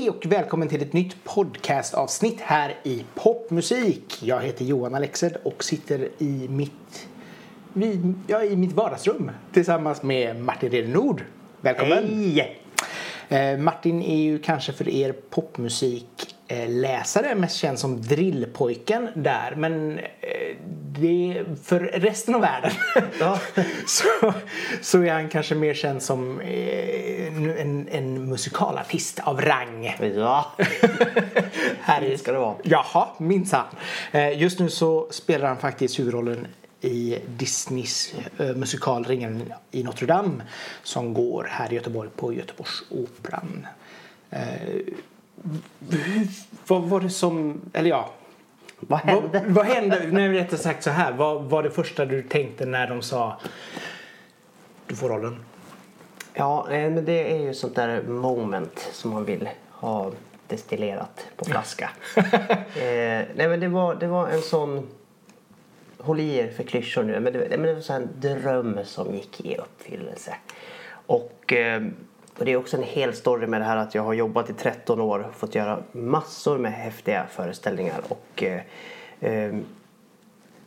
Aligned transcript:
Hej 0.00 0.10
och 0.10 0.26
välkommen 0.26 0.68
till 0.68 0.82
ett 0.82 0.92
nytt 0.92 1.24
podcastavsnitt 1.24 2.40
här 2.40 2.74
i 2.82 3.04
Popmusik. 3.14 4.22
Jag 4.22 4.40
heter 4.40 4.64
Johan 4.64 4.94
Alexed 4.94 5.36
och 5.42 5.64
sitter 5.64 6.08
i 6.18 6.48
mitt, 6.48 7.08
vid, 7.72 8.14
ja, 8.26 8.44
i 8.44 8.56
mitt 8.56 8.72
vardagsrum 8.72 9.30
tillsammans 9.52 10.02
med 10.02 10.40
Martin 10.40 10.70
Redenord. 10.70 11.24
Välkommen! 11.60 12.04
Hej! 12.04 12.60
Eh, 13.30 13.58
Martin 13.58 14.02
är 14.02 14.16
ju 14.16 14.38
kanske 14.38 14.72
för 14.72 14.88
er 14.88 15.12
popmusikläsare 15.12 17.34
mest 17.34 17.56
känd 17.56 17.78
som 17.78 18.02
drillpojken 18.02 19.08
där 19.14 19.54
men 19.56 19.98
eh, 19.98 20.04
det, 20.98 21.44
för 21.64 21.80
resten 21.80 22.34
av 22.34 22.40
världen 22.40 22.70
Ja. 23.20 23.38
så, 23.86 24.04
så 24.80 25.02
är 25.02 25.12
han 25.12 25.28
kanske 25.28 25.54
mer 25.54 25.74
känd 25.74 26.02
som 26.02 26.40
eh, 26.40 27.60
en, 27.60 27.88
en 27.88 28.28
musikalartist 28.28 29.20
av 29.20 29.40
rang. 29.40 29.96
Ja, 30.16 30.46
Här 31.80 32.16
ska 32.16 32.32
det 32.32 32.38
vara. 32.38 32.56
Jaha, 32.62 33.08
minsann. 33.18 33.66
Just 34.34 34.58
nu 34.58 34.68
så 34.68 35.06
spelar 35.10 35.48
han 35.48 35.58
faktiskt 35.58 35.98
huvudrollen 35.98 36.46
i 36.80 37.18
Disneys 37.26 38.14
eh, 38.38 38.46
musikal 38.56 39.04
Ringen 39.04 39.52
i 39.70 39.82
Notre 39.82 40.06
Dame 40.06 40.42
som 40.82 41.14
går 41.14 41.46
här 41.50 41.72
i 41.72 41.74
Göteborg 41.74 42.10
på 42.16 42.32
Göteborgsoperan. 42.32 43.66
Eh, 44.30 44.40
hur- 45.90 46.28
vad 46.66 46.82
var 46.82 47.00
det 47.00 47.10
som, 47.10 47.60
eller 47.72 47.90
ja, 47.90 48.10
Vad 48.80 49.00
vad, 49.06 49.14
hände? 49.14 49.44
vad 49.48 49.66
hände, 49.66 50.08
nej 50.12 50.28
rättare 50.28 50.60
sagt 50.60 50.82
så 50.82 50.90
här, 50.90 51.12
vad 51.12 51.42
var 51.44 51.62
det 51.62 51.70
första 51.70 52.04
du 52.06 52.22
tänkte 52.22 52.66
när 52.66 52.86
de 52.88 53.02
sa 53.02 53.40
du 54.86 54.96
får 54.96 55.08
rollen? 55.08 55.44
Ja, 56.34 56.70
eh, 56.70 56.90
men 56.90 57.04
det 57.04 57.32
är 57.32 57.38
ju 57.40 57.54
sånt 57.54 57.74
där 57.74 58.02
moment 58.02 58.88
som 58.92 59.10
man 59.10 59.24
vill 59.24 59.48
ha 59.70 60.10
destillerat 60.46 61.26
på 61.36 61.44
flaska. 61.44 61.90
eh, 62.16 62.22
nej 63.34 63.48
men 63.48 63.60
det 63.60 63.68
var, 63.68 63.94
det 63.94 64.06
var 64.06 64.28
en 64.28 64.42
sån, 64.42 64.88
håll 66.00 66.20
i 66.20 66.36
er 66.36 66.48
för 66.48 66.62
klyschor 66.62 67.02
nu, 67.02 67.20
men 67.20 67.32
det, 67.32 67.46
men 67.50 67.62
det 67.62 67.74
var 67.74 67.80
så 67.80 67.92
här 67.92 68.00
en 68.00 68.20
dröm 68.20 68.78
som 68.84 69.14
gick 69.14 69.40
i 69.40 69.56
uppfyllelse. 69.56 70.34
Och, 70.90 71.52
ehm, 71.52 71.94
och 72.38 72.44
det 72.44 72.52
är 72.52 72.56
också 72.56 72.76
en 72.76 72.82
hel 72.82 73.14
story 73.14 73.46
med 73.46 73.60
det 73.60 73.64
här 73.64 73.76
att 73.76 73.94
jag 73.94 74.02
har 74.02 74.14
jobbat 74.14 74.50
i 74.50 74.52
13 74.52 75.00
år 75.00 75.18
och 75.18 75.34
fått 75.34 75.54
göra 75.54 75.82
massor 75.92 76.58
med 76.58 76.72
häftiga 76.72 77.26
föreställningar 77.30 78.00
och 78.08 78.42
eh, 78.42 78.60
ehm, 79.20 79.64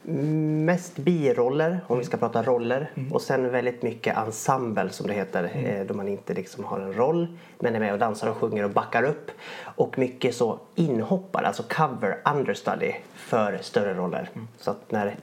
Mest 0.05 0.95
biroller, 0.97 1.79
om 1.87 1.97
vi 1.97 2.03
ska 2.03 2.17
prata 2.17 2.43
roller. 2.43 2.91
Och 3.11 3.21
sen 3.21 3.51
väldigt 3.51 3.81
mycket 3.81 4.17
ensemble 4.17 4.89
som 4.89 5.07
det 5.07 5.13
heter. 5.13 5.51
eh, 5.53 5.85
Då 5.85 5.93
man 5.93 6.07
inte 6.07 6.33
liksom 6.33 6.63
har 6.63 6.79
en 6.79 6.93
roll 6.93 7.37
men 7.59 7.75
är 7.75 7.79
med 7.79 7.93
och 7.93 7.99
dansar 7.99 8.29
och 8.29 8.37
sjunger 8.37 8.63
och 8.63 8.69
backar 8.71 9.03
upp. 9.03 9.31
Och 9.75 9.97
mycket 9.99 10.35
så 10.35 10.59
inhoppar, 10.75 11.43
alltså 11.43 11.63
cover, 11.63 12.17
understudy 12.35 12.93
för 13.15 13.57
större 13.61 13.93
roller. 13.93 14.29
Så 14.57 14.71
att 14.71 14.91
när 14.91 15.15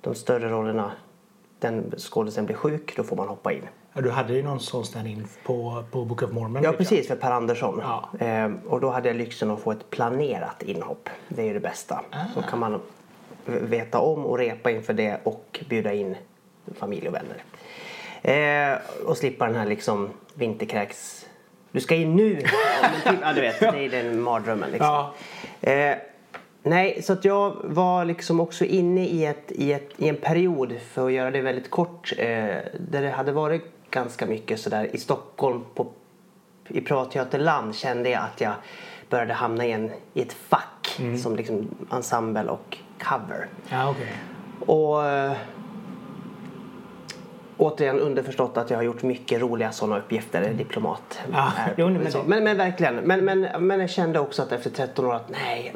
de 0.00 0.14
större 0.14 0.48
rollerna, 0.48 0.92
den 1.58 1.94
skådisen 1.98 2.46
blir 2.46 2.56
sjuk, 2.56 2.96
då 2.96 3.02
får 3.02 3.16
man 3.16 3.28
hoppa 3.28 3.52
in. 3.52 3.62
Ja, 3.92 4.00
du 4.00 4.10
hade 4.10 4.32
ju 4.32 4.42
någon 4.42 4.60
sån 4.60 4.84
stand-in 4.84 5.26
på, 5.46 5.84
på 5.90 6.04
Book 6.04 6.22
of 6.22 6.32
Mormon. 6.32 6.62
Ja 6.62 6.72
precis, 6.72 7.08
för 7.08 7.16
Per 7.16 7.30
Andersson. 7.30 7.80
Ja. 7.82 8.08
Ehm, 8.20 8.58
och 8.68 8.80
då 8.80 8.90
hade 8.90 9.08
jag 9.08 9.16
lyxen 9.16 9.50
att 9.50 9.60
få 9.60 9.72
ett 9.72 9.90
planerat 9.90 10.62
inhopp. 10.62 11.08
Det 11.28 11.42
är 11.42 11.46
ju 11.46 11.52
det 11.54 11.60
bästa. 11.60 12.00
Så 12.34 12.42
kan 12.42 12.58
man 12.58 12.80
veta 13.46 13.98
om 13.98 14.26
och 14.26 14.38
repa 14.38 14.70
inför 14.70 14.92
det 14.92 15.20
och 15.22 15.60
bjuda 15.68 15.92
in 15.92 16.16
familj 16.74 17.08
och 17.08 17.14
vänner. 17.14 17.44
Ehm, 18.22 18.78
och 19.06 19.16
slippa 19.16 19.46
den 19.46 19.54
här 19.54 19.66
liksom 19.66 20.10
vinterkräks... 20.34 21.26
Du 21.72 21.80
ska 21.80 21.94
in 21.94 22.16
nu! 22.16 22.36
Typ, 22.36 22.48
ja 23.22 23.32
du 23.32 23.40
vet, 23.40 23.60
det 23.60 23.66
är 23.66 23.88
den 23.88 24.22
mardrömmen 24.22 24.70
liksom. 24.70 24.86
Ja. 25.60 25.70
Eh, 25.70 25.96
nej, 26.62 27.02
så 27.02 27.12
att 27.12 27.24
jag 27.24 27.56
var 27.64 28.04
liksom 28.04 28.40
också 28.40 28.64
inne 28.64 29.06
i, 29.06 29.24
ett, 29.24 29.52
i, 29.52 29.72
ett, 29.72 29.90
i 29.96 30.08
en 30.08 30.16
period, 30.16 30.74
för 30.92 31.06
att 31.06 31.12
göra 31.12 31.30
det 31.30 31.40
väldigt 31.40 31.70
kort, 31.70 32.12
eh, 32.18 32.26
där 32.78 33.02
det 33.02 33.10
hade 33.10 33.32
varit 33.32 33.64
ganska 33.90 34.26
mycket 34.26 34.60
sådär 34.60 34.90
i 34.92 34.98
Stockholm 34.98 35.64
på, 35.74 35.86
i 36.68 36.80
Privatteaterland 36.80 37.74
kände 37.74 38.10
jag 38.10 38.22
att 38.22 38.40
jag 38.40 38.52
började 39.08 39.32
hamna 39.32 39.66
i, 39.66 39.72
en, 39.72 39.90
i 40.14 40.22
ett 40.22 40.32
fack 40.32 40.73
som 41.22 41.36
liksom 41.36 41.68
ensemble 41.92 42.44
och 42.50 42.78
cover. 43.02 43.46
Ja, 43.70 43.90
okej. 43.90 44.12
Och 44.66 45.04
eh, 45.06 45.32
återigen 47.56 48.00
underförstått 48.00 48.56
att 48.56 48.70
jag 48.70 48.78
har 48.78 48.82
gjort 48.82 49.02
mycket 49.02 49.40
roliga 49.40 49.72
sådana 49.72 49.98
uppgifter. 49.98 50.52
Diplomat. 50.52 51.18
Ja, 51.32 51.52
är- 51.58 51.74
jo, 51.78 51.88
men 51.90 52.12
så. 52.12 52.18
det- 52.18 52.28
men, 52.28 52.44
men 52.44 52.56
verkligen. 52.56 52.94
Men, 52.96 53.24
men, 53.24 53.66
men 53.66 53.80
jag 53.80 53.90
kände 53.90 54.18
också 54.20 54.42
att 54.42 54.52
efter 54.52 54.70
13 54.70 55.04
år 55.06 55.14
att 55.14 55.28
nej, 55.30 55.74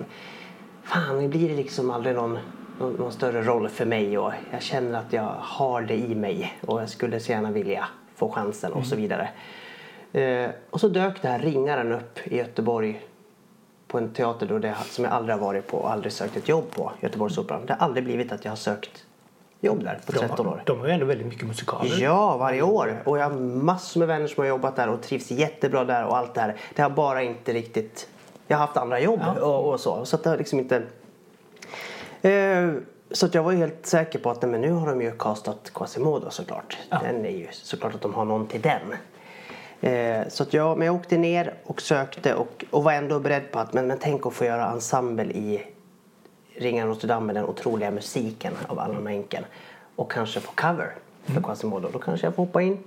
fan 0.82 1.18
nu 1.18 1.28
blir 1.28 1.48
det 1.48 1.54
liksom 1.54 1.90
aldrig 1.90 2.14
någon, 2.14 2.38
någon, 2.80 2.92
någon 2.92 3.12
större 3.12 3.42
roll 3.42 3.68
för 3.68 3.86
mig 3.86 4.18
och 4.18 4.32
jag 4.52 4.62
känner 4.62 4.98
att 4.98 5.12
jag 5.12 5.34
har 5.38 5.82
det 5.82 5.94
i 5.96 6.14
mig 6.14 6.58
och 6.66 6.82
jag 6.82 6.88
skulle 6.88 7.20
så 7.20 7.32
gärna 7.32 7.50
vilja 7.50 7.84
få 8.16 8.30
chansen 8.30 8.72
och 8.72 8.86
så 8.86 8.96
vidare. 8.96 9.28
Eh, 10.12 10.50
och 10.70 10.80
så 10.80 10.88
dök 10.88 11.22
det 11.22 11.28
här 11.28 11.38
Ringaren 11.38 11.92
upp 11.92 12.18
i 12.24 12.36
Göteborg 12.36 13.00
på 13.88 13.98
en 13.98 14.12
teater 14.12 14.46
då 14.46 14.58
det, 14.58 14.74
som 14.90 15.04
jag 15.04 15.12
aldrig 15.12 15.36
har 15.36 15.40
varit 15.46 15.66
på 15.66 15.76
och 15.76 15.90
aldrig 15.92 16.12
sökt 16.12 16.36
ett 16.36 16.48
jobb 16.48 16.64
på, 16.70 16.92
Göteborgsoperan. 17.00 17.66
Det 17.66 17.72
har 17.72 17.86
aldrig 17.86 18.04
blivit 18.04 18.32
att 18.32 18.44
jag 18.44 18.52
har 18.52 18.56
sökt 18.56 19.04
jobb 19.60 19.84
där 19.84 20.00
på 20.06 20.12
13 20.12 20.36
De, 20.36 20.46
år. 20.46 20.62
de 20.66 20.80
har 20.80 20.86
ju 20.86 20.92
ändå 20.92 21.06
väldigt 21.06 21.26
mycket 21.26 21.46
musikaler. 21.48 21.98
Ja, 22.02 22.36
varje 22.36 22.62
år. 22.62 23.02
Och 23.04 23.18
jag 23.18 23.30
har 23.30 23.36
massor 23.40 23.98
med 24.00 24.08
vänner 24.08 24.26
som 24.26 24.42
har 24.42 24.48
jobbat 24.48 24.76
där 24.76 24.88
och 24.88 25.02
trivs 25.02 25.30
jättebra 25.30 25.84
där 25.84 26.04
och 26.04 26.16
allt 26.16 26.34
det 26.34 26.40
här. 26.40 26.56
Det 26.74 26.82
har 26.82 26.90
bara 26.90 27.22
inte 27.22 27.52
riktigt... 27.52 28.08
Jag 28.46 28.56
har 28.56 28.66
haft 28.66 28.76
andra 28.76 29.00
jobb 29.00 29.20
Ja. 29.36 29.40
och, 29.46 29.72
och 29.72 29.80
så. 29.80 30.04
Så 30.04 30.16
att 30.16 30.22
det 30.24 30.30
har 30.30 30.36
liksom 30.36 30.58
inte... 30.58 30.82
Eh, 32.22 32.72
så 33.10 33.26
att 33.26 33.34
jag 33.34 33.42
var 33.42 33.52
helt 33.52 33.86
säker 33.86 34.18
på 34.18 34.30
att 34.30 34.42
nej, 34.42 34.50
men 34.50 34.60
nu 34.60 34.70
har 34.72 34.86
de 34.86 35.02
ju 35.02 35.12
castat 35.18 35.70
Quasimodo 35.74 36.30
såklart. 36.30 36.78
Den 36.90 37.24
är 37.26 37.30
ju 37.30 37.46
såklart 37.52 37.94
att 37.94 38.00
de 38.00 38.14
har 38.14 38.24
någon 38.24 38.46
till 38.46 38.60
den. 38.60 38.80
Eh, 39.80 40.28
så 40.28 40.42
att 40.42 40.52
jag, 40.52 40.78
men 40.78 40.86
jag 40.86 40.96
åkte 40.96 41.18
ner 41.18 41.54
och 41.64 41.82
sökte 41.82 42.34
och, 42.34 42.64
och 42.70 42.84
var 42.84 42.92
ändå 42.92 43.20
beredd 43.20 43.52
på 43.52 43.58
att 43.58 43.72
men, 43.72 43.86
men 43.86 43.98
tänk 43.98 44.26
att 44.26 44.34
få 44.34 44.44
göra 44.44 44.70
ensemble 44.70 45.24
i 45.24 45.66
Ringen 46.54 46.88
Notre 46.88 47.08
Dame 47.08 47.26
med 47.26 47.34
den 47.34 47.44
otroliga 47.44 47.90
musiken 47.90 48.52
av 48.66 48.78
Allan 48.78 49.02
Menken 49.02 49.44
och 49.96 50.12
kanske 50.12 50.40
få 50.40 50.52
cover 50.52 50.94
för 51.24 51.42
Quasimodo. 51.42 51.88
Då 51.92 51.98
kanske 51.98 52.26
jag 52.26 52.34
får 52.34 52.46
hoppa 52.46 52.62
in. 52.62 52.78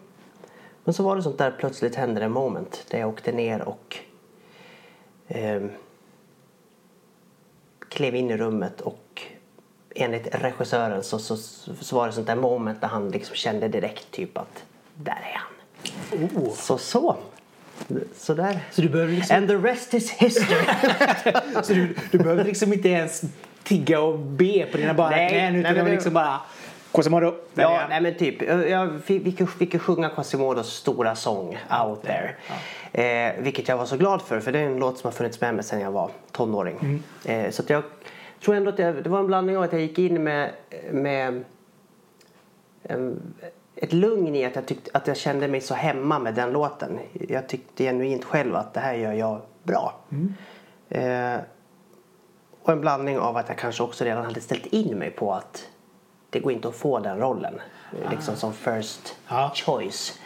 Men 0.83 0.93
så 0.93 1.03
var 1.03 1.15
det 1.15 1.23
sånt 1.23 1.37
där 1.37 1.51
plötsligt 1.59 1.95
hände 1.95 2.19
det 2.19 2.25
en 2.25 2.31
moment 2.31 2.85
där 2.89 2.99
jag 2.99 3.09
åkte 3.09 3.31
ner 3.31 3.61
och 3.61 3.97
ehm, 5.27 5.71
klev 7.89 8.15
in 8.15 8.31
i 8.31 8.37
rummet 8.37 8.81
och 8.81 9.21
enligt 9.95 10.35
regissören 10.35 11.03
så, 11.03 11.19
så, 11.19 11.37
så 11.37 11.95
var 11.95 12.07
det 12.07 12.13
sånt 12.13 12.27
där 12.27 12.35
moment 12.35 12.81
där 12.81 12.87
han 12.87 13.09
liksom 13.09 13.35
kände 13.35 13.67
direkt 13.67 14.11
typ 14.11 14.37
att 14.37 14.63
där 14.95 15.11
är 15.11 15.37
han. 15.37 15.50
Oh. 16.35 16.53
Så 16.53 16.77
så. 16.77 17.15
Så 18.15 18.33
där. 18.33 18.59
Så 18.71 18.81
du 18.81 18.89
behöver 18.89 19.13
liksom, 19.13 19.37
And 19.37 19.47
the 19.47 19.55
rest 19.55 19.93
is 19.93 20.11
history. 20.11 20.63
så 21.63 21.73
du, 21.73 21.95
du 22.11 22.17
behöver 22.17 22.43
liksom 22.43 22.73
inte 22.73 22.89
ens 22.89 23.21
tigga 23.63 23.99
och 24.01 24.19
be 24.19 24.65
på 24.71 24.77
dina 24.77 24.93
bara 24.93 25.09
Nej, 25.09 25.29
knän 25.29 25.51
nej, 25.53 25.61
utan 25.61 25.73
men 25.73 25.85
det 25.85 25.89
det- 25.91 25.95
liksom 25.95 26.13
bara 26.13 26.39
Quasimodo. 26.93 27.33
Ja, 27.53 27.77
han. 27.79 27.89
nej 27.89 28.01
men 28.01 28.17
typ. 28.17 28.41
Jag 28.69 29.01
fick, 29.03 29.23
fick, 29.37 29.49
fick 29.49 29.73
ju 29.73 29.79
sjunga 29.79 30.09
Quasimodos 30.09 30.73
stora 30.73 31.15
sång 31.15 31.57
Out 31.85 32.01
there. 32.03 32.35
Eh, 32.93 33.33
vilket 33.43 33.67
jag 33.67 33.77
var 33.77 33.85
så 33.85 33.97
glad 33.97 34.21
för 34.21 34.39
för 34.39 34.51
det 34.51 34.59
är 34.59 34.65
en 34.65 34.77
låt 34.79 34.97
som 34.97 35.07
har 35.07 35.11
funnits 35.11 35.41
med 35.41 35.55
mig 35.55 35.63
sedan 35.63 35.79
jag 35.79 35.91
var 35.91 36.11
tonåring. 36.31 37.03
Eh, 37.25 37.49
så 37.51 37.61
att 37.61 37.69
jag 37.69 37.83
tror 38.43 38.55
ändå 38.55 38.69
att 38.69 38.79
jag, 38.79 39.03
det 39.03 39.09
var 39.09 39.19
en 39.19 39.27
blandning 39.27 39.57
av 39.57 39.63
att 39.63 39.71
jag 39.73 39.81
gick 39.81 39.99
in 39.99 40.23
med, 40.23 40.49
med 40.91 41.43
em, 42.83 43.19
ett 43.81 43.93
lugn 43.93 44.35
i 44.35 44.45
att 44.45 44.55
jag, 44.55 44.65
tyckte, 44.65 44.91
att 44.93 45.07
jag 45.07 45.17
kände 45.17 45.47
mig 45.47 45.61
så 45.61 45.73
hemma 45.73 46.19
med 46.19 46.33
den 46.33 46.51
låten. 46.51 46.99
Jag 47.29 47.49
tyckte 47.49 47.83
genuint 47.83 48.23
själv 48.25 48.55
att 48.55 48.73
det 48.73 48.79
här 48.79 48.93
gör 48.93 49.13
jag 49.13 49.41
bra. 49.63 49.95
Eh, 50.89 51.35
och 52.61 52.71
en 52.71 52.81
blandning 52.81 53.19
av 53.19 53.37
att 53.37 53.49
jag 53.49 53.57
kanske 53.57 53.83
också 53.83 54.03
redan 54.03 54.25
hade 54.25 54.41
ställt 54.41 54.65
in 54.65 54.97
mig 54.97 55.11
på 55.11 55.33
att 55.33 55.67
det 56.29 56.39
går 56.39 56.51
inte 56.51 56.67
att 56.67 56.75
få 56.75 56.99
den 56.99 57.17
rollen. 57.17 57.53
Liksom 58.11 58.35
som 58.35 58.53
first 58.53 59.15
Ja. 59.27 59.51
choice. 59.55 60.19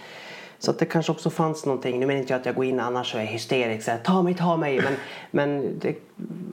Så 0.60 0.72
att 0.72 0.80
det 0.80 0.86
kanske 0.86 1.12
också 1.12 1.30
fanns 1.30 1.66
någonting. 1.66 2.00
Nu 2.00 2.06
menar 2.06 2.20
inte 2.20 2.34
jag 2.34 2.40
att 2.40 2.46
jag 2.46 2.56
går 2.56 2.66
in 2.66 2.80
annars 2.80 3.16
och 3.16 3.22
är 3.22 3.26
hysterisk. 3.26 3.86
Så 3.86 3.92
här, 3.92 3.98
ta 3.98 4.22
mig, 4.22 4.34
ta 4.34 4.58
mig. 4.58 4.82
Men, 4.82 4.96
men 5.32 5.80
det, 5.80 5.96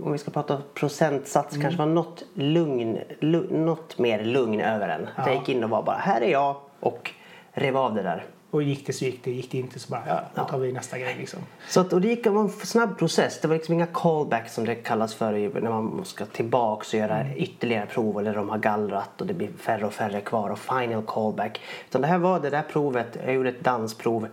om 0.05 0.13
vi 0.13 0.19
ska 0.19 0.31
prata 0.31 0.63
procentsats 0.75 1.57
kanske 1.57 1.79
var 1.79 1.87
något 1.87 2.23
lugn. 2.35 2.99
Lu, 3.21 3.47
något 3.51 3.99
mer 3.99 4.25
lugn 4.25 4.61
över 4.61 4.89
den. 4.89 5.09
Att 5.17 5.27
jag 5.27 5.37
gick 5.37 5.49
in 5.49 5.65
och 5.65 5.71
var 5.71 5.83
bara, 5.83 5.97
här 5.97 6.21
är 6.21 6.31
jag. 6.31 6.57
Och 6.83 7.11
rev 7.53 7.77
av 7.77 7.95
det 7.95 8.03
där. 8.03 8.27
Och 8.51 8.63
gick 8.63 8.87
det 8.87 8.93
så 8.93 9.05
gick 9.05 9.25
det, 9.25 9.31
gick 9.31 9.51
det 9.51 9.59
inte 9.59 9.79
så 9.79 9.91
bara 9.91 10.03
ja, 10.07 10.21
då 10.35 10.45
tar 10.45 10.59
vi 10.59 10.73
nästa 10.73 10.99
grej 10.99 11.17
liksom. 11.19 11.41
Så 11.69 11.81
att, 11.81 11.93
och 11.93 12.01
det 12.01 12.09
gick 12.09 12.27
var 12.27 12.41
en 12.41 12.49
snabb 12.49 12.99
process. 12.99 13.41
Det 13.41 13.49
var 13.49 13.55
liksom 13.55 13.75
inga 13.75 13.87
callbacks 13.87 14.55
som 14.55 14.65
det 14.65 14.75
kallas 14.75 15.15
för 15.15 15.61
när 15.61 15.71
man 15.71 16.05
ska 16.05 16.27
tillbaks 16.27 16.93
och 16.93 16.99
göra 16.99 17.35
ytterligare 17.35 17.87
prov 17.87 18.19
eller 18.19 18.35
de 18.35 18.49
har 18.49 18.59
gallrat 18.59 19.21
och 19.21 19.27
det 19.27 19.35
blir 19.35 19.49
färre 19.59 19.87
och 19.87 19.93
färre 19.93 20.21
kvar 20.21 20.51
och 20.51 20.59
final 20.59 21.03
callback. 21.07 21.61
Utan 21.89 22.01
det 22.01 22.07
här 22.07 22.19
var 22.19 22.41
det 22.41 22.51
där 22.51 22.63
provet. 22.63 23.19
Jag 23.25 23.35
gjorde 23.35 23.49
ett 23.49 23.65
dansprov 23.65 24.29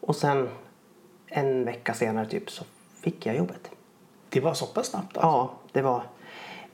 och 0.00 0.16
sen 0.16 0.48
en 1.26 1.64
vecka 1.64 1.94
senare 1.94 2.26
typ 2.26 2.50
så 2.50 2.64
fick 3.00 3.26
jag 3.26 3.36
jobbet. 3.36 3.70
Det 4.28 4.40
var 4.40 4.54
så 4.54 4.66
pass 4.66 4.86
snabbt 4.86 5.16
alltså. 5.16 5.28
Ja, 5.28 5.50
det 5.72 5.82
var... 5.82 6.02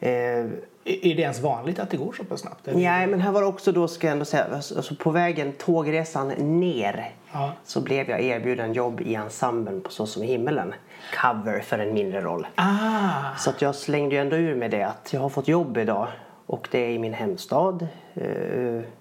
Eh, 0.01 0.47
Är 0.89 1.15
det 1.15 1.23
ens 1.23 1.41
vanligt 1.41 1.79
att 1.79 1.91
det 1.91 1.97
går 1.97 2.13
så 2.13 2.25
pass 2.25 2.41
snabbt? 2.41 2.69
eller? 2.69 2.81
nej, 2.81 3.07
men 3.07 3.21
här 3.21 3.33
var 3.33 3.41
det 3.41 3.47
också 3.47 3.73
då, 3.73 3.89
ska 3.89 4.07
jag 4.07 4.13
ändå 4.13 4.25
säga, 4.25 4.47
alltså 4.55 4.95
på 4.95 5.11
vägen 5.11 5.53
tågresan 5.53 6.29
ner 6.29 7.11
Ja. 7.33 7.53
så 7.65 7.81
blev 7.81 8.11
jag 8.11 8.21
erbjuden 8.21 8.73
jobb 8.73 9.01
i 9.01 9.15
ensemblen 9.15 9.81
på 9.81 9.91
Så 9.91 10.07
som 10.07 10.23
i 10.23 10.27
himmelen. 10.27 10.75
Cover 11.23 11.61
för 11.61 11.79
en 11.79 11.95
mindre 11.95 12.21
roll. 12.21 12.47
Ah, 12.55 13.37
Så 13.39 13.51
att 13.51 13.63
jag 13.63 13.75
slängde 13.75 14.15
ju 14.15 14.21
ändå 14.21 14.37
ur 14.37 14.55
med 14.55 14.71
det 14.71 14.83
att 14.83 15.13
jag 15.13 15.21
har 15.21 15.29
fått 15.29 15.49
jobb 15.49 15.77
idag 15.79 16.09
och 16.47 16.69
det 16.71 16.79
är 16.79 16.91
i 16.91 16.99
min 16.99 17.15
hemstad. 17.15 17.89
Eh, 18.15 18.25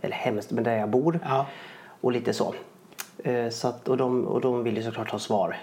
eller 0.01 0.11
hemstad, 0.15 0.55
men 0.55 0.63
där 0.63 0.77
jag 0.77 0.89
bor. 0.89 1.19
Ja. 1.23 1.45
Och 2.01 2.11
lite 2.11 2.33
så. 2.33 2.53
Eh, 3.23 3.49
så 3.49 3.67
att, 3.67 3.87
och, 3.87 3.97
de, 3.97 4.27
och 4.27 4.41
de 4.41 4.63
vill 4.63 4.77
ju 4.77 4.83
såklart 4.83 5.11
ha 5.11 5.19
svar 5.19 5.57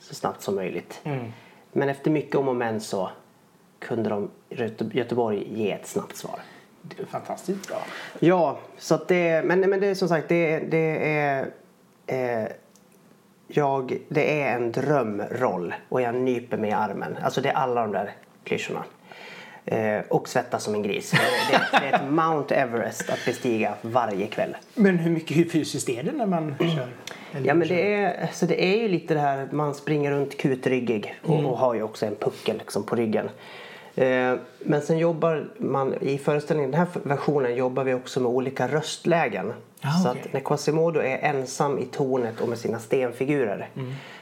så 0.00 0.14
snabbt 0.14 0.42
som 0.42 0.54
möjligt. 0.54 1.00
Mm. 1.04 1.32
Men 1.72 1.88
efter 1.88 2.10
mycket 2.10 2.36
om 2.36 2.48
och 2.48 2.56
men 2.56 2.80
så 2.80 3.10
kunde 3.78 4.10
de 4.10 4.30
Göteborg 4.92 5.60
ge 5.60 5.72
ett 5.72 5.86
snabbt 5.86 6.16
svar. 6.16 6.40
det 6.82 7.02
är 7.02 7.06
fantastiskt 7.06 7.68
bra. 7.68 7.82
Ja, 8.18 8.58
så 8.78 8.94
att 8.94 9.08
det, 9.08 9.44
men, 9.44 9.60
men 9.60 9.80
det 9.80 9.86
är 9.86 9.94
som 9.94 10.08
sagt 10.08 10.28
det, 10.28 10.58
det 10.58 11.16
är 11.18 11.50
eh, 12.06 12.48
jag, 13.48 13.98
det 14.08 14.42
är 14.42 14.56
en 14.56 14.72
drömroll 14.72 15.74
och 15.88 16.02
jag 16.02 16.14
nyper 16.14 16.56
mig 16.56 16.70
i 16.70 16.72
armen. 16.72 17.18
Alltså 17.22 17.40
det 17.40 17.48
är 17.48 17.54
alla 17.54 17.80
de 17.82 17.92
där 17.92 18.12
klyschorna. 18.44 18.84
Eh, 19.64 20.00
och 20.08 20.28
svettas 20.28 20.64
som 20.64 20.74
en 20.74 20.82
gris. 20.82 21.10
Det, 21.10 21.18
det, 21.50 21.80
det 21.80 21.86
är 21.86 21.92
ett 21.92 22.10
Mount 22.10 22.54
Everest 22.54 23.10
att 23.10 23.24
bestiga 23.26 23.74
varje 23.82 24.26
kväll. 24.26 24.56
Men 24.74 24.98
hur 24.98 25.10
mycket 25.10 25.36
hur 25.36 25.48
fysiskt 25.48 25.88
är 25.88 26.02
det 26.02 26.12
när 26.12 26.26
man 26.26 26.54
kör? 26.58 26.88
Ja 27.44 27.54
men 27.54 27.68
det 27.68 27.94
är, 27.94 28.22
alltså 28.22 28.46
det 28.46 28.64
är 28.64 28.76
ju 28.82 28.88
lite 28.88 29.14
det 29.14 29.20
här 29.20 29.42
att 29.42 29.52
man 29.52 29.74
springer 29.74 30.10
runt 30.10 30.36
kutryggig 30.36 31.14
och, 31.22 31.44
och 31.44 31.58
har 31.58 31.74
ju 31.74 31.82
också 31.82 32.06
en 32.06 32.16
puckel 32.16 32.58
liksom 32.58 32.82
på 32.82 32.96
ryggen. 32.96 33.28
Eh, 33.98 34.34
men 34.58 34.82
sen 34.82 34.98
jobbar 34.98 35.48
man 35.58 35.94
i 36.00 36.18
föreställningen, 36.18 36.70
den 36.70 36.80
här 36.80 36.88
versionen 37.02 37.54
jobbar 37.54 37.84
vi 37.84 37.94
också 37.94 38.20
med 38.20 38.30
olika 38.30 38.68
röstlägen. 38.68 39.52
Ah, 39.82 39.90
så 39.90 40.10
okej. 40.10 40.22
att 40.22 40.32
när 40.32 40.40
Quasimodo 40.40 41.00
är 41.00 41.18
ensam 41.18 41.78
i 41.78 41.84
tornet 41.84 42.40
och 42.40 42.48
med 42.48 42.58
sina 42.58 42.78
stenfigurer 42.78 43.68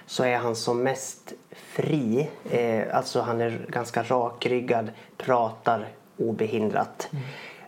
så 0.06 0.24
är 0.24 0.36
han 0.36 0.56
som 0.56 0.82
mest 0.82 1.32
fri. 1.50 2.28
Eh, 2.50 2.96
alltså 2.96 3.20
han 3.20 3.40
är 3.40 3.66
ganska 3.68 4.02
rakryggad, 4.02 4.90
pratar 5.16 5.86
obehindrat. 6.16 7.08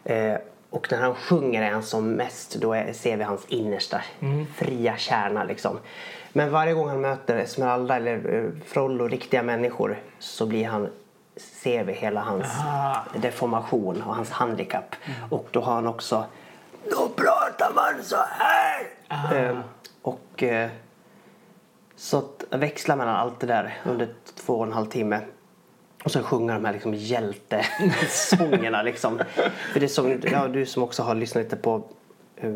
Eh, 0.04 0.34
och 0.70 0.92
när 0.92 0.98
han 0.98 1.14
sjunger 1.14 1.62
är 1.62 1.70
han 1.70 1.82
som 1.82 2.10
mest, 2.10 2.54
då 2.54 2.84
ser 2.92 3.16
vi 3.16 3.24
hans 3.24 3.46
innersta 3.48 4.02
fria 4.54 4.96
kärna 4.96 5.44
liksom. 5.44 5.78
Men 6.32 6.50
varje 6.50 6.74
gång 6.74 6.88
han 6.88 7.00
möter 7.00 7.36
Esmeralda 7.36 7.96
eller 7.96 8.50
Frollo, 8.66 9.08
riktiga 9.08 9.42
människor, 9.42 9.98
så 10.18 10.46
blir 10.46 10.66
han, 10.66 10.88
ser 11.38 11.84
vi 11.84 11.92
hela 11.92 12.20
hans 12.20 12.46
Ah. 12.66 12.96
deformation 13.18 14.02
och 14.02 14.14
hans 14.14 14.30
handikapp. 14.30 14.94
Och 15.30 15.48
då 15.50 15.60
har 15.60 15.74
han 15.74 15.86
också, 15.86 16.24
då 16.90 17.08
pratar 17.08 17.72
man 17.74 18.02
så 18.04 18.16
här! 18.30 18.86
Eh, 19.48 19.58
och 20.02 20.42
eh, 20.42 20.70
så 21.96 22.18
att 22.18 22.44
växla 22.50 22.96
mellan 22.96 23.16
allt 23.16 23.40
det 23.40 23.46
där 23.46 23.76
under 23.86 24.08
två 24.36 24.54
och 24.54 24.66
en 24.66 24.72
halv 24.72 24.86
timme. 24.86 25.20
Och 26.04 26.10
sen 26.12 26.22
sjunga 26.22 26.54
de 26.54 26.64
här 26.64 26.72
liksom 26.72 26.94
hjältesångerna 26.94 28.82
liksom. 28.88 29.20
För 29.72 29.80
det 29.80 29.86
är 29.86 29.88
som, 29.88 30.20
ja, 30.32 30.48
du 30.48 30.66
som 30.66 30.82
också 30.82 31.02
har 31.02 31.14
lyssnat 31.14 31.44
lite 31.44 31.56
på 31.56 31.82
eh, 32.36 32.54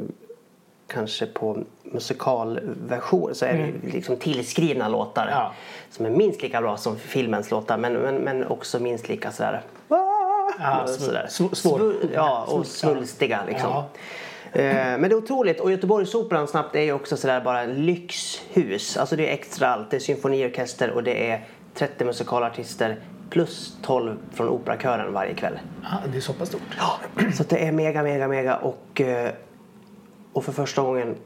kanske 0.92 1.26
på 1.26 1.58
musikalversion 1.82 3.34
så 3.34 3.44
är 3.44 3.52
det 3.52 3.58
ju 3.58 3.92
liksom 3.92 4.16
tillskrivna 4.16 4.88
låtar. 4.88 5.28
Ja. 5.30 5.52
Som 5.90 6.06
är 6.06 6.10
minst 6.10 6.42
lika 6.42 6.60
bra 6.60 6.76
som 6.76 6.96
filmens 6.98 7.50
låtar 7.50 7.78
men, 7.78 7.92
men, 7.92 8.14
men 8.16 8.46
också 8.46 8.78
minst 8.78 9.08
lika 9.08 9.32
sådär. 9.32 9.62
Ja, 10.58 10.84
sådär. 10.86 11.26
sv- 11.30 11.54
svår- 11.54 11.94
ja, 12.14 12.44
och 12.48 12.66
svulstiga 12.66 13.40
liksom. 13.48 13.70
Ja. 13.70 13.88
Eh, 14.52 14.74
Men 14.74 15.02
det 15.02 15.08
är 15.08 15.14
otroligt. 15.14 15.60
Och 15.60 15.70
Göteborgsoperan 15.70 16.48
snabbt 16.48 16.74
är 16.76 16.80
ju 16.80 16.92
också 16.92 17.16
sådär 17.16 17.40
bara 17.40 17.64
lyxhus. 17.64 18.96
Alltså 18.96 19.16
det 19.16 19.28
är 19.28 19.32
extra 19.34 19.68
allt. 19.68 19.90
Det 19.90 19.96
är 19.96 20.00
symfoniorkester 20.00 20.90
och 20.90 21.02
det 21.02 21.30
är 21.30 21.44
30 21.74 22.04
musikalartister 22.04 22.96
plus 23.30 23.76
12 23.82 24.16
från 24.34 24.48
operakören 24.48 25.12
varje 25.12 25.34
kväll. 25.34 25.58
Ja, 25.82 25.88
det 26.12 26.16
är 26.16 26.20
så 26.20 26.32
pass 26.32 26.48
stort. 26.48 26.60
Så 27.34 27.42
att 27.42 27.48
det 27.48 27.66
är 27.66 27.72
mega, 27.72 28.02
mega, 28.02 28.28
mega 28.28 28.56
och, 28.56 29.00
eh, 29.00 29.30
och 30.32 30.44
för 30.44 30.52
första 30.52 30.82
gången 30.82 31.16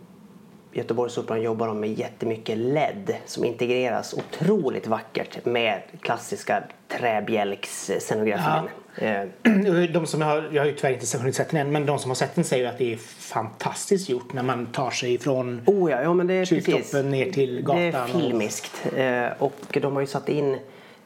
Göteborgsoperan 0.77 1.43
jobbar 1.43 1.67
de 1.67 1.81
med 1.81 1.93
jättemycket 1.93 2.59
LED 2.59 3.17
som 3.27 3.45
integreras 3.45 4.15
otroligt 4.15 4.87
vackert 4.87 5.45
med 5.45 5.83
klassiska 6.01 6.63
träbjälksscenografin. 6.89 8.69
Eh, 8.97 9.23
De 9.93 10.07
som 10.07 10.23
har, 10.23 10.49
jag 10.53 10.63
har 10.63 10.67
ju 10.67 10.73
tyvärr 10.73 10.93
inte 10.93 11.19
hunnit 11.19 11.37
sett 11.37 11.51
den 11.51 11.61
än, 11.61 11.73
men 11.73 11.87
de 11.87 11.99
som 11.99 12.11
har 12.11 12.15
sett 12.15 12.35
den 12.35 12.45
säger 12.45 12.69
att 12.69 12.79
det 12.79 12.93
är 12.93 12.97
fantastiskt 13.19 14.09
gjort 14.09 14.33
när 14.33 14.43
man 14.43 14.67
tar 14.67 14.91
sig 14.91 15.19
från 15.19 15.63
Oh 15.67 15.91
ja, 15.91 16.03
ja 16.03 16.15
men 16.15 16.27
det 16.27 16.35
är 16.35 16.45
kyrktoppen 16.45 17.11
ner 17.11 17.33
till 17.33 17.63
gatan. 17.63 17.81
Det 17.81 17.99
är 17.99 18.07
filmiskt. 18.07 18.87
Eh, 18.97 19.27
och 19.39 19.79
de 19.83 19.95
har 19.95 20.01
ju 20.01 20.07
satt 20.07 20.29
in 20.29 20.59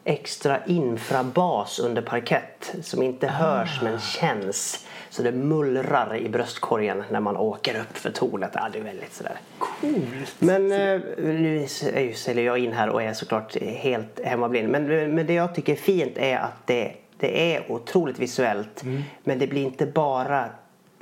extra 0.04 0.64
infrabas 0.66 1.78
under 1.78 2.02
parkett 2.02 2.74
som 2.82 3.02
inte 3.02 3.26
hörs 3.26 3.82
men 3.82 4.00
känns. 4.00 4.86
Så 5.10 5.22
det 5.22 5.32
mullrar 5.32 6.16
i 6.16 6.28
bröstkorgen 6.28 7.04
när 7.10 7.20
man 7.20 7.36
åker 7.36 7.80
upp 7.80 7.96
för 7.98 8.10
tornet. 8.10 8.50
Ja, 8.54 8.68
det 8.72 8.78
är 8.78 8.82
väldigt 8.82 9.12
sådär. 9.14 9.36
Coolt. 9.58 10.34
Men 10.38 10.72
eh, 10.72 11.00
nu 11.18 11.66
säljer 12.14 12.44
jag 12.44 12.58
in 12.58 12.72
här 12.72 12.88
och 12.88 13.02
är 13.02 13.12
såklart 13.12 13.56
helt 13.62 14.20
hemmablind. 14.24 14.68
Men, 14.68 14.84
men 15.14 15.26
det 15.26 15.32
jag 15.34 15.54
tycker 15.54 15.72
är 15.72 15.76
fint 15.76 16.18
är 16.18 16.36
att 16.38 16.66
det, 16.66 16.92
det 17.18 17.54
är 17.56 17.72
otroligt 17.72 18.18
visuellt. 18.18 18.82
Mm. 18.82 19.02
Men 19.24 19.38
det 19.38 19.46
blir 19.46 19.62
inte 19.62 19.86
bara 19.86 20.44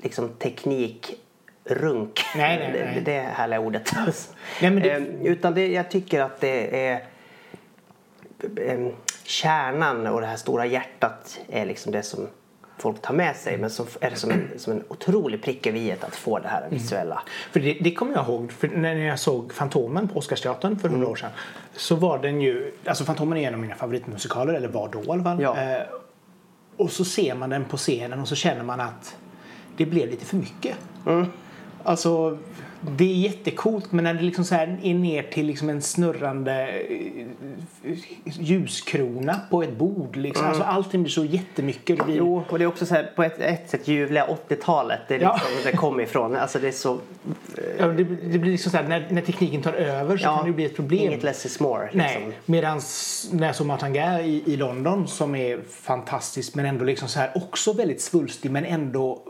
liksom 0.02 0.28
teknik 0.28 1.14
runk. 1.64 2.20
Nej, 2.36 2.58
nej, 2.58 2.72
Det, 2.72 2.84
nej. 2.84 3.02
det 3.04 3.14
är 3.16 3.24
härliga 3.30 3.60
ordet. 3.60 3.92
Nej, 4.62 4.70
men 4.70 4.82
det- 4.82 4.90
Eh, 4.90 5.02
Utan 5.22 5.54
det, 5.54 5.68
jag 5.72 5.90
tycker 5.90 6.20
att 6.20 6.40
det 6.40 6.86
är 6.86 7.02
eh, 8.56 8.88
kärnan 9.24 10.06
och 10.06 10.20
det 10.20 10.26
här 10.26 10.36
stora 10.36 10.66
hjärtat 10.66 11.40
är 11.48 11.66
liksom 11.66 11.92
det 11.92 12.02
som 12.02 12.28
folk 12.78 13.02
tar 13.02 13.14
med 13.14 13.36
sig. 13.36 13.58
Men 13.58 13.70
så 13.70 13.86
är 14.00 14.10
det 14.10 14.16
som 14.16 14.30
en, 14.30 14.48
som 14.56 14.72
en 14.72 14.84
otrolig 14.88 15.42
prick 15.42 15.66
över 15.66 15.78
i 15.78 15.92
att 15.92 16.16
få 16.16 16.38
det 16.38 16.48
här 16.48 16.58
Mm. 16.60 16.70
visuella. 16.70 17.22
För 17.52 17.60
det, 17.60 17.72
det 17.80 17.94
kommer 17.94 18.12
jag 18.14 18.24
ihåg, 18.28 18.52
för 18.52 18.68
när 18.68 18.94
jag 18.96 19.18
såg 19.18 19.52
Fantomen 19.52 20.08
på 20.08 20.18
Oscarsteatern 20.18 20.78
för 20.78 20.88
Mm. 20.88 21.00
några 21.00 21.12
år 21.12 21.16
sedan. 21.16 21.30
Så 21.76 21.96
var 21.96 22.18
den 22.18 22.40
ju, 22.40 22.72
alltså 22.84 23.04
Fantomen 23.04 23.38
är 23.38 23.48
en 23.48 23.54
av 23.54 23.60
mina 23.60 23.74
favoritmusikaler, 23.74 24.54
eller 24.54 24.68
var 24.68 24.88
då 24.88 25.02
i 25.04 25.10
alla 25.10 25.22
fall. 25.22 25.42
Ja. 25.42 25.56
Eh, 25.60 25.82
och 26.76 26.90
så 26.90 27.04
ser 27.04 27.34
man 27.34 27.50
den 27.50 27.64
på 27.64 27.76
scenen 27.76 28.20
och 28.20 28.28
så 28.28 28.34
känner 28.34 28.62
man 28.62 28.80
att 28.80 29.16
det 29.76 29.86
blev 29.86 30.10
lite 30.10 30.24
för 30.24 30.36
mycket. 30.36 30.76
Mm. 31.06 31.26
Alltså, 31.84 32.38
det 32.80 33.04
är 33.04 33.14
jättecoolt 33.14 33.92
men 33.92 34.04
när 34.04 34.14
det 34.14 34.22
liksom 34.22 34.44
så 34.44 34.54
här 34.54 34.78
är 34.82 34.94
ner 34.94 35.22
till 35.22 35.46
liksom 35.46 35.68
en 35.70 35.82
snurrande 35.82 36.68
eh, 36.68 37.98
ljuskrona 38.24 39.40
på 39.50 39.62
ett 39.62 39.72
bord. 39.76 40.16
Liksom. 40.16 40.46
Alltså, 40.46 40.62
allting 40.62 41.02
blir 41.02 41.12
så 41.12 41.24
jättemycket. 41.24 41.98
Det 41.98 42.04
blir, 42.04 42.14
Mm. 42.18 42.26
Jo, 42.26 42.42
och 42.48 42.58
det 42.58 42.64
är 42.64 42.68
också 42.68 42.86
så 42.86 42.94
här, 42.94 43.12
på 43.16 43.22
ett, 43.22 43.38
ett 43.38 43.70
sätt 43.70 43.88
ljuvliga 43.88 44.26
80-talet. 44.48 45.00
Det 45.08 45.14
är 45.14 45.20
Ja. 45.20 45.32
liksom, 45.34 45.70
det 45.70 45.76
kommer 45.76 46.02
ifrån. 46.02 46.36
Alltså 46.36 46.58
det 46.58 46.68
är 46.68 46.72
så... 46.72 46.98
ja, 47.78 47.86
det, 47.86 48.04
det 48.04 48.38
blir 48.38 48.52
liksom 48.52 48.72
så 48.72 48.78
här, 48.78 48.84
när, 48.88 49.06
när 49.10 49.22
tekniken 49.22 49.62
tar 49.62 49.72
över 49.72 50.16
så 50.16 50.24
kan 50.24 50.46
det 50.46 50.52
bli 50.52 50.64
ett 50.64 50.76
problem. 50.76 51.00
Inget 51.06 51.22
less 51.22 51.46
is 51.46 51.60
more. 51.60 51.84
Liksom. 51.84 51.98
Nej, 51.98 52.28
medan 52.44 52.80
när 53.32 53.46
jag 53.46 53.56
såg 53.56 53.66
Matanga 53.66 54.20
i, 54.22 54.42
i 54.46 54.56
London 54.56 55.08
som 55.08 55.34
är 55.34 55.60
fantastisk 55.70 56.54
men 56.54 56.66
ändå 56.66 56.84
liksom 56.84 57.08
så 57.08 57.18
här 57.18 57.32
också 57.34 57.72
väldigt 57.72 58.00
svulstig 58.00 58.50
men 58.50 58.64
ändå 58.64 59.22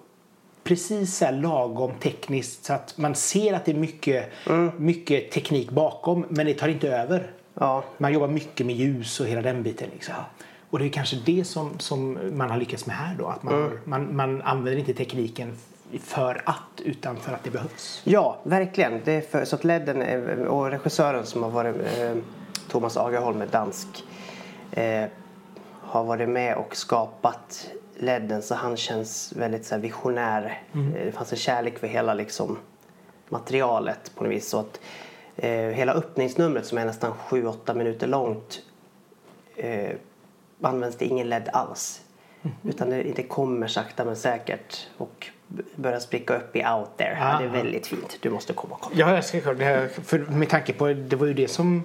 precis 0.68 1.16
så 1.16 1.24
här 1.24 1.32
lagom 1.32 1.92
tekniskt 2.00 2.64
så 2.64 2.72
att 2.72 2.98
man 2.98 3.14
ser 3.14 3.54
att 3.54 3.64
det 3.64 3.72
är 3.72 3.76
mycket, 3.76 4.32
mycket 4.76 5.30
teknik 5.30 5.70
bakom 5.70 6.26
men 6.28 6.46
det 6.46 6.54
tar 6.54 6.68
inte 6.68 6.88
över. 6.88 7.30
Ja. 7.54 7.84
Man 7.98 8.12
jobbar 8.12 8.28
mycket 8.28 8.66
med 8.66 8.76
ljus 8.76 9.20
och 9.20 9.26
hela 9.26 9.42
den 9.42 9.62
biten. 9.62 9.88
Liksom. 9.92 10.14
Och 10.70 10.78
det 10.78 10.84
är 10.84 10.88
kanske 10.88 11.16
det 11.26 11.44
som, 11.44 11.78
som 11.78 12.18
man 12.32 12.50
har 12.50 12.58
lyckats 12.58 12.86
med 12.86 12.96
här 12.96 13.16
då. 13.18 13.26
Att 13.26 13.42
man, 13.42 13.78
man, 13.84 14.16
man 14.16 14.42
använder 14.42 14.78
inte 14.78 14.94
tekniken 14.94 15.56
för 16.00 16.42
att 16.46 16.80
utan 16.84 17.16
för 17.16 17.32
att 17.32 17.44
det 17.44 17.50
behövs. 17.50 18.02
Ja, 18.04 18.38
verkligen. 18.42 19.00
Det 19.04 19.12
är 19.12 19.20
för, 19.20 19.44
så 19.44 19.56
att 19.56 19.64
ledden 19.64 20.02
och 20.48 20.70
regissören 20.70 21.26
som 21.26 21.42
har 21.42 21.50
varit 21.50 21.76
eh, 21.76 22.14
Thomas 22.68 22.96
Agerholm 22.96 23.42
är 23.42 23.46
dansk 23.46 24.04
eh, 24.72 25.04
har 25.80 26.04
varit 26.04 26.28
med 26.28 26.56
och 26.56 26.76
skapat 26.76 27.70
ledden 27.98 28.42
så 28.42 28.54
han 28.54 28.76
känns 28.76 29.32
väldigt 29.36 29.66
så 29.66 29.78
visionär. 29.78 30.62
Eh, 30.74 30.80
Det 31.04 31.12
fanns 31.12 31.32
en 31.32 31.38
kärlek 31.38 31.78
för 31.78 31.86
hela 31.86 32.14
liksom, 32.14 32.58
materialet 33.28 34.12
på 34.14 34.24
något 34.24 34.32
vis. 34.32 34.48
Så 34.48 34.58
att, 34.60 34.80
eh, 35.36 35.50
hela 35.50 35.92
öppningsnumret 35.92 36.66
som 36.66 36.78
är 36.78 36.84
nästan 36.84 37.12
7-8 37.12 37.74
minuter 37.74 38.06
långt 38.06 38.60
eh, 39.56 39.90
används 40.62 40.96
det 40.96 41.04
ingen 41.04 41.28
LED 41.28 41.48
alls. 41.52 42.00
Utan 42.64 42.90
det, 42.90 43.02
det 43.16 43.22
kommer 43.22 43.66
sakta 43.66 44.04
men 44.04 44.16
säkert 44.16 44.86
och 44.96 45.26
börjar 45.76 45.98
spricka 46.00 46.36
upp 46.36 46.56
i 46.56 46.64
out 46.64 46.88
there. 46.96 47.16
Ja, 47.20 47.38
det 47.38 47.44
är 47.44 47.48
Aha. 47.48 47.56
väldigt 47.56 47.86
fint. 47.86 48.18
Du 48.20 48.30
måste 48.30 48.52
komma 48.52 48.74
och 48.74 48.80
kolla. 48.80 48.96
Ja, 48.98 49.14
jag 49.14 49.24
ska 49.24 49.40
kolla. 49.40 49.88
För 49.88 50.18
med 50.18 50.48
tanke 50.48 50.72
på 50.72 50.86
det 50.86 51.16
var 51.16 51.26
ju 51.26 51.34
det 51.34 51.48
som 51.48 51.84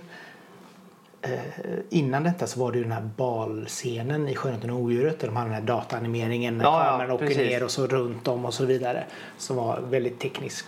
innan 1.89 2.23
detta 2.23 2.47
så 2.47 2.59
var 2.59 2.71
det 2.71 2.77
ju 2.77 2.83
den 2.83 2.91
här 2.93 3.09
balscenen 3.17 4.27
i 4.27 4.35
Skönheten 4.35 4.69
och 4.69 4.79
odjuret 4.79 5.19
där 5.19 5.27
de 5.27 5.35
hade 5.35 5.49
den 5.49 5.55
här 5.55 5.61
dataanimeringen 5.67 6.57
när 6.57 6.65
Ja, 6.65 6.83
ja, 6.85 6.91
kameran 6.91 7.11
åker 7.11 7.27
precis. 7.27 7.49
ner 7.49 7.63
och 7.63 7.71
så 7.71 7.87
runt 7.87 8.27
om 8.27 8.45
och 8.45 8.53
så 8.53 8.65
vidare. 8.65 9.03
Som 9.37 9.55
var 9.55 9.79
väldigt 9.79 10.19
tekniskt. 10.19 10.67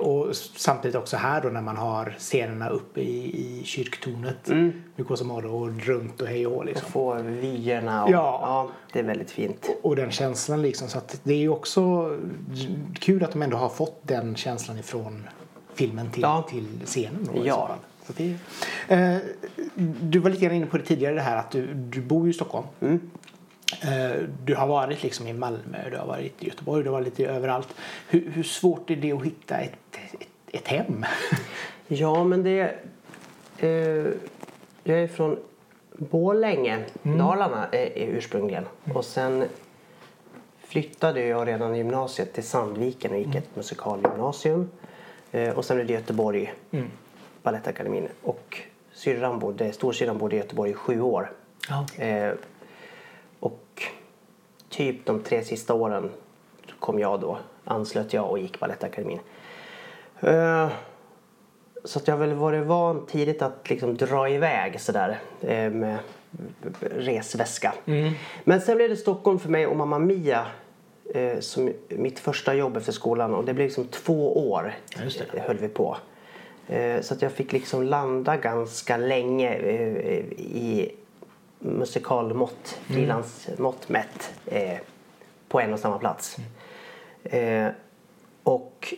Och 0.00 0.36
samtidigt 0.56 0.96
också 0.96 1.16
här 1.16 1.40
då 1.42 1.48
när 1.48 1.60
man 1.60 1.76
har 1.76 2.14
scenerna 2.18 2.68
uppe 2.68 3.00
i, 3.00 3.24
i 3.60 3.62
kyrktornet. 3.64 4.48
Mm. 4.48 4.82
Med 4.96 5.06
Kåsamado 5.08 5.48
och 5.48 5.80
runt 5.86 6.20
och 6.20 6.26
hej 6.28 6.46
och 6.46 6.64
liksom. 6.64 6.90
Få 6.90 7.14
vyerna 7.22 8.04
och 8.04 8.10
Ja. 8.10 8.38
ja, 8.42 8.68
det 8.92 8.98
är 8.98 9.02
väldigt 9.04 9.30
fint. 9.30 9.70
Och 9.82 9.96
den 9.96 10.10
känslan 10.10 10.62
liksom. 10.62 10.88
Så 10.88 10.98
att 10.98 11.20
det 11.22 11.32
är 11.34 11.38
ju 11.38 11.48
också 11.48 12.10
kul 13.00 13.24
att 13.24 13.32
de 13.32 13.42
ändå 13.42 13.56
har 13.56 13.68
fått 13.68 14.00
den 14.02 14.36
känslan 14.36 14.78
ifrån 14.78 15.28
filmen 15.74 16.10
till, 16.10 16.22
Ja. 16.22 16.44
till 16.50 16.66
scenen. 16.84 17.28
Då, 17.34 17.40
i 17.44 17.46
Ja. 17.46 17.54
så 17.54 17.66
fall. 17.66 17.76
Så 18.06 18.12
det, 18.16 18.36
eh, 18.88 19.16
du 20.02 20.18
var 20.18 20.30
lite 20.30 20.44
grann 20.44 20.54
inne 20.54 20.66
på 20.66 20.78
det 20.78 20.84
tidigare 20.84 21.14
det 21.14 21.20
här 21.20 21.36
att 21.36 21.50
du, 21.50 21.74
du 21.74 22.00
bor 22.00 22.24
ju 22.24 22.30
i 22.30 22.34
Stockholm. 22.34 22.66
Mm. 22.80 23.10
Eh, 23.82 24.22
du 24.44 24.54
har 24.54 24.66
varit 24.66 25.02
liksom 25.02 25.26
i 25.26 25.32
Malmö, 25.32 25.90
du 25.90 25.96
har 25.96 26.06
varit 26.06 26.42
i 26.42 26.46
Göteborg, 26.46 26.84
du 26.84 26.90
har 26.90 26.98
varit 26.98 27.18
lite 27.18 27.26
överallt. 27.26 27.68
Hur, 28.08 28.30
hur 28.30 28.42
svårt 28.42 28.90
är 28.90 28.96
det 28.96 29.12
att 29.12 29.24
hitta 29.24 29.56
ett, 29.56 29.72
ett, 29.92 30.28
ett 30.52 30.68
hem? 30.68 31.06
Ja, 31.88 32.24
men 32.24 32.42
det... 32.42 32.74
Eh, 33.58 34.06
jag 34.84 34.98
är 34.98 35.08
från 35.08 35.38
Borlänge, 35.92 36.78
Dalarna 37.02 37.66
är, 37.72 37.98
är 37.98 38.06
ursprungligen. 38.06 38.64
Och 38.94 39.04
sen 39.04 39.44
flyttade 40.58 41.26
jag 41.26 41.48
redan 41.48 41.74
i 41.74 41.78
gymnasiet 41.78 42.32
till 42.32 42.42
Sandviken 42.42 43.12
och 43.12 43.18
gick 43.18 43.34
ett 43.34 43.56
musikalgymnasium. 43.56 44.70
Eh, 45.32 45.50
och 45.50 45.64
sen 45.64 45.76
blev 45.76 45.86
det 45.86 45.92
Göteborg, 45.92 46.54
Balettakademin. 47.42 48.08
Och 48.22 48.60
syrran 48.92 49.38
bodde, 49.38 49.72
storsyrran 49.72 50.18
bodde 50.18 50.36
i 50.36 50.38
Göteborg 50.38 50.70
i 50.70 50.74
sju 50.74 51.00
år. 51.00 51.32
Ja. 51.68 52.04
Eh, 52.04 52.32
och 53.40 53.82
typ 54.68 55.06
de 55.06 55.22
tre 55.22 55.44
sista 55.44 55.74
åren 55.74 56.10
kom 56.78 56.98
jag 56.98 57.20
då, 57.20 57.38
anslöt 57.64 58.12
jag 58.12 58.30
och 58.30 58.38
gick 58.38 58.60
Balettakademin. 58.60 59.18
Eh, 60.20 60.68
så 61.84 61.98
att 61.98 62.08
jag 62.08 62.14
har 62.14 62.26
väl 62.26 62.34
varit 62.34 62.66
van 62.66 63.06
tidigt 63.06 63.42
att 63.42 63.70
liksom 63.70 63.96
dra 63.96 64.28
iväg 64.28 64.80
sådär 64.80 65.18
eh, 65.40 65.70
med 65.70 65.98
resväska. 66.80 67.74
Men 68.44 68.60
sen 68.60 68.76
blev 68.76 68.88
det 68.88 68.96
Stockholm 68.96 69.38
för 69.38 69.48
mig 69.48 69.66
och 69.66 69.76
Mamma 69.76 69.98
Mia 69.98 70.46
eh, 71.14 71.38
som 71.40 71.72
mitt 71.88 72.18
första 72.18 72.54
jobb 72.54 72.76
efter 72.76 72.92
skolan 72.92 73.34
och 73.34 73.44
det 73.44 73.54
blev 73.54 73.66
liksom 73.66 73.86
två 73.86 74.50
år 74.50 74.74
Ja, 74.96 75.02
eh, 75.34 75.42
höll 75.42 75.58
vi 75.58 75.68
på. 75.68 75.96
Eh, 76.68 77.00
så 77.00 77.14
att 77.14 77.22
jag 77.22 77.32
fick 77.32 77.52
liksom 77.52 77.82
landa 77.82 78.36
ganska 78.36 78.96
länge 78.96 79.54
eh, 79.54 80.24
i 80.38 80.94
musikalmått, 81.58 82.80
frilansmått 82.86 83.88
mätt 83.88 84.34
eh, 84.46 84.78
på 85.48 85.60
en 85.60 85.72
och 85.72 85.78
samma 85.78 85.98
plats. 85.98 86.36
Eh, 87.24 87.68
och 88.42 88.94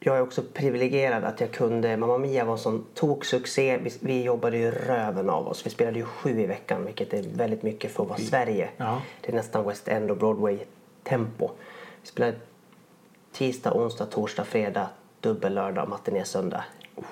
jag 0.00 0.16
är 0.16 0.20
också 0.20 0.42
privilegierad 0.52 1.24
att 1.24 1.40
jag 1.40 1.52
kunde, 1.52 1.96
Mamma 1.96 2.18
Mia 2.18 2.44
var 2.44 2.52
en 2.52 2.58
sån 2.58 2.86
toksuccé. 2.94 3.78
Vi, 3.78 3.92
vi 4.00 4.22
jobbade 4.22 4.58
ju 4.58 4.70
röven 4.70 5.30
av 5.30 5.48
oss. 5.48 5.66
Vi 5.66 5.70
spelade 5.70 5.98
ju 5.98 6.04
sju 6.04 6.40
i 6.40 6.46
veckan 6.46 6.84
vilket 6.84 7.14
är 7.14 7.22
väldigt 7.22 7.62
mycket 7.62 7.90
för 7.90 8.02
att 8.02 8.08
vara 8.08 8.18
Sverige. 8.18 8.68
Ja. 8.76 9.02
Det 9.20 9.32
är 9.32 9.36
nästan 9.36 9.66
West 9.66 9.88
End 9.88 10.10
och 10.10 10.16
Broadway 10.16 10.58
tempo. 11.02 11.50
Vi 12.02 12.08
spelade 12.08 12.36
tisdag, 13.32 13.72
onsdag, 13.72 14.06
torsdag, 14.06 14.44
fredag, 14.44 14.88
dubbel 15.26 15.54
lördag, 15.54 15.88
matiné, 15.88 16.24
söndag 16.24 16.64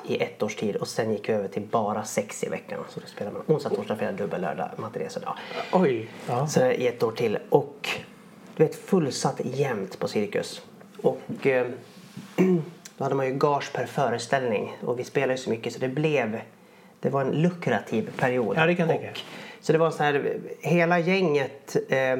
i 0.06 0.23
ett 0.23 0.42
års 0.42 0.56
tid 0.56 0.76
och 0.76 0.88
sen 0.88 1.12
gick 1.12 1.28
vi 1.28 1.33
över 1.33 1.49
till 1.49 1.62
bara 1.62 2.04
sex 2.04 2.44
i 2.44 2.49
veckan. 2.49 2.85
Så 2.88 3.00
då 3.00 3.06
spelar 3.06 3.33
man 3.33 3.42
onsdag, 3.47 3.71
torsdag, 3.71 3.97
fredag, 3.97 4.12
dubbel 4.12 4.40
lördag, 4.40 4.71
matiné, 4.76 5.09
söndag. 5.09 5.38
Oj. 5.73 6.09
Ja. 6.28 6.47
Så 6.47 6.66
i 6.66 6.87
ett 6.87 7.02
år 7.02 7.12
till. 7.12 7.38
Och 7.49 7.88
du 8.56 8.64
vet 8.64 8.75
fullsatt 8.75 9.40
jämt 9.44 9.99
på 9.99 10.09
Cirkus. 10.09 10.62
Och 11.02 11.47
eh, 11.47 11.66
då 12.97 13.04
hade 13.04 13.14
man 13.14 13.26
ju 13.26 13.35
gage 13.35 13.73
per 13.73 13.87
föreställning 13.87 14.76
och 14.83 14.99
vi 14.99 15.04
spelade 15.04 15.33
ju 15.33 15.38
så 15.38 15.50
mycket 15.50 15.73
så 15.73 15.78
det 15.78 15.88
blev 15.88 16.40
det 17.00 17.11
var 17.11 17.21
en 17.21 17.30
lukrativ 17.30 18.11
period. 18.16 18.56
Ja, 18.56 18.66
det 18.66 18.75
kan 18.75 18.88
jag 18.88 19.00
tänka. 19.00 19.21
Så 19.61 19.73
det 19.73 19.78
var 19.78 19.90
så 19.90 20.02
här, 20.02 20.38
hela 20.61 20.99
gänget 20.99 21.76
eh, 21.88 22.18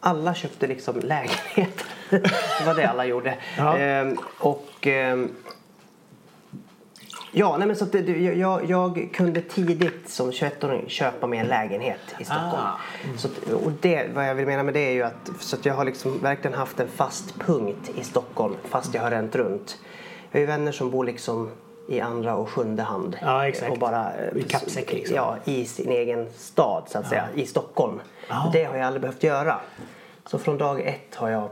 alla 0.00 0.34
köpte 0.34 0.66
liksom 0.66 1.00
lägenhet. 1.00 1.84
Det 2.58 2.64
var 2.66 2.74
det 2.74 2.84
alla 2.84 3.04
gjorde. 3.04 3.34
Ja. 3.58 3.78
Ehm, 3.78 4.18
och 4.38 4.86
ehm, 4.86 5.30
Ja, 7.36 7.56
nej 7.56 7.66
men 7.66 7.76
så 7.76 7.84
att 7.84 7.92
det, 7.92 8.00
jag, 8.36 8.70
jag 8.70 9.08
kunde 9.12 9.40
tidigt 9.40 10.08
som 10.08 10.30
21-åring 10.30 10.84
köpa 10.88 11.26
mig 11.26 11.38
en 11.38 11.46
lägenhet 11.46 12.00
i 12.18 12.24
Stockholm. 12.24 12.54
Ah, 12.56 12.72
Så 13.16 13.28
att, 13.28 13.52
och 13.52 13.72
det, 13.80 14.08
vad 14.14 14.28
jag 14.28 14.34
vill 14.34 14.46
mena 14.46 14.62
med 14.62 14.74
det 14.74 14.80
är 14.80 14.92
ju 14.92 15.02
att, 15.02 15.30
så 15.40 15.56
att 15.56 15.66
jag 15.66 15.74
har 15.74 15.84
liksom 15.84 16.18
verkligen 16.18 16.58
haft 16.58 16.80
en 16.80 16.88
fast 16.88 17.40
punkt 17.40 17.90
i 17.94 18.04
Stockholm 18.04 18.56
fast 18.68 18.94
jag 18.94 19.02
har 19.02 19.10
ränt 19.10 19.36
runt. 19.36 19.78
Jag 20.30 20.38
har 20.38 20.40
ju 20.40 20.46
vänner 20.46 20.72
som 20.72 20.90
bor 20.90 21.04
liksom 21.04 21.50
i 21.88 22.00
andra 22.00 22.36
och 22.36 22.48
sjunde 22.48 22.82
hand. 22.82 23.16
Ja. 23.22 23.52
Och 23.70 23.78
bara, 23.78 24.12
eh, 24.12 24.36
I 24.36 24.42
kappsäck, 24.42 24.92
liksom. 24.92 25.16
Ja, 25.16 25.36
i 25.44 25.64
sin 25.64 25.90
egen 25.90 26.30
stad 26.36 26.82
så 26.86 26.98
att 26.98 27.08
säga, 27.08 27.28
i 27.34 27.46
Stockholm. 27.46 28.00
Ja. 28.28 28.50
Det 28.52 28.64
har 28.64 28.76
jag 28.76 28.86
aldrig 28.86 29.00
behövt 29.02 29.22
göra. 29.22 29.60
Så 30.26 30.38
från 30.38 30.58
dag 30.58 30.80
ett 30.80 31.14
har 31.14 31.28
jag 31.28 31.50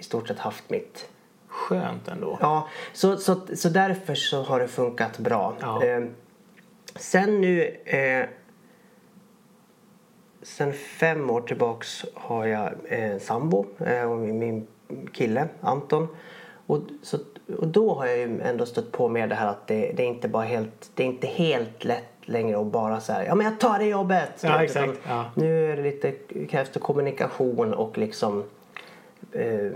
i 0.00 0.02
stort 0.02 0.28
sett 0.28 0.38
haft 0.38 0.70
mitt 0.70 1.08
Skönt 1.48 2.08
ändå. 2.08 2.38
Ja, 2.40 2.68
så, 2.92 3.16
så, 3.16 3.40
så 3.54 3.68
därför 3.68 4.14
så 4.14 4.42
har 4.42 4.60
det 4.60 4.68
funkat 4.68 5.18
bra. 5.18 5.54
Ja. 5.60 5.84
Eh, 5.84 6.04
sen 6.96 7.40
nu... 7.40 7.76
Eh, 7.84 8.24
sen 10.42 10.72
fem 10.72 11.30
år 11.30 11.40
tillbaks 11.40 12.04
har 12.14 12.46
jag 12.46 12.72
eh, 12.84 13.18
sambo 13.18 13.66
eh, 13.78 14.10
och 14.10 14.18
min, 14.18 14.66
kille 15.12 15.48
Anton. 15.60 16.08
Och, 16.66 16.78
så, 17.02 17.18
och 17.58 17.68
då 17.68 17.94
har 17.94 18.06
jag 18.06 18.18
ju 18.18 18.40
ändå 18.40 18.66
stött 18.66 18.92
på 18.92 19.08
med 19.08 19.28
det 19.28 19.34
här 19.34 19.48
att 19.48 19.66
det, 19.66 19.92
det 19.96 20.02
är 20.02 20.06
inte 20.06 20.28
bara 20.28 20.44
helt, 20.44 20.90
det 20.94 21.02
är 21.02 21.06
inte 21.06 21.26
helt 21.26 21.84
lätt 21.84 22.04
längre 22.22 22.60
att 22.60 22.66
bara 22.66 23.00
säga 23.00 23.26
ja 23.26 23.34
men 23.34 23.46
jag 23.46 23.60
tar 23.60 23.78
det 23.78 23.84
jobbet. 23.84 24.40
Ja, 24.40 24.64
exakt. 24.64 25.00
Ja. 25.08 25.24
Nu 25.34 25.72
är 25.72 25.76
det 25.76 25.82
lite, 25.82 26.12
krävs 26.48 26.70
det 26.72 26.80
kommunikation 26.80 27.74
och 27.74 27.98
liksom 27.98 28.44
eh, 29.32 29.70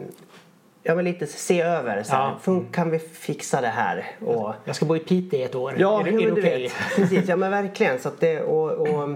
ja, 0.82 0.94
men 0.94 1.04
lite 1.04 1.26
se 1.26 1.60
över. 1.62 2.02
Så 2.02 2.12
här, 2.14 2.22
Ja. 2.22 2.38
fun- 2.42 2.72
Kan 2.72 2.90
vi 2.90 2.98
fixa 2.98 3.60
det 3.60 3.68
här? 3.68 4.04
Och, 4.26 4.54
Jag 4.64 4.76
ska 4.76 4.86
bo 4.86 4.96
i 4.96 5.00
Piteå 5.00 5.40
i 5.40 5.42
ett 5.42 5.54
år. 5.54 5.74
ja, 5.78 6.00
är 6.00 6.04
det, 6.04 6.10
är 6.24 6.30
det 6.30 6.40
vet. 6.40 6.72
Precis, 6.96 7.28
ja 7.28 7.36
men 7.36 7.50
verkligen. 7.50 7.98
Så 7.98 8.08
att 8.08 8.20
det, 8.20 8.40
och, 8.40 8.70
och, 8.70 9.10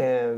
eh, 0.00 0.36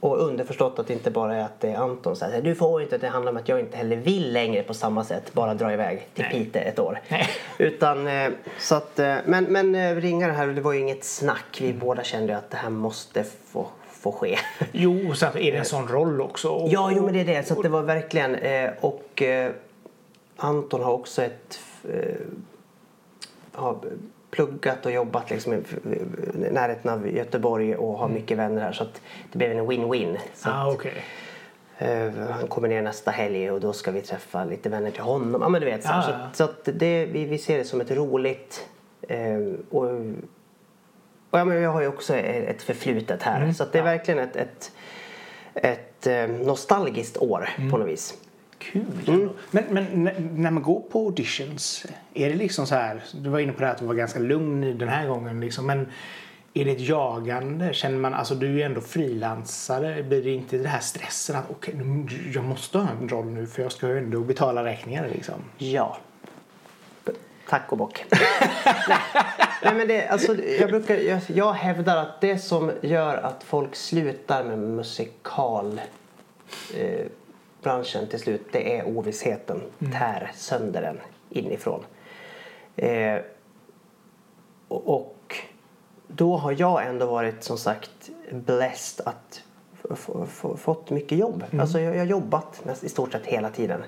och 0.00 0.18
underförstått 0.22 0.78
att 0.78 0.86
det 0.86 0.92
inte 0.92 1.10
bara 1.10 1.36
är 1.36 1.44
att 1.44 1.60
det 1.60 1.68
är 1.70 1.76
Anton. 1.76 2.16
Så 2.16 2.24
här, 2.24 2.42
du 2.42 2.54
får 2.54 2.82
inte, 2.82 2.98
det 2.98 3.08
handlar 3.08 3.32
om 3.32 3.38
att 3.38 3.48
jag 3.48 3.60
inte 3.60 3.76
heller 3.76 3.96
vill 3.96 4.32
längre 4.32 4.62
på 4.62 4.74
samma 4.74 5.04
sätt 5.04 5.32
bara 5.34 5.54
dra 5.54 5.72
iväg 5.72 6.06
till 6.14 6.24
Nej. 6.32 6.44
Piteå 6.44 6.62
ett 6.62 6.78
år. 6.78 7.00
Nej. 7.08 7.26
Utan, 7.58 8.06
eh, 8.06 8.30
så 8.58 8.74
att, 8.74 8.98
eh, 8.98 9.16
men 9.24 9.44
men 9.44 9.74
eh, 9.74 9.96
ringare 9.96 10.32
här, 10.32 10.46
det 10.46 10.60
var 10.60 10.72
ju 10.72 10.80
inget 10.80 11.04
snack. 11.04 11.58
Vi 11.60 11.72
båda 11.72 12.02
kände 12.04 12.36
att 12.36 12.50
det 12.50 12.56
här 12.56 12.70
måste 12.70 13.24
få, 13.24 13.66
få 14.00 14.12
ske. 14.12 14.38
Jo, 14.72 15.10
och 15.10 15.16
sen 15.18 15.36
är 15.36 15.52
det 15.52 15.58
en 15.58 15.64
sån 15.64 15.88
roll 15.88 16.20
också. 16.20 16.48
Och, 16.48 16.68
Ja, 16.68 16.92
jo 16.96 17.04
men 17.04 17.14
det 17.14 17.20
är 17.20 17.24
det. 17.24 17.46
Så 17.46 17.54
att 17.54 17.62
det 17.62 17.68
var 17.68 17.82
verkligen... 17.82 18.34
Eh, 18.34 18.70
och 18.80 19.22
eh, 19.22 19.52
Anton 20.36 20.82
har 20.82 20.92
också 20.92 21.22
ett... 21.22 21.60
Eh, 21.92 22.14
har 23.52 23.78
pluggat 24.30 24.86
och 24.86 24.92
jobbat 24.92 25.30
liksom 25.30 25.52
i 25.54 25.60
närheten 26.52 26.90
av 26.90 27.08
Göteborg 27.08 27.76
och 27.76 27.98
har 27.98 28.08
mycket 28.08 28.38
vänner 28.38 28.62
här. 28.62 28.72
Så 28.72 28.82
att 28.82 29.00
det 29.32 29.38
blev 29.38 29.50
en 29.50 29.66
win-win. 29.66 30.16
Ah, 30.42 30.74
eh, 31.78 32.12
han 32.30 32.48
kommer 32.48 32.68
ner 32.68 32.82
nästa 32.82 33.10
helg 33.10 33.50
och 33.50 33.60
då 33.60 33.72
ska 33.72 33.90
vi 33.90 34.02
träffa 34.02 34.44
lite 34.44 34.68
vänner 34.68 34.90
till 34.90 35.02
honom. 35.02 35.42
Ja 35.42 35.48
men 35.48 35.60
du 35.60 35.66
vet. 35.66 35.82
Så, 35.82 35.88
Ja, 35.88 36.28
så, 36.32 36.46
så 36.46 36.70
det, 36.70 37.06
vi, 37.06 37.24
vi 37.24 37.38
ser 37.38 37.58
det 37.58 37.64
som 37.64 37.80
ett 37.80 37.90
roligt... 37.90 38.68
Och, 39.70 39.86
och 41.30 41.38
ja, 41.38 41.44
men 41.44 41.56
jag 41.62 41.70
har 41.72 41.80
ju 41.80 41.88
också 41.88 42.14
ett 42.16 42.62
förflutet 42.62 43.22
här. 43.22 43.40
Mm, 43.40 43.54
Så 43.54 43.64
det 43.72 43.78
är 43.78 43.82
verkligen 43.82 44.20
ett, 44.20 44.36
ett, 44.36 44.72
ett 45.54 46.06
eh, 46.06 46.26
nostalgiskt 46.46 47.16
år 47.16 47.48
Mm. 47.58 47.70
på 47.70 47.76
något 47.78 47.88
vis. 47.88 48.14
Kul. 48.58 48.82
Mm. 49.06 49.28
Men, 49.50 49.64
men 49.70 49.94
när 50.42 50.50
man 50.50 50.62
går 50.62 50.80
på 50.80 50.98
auditions, 50.98 51.86
är 52.14 52.28
det 52.30 52.34
liksom 52.36 52.66
så 52.66 52.74
här, 52.74 53.02
du 53.14 53.30
var 53.30 53.38
inne 53.38 53.52
på 53.52 53.60
det 53.60 53.66
här 53.66 53.72
att 53.72 53.78
du 53.80 53.86
var 53.86 53.94
ganska 53.94 54.18
lugn 54.18 54.78
den 54.78 54.88
här 54.88 55.06
gången 55.08 55.40
liksom, 55.40 55.66
men 55.66 55.88
är 56.54 56.64
det 56.64 56.70
ett 56.70 56.80
jagande? 56.88 57.74
Känner 57.74 57.98
man, 57.98 58.14
alltså 58.14 58.34
du 58.34 58.46
är 58.46 58.50
ju 58.52 58.62
ändå 58.62 58.80
frilansare, 58.80 60.02
blir 60.02 60.22
det 60.22 60.30
inte 60.30 60.58
det 60.58 60.68
här 60.68 60.80
stressen 60.80 61.36
att 61.36 61.50
okej, 61.50 61.74
nu- 61.74 62.30
jag 62.34 62.44
måste 62.44 62.78
ha 62.78 62.88
en 63.02 63.08
roll 63.08 63.26
nu 63.26 63.46
för 63.46 63.62
jag 63.62 63.72
ska 63.72 63.88
ju 63.88 63.98
ändå 63.98 64.20
betala 64.20 64.64
räkningar 64.64 65.08
liksom? 65.14 65.34
Ja. 65.58 65.96
Tack 67.48 67.72
och 67.72 67.78
bock. 67.78 68.04
Nej. 68.10 68.98
Nej, 69.62 69.74
men 69.74 69.88
det, 69.88 70.08
alltså, 70.08 70.36
jag, 70.44 70.70
brukar, 70.70 70.94
jag, 70.96 71.20
jag 71.26 71.52
hävdar 71.52 71.96
att 71.96 72.20
det 72.20 72.38
som 72.38 72.72
gör 72.80 73.16
att 73.16 73.44
folk 73.44 73.76
slutar 73.76 74.44
med 74.44 74.58
musikal 74.58 75.80
eh, 76.76 77.06
till 78.10 78.18
slut 78.18 78.46
det 78.52 78.78
är 78.78 78.88
ovissheten. 78.88 79.62
Tär 79.92 80.32
sönder 80.34 80.82
den 80.82 81.00
inifrån. 81.30 81.84
Eh, 82.76 83.20
och, 84.68 85.36
då 86.06 86.36
har 86.36 86.54
jag 86.58 86.86
ändå 86.86 87.06
varit 87.06 87.44
som 87.44 87.58
sagt 87.58 88.10
blessed 88.30 89.06
att 89.06 89.42
fått 90.56 90.90
mycket 90.90 91.18
jobb. 91.18 91.44
Alltså 91.60 91.80
jag, 91.80 91.98
har 91.98 92.04
jobbat 92.04 92.62
i 92.80 92.88
stort 92.88 93.12
sett 93.12 93.26
hela 93.26 93.50
tiden. 93.50 93.84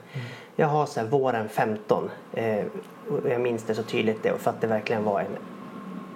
Jag 0.56 0.66
har 0.66 0.86
så 0.86 1.00
här, 1.00 1.06
våren 1.06 1.48
15. 1.48 2.10
Eh, 2.34 2.64
och 3.10 3.28
jag 3.30 3.40
minns 3.40 3.62
det 3.64 3.74
så 3.74 3.82
tydligt 3.82 4.22
det, 4.22 4.38
för 4.38 4.50
att 4.50 4.60
det 4.60 4.66
verkligen 4.66 5.04
var 5.04 5.20
en, 5.20 5.36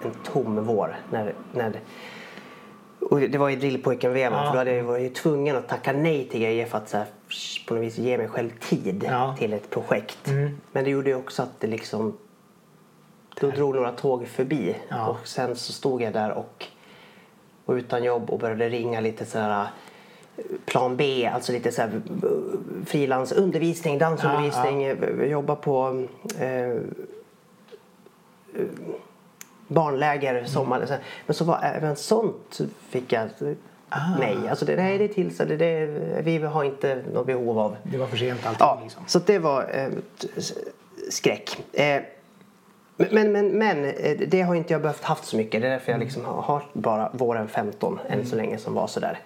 en 0.04 0.10
tom 0.24 0.64
vår. 0.64 0.96
När, 1.10 1.34
när 1.52 1.70
det, 1.70 1.78
och 3.00 3.20
det 3.20 3.38
var 3.38 3.50
i 3.50 3.56
drillpojken-VM 3.56 4.32
Ja. 4.32 4.44
för 4.44 4.52
då 4.52 4.58
hade 4.58 4.74
jag 4.74 4.84
var 4.84 4.98
ju 4.98 5.08
tvungen 5.08 5.56
att 5.56 5.68
tacka 5.68 5.92
nej 5.92 6.28
till 6.28 6.40
grejer 6.40 6.66
för 6.66 6.78
att 6.78 6.88
så 6.88 6.96
här, 6.96 7.06
på 7.68 7.74
något 7.74 7.82
vis 7.84 7.98
ge 7.98 8.18
mig 8.18 8.28
själv 8.28 8.50
tid 8.60 9.04
Ja. 9.10 9.36
till 9.38 9.52
ett 9.52 9.70
projekt. 9.70 10.28
Mm. 10.28 10.60
Men 10.72 10.84
det 10.84 10.90
gjorde 10.90 11.10
ju 11.10 11.16
också 11.16 11.42
att 11.42 11.60
det 11.60 11.66
liksom 11.66 12.16
då 13.40 13.50
drog 13.50 13.74
några 13.74 13.92
tåg 13.92 14.26
förbi 14.26 14.76
Ja. 14.88 15.06
och 15.08 15.26
sen 15.26 15.56
så 15.56 15.72
stod 15.72 16.02
jag 16.02 16.12
där 16.12 16.30
och 16.32 16.66
var 17.64 17.74
utan 17.74 18.04
jobb 18.04 18.30
och 18.30 18.38
började 18.38 18.68
ringa 18.68 19.00
lite 19.00 19.24
sådär 19.24 19.66
plan 20.64 20.96
B, 20.96 21.30
alltså 21.34 21.52
lite 21.52 21.72
så 21.72 21.82
här 21.82 22.00
frilansundervisning, 22.86 23.98
dansundervisning, 23.98 24.82
ja, 24.82 25.24
jobba 25.26 25.56
på 25.56 26.06
eh, 26.38 26.70
eh, 26.70 26.76
barnläger, 29.68 30.44
sommar. 30.44 30.86
så- 30.86 30.94
Men 31.26 31.34
så 31.34 31.44
var 31.44 31.60
även 31.62 31.96
sånt 31.96 32.60
fick 32.88 33.12
jag 33.12 33.28
nej. 34.18 34.36
Alltså 34.50 34.64
det, 34.64 34.76
nej, 34.76 34.98
det 34.98 35.04
är 35.04 35.08
till 35.08 35.36
så 35.36 35.44
det, 35.44 35.56
det, 35.56 35.86
vi 36.24 36.38
har 36.38 36.64
inte 36.64 37.02
något 37.12 37.26
behov 37.26 37.58
av. 37.58 37.76
Det 37.82 37.98
var 37.98 38.06
för 38.06 38.16
sent 38.16 38.46
allting. 38.46 38.56
Ja, 38.66 38.80
Liksom. 38.82 39.02
så 39.06 39.18
det 39.18 39.38
var 39.38 39.70
eh, 39.74 39.88
skräck. 41.10 41.62
Eh, 41.72 42.02
men, 42.96 43.32
men, 43.32 43.48
men 43.48 43.84
eh, 43.84 44.18
det 44.28 44.42
har 44.42 44.54
inte 44.54 44.72
jag 44.74 44.82
behövt 44.82 45.04
haft 45.04 45.24
så 45.24 45.36
mycket. 45.36 45.60
Det 45.60 45.66
är 45.66 45.70
därför 45.70 45.92
jag 45.92 45.98
liksom 46.00 46.24
har, 46.24 46.42
har 46.42 46.62
bara 46.72 47.10
våren 47.12 47.48
15 47.48 47.98
än 48.08 48.26
så 48.26 48.36
länge 48.36 48.58
som 48.58 48.74
var 48.74 48.86
sådär 48.86 49.18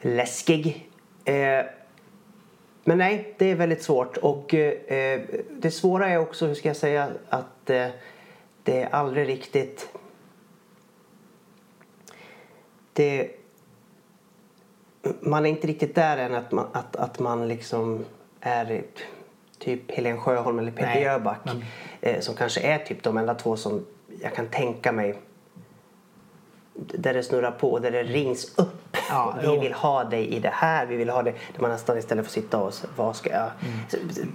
läskig. 0.00 0.90
Eh, 1.24 1.64
men 2.84 2.98
nej, 2.98 3.34
det 3.38 3.46
är 3.50 3.54
väldigt 3.54 3.82
svårt. 3.82 4.16
Och 4.16 4.54
eh, 4.54 5.20
det 5.50 5.70
svåra 5.70 6.08
är 6.08 6.18
också, 6.18 6.46
hur 6.46 6.54
ska 6.54 6.68
jag 6.68 6.76
säga, 6.76 7.08
att 7.28 7.70
eh, 7.70 7.86
det 8.62 8.82
är 8.82 8.88
aldrig 8.94 9.28
riktigt... 9.28 9.88
Det, 12.92 13.30
man 15.20 15.46
är 15.46 15.50
inte 15.50 15.66
riktigt 15.66 15.94
där 15.94 16.16
än 16.18 16.34
att 16.34 16.52
man, 16.52 16.66
att, 16.72 16.96
att 16.96 17.18
man 17.18 17.48
liksom 17.48 18.04
är 18.40 18.82
typ 19.58 19.90
Helen 19.90 20.20
Sjöholm 20.20 20.58
eller 20.58 20.72
Peter 20.72 21.00
Jöback. 21.00 21.38
men- 21.44 21.64
Eh, 22.00 22.20
som 22.20 22.34
kanske 22.34 22.60
är 22.60 22.78
typ 22.78 23.02
de 23.02 23.16
enda 23.16 23.34
två 23.34 23.56
som 23.56 23.86
jag 24.22 24.34
kan 24.34 24.48
tänka 24.48 24.92
mig 24.92 25.14
där 26.78 27.14
det 27.14 27.22
snurrar 27.22 27.50
på, 27.50 27.78
där 27.78 27.90
det 27.90 28.02
rings 28.02 28.58
upp. 28.58 28.96
Ja, 29.10 29.34
vi 29.42 29.56
vill 29.56 29.72
ha 29.72 30.04
dig 30.04 30.28
i 30.28 30.40
det 30.40 30.52
här, 30.52 30.86
vi 30.86 30.96
vill 30.96 31.10
ha 31.10 31.22
det. 31.22 31.30
Där 31.30 31.60
man 31.60 31.70
nästan 31.70 31.98
istället 31.98 32.24
för 32.24 32.28
att 32.28 32.34
sitta 32.34 32.58
och 32.58 32.72
vad 32.96 33.16
ska 33.16 33.30
jag... 33.30 33.50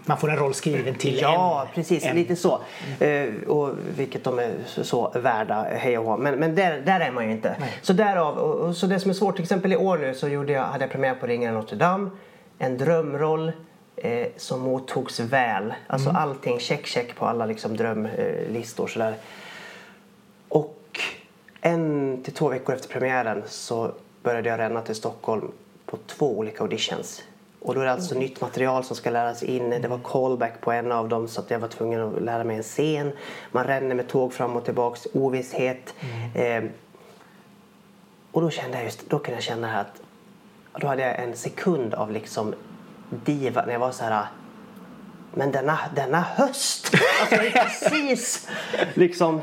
Man 0.06 0.18
får 0.18 0.30
en 0.30 0.38
roll 0.38 0.54
skriven 0.54 0.96
till 0.96 1.20
Ja, 1.22 1.62
en. 1.62 1.76
precis. 1.76 2.06
en. 2.06 2.16
Lite 2.16 2.36
så. 2.36 2.60
Eh, 3.00 3.30
och 3.48 3.70
vilket 3.98 4.24
de 4.24 4.40
är 4.40 4.52
så, 4.66 5.12
värda, 5.16 5.68
hej 5.70 5.98
och 5.98 6.06
hå. 6.06 6.18
Men, 6.18 6.36
men 6.36 6.56
där, 6.56 6.82
där 6.86 7.00
är 7.00 7.12
man 7.12 7.26
ju 7.26 7.32
inte. 7.32 7.56
Nej. 7.60 7.80
Så 7.82 7.94
därav, 7.94 8.38
och, 8.38 8.56
och, 8.68 8.76
så 8.76 8.88
det 8.88 9.00
som 9.00 9.10
är 9.10 9.16
svårt, 9.16 9.36
till 9.36 9.44
exempel 9.44 9.74
i 9.74 9.78
år 9.78 9.98
nu 9.98 10.14
så 10.14 10.28
gjorde 10.28 10.54
jag, 10.54 10.64
hade 10.64 10.84
jag 10.84 10.92
premiär 10.92 11.16
på 11.16 11.28
Ringen 11.28 11.54
Notre 11.54 11.76
Dame. 11.76 12.10
En 12.58 12.78
drömroll 12.78 13.52
eh, 13.96 14.28
som 14.38 14.60
mottogs 14.60 15.20
väl. 15.20 15.74
Alltså 15.88 16.10
allting, 16.10 16.60
check 16.60 16.86
check 16.86 17.16
på 17.16 17.26
alla 17.26 17.46
liksom 17.46 17.78
drömlistor 17.78 18.88
sådär. 18.88 19.14
En 21.66 22.20
till 22.24 22.34
två 22.34 22.50
veckor 22.50 22.76
efter 22.76 22.90
premiären 22.90 23.44
så 23.48 23.92
började 24.24 24.50
jag 24.50 24.60
ränna 24.60 24.82
till 24.82 24.96
Stockholm 24.96 25.52
på 25.86 25.98
två 26.08 26.38
olika 26.38 26.64
auditions. 26.64 27.24
Och 27.60 27.76
då 27.76 27.82
är 27.82 27.86
det 27.86 27.92
alltså 27.92 28.16
nytt 28.16 28.42
material 28.42 28.84
som 28.84 28.96
ska 28.96 29.10
läras 29.10 29.44
in. 29.44 29.70
Det 29.70 29.88
var 29.88 30.00
callback 30.04 30.62
på 30.62 30.72
en 30.72 30.92
av 30.92 31.10
dem 31.10 31.28
så 31.28 31.42
att 31.42 31.52
jag 31.52 31.60
var 31.60 31.68
tvungen 31.68 32.02
att 32.02 32.22
lära 32.22 32.44
mig 32.44 32.58
en 32.58 32.64
scen. 32.64 33.12
Man 33.52 33.64
ränner 33.64 33.96
med 33.96 34.08
tåg 34.08 34.34
fram 34.34 34.56
och 34.56 34.66
tillbaks, 34.66 35.08
ovisshet. 35.14 35.94
Eh, 36.36 36.64
och 38.32 38.42
då 38.42 38.50
kände 38.50 38.78
jag 38.78 38.86
just, 38.86 39.10
då 39.10 39.20
kunde 39.20 39.36
jag 39.38 39.44
känna 39.44 39.80
att 39.80 40.02
då 40.80 40.88
hade 40.88 41.02
jag 41.02 41.20
en 41.20 41.36
sekund 41.36 41.94
av 41.94 42.12
liksom 42.12 42.54
diva 43.10 43.66
när 43.66 43.74
jag 43.74 43.80
var 43.80 43.92
så 43.92 44.04
här 44.04 44.26
men 45.34 45.52
denna, 45.52 45.80
denna 45.96 46.22
höst! 46.22 46.92
Alltså 47.22 47.36
är 47.36 47.52
precis 47.52 48.50
liksom 48.94 49.42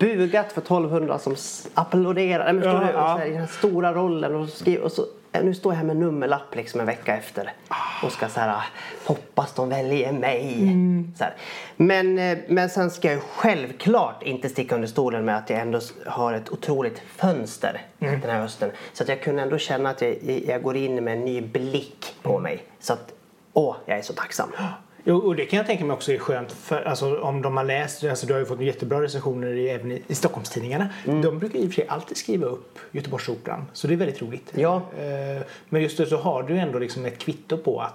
bugat 0.00 0.52
för 0.52 0.60
1200 0.60 1.18
som 1.18 1.36
applåderar. 1.74 2.52
Men 2.52 2.62
förstår 2.62 2.82
Ja, 2.82 2.86
du? 2.86 2.92
Ja. 2.92 3.16
här, 3.18 3.26
I 3.26 3.30
den 3.30 3.40
här 3.40 3.46
stora 3.46 3.92
rollen 3.94 4.34
och, 4.34 4.48
skriver, 4.48 4.82
och 4.84 4.92
så, 4.92 5.06
eh, 5.32 5.44
nu 5.44 5.54
står 5.54 5.72
jag 5.72 5.78
här 5.78 5.84
med 5.86 5.96
nummerlapp 5.96 6.54
liksom 6.54 6.80
en 6.80 6.86
vecka 6.86 7.16
efter 7.16 7.52
och 8.02 8.12
ska 8.12 8.28
så 8.28 8.40
här 8.40 8.62
hoppas 9.04 9.54
de 9.54 9.68
väljer 9.68 10.12
mig. 10.12 10.54
Så 11.18 11.24
här. 11.24 11.34
Men, 11.76 12.18
eh, 12.18 12.38
men 12.48 12.70
sen 12.70 12.90
ska 12.90 13.12
jag 13.12 13.22
självklart 13.22 14.22
inte 14.22 14.48
sticka 14.48 14.74
under 14.74 14.88
stolen 14.88 15.24
med 15.24 15.36
att 15.36 15.50
jag 15.50 15.60
ändå 15.60 15.80
har 16.06 16.32
ett 16.32 16.50
otroligt 16.50 16.98
fönster 17.16 17.80
den 17.98 18.30
här 18.30 18.40
hösten. 18.40 18.70
Så 18.92 19.02
att 19.02 19.08
jag 19.08 19.22
kunde 19.22 19.42
ändå 19.42 19.58
känna 19.58 19.90
att 19.90 20.02
jag, 20.02 20.16
jag 20.46 20.62
går 20.62 20.76
in 20.76 21.04
med 21.04 21.14
en 21.14 21.24
ny 21.24 21.40
blick 21.40 22.14
på 22.22 22.38
mig. 22.38 22.62
Så 22.80 22.92
att, 22.92 23.12
åh, 23.52 23.76
jag 23.86 23.98
är 23.98 24.02
så 24.02 24.12
tacksam. 24.12 24.48
Jo, 25.04 25.16
och 25.16 25.36
det 25.36 25.46
kan 25.46 25.56
jag 25.56 25.66
tänka 25.66 25.84
mig 25.84 25.94
också 25.94 26.12
är 26.12 26.18
skönt 26.18 26.52
för 26.52 26.82
alltså, 26.82 27.20
om 27.20 27.42
de 27.42 27.56
har 27.56 27.64
läst, 27.64 28.04
alltså 28.04 28.26
du 28.26 28.32
har 28.32 28.40
ju 28.40 28.46
fått 28.46 28.60
jättebra 28.60 29.02
recensioner 29.02 29.48
i, 29.54 29.68
även 29.68 29.92
i, 29.92 30.02
i 30.06 30.14
Stockholmstidningarna. 30.14 30.88
Mm. 31.06 31.22
De 31.22 31.38
brukar 31.38 31.58
i 31.58 31.62
och 31.62 31.66
för 31.66 31.74
sig 31.74 31.88
alltid 31.88 32.16
skriva 32.16 32.46
upp 32.46 32.78
Göteborgsoperan 32.90 33.64
så 33.72 33.86
det 33.86 33.94
är 33.94 33.96
väldigt 33.96 34.22
roligt. 34.22 34.52
Ja. 34.54 34.76
Eh, 34.76 35.42
Men 35.68 35.82
just 35.82 35.96
det 35.96 36.06
så 36.06 36.16
har 36.16 36.42
du 36.42 36.58
ändå 36.58 36.78
liksom 36.78 37.06
ett 37.06 37.18
kvitto 37.18 37.56
på 37.56 37.80
att 37.80 37.94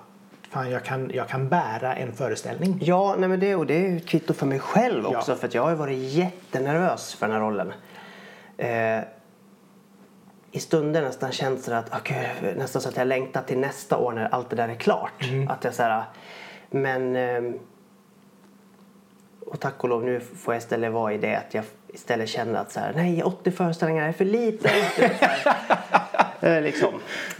fan, 0.50 0.72
jag, 0.72 0.84
kan, 0.84 1.12
jag 1.14 1.28
kan 1.30 1.50
bära 1.50 1.96
en 1.96 2.14
föreställning. 2.14 2.80
Ja, 2.82 3.16
nej 3.20 3.30
men 3.30 3.40
det, 3.40 3.56
och 3.56 3.66
det 3.66 3.74
är 3.86 3.90
ju 3.90 3.98
ett 3.98 4.08
kvitto 4.08 4.34
för 4.34 4.46
mig 4.46 4.60
själv 4.60 5.06
också. 5.06 5.32
Ja. 5.32 5.36
För 5.36 5.50
jag 5.54 5.64
har 5.64 5.76
varit 5.76 5.98
jättenervös 5.98 7.14
för 7.14 7.28
den 7.28 7.36
här 7.36 7.42
rollen. 7.42 7.74
Eh, 8.58 9.00
I 10.52 10.60
stunder 10.60 11.02
nästan 11.02 11.32
känns 11.32 11.66
det 11.66 11.78
att, 11.78 12.04
gud, 12.04 12.58
nästan 12.58 12.82
så 12.82 12.90
att 12.90 12.98
jag 12.98 13.08
längtar 13.08 13.42
till 13.42 13.58
nästa 13.58 13.98
år 13.98 14.12
när 14.12 14.26
allt 14.26 14.50
det 14.50 14.56
där 14.56 14.70
är 14.70 14.76
klart. 14.76 15.24
Att 15.50 15.64
jag 15.64 15.74
så 15.74 15.84
här, 15.84 16.04
men... 16.76 17.16
ehm, 17.16 17.60
och 19.46 19.60
tack 19.60 19.84
och 19.84 19.90
lov 19.90 20.04
nu 20.04 20.20
får 20.20 20.54
jag 20.54 20.62
istället 20.62 20.92
vara 20.92 21.14
i 21.14 21.18
det 21.18 21.36
att 21.36 21.54
jag 21.54 21.64
istället 21.94 22.30
känner 22.30 22.60
att 22.60 22.72
så 22.72 22.80
här, 22.80 22.94
nej 22.96 23.24
80 23.24 23.52
föreställningar 23.52 24.08
är 24.08 24.12
för 24.12 24.26
lite. 24.26 24.70
Eh, 26.40 26.62
liksom. 26.62 26.94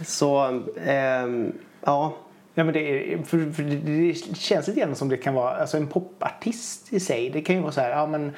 Så, 0.04 0.62
ehm, 0.84 1.52
ja. 1.84 2.16
Ja, 2.54 2.64
men 2.64 2.74
det, 2.74 3.12
är, 3.12 3.18
för, 3.18 3.50
för 3.52 3.62
det, 3.62 4.14
känns 4.36 4.68
lite 4.68 4.80
grann 4.80 4.96
som 4.96 5.08
det 5.08 5.16
kan 5.16 5.34
vara 5.34 5.56
alltså 5.56 5.76
en 5.76 5.86
popartist 5.86 6.92
i 6.92 7.00
sig. 7.00 7.30
Det 7.30 7.42
kan 7.42 7.56
ju 7.56 7.62
vara 7.62 7.72
så 7.72 7.80
här, 7.80 7.90
ja 7.90 8.06
men 8.06 8.32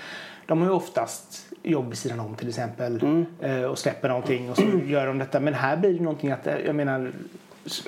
de 0.47 0.61
har 0.61 0.69
ju 0.69 0.73
oftast 0.75 1.47
jobb 1.63 1.89
vid 1.89 1.99
sidan 1.99 2.21
om 2.21 2.35
till 2.35 2.49
exempel 2.49 3.25
eh, 3.41 3.63
och 3.63 3.79
släpper 3.79 4.09
någonting 4.09 4.51
och 4.51 4.57
så 4.57 4.65
gör 4.87 5.07
de 5.07 5.19
detta. 5.19 5.41
Men 5.41 5.55
här 5.55 5.77
blir 5.77 5.95
det 5.95 6.01
någonting 6.01 6.31
att, 6.31 6.47
eh, 6.47 6.59
jag 6.67 6.75
menar, 6.75 7.13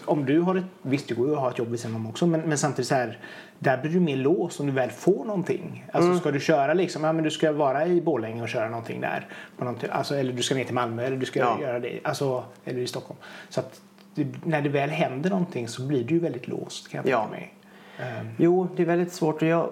om 0.04 0.26
du 0.26 0.40
har 0.40 0.54
ett, 0.54 0.64
visst 0.82 1.08
det 1.08 1.14
går 1.14 1.26
ju 1.28 1.34
att 1.34 1.40
ha 1.40 1.50
ett 1.50 1.58
jobb 1.58 1.68
vid 1.68 1.80
sidan 1.80 1.96
om 1.96 2.06
också 2.06 2.26
men, 2.26 2.40
men 2.40 2.58
samtidigt 2.58 2.88
så 2.88 2.94
här, 2.94 3.18
där 3.58 3.78
blir 3.82 3.90
du 3.92 4.00
mer 4.00 4.16
låst 4.16 4.60
om 4.60 4.66
du 4.66 4.72
väl 4.72 4.90
får 4.90 5.24
någonting. 5.24 5.84
Alltså 5.92 6.18
ska 6.18 6.30
du 6.30 6.40
köra 6.40 6.74
liksom, 6.74 7.04
ja 7.04 7.12
men 7.12 7.24
du 7.24 7.30
ska 7.30 7.52
vara 7.52 7.86
i 7.86 8.00
Borlänge 8.00 8.42
och 8.42 8.48
köra 8.48 8.68
någonting 8.68 9.00
där. 9.00 9.26
På 9.56 9.64
någonting, 9.64 9.90
alltså, 9.92 10.14
eller 10.16 10.32
du 10.32 10.42
ska 10.42 10.54
ner 10.54 10.64
till 10.64 10.74
Malmö 10.74 11.02
eller 11.04 11.16
du 11.16 11.26
ska 11.26 11.38
Ja. 11.40 11.60
göra 11.60 11.78
det, 11.78 12.00
alltså, 12.04 12.44
eller 12.64 12.80
i 12.80 12.86
Stockholm. 12.86 13.20
Så 13.48 13.60
att 13.60 13.80
det, 14.14 14.26
när 14.44 14.62
det 14.62 14.68
väl 14.68 14.90
händer 14.90 15.30
någonting 15.30 15.68
så 15.68 15.82
blir 15.86 16.04
du 16.04 16.14
ju 16.14 16.20
väldigt 16.20 16.48
låst 16.48 16.88
kan 16.88 16.98
jag 16.98 17.04
tänka 17.04 17.18
Ja. 17.18 17.28
mig. 17.30 17.54
Ehm, 17.98 18.28
Jo, 18.38 18.68
det 18.76 18.82
är 18.82 18.86
väldigt 18.86 19.12
svårt. 19.12 19.42
Och 19.42 19.48
jag, 19.48 19.70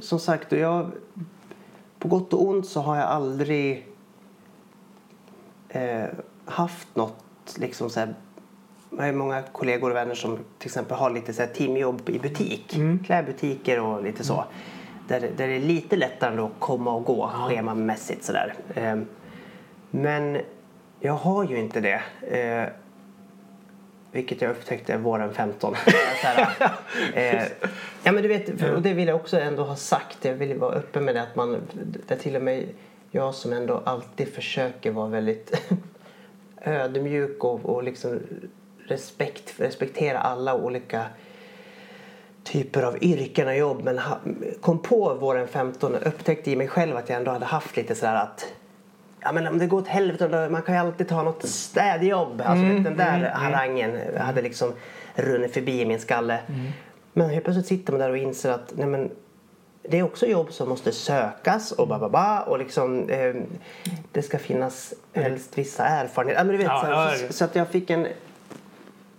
som 0.00 0.18
sagt, 0.18 0.52
och 0.52 0.58
jag, 0.58 0.90
på 1.98 2.08
gott 2.08 2.32
och 2.32 2.48
ont 2.48 2.66
så 2.66 2.80
har 2.80 2.96
jag 2.96 3.04
aldrig 3.06 3.86
eh, 5.68 6.04
haft 6.44 6.88
något 6.96 7.56
liksom 7.58 7.90
så 7.90 8.00
här, 8.00 8.14
jag 8.96 9.02
har 9.02 9.06
ju 9.06 9.12
många 9.12 9.42
kollegor 9.42 9.90
och 9.90 9.96
vänner 9.96 10.14
som 10.14 10.38
till 10.58 10.68
exempel 10.68 10.96
har 10.96 11.10
lite 11.10 11.32
så 11.32 11.42
här 11.42 11.48
teamjobb 11.48 12.08
i 12.08 12.18
butik. 12.18 12.76
Klädbutiker 13.06 13.80
och 13.80 14.02
lite 14.02 14.24
så. 14.24 14.44
Där, 15.08 15.20
där 15.20 15.48
det 15.48 15.56
är 15.56 15.60
lite 15.60 15.96
lättare 15.96 16.40
att 16.40 16.50
komma 16.58 16.92
och 16.92 17.04
gå 17.04 17.28
schemamässigt 17.28 18.24
sådär. 18.24 18.54
Eh, 18.74 18.98
men 19.90 20.38
jag 21.00 21.12
har 21.12 21.44
ju 21.44 21.58
inte 21.58 21.80
det. 21.80 22.02
Eh, 22.38 22.68
vilket 24.12 24.42
jag 24.42 24.50
upptäckte 24.50 24.96
våren 24.96 25.34
15. 25.34 25.74
Så 26.22 26.26
här, 26.26 26.72
eh, 27.14 27.42
ja 28.02 28.12
men 28.12 28.22
du 28.22 28.28
vet, 28.28 28.62
och 28.62 28.82
det 28.82 28.92
vill 28.92 29.08
jag 29.08 29.16
också 29.16 29.40
ändå 29.40 29.62
ha 29.62 29.76
sagt. 29.76 30.24
Jag 30.24 30.34
vill 30.34 30.58
vara 30.58 30.74
öppen 30.74 31.04
med 31.04 31.14
det 31.14 31.22
att 31.22 31.36
man, 31.36 31.56
det 31.72 32.14
är 32.14 32.18
till 32.18 32.36
och 32.36 32.42
med 32.42 32.64
jag 33.10 33.34
som 33.34 33.52
ändå 33.52 33.82
alltid 33.84 34.28
försöker 34.28 34.90
vara 34.90 35.08
väldigt 35.08 35.72
ödmjuk 36.64 37.44
och, 37.44 37.64
och 37.64 37.82
liksom 37.82 38.20
respekt, 38.88 39.54
respektera 39.56 40.18
alla 40.18 40.54
olika 40.54 41.04
typer 42.44 42.82
av 42.82 43.04
yrken 43.04 43.48
och 43.48 43.56
jobb. 43.56 43.84
Men 43.84 44.00
kom 44.60 44.78
på 44.78 45.14
våren 45.14 45.48
15 45.48 45.94
och 45.94 46.06
upptäckte 46.06 46.50
i 46.50 46.56
mig 46.56 46.68
själv 46.68 46.96
att 46.96 47.08
jag 47.08 47.18
ändå 47.18 47.30
hade 47.30 47.44
haft 47.44 47.76
lite 47.76 47.94
sådär 47.94 48.14
att 48.14 48.52
Ja 49.24 49.32
men 49.32 49.46
om 49.46 49.58
det 49.58 49.66
går 49.66 49.78
åt 49.78 49.88
helvete, 49.88 50.48
man 50.50 50.62
kan 50.62 50.74
ju 50.74 50.80
alltid 50.80 51.08
ta 51.08 51.22
något 51.22 51.48
städjobb. 51.48 52.42
Alltså 52.44 52.64
Mm, 52.64 52.82
den 52.82 52.96
där 52.96 53.30
harangen 53.34 53.98
hade 54.18 54.42
liksom 54.42 54.72
runnit 55.14 55.54
förbi 55.54 55.80
i 55.80 55.86
min 55.86 56.00
skalle. 56.00 56.38
Mm. 56.48 56.66
Men 57.12 57.30
helt 57.30 57.44
plötsligt 57.44 57.66
sitter 57.66 57.92
man 57.92 58.00
där 58.00 58.10
och 58.10 58.16
inser 58.16 58.50
att 58.50 58.72
nej 58.76 58.86
men, 58.86 59.10
det 59.82 59.98
är 59.98 60.02
också 60.02 60.26
jobb 60.26 60.52
som 60.52 60.68
måste 60.68 60.92
sökas 60.92 61.72
och 61.72 61.88
ba, 61.88 61.98
ba, 61.98 62.08
ba 62.08 62.40
och 62.40 62.58
liksom 62.58 63.08
eh, 63.08 63.34
det 64.12 64.22
ska 64.22 64.38
finnas 64.38 64.94
helst 65.12 65.58
vissa 65.58 65.86
erfarenheter. 65.86 66.40
Ja, 66.40 66.44
men 66.44 66.52
du 66.52 66.58
vet, 66.58 66.66
Ja, 66.66 66.82
så, 66.84 66.90
ja, 66.90 67.28
så, 67.28 67.32
så 67.32 67.44
att 67.44 67.56
jag 67.56 67.68
fick 67.68 67.90
en 67.90 68.06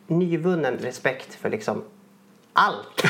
nyvunnen 0.08 0.78
respekt 0.78 1.36
för 1.36 1.50
liksom 1.50 1.84
allt 2.54 3.06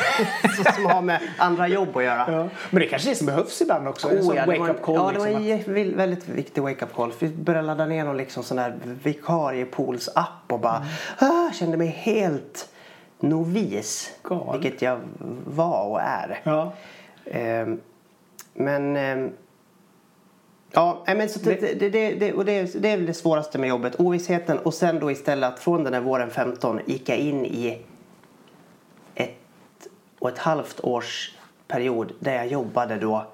som 0.74 0.86
har 0.86 1.02
med 1.02 1.20
andra 1.38 1.68
jobb 1.68 1.96
att 1.96 2.04
göra. 2.04 2.32
Ja. 2.32 2.48
Men 2.70 2.80
det 2.80 2.86
kanske 2.86 3.08
är 3.08 3.10
det 3.10 3.16
som 3.16 3.26
behövs 3.26 3.60
ibland 3.62 3.88
också. 3.88 4.10
en 4.10 4.18
Oh, 4.18 4.22
sån 4.22 4.36
ja, 4.36 4.42
en- 4.42 4.60
wake-up 4.60 4.82
call. 4.82 4.94
Ja, 4.94 5.10
det 5.12 5.18
var 5.18 5.40
liksom, 5.40 5.76
en 5.76 5.96
väldigt 5.96 6.28
viktig 6.28 6.62
wake-up 6.62 6.94
call. 6.94 7.12
Vi 7.18 7.28
började 7.28 7.66
ladda 7.66 7.86
ner 7.86 8.04
någon 8.04 8.16
liksom 8.16 8.42
sån 8.42 8.56
där 8.56 8.78
vikariepools-app 9.02 10.52
och 10.52 10.60
bara 10.60 10.86
ah, 11.18 11.50
kände 11.52 11.76
mig 11.76 11.86
helt 11.88 12.68
novis. 13.20 14.10
Galen. 14.22 14.60
Vilket 14.60 14.82
jag 14.82 15.00
var 15.46 15.84
och 15.84 16.00
är. 16.00 16.40
ja. 16.44 16.72
Ehm, 17.24 17.80
men... 18.54 18.96
ehm, 18.96 19.30
ja, 20.74 21.04
men 21.06 21.28
så 21.28 21.38
det, 21.38 21.80
det, 21.80 21.90
det, 21.90 22.14
det, 22.14 22.32
och 22.32 22.44
det, 22.44 22.82
det 22.82 22.88
är 22.88 22.96
väl 22.96 23.06
det 23.06 23.14
svåraste 23.14 23.58
med 23.58 23.68
jobbet. 23.68 24.00
Ovissheten 24.00 24.58
och 24.58 24.74
sen 24.74 25.00
då 25.00 25.10
istället 25.10 25.52
att 25.52 25.60
från 25.60 25.84
den 25.84 25.92
där 25.92 26.00
våren 26.00 26.30
15 26.30 26.80
gick 26.86 27.08
jag 27.08 27.18
in 27.18 27.46
i 27.46 27.82
ett 29.14 29.88
och 30.18 30.28
ett 30.28 30.38
halvt 30.38 30.80
års 30.80 31.34
period 31.66 32.12
där 32.18 32.34
jag 32.34 32.46
jobbade 32.46 32.96
då 32.96 33.26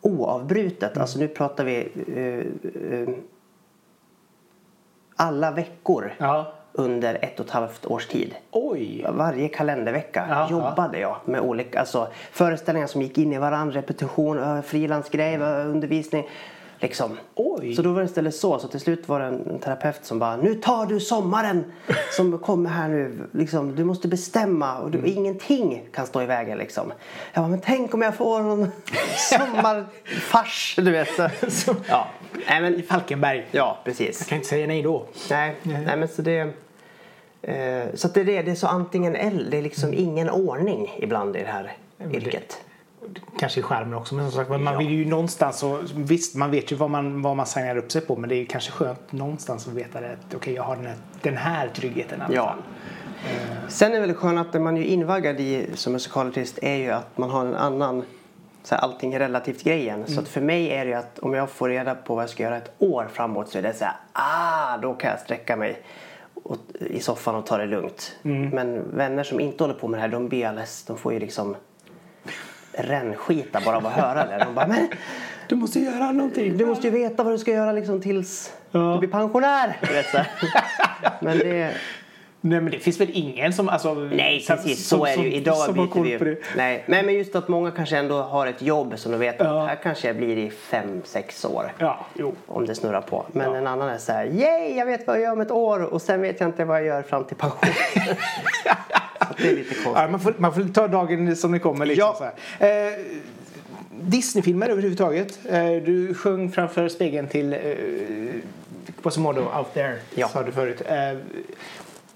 oavbrutet. 0.00 0.96
Alltså 0.96 1.18
nu 1.18 1.28
pratar 1.28 1.64
vi 1.64 1.92
eh, 2.16 2.92
eh, 2.92 3.08
alla 5.16 5.50
veckor 5.50 6.12
ja. 6.18 6.52
Under 6.72 7.18
ett 7.22 7.40
och 7.40 7.46
ett 7.46 7.52
halvt 7.52 7.86
års 7.86 8.06
tid. 8.06 8.34
Oj! 8.50 9.06
Varje 9.08 9.48
kalendervecka 9.48 10.26
Ja, 10.28 10.50
jobbade 10.50 10.98
jag 10.98 11.16
med 11.24 11.40
olika 11.40 11.80
alltså, 11.80 12.08
föreställningar 12.32 12.86
som 12.86 13.02
gick 13.02 13.18
in 13.18 13.32
i 13.32 13.38
varandra. 13.38 13.78
Repetition, 13.78 14.38
ö, 14.38 14.62
frilansgrej, 14.62 15.34
ö, 15.34 15.64
undervisning. 15.64 16.28
Liksom. 16.78 17.18
Oj. 17.34 17.74
Så 17.74 17.82
då 17.82 17.92
var 17.92 18.00
det 18.00 18.06
istället 18.06 18.34
så. 18.34 18.58
Så 18.58 18.68
till 18.68 18.80
slut 18.80 19.08
var 19.08 19.20
det 19.20 19.26
en 19.26 19.58
terapeut 19.58 20.04
som 20.04 20.18
bara 20.18 20.36
Nu 20.36 20.54
tar 20.54 20.86
du 20.86 21.00
sommaren 21.00 21.72
som 22.16 22.38
kommer 22.38 22.70
här 22.70 22.88
nu. 22.88 23.28
Liksom, 23.32 23.74
du 23.76 23.84
måste 23.84 24.08
bestämma 24.08 24.78
och 24.78 24.90
du, 24.90 24.98
Mm. 24.98 25.10
ingenting 25.10 25.82
kan 25.92 26.06
stå 26.06 26.22
i 26.22 26.26
vägen. 26.26 26.58
Liksom. 26.58 26.92
Jag 27.32 27.42
bara, 27.44 27.48
men 27.48 27.60
tänk 27.60 27.94
om 27.94 28.02
jag 28.02 28.14
får 28.14 28.40
någon 28.40 28.70
sommarfars. 29.30 30.74
Du 30.76 30.90
vet. 30.90 31.08
Så- 31.52 31.74
Ja. 31.88 32.06
Nej, 32.48 32.62
men, 32.62 32.74
I 32.74 32.82
Falkenberg. 32.82 33.46
ja, 33.50 33.78
precis. 33.84 34.26
kan 34.26 34.36
inte 34.36 34.48
säga 34.48 34.66
nej 34.66 34.82
då. 34.82 35.06
Nej, 35.30 35.54
nej 35.62 35.96
men 35.96 36.08
så 36.08 36.22
det... 36.22 36.38
Eh, 37.42 37.84
så 37.94 38.08
det 38.08 38.20
är 38.20 38.24
det, 38.24 38.42
det 38.42 38.50
är 38.50 38.54
så 38.54 38.66
antingen 38.66 39.16
eller. 39.16 39.50
Det 39.50 39.58
är 39.58 39.62
liksom 39.62 39.94
ingen 39.94 40.30
ordning 40.30 40.94
ibland 40.98 41.36
i 41.36 41.38
det 41.40 41.46
här 41.46 41.72
yrket. 42.12 42.60
Kanske 43.38 43.60
i 43.60 43.62
skärmen 43.62 43.94
också. 43.94 44.14
Men 44.14 44.30
som 44.30 44.44
sagt, 44.44 44.60
man 44.60 44.78
vill 44.78 44.90
ju 44.90 45.04
någonstans 45.04 45.58
så, 45.58 45.80
visst 45.96 46.34
man 46.36 46.50
vet 46.50 46.72
ju 46.72 46.76
vad 46.76 46.90
man, 46.90 47.22
vad 47.22 47.36
man 47.36 47.46
signar 47.46 47.76
upp 47.76 47.92
sig 47.92 48.00
på 48.00 48.16
men 48.16 48.28
det 48.28 48.34
är 48.36 48.44
kanske 48.44 48.70
skönt 48.72 49.12
någonstans 49.12 49.68
att 49.68 49.74
veta 49.74 50.00
det. 50.00 50.12
att 50.12 50.34
Okej 50.34 50.54
jag 50.54 50.62
har 50.62 50.76
den 50.76 50.86
här, 50.86 50.96
den 51.22 51.36
här 51.36 51.68
tryggheten 51.68 52.20
i 52.20 52.22
alla 52.24 52.34
Ja. 52.34 52.44
fall. 52.46 52.62
Sen 53.68 53.90
är 53.92 54.00
det 54.00 54.06
väl 54.06 54.14
skönt 54.14 54.38
att 54.40 54.52
det 54.52 54.60
man 54.60 54.76
är 54.76 54.82
invaggad 54.82 55.40
i 55.40 55.66
som 55.74 55.92
musikalartist 55.92 56.58
är 56.62 56.76
ju 56.76 56.90
att 56.90 57.18
man 57.18 57.30
har 57.30 57.46
en 57.46 57.54
annan 57.54 58.02
så 58.62 58.74
här, 58.74 58.82
allting 58.82 59.14
är 59.14 59.18
relativt 59.18 59.62
grejen. 59.64 60.06
Så 60.06 60.20
att 60.20 60.28
för 60.28 60.40
mig 60.40 60.70
är 60.70 60.84
det 60.84 60.90
ju 60.90 60.96
att 60.96 61.18
om 61.18 61.34
jag 61.34 61.50
får 61.50 61.68
reda 61.68 61.94
på 61.94 62.14
vad 62.14 62.22
jag 62.22 62.30
ska 62.30 62.42
göra 62.42 62.56
ett 62.56 62.72
år 62.78 63.08
framåt 63.12 63.48
så 63.48 63.58
är 63.58 63.62
det 63.62 63.72
så 63.74 63.84
här, 63.84 63.94
ah, 64.12 64.76
då 64.78 64.94
kan 64.94 65.10
jag 65.10 65.20
sträcka 65.20 65.56
mig 65.56 65.82
och, 66.44 66.56
i 66.80 67.00
soffan 67.00 67.34
och 67.34 67.46
ta 67.46 67.56
det 67.58 67.66
lugnt. 67.66 68.16
Men 68.22 68.96
vänner 68.96 69.22
som 69.24 69.40
inte 69.40 69.64
håller 69.64 69.74
på 69.74 69.88
med 69.88 69.98
det 69.98 70.02
här, 70.02 70.08
de 70.08 70.28
blir 70.28 70.46
alldeles, 70.46 70.84
de 70.84 70.98
får 70.98 71.12
ju 71.12 71.18
liksom 71.18 71.56
rännskita 72.72 73.60
bara 73.64 73.76
av 73.76 73.86
att 73.86 73.92
höra 73.92 74.26
det. 74.26 74.44
De 74.44 74.54
bara, 74.54 74.66
men 74.66 74.88
Du 75.48 75.56
måste 75.56 75.80
göra 75.80 76.12
någonting. 76.12 76.56
du 76.56 76.66
måste 76.66 76.86
ju 76.86 76.90
veta 76.92 77.22
vad 77.22 77.32
du 77.34 77.38
ska 77.38 77.50
göra 77.50 77.72
liksom 77.72 78.00
tills 78.00 78.52
Ja. 78.70 78.80
du 78.80 78.98
blir 78.98 79.08
pensionär. 79.08 79.76
Vet, 79.80 80.06
så. 80.06 80.18
Men 81.24 81.38
det... 81.38 81.74
Nej 82.44 82.60
men 82.60 82.72
det 82.72 82.78
finns 82.78 83.00
väl 83.00 83.08
ingen 83.12 83.52
som... 83.52 83.68
Alltså, 83.68 83.94
Nej 83.94 84.44
precis, 84.48 84.86
som- 84.88 84.98
så 84.98 85.06
är 85.06 85.16
det 85.16 85.22
ju. 85.22 85.32
Idag 85.32 85.56
som 85.56 85.74
byter 85.74 86.02
vi 86.02 86.10
ju. 86.10 86.42
Nej. 86.56 86.84
Nej 86.86 87.02
men 87.02 87.14
just 87.14 87.34
att 87.36 87.48
många 87.48 87.70
kanske 87.70 87.96
ändå 87.98 88.22
har 88.22 88.46
ett 88.46 88.62
jobb 88.62 88.94
som 88.96 89.12
de 89.12 89.18
vet 89.18 89.36
Ja. 89.38 89.62
att 89.62 89.68
här 89.68 89.76
kanske 89.82 90.06
jag 90.06 90.16
blir 90.16 90.36
i 90.38 90.50
fem, 90.50 91.02
sex 91.04 91.44
år. 91.44 91.72
Ja, 91.78 92.06
jo. 92.14 92.34
Om 92.46 92.66
det 92.66 92.74
snurrar 92.74 93.00
på. 93.00 93.26
Men 93.32 93.50
Ja. 93.52 93.56
en 93.58 93.66
annan 93.66 93.88
är 93.88 93.98
så 93.98 94.12
här, 94.12 94.24
yay 94.26 94.76
jag 94.78 94.86
vet 94.86 95.06
vad 95.06 95.16
jag 95.16 95.22
gör 95.22 95.32
om 95.32 95.40
ett 95.40 95.50
år 95.50 95.80
och 95.82 96.02
sen 96.02 96.20
vet 96.20 96.40
jag 96.40 96.48
inte 96.48 96.64
vad 96.64 96.78
jag 96.78 96.86
gör 96.86 97.02
fram 97.02 97.24
till 97.24 97.36
pension. 97.36 97.60
det 99.38 99.48
är 99.48 99.56
lite 99.56 99.74
konstigt. 99.74 99.92
Ja, 99.94 100.08
man, 100.08 100.20
får, 100.20 100.34
man 100.38 100.54
får 100.54 100.72
ta 100.72 100.88
dagen 100.88 101.36
som 101.36 101.52
det 101.52 101.58
kommer. 101.58 101.86
Liksom, 101.86 102.14
Ja. 102.20 102.32
så. 102.58 102.64
Eh, 102.66 102.92
Disneyfilmer 104.00 104.68
överhuvudtaget. 104.68 105.38
Eh, 105.50 105.66
du 105.84 106.14
sjöng 106.14 106.50
framför 106.50 106.88
spegeln 106.88 107.28
till 107.28 107.52
eh, 107.52 107.58
Quasimodo 109.02 109.40
Out 109.58 109.74
There, 109.74 109.96
Ja. 110.14 110.28
sa 110.28 110.42
du 110.42 110.52
förut. 110.52 110.82
Eh, 110.86 110.96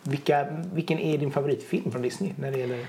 vilka, 0.09 0.47
vilken 0.73 0.99
är 0.99 1.19
din 1.19 1.31
favoritfilm 1.31 1.93
från 1.93 2.03
Disney? 2.03 2.33
När 2.37 2.51
det 2.53 2.59
gäller... 2.59 2.87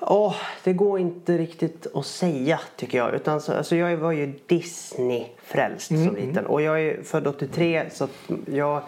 Åh, 0.00 0.36
det 0.64 0.72
går 0.72 0.98
inte 0.98 1.38
riktigt 1.38 1.86
att 1.94 2.06
säga 2.06 2.60
tycker 2.76 2.98
jag. 2.98 3.14
Utan 3.14 3.40
så, 3.40 3.52
alltså 3.52 3.76
jag 3.76 3.96
var 3.96 4.12
ju 4.12 4.32
Disney-frälst 4.46 5.86
som 5.86 6.16
liten. 6.16 6.46
Och 6.46 6.62
jag 6.62 6.80
är 6.80 7.02
född 7.02 7.26
83 7.26 7.90
så 7.90 8.04
att 8.04 8.10
jag 8.46 8.82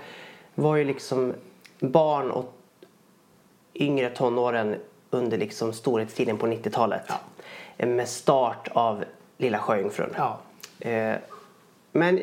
var 0.54 0.76
ju 0.76 0.84
liksom 0.84 1.34
barn 1.78 2.30
och 2.30 2.52
yngre 3.74 4.10
tonåren 4.10 4.76
under 5.10 5.38
liksom 5.38 5.72
storhetstiden 5.72 6.38
på 6.38 6.46
90-talet. 6.46 7.12
Eh, 7.76 7.88
Med 7.88 8.08
start 8.08 8.68
av 8.72 9.04
Lilla 9.38 9.58
Sjöjungfrun. 9.58 10.14
Ja. 10.16 10.38
Eh, 10.80 11.16
men 11.92 12.20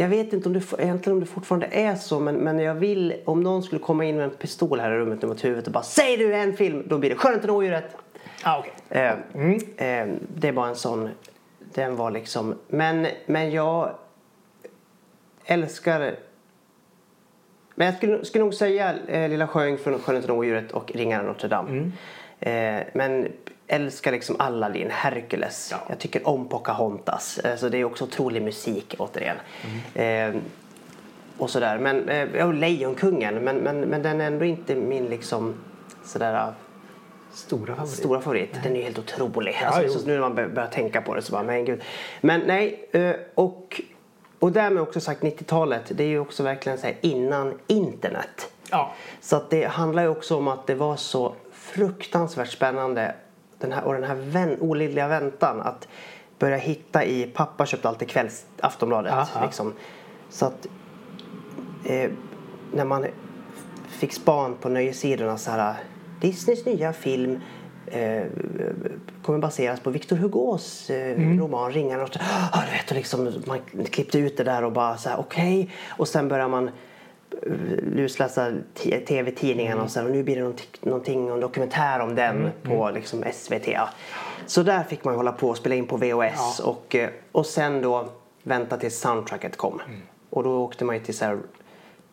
jag 0.00 0.08
vet 0.08 0.32
inte 0.32 0.48
om 0.48 0.52
det, 0.52 0.72
egentligen 0.78 1.16
om 1.16 1.20
det 1.20 1.26
fortfarande 1.26 1.66
är 1.66 1.94
så 1.94 2.20
men, 2.20 2.36
men 2.36 2.58
jag 2.58 2.74
vill 2.74 3.14
om 3.24 3.40
någon 3.40 3.62
skulle 3.62 3.80
komma 3.80 4.04
in 4.04 4.16
med 4.16 4.24
en 4.24 4.30
pistol 4.30 4.80
här 4.80 4.90
i 4.90 4.98
rummet 4.98 5.22
mot 5.22 5.44
huvudet 5.44 5.66
och 5.66 5.72
bara 5.72 5.82
Säg 5.82 6.16
du 6.16 6.34
en 6.34 6.56
film! 6.56 6.84
Då 6.86 6.98
blir 6.98 7.10
det 7.10 7.16
Skönheten 7.16 7.50
och 7.50 7.56
odjuret. 7.56 7.96
Ah, 8.42 8.58
okay. 8.58 8.72
Eh, 8.88 9.12
eh, 9.76 10.08
det 10.34 10.48
är 10.48 10.52
bara 10.52 10.68
en 10.68 10.76
sån. 10.76 11.08
Den 11.74 11.96
var 11.96 12.10
liksom. 12.10 12.54
Men, 12.68 13.06
men 13.26 13.50
jag 13.50 13.94
älskar. 15.44 16.16
Men 17.74 17.86
jag 17.86 17.96
skulle, 17.96 18.24
skulle 18.24 18.44
nog 18.44 18.54
säga 18.54 18.94
eh, 19.06 19.28
Lilla 19.30 19.46
Sjöjungfrun, 19.46 19.98
Skönheten 19.98 20.30
och 20.30 20.36
odjuret 20.36 20.72
och 20.72 20.92
Ringaren 20.94 21.26
Notre 21.26 21.48
Dame. 21.48 21.90
Eh, 22.40 22.82
men 22.94 23.32
älskar 23.68 24.12
liksom 24.12 24.36
Aladdin, 24.38 24.90
Hercules. 24.90 25.68
Ja. 25.72 25.78
Jag 25.88 25.98
tycker 25.98 26.28
om 26.28 26.48
Pocahontas. 26.48 27.38
Eh, 27.38 27.56
så 27.56 27.68
det 27.68 27.78
är 27.78 27.84
också 27.84 28.04
otrolig 28.04 28.42
musik 28.42 28.94
återigen. 28.98 29.36
Eh, 29.94 30.34
och 31.38 31.50
sådär. 31.50 31.78
Men, 31.78 32.08
eh, 32.08 32.46
och 32.46 32.54
Lejonkungen. 32.54 33.34
Men, 33.34 33.56
men, 33.56 33.80
men 33.80 34.02
den 34.02 34.20
är 34.20 34.26
ändå 34.26 34.44
inte 34.44 34.74
min 34.74 35.06
liksom 35.06 35.54
sådär 36.04 36.52
Stora 37.32 37.74
favorit. 37.74 37.90
stora 37.92 38.20
favorit. 38.20 38.58
Den 38.62 38.72
är 38.72 38.76
ju 38.76 38.82
helt 38.82 38.98
otrolig. 38.98 39.56
Ja, 39.62 39.66
alltså, 39.68 40.06
nu 40.06 40.12
när 40.12 40.20
man 40.20 40.34
bör- 40.34 40.48
börjar 40.48 40.68
tänka 40.68 41.00
på 41.02 41.14
det 41.14 41.22
så 41.22 41.32
bara, 41.32 41.42
men 41.42 41.64
gud. 41.64 41.82
Men 42.20 42.40
nej, 42.40 42.88
eh, 42.92 43.14
och, 43.34 43.80
och 44.38 44.52
därmed 44.52 44.82
också 44.82 45.00
sagt 45.00 45.22
90-talet. 45.22 45.82
Det 45.88 46.04
är 46.04 46.08
ju 46.08 46.18
också 46.18 46.42
verkligen 46.42 46.78
så 46.78 46.86
här 46.86 46.96
innan 47.00 47.58
internet. 47.66 48.50
Ja. 48.70 48.92
Så 49.20 49.36
att 49.36 49.50
det 49.50 49.64
handlar 49.64 50.02
ju 50.02 50.08
också 50.08 50.36
om 50.36 50.48
att 50.48 50.66
det 50.66 50.74
var 50.74 50.96
så 50.96 51.34
fruktansvärt 51.52 52.48
spännande. 52.48 53.14
Den 53.58 53.72
här, 53.72 53.84
och 53.84 53.94
den 53.94 54.04
här 54.04 54.14
vän, 54.14 54.56
olidliga 54.60 55.08
väntan 55.08 55.60
att 55.60 55.88
börja 56.38 56.56
hitta 56.56 57.04
i, 57.04 57.26
pappa 57.34 57.66
köpte 57.66 57.88
alltid 57.88 58.08
kvälls 58.08 58.46
Aftonbladet. 58.60 59.12
Aha. 59.12 59.44
Liksom. 59.44 59.72
Så 60.30 60.46
att 60.46 60.66
eh, 61.84 62.10
när 62.72 62.84
man 62.84 63.06
fick 63.88 64.12
span 64.12 64.56
på 64.60 64.68
nöjessidorna 64.68 65.38
så 65.38 65.50
här 65.50 65.74
Disneys 66.20 66.66
nya 66.66 66.92
film 66.92 67.40
eh, 67.86 68.22
kommer 69.22 69.38
baseras 69.38 69.80
på 69.80 69.90
Victor 69.90 70.16
Hugos 70.16 70.90
eh, 70.90 71.38
roman 71.38 71.72
Ringarna. 71.72 72.02
Och, 72.02 72.16
ah, 72.52 72.62
du 72.66 72.72
vet, 72.72 72.90
och 72.90 72.96
liksom, 72.96 73.42
man 73.46 73.60
klippte 73.90 74.18
ut 74.18 74.36
det 74.36 74.44
där 74.44 74.64
och 74.64 74.72
bara 74.72 74.96
så 74.96 75.08
här 75.08 75.20
okej. 75.20 75.70
Och 75.88 76.08
sen 76.08 76.28
börjar 76.28 76.48
man 76.48 76.70
lusläsa 77.82 78.52
tv-tidningarna 79.08 79.82
och, 79.82 79.90
så 79.90 80.00
här, 80.00 80.06
och 80.06 80.12
nu 80.12 80.22
blir 80.22 80.34
det 80.34 80.40
någonting, 80.40 80.66
någonting 80.80 81.28
en 81.28 81.40
dokumentär 81.40 82.00
om 82.00 82.14
den 82.14 82.50
på 82.62 82.90
liksom, 82.90 83.24
SVT. 83.32 83.66
Ja. 83.66 83.88
Så 84.46 84.62
där 84.62 84.82
fick 84.82 85.04
man 85.04 85.14
hålla 85.14 85.32
på 85.32 85.48
och 85.48 85.56
spela 85.56 85.74
in 85.74 85.86
på 85.86 85.96
VHS 85.96 86.60
och, 86.60 86.94
eh, 86.94 87.10
och 87.32 87.46
sen 87.46 87.82
då 87.82 88.08
vänta 88.42 88.76
tills 88.76 89.00
soundtracket 89.00 89.56
kom. 89.56 89.80
Och 90.30 90.44
då 90.44 90.64
åkte 90.64 90.84
man 90.84 90.96
ju 90.96 91.02
till 91.02 91.16
så 91.16 91.24
här 91.24 91.38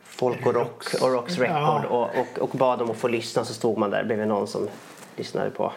Folk 0.04 0.46
och 0.46 0.54
Rock 0.54 0.84
och 1.02 1.12
Rocks 1.12 1.38
Record 1.38 1.56
Ja. 1.56 1.86
och, 1.90 2.04
och, 2.04 2.40
och 2.40 2.50
bad 2.50 2.82
om 2.82 2.92
att 2.92 2.98
få 2.98 3.08
lyssna 3.08 3.46
så 3.46 3.54
stod 3.54 3.78
man 3.78 3.90
där 3.90 4.04
bredvid 4.04 4.28
någon 4.28 4.48
som 4.48 4.68
lyssnade 5.16 5.50
på 5.50 5.72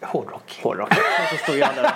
Hårdrock. 0.00 0.60
Hårdrock. 0.62 0.90
Och 0.90 1.28
så 1.30 1.36
stod 1.36 1.56
jag 1.56 1.74
där. 1.74 1.90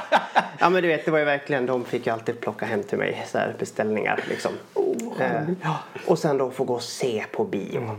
Ja 0.59 0.71
men 0.71 0.83
du 0.83 0.89
vet, 0.89 1.05
det 1.05 1.11
var 1.11 1.19
ju 1.19 1.25
verkligen, 1.25 1.67
de 1.67 1.85
fick 1.85 2.07
ju 2.07 2.13
alltid 2.13 2.41
plocka 2.41 2.67
hem 2.67 2.83
till 2.83 2.99
mig 2.99 3.25
så 3.27 3.39
här 3.39 3.57
beställningar 3.59 4.25
liksom. 4.29 4.53
eh, 5.21 5.43
och 6.07 6.19
sen 6.19 6.39
då 6.39 6.51
få 6.51 6.65
gå 6.65 6.75
och 6.75 6.83
se 6.83 7.25
på 7.33 7.45
bio. 7.45 7.97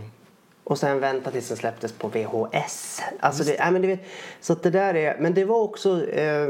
Och 0.63 0.77
sen 0.77 0.99
vänta 0.99 1.31
tills 1.31 1.47
den 1.47 1.57
släpptes 1.57 1.91
på 1.91 2.07
VHS. 2.07 3.01
Alltså 3.19 3.43
det, 3.43 3.55
nej, 3.59 3.71
men 3.71 3.81
du 3.81 3.87
vet, 3.87 3.99
så 4.41 4.53
att 4.53 4.63
det 4.63 4.69
där 4.69 4.95
är, 4.95 5.17
men 5.19 5.33
det 5.33 5.45
var 5.45 5.61
också, 5.61 6.07
eh, 6.07 6.49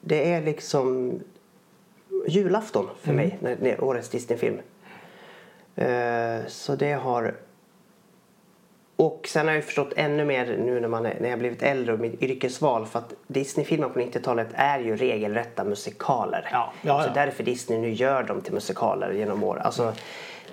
det 0.00 0.32
är 0.32 0.42
liksom 0.42 1.18
julafton 2.28 2.88
för 3.00 3.12
mig, 3.12 3.38
när, 3.40 3.56
när 3.60 3.84
årets 3.84 4.08
Disneyfilm. 4.08 4.60
Eh, 5.76 6.46
så 6.48 6.76
det 6.76 6.92
har 6.92 7.34
och 8.96 9.28
sen 9.28 9.48
har 9.48 9.54
jag 9.54 9.64
förstått 9.64 9.92
ännu 9.96 10.24
mer 10.24 10.56
nu 10.64 10.80
när, 10.80 10.88
man 10.88 11.06
är, 11.06 11.16
när 11.20 11.28
jag 11.28 11.38
blivit 11.38 11.62
äldre 11.62 11.92
och 11.94 12.00
mitt 12.00 12.22
yrkesval 12.22 12.86
för 12.86 12.98
att 12.98 13.14
Disneyfilmer 13.26 13.88
på 13.88 13.98
90-talet 14.00 14.48
är 14.52 14.78
ju 14.78 14.96
regelrätta 14.96 15.64
musikaler. 15.64 16.48
Ja, 16.52 16.72
ja, 16.82 17.02
Så 17.02 17.08
ja. 17.08 17.12
därför 17.14 17.42
Disney 17.44 17.78
nu 17.78 17.90
gör 17.90 18.22
dem 18.22 18.40
till 18.40 18.52
musikaler 18.52 19.12
genom 19.12 19.44
år. 19.44 19.58
Alltså, 19.58 19.92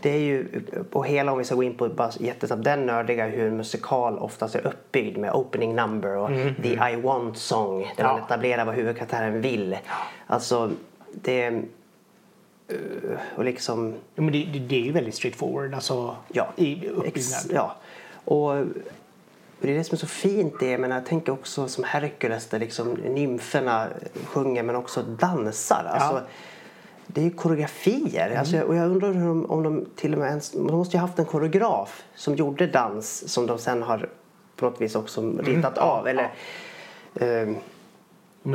det 0.02 0.10
är 0.10 0.20
ju, 0.20 0.48
och 0.92 1.08
hela 1.08 1.32
om 1.32 1.38
vi 1.38 1.44
ska 1.44 1.56
gå 1.56 1.64
in 1.64 1.74
på 1.78 1.90
bara 1.90 2.12
jättesnabbt, 2.20 2.64
den 2.64 2.86
nördiga 2.86 3.26
hur 3.26 3.48
en 3.48 3.58
musikal 3.58 4.18
oftast 4.20 4.56
är 4.56 4.68
uppbyggd 4.68 5.18
med 5.18 5.32
opening 5.34 5.76
number 5.76 6.18
och 6.18 6.30
the 6.64 6.74
I 6.94 6.96
want 7.02 7.38
song 7.38 7.80
där 7.98 8.04
Ja. 8.04 8.12
man 8.14 8.22
etablerar 8.22 8.66
vad 8.66 8.76
huvudkaraktären 8.76 9.42
vill. 9.42 9.78
Alltså 10.28 10.72
det 11.14 11.46
eh, 11.46 11.58
och 13.36 13.44
liksom 13.46 13.94
Ja, 14.16 14.22
men 14.22 14.32
det, 14.34 14.46
det, 14.54 14.60
det 14.60 14.76
är 14.76 14.80
ju 14.86 14.92
väldigt 14.92 15.16
straightforward 15.16 15.74
alltså, 15.74 16.16
Ja, 16.34 16.48
i 16.56 16.74
ex, 16.74 16.88
uppbyggnad. 16.92 17.42
ja. 17.54 17.76
Och 18.30 18.66
det 19.62 19.72
är 19.72 19.78
det 19.78 19.84
som 19.84 19.96
är 19.96 20.00
så 20.00 20.08
fint 20.08 20.54
det. 20.60 20.78
Men 20.78 20.92
jag 20.92 21.06
tänker 21.06 21.32
också 21.32 21.68
som 21.68 21.84
Hercules 21.84 22.48
där 22.48 22.60
liksom 22.60 22.94
nymferna 22.94 23.88
sjunger 24.26 24.64
men 24.64 24.76
också 24.76 25.02
dansar. 25.04 25.86
Alltså, 25.90 26.22
Det 27.08 27.22
är 27.22 27.26
ju 27.26 27.32
koreografier. 27.32 28.36
Alltså, 28.40 28.62
och 28.62 28.76
jag 28.76 28.92
undrar 28.92 29.14
hur 29.14 29.28
de, 29.28 29.46
om 29.46 29.64
de 29.64 29.86
till 29.96 30.14
och 30.14 30.20
med 30.20 30.28
ens... 30.30 30.52
De 30.52 30.76
måste 30.78 30.98
ju 30.98 31.00
ha 31.00 31.08
haft 31.08 31.20
en 31.20 31.26
koreograf 31.26 32.04
som 32.16 32.36
gjorde 32.36 32.68
dans 32.68 33.34
som 33.34 33.48
de 33.48 33.58
sen 33.58 33.84
har 33.84 34.10
på 34.56 34.66
något 34.66 34.82
vis 34.82 34.96
också 34.96 35.34
ritat 35.40 35.78
av. 35.78 36.08
Eller, 36.08 36.32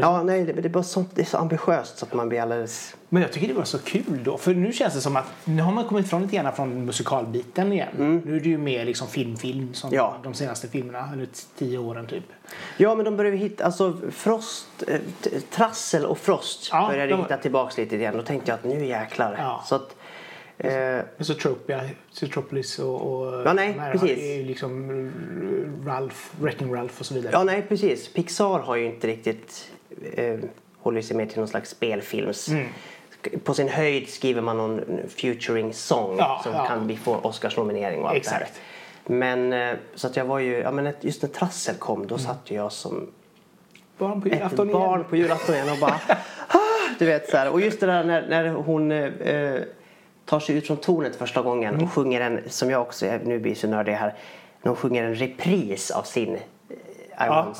ja, 0.03 0.23
nej, 0.23 0.45
det, 0.45 0.53
det, 0.53 0.69
är 0.69 0.71
bara 0.71 0.83
sånt, 0.83 1.11
det 1.15 1.23
är 1.23 1.27
så 1.27 1.37
ambitiöst 1.39 1.99
så 1.99 2.05
att 2.07 2.15
man 2.15 2.29
blir 2.29 2.41
alldeles... 2.41 2.97
Men 3.09 3.23
jag 3.23 3.33
tycker 3.33 3.49
det 3.49 3.55
var 3.55 3.65
så 3.65 3.79
kul 3.79 4.21
då. 4.25 4.39
För 4.39 4.55
nu 4.55 4.73
känns 4.73 4.95
det 4.95 5.01
som 5.01 5.17
att 5.17 5.25
nu 5.45 5.63
har 5.63 5.73
man 5.73 5.85
kommit 5.85 6.07
ifrån 6.07 6.23
lite 6.23 6.37
grann 6.37 6.53
från 6.57 6.85
musikalbiten 6.85 7.73
igen. 7.73 8.23
Nu 8.25 8.37
är 8.37 8.41
det 8.41 8.49
ju 8.49 8.59
mer 8.59 8.85
liksom 8.85 9.09
film-film 9.09 9.75
som 9.75 9.89
Mm. 9.89 9.97
Ja. 9.97 10.17
de 10.23 10.35
senaste 10.35 10.69
filmerna, 10.69 11.11
eller 11.13 11.29
tio 11.59 11.79
åren 11.79 12.07
typ. 12.07 12.25
Ja, 12.77 12.95
men 12.95 13.05
de 13.05 13.17
börjar 13.17 13.33
hitta, 13.33 13.65
alltså 13.65 13.97
Frost, 14.11 14.67
eh, 14.89 15.01
Trassel 15.51 16.05
och 16.07 16.19
Frost 16.19 16.69
Ja, 16.73 16.89
började 16.91 17.13
de- 17.13 17.21
hitta 17.23 17.37
tillbaks 17.37 17.77
lite 17.79 17.97
igen. 17.97 18.17
Då 18.17 18.23
tänkte 18.23 18.51
jag 18.51 18.59
att 18.59 18.65
nu 18.65 18.87
jäklar. 18.87 19.37
Ja. 19.39 19.63
Så 19.67 19.75
att, 19.75 19.97
eh, 20.59 20.73
Men 21.17 21.25
så 21.25 21.35
Tropia, 21.35 21.81
Citropolis 22.13 22.79
och, 22.79 23.01
och 23.01 23.43
Ja, 23.47 23.53
nej, 23.53 23.81
precis. 23.93 24.19
är 24.19 24.45
liksom 24.45 24.91
Ralph, 25.87 26.17
Wrecking 26.41 26.75
Ralph 26.75 26.95
och 26.99 27.07
så 27.07 27.15
vidare. 27.15 27.33
ja, 27.33 27.45
nej 27.45 27.63
precis. 27.69 28.13
Pixar 28.13 28.59
har 28.59 28.77
ju 28.77 28.87
inte 28.87 29.07
riktigt 29.07 29.71
eh, 30.15 30.39
håller 30.79 31.03
sig 31.03 31.17
mer 31.17 31.27
till 31.27 31.39
någon 31.39 31.49
slags 31.49 31.71
spelfilms. 31.71 32.49
Mm. 32.49 32.67
På 33.45 33.55
sin 33.55 33.69
höjd 33.69 34.09
skriver 34.09 34.43
man 34.43 34.57
någon 34.57 34.81
featuring 35.09 35.73
song 35.75 36.17
Ja, 36.19 36.41
som 36.45 36.53
ja. 36.53 36.67
kan 36.67 36.87
bli 36.87 36.97
få 36.97 37.17
Oscarsnominering 37.17 38.03
och 38.03 38.09
allt 38.09 38.17
Exakt. 38.17 38.39
det 38.39 38.45
här. 38.45 39.19
Men 39.19 39.53
eh, 39.53 39.75
så 39.95 40.07
att 40.07 40.17
jag 40.17 40.25
var 40.25 40.39
ju, 40.39 40.59
ja 40.59 40.71
men 40.71 40.93
just 41.01 41.23
när 41.23 41.29
Trassel 41.29 41.75
kom 41.75 41.97
Mm. 41.97 42.09
då 42.09 42.19
satt 42.19 42.51
ju 42.51 42.55
jag 42.55 42.73
som 42.73 43.11
Barn 43.99 44.21
på 44.21 44.29
ett 44.29 44.35
julafton 44.35 44.73
barn 44.73 44.99
igen. 45.01 45.11
på 45.11 45.17
julafton 45.17 45.55
igen 45.55 45.69
och 45.73 45.79
bara 45.79 46.01
ah, 46.49 46.59
du 46.99 47.07
vet 47.07 47.31
så 47.31 47.37
här. 47.37 47.51
Och 47.51 47.61
just 47.61 47.81
det 47.81 47.87
där 47.87 48.05
när, 48.05 48.29
när 48.29 48.49
hon 48.49 48.93
eh, 48.93 49.61
tar 50.25 50.41
sig 50.41 50.57
ut 50.57 50.67
från 50.67 50.77
tornet 50.77 51.17
första 51.17 51.43
gången 51.43 51.75
Mm. 51.75 51.85
och 51.87 51.93
sjunger 51.93 52.21
en, 52.21 52.41
som 52.49 52.71
jag 52.71 52.83
också, 52.83 53.07
nu 53.25 53.39
blir 53.39 53.55
så 53.55 53.69
nördig 53.69 53.93
här, 53.93 54.15
när 54.63 54.69
hon 54.71 54.77
sjunger 54.77 55.05
en 55.05 55.15
repris 55.15 55.91
av 55.91 56.03
sin 56.03 56.35
eh, 56.35 56.41
I 57.19 57.27
ja. 57.27 57.53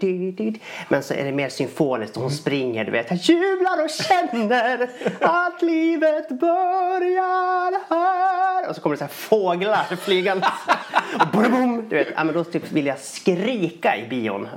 di. 0.00 0.60
Men 0.88 1.02
så 1.02 1.14
är 1.14 1.24
det 1.24 1.32
mer 1.32 1.48
symfoniskt 1.48 2.16
och 2.16 2.22
hon 2.22 2.30
springer 2.30 2.84
du 2.84 2.90
vet. 2.90 3.10
Jag 3.10 3.18
jublar 3.18 3.84
och 3.84 3.90
känner 3.90 4.82
att 5.20 5.62
livet 5.62 6.28
börjar 6.28 7.72
här. 7.88 8.57
Och 8.68 8.74
så 8.74 8.80
kommer 8.80 8.96
det 8.96 8.98
så 8.98 9.04
här 9.04 9.12
fåglar 9.12 9.84
flygande. 9.96 10.46
Och 11.20 11.26
boom, 11.32 11.50
boom, 11.52 11.88
du 11.88 11.96
vet. 11.96 12.08
Ja, 12.16 12.24
men 12.24 12.34
då 12.34 12.44
typ 12.44 12.72
vill 12.72 12.86
jag 12.86 12.98
skrika 12.98 13.96
i 13.96 14.08
bion. 14.08 14.48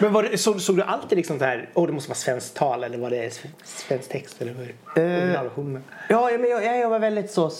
Men 0.00 0.12
var 0.12 0.22
det, 0.22 0.38
såg, 0.38 0.60
såg 0.60 0.76
du 0.76 0.82
alltid 0.82 1.18
liksom 1.18 1.38
så 1.38 1.44
här, 1.44 1.68
åh 1.74 1.86
det 1.86 1.92
måste 1.92 2.08
vara 2.08 2.16
svenskt 2.16 2.56
tal 2.56 2.84
eller 2.84 2.98
var 2.98 3.10
det 3.10 3.40
svensk 3.64 4.08
text 4.08 4.42
eller 4.42 4.52
hur? 4.54 4.74
Originalversionen. 4.96 5.84
Ja, 6.08 6.30
men 6.40 6.50
jag, 6.50 6.78
jag 6.80 6.90
var 6.90 6.98
väldigt 6.98 7.30
så 7.30 7.50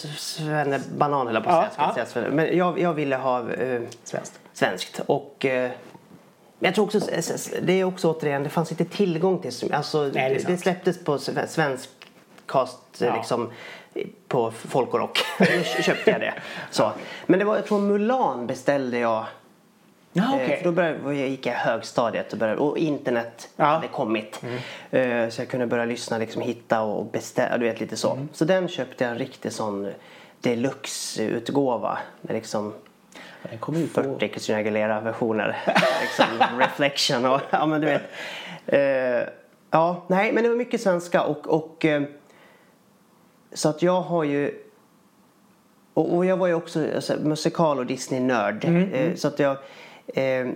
banan 0.97 1.27
höll 1.27 1.35
jag 1.35 1.44
på 1.44 1.51
att 1.51 1.73
Ja, 1.79 1.85
säga. 1.94 2.05
jag 2.05 2.09
säga. 2.09 2.29
Men 2.31 2.57
jag, 2.57 2.79
jag 2.81 2.92
ville 2.94 3.16
ha 3.16 3.51
eh, 3.53 3.81
Svenskt. 4.05 4.40
svenskt. 4.53 5.01
Och 5.07 5.44
eh, 5.47 5.71
men 6.61 6.68
jag 6.68 6.75
tror 6.75 6.85
också, 6.85 7.01
det 7.62 7.73
är 7.73 7.85
också 7.85 8.12
återigen, 8.12 8.42
det 8.42 8.49
fanns 8.49 8.71
inte 8.71 8.85
tillgång 8.85 9.38
till, 9.42 9.53
så- 9.53 9.66
alltså 9.75 9.99
är 10.05 10.11
det, 10.12 10.47
det 10.47 10.57
släpptes 10.59 11.05
på 11.05 11.16
sve- 11.16 11.47
svensk 11.47 11.88
cast 12.47 13.03
eh, 13.03 13.09
Ja. 13.09 13.16
liksom 13.16 13.51
på 14.29 14.51
folk 14.51 14.95
och 14.95 15.01
rock. 15.01 15.19
Då 15.39 15.83
köpte 15.83 16.11
jag 16.11 16.21
det. 16.21 16.35
Så. 16.71 16.93
Men 17.27 17.39
det 17.39 17.45
var, 17.45 17.57
jag 17.57 17.67
tror 17.67 17.81
Mulan 17.81 18.47
beställde 18.47 18.99
jag 18.99 19.25
Ja, 20.13 20.23
Eh, 20.23 20.35
okej. 20.35 20.57
För 20.57 20.65
då 20.65 20.73
började, 20.73 20.99
jag 21.15 21.29
gick 21.29 21.47
jag 21.47 21.53
i 21.55 21.59
högstadiet 21.59 22.33
och, 22.33 22.39
började, 22.39 22.61
och 22.61 22.79
internet 22.79 23.49
Ja. 23.57 23.65
hade 23.65 23.89
kommit. 23.89 24.41
Eh, 24.91 25.29
Så 25.29 25.41
jag 25.41 25.49
kunde 25.49 25.67
börja 25.67 25.85
lyssna, 25.85 26.19
liksom, 26.19 26.43
hitta 26.43 26.81
och 26.83 27.05
beställa. 27.07 27.59
Du 27.59 27.65
vet 27.65 27.81
lite 27.81 27.97
så. 27.97 28.27
Så 28.33 28.45
den 28.45 28.69
köpte 28.69 29.05
jag 29.05 29.11
en 29.13 29.19
riktig 29.19 29.53
sån 29.53 29.93
deluxe-utgåva. 30.41 31.99
Med 32.21 32.35
liksom 32.35 32.75
Den 33.51 33.59
kom 33.59 33.77
ut 33.77 33.95
på... 33.95 34.03
40 34.03 34.29
Christina 34.29 34.59
Aguilera-versioner. 34.59 35.57
liksom 36.01 36.25
reflection 36.61 37.25
och 37.27 37.41
ja 37.51 37.67
men 37.67 37.81
du 37.81 37.87
vet. 37.87 38.03
Eh, 38.67 39.29
ja, 39.71 40.05
nej 40.07 40.33
men 40.33 40.43
det 40.43 40.49
var 40.49 40.57
mycket 40.57 40.81
svenska 40.81 41.23
och, 41.23 41.47
och 41.47 41.85
eh, 41.85 42.03
så 43.59 43.68
att 43.68 43.83
jag 43.83 44.01
har 44.01 44.25
ju 44.25 44.55
och, 45.94 46.16
och 46.16 46.27
jag 46.27 46.37
var 46.37 46.47
ju 46.47 46.55
också 46.55 46.94
alltså, 46.94 47.16
musikal 47.16 47.79
och 47.79 47.87
Disney-nörd. 47.87 48.64
Eh, 48.64 49.14
så 49.14 49.29
att 49.29 49.38
jag 49.38 49.57
eh, 50.07 50.49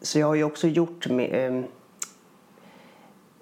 så 0.00 0.18
jag 0.18 0.26
har 0.26 0.34
ju 0.34 0.44
också 0.44 0.68
gjort 0.68 1.06
eh, 1.10 1.60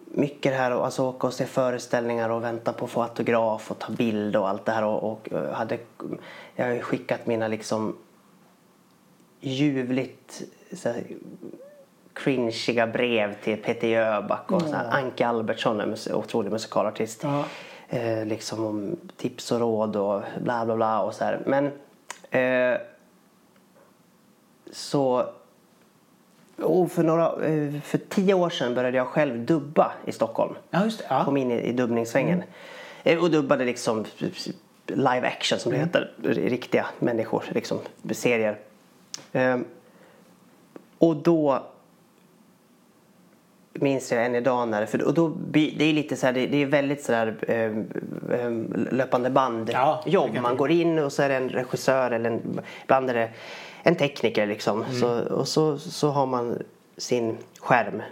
mycket 0.04 0.52
det 0.52 0.58
här 0.58 0.70
och 0.70 0.84
alltså 0.84 1.08
åka 1.08 1.26
och 1.26 1.34
se 1.34 1.46
föreställningar 1.46 2.30
och 2.30 2.44
vänta 2.44 2.72
på 2.72 2.84
att 2.84 2.90
få 2.90 3.02
autograf 3.02 3.70
och 3.70 3.78
ta 3.78 3.92
bild 3.92 4.36
och 4.36 4.48
allt 4.48 4.64
det 4.64 4.72
här 4.72 4.84
och, 4.84 5.12
och 5.12 5.28
hade 5.52 5.78
jag 6.54 6.66
har 6.66 6.72
ju 6.72 6.80
skickat 6.80 7.26
mina 7.26 7.48
liksom 7.48 7.96
ljuvligt 9.40 10.42
så 10.72 10.88
här, 10.88 11.02
cringiga 12.12 12.86
brev 12.86 13.34
till 13.42 13.56
Peter 13.56 13.88
Jöback 13.88 14.52
och 14.52 14.62
här, 14.62 14.90
Anke 14.90 15.26
Albertsson, 15.26 15.80
en 15.80 15.96
otrolig 16.14 16.52
musikalartist. 16.52 17.22
Ja. 17.22 17.44
Eh, 17.92 18.26
liksom 18.26 18.64
om 18.64 18.96
tips 19.16 19.52
och 19.52 19.60
råd 19.60 19.96
och 19.96 20.22
bla 20.40 20.64
bla 20.64 20.76
bla 20.76 21.02
och 21.02 21.14
så 21.14 21.24
här. 21.24 21.40
Men 21.46 21.70
eh, 22.30 22.80
så 24.72 25.26
och 26.62 26.92
för, 26.92 27.02
några, 27.02 27.46
eh, 27.46 27.80
för 27.80 27.98
tio 27.98 28.34
år 28.34 28.50
sedan 28.50 28.74
började 28.74 28.96
jag 28.96 29.06
själv 29.06 29.44
dubba 29.44 29.92
i 30.06 30.12
Stockholm. 30.12 30.54
Ja, 30.70 30.84
just 30.84 30.98
det. 30.98 31.04
Ja. 31.08 31.24
Kom 31.24 31.36
in 31.36 31.50
i, 31.50 31.60
i 31.60 31.72
dubbningssvängen. 31.72 32.42
Eh, 33.02 33.18
Och 33.18 33.30
dubbade 33.30 33.64
liksom 33.64 34.04
live 34.86 35.26
action 35.28 35.58
som 35.58 35.72
det 35.72 35.78
heter. 35.78 36.12
Riktiga 36.22 36.86
människor, 36.98 37.44
liksom 37.48 37.78
serier. 38.12 38.58
Ehm, 39.32 39.64
och 40.98 41.16
då 41.16 41.62
minns 43.72 44.12
jag 44.12 44.24
än 44.24 44.34
idag 44.34 44.68
när 44.68 45.04
och 45.06 45.14
då, 45.14 45.28
det 45.50 45.82
är 45.84 45.92
lite 45.92 46.16
så 46.16 46.26
här, 46.26 46.32
det, 46.32 46.46
det 46.46 46.62
är 46.62 46.66
väldigt 46.66 47.04
så 47.04 47.12
där 47.12 47.36
ehm, 47.48 47.86
ehm, 48.32 48.88
löpande 48.90 49.30
band 49.30 49.70
Ja, 49.72 50.02
jobb. 50.06 50.38
Man 50.42 50.56
går 50.56 50.70
in 50.70 50.98
och 50.98 51.12
så 51.12 51.22
är 51.22 51.28
det 51.28 51.36
en 51.36 51.48
regissör 51.48 52.10
eller 52.10 52.30
en, 52.30 52.60
ibland 52.84 53.10
är 53.10 53.14
det 53.14 53.30
en 53.82 53.94
tekniker 53.94 54.46
liksom. 54.46 54.84
Så, 55.00 55.20
och 55.20 55.48
så, 55.48 55.78
så 55.78 56.10
har 56.10 56.26
man 56.26 56.62
sin 56.96 57.36
skärm 57.60 58.02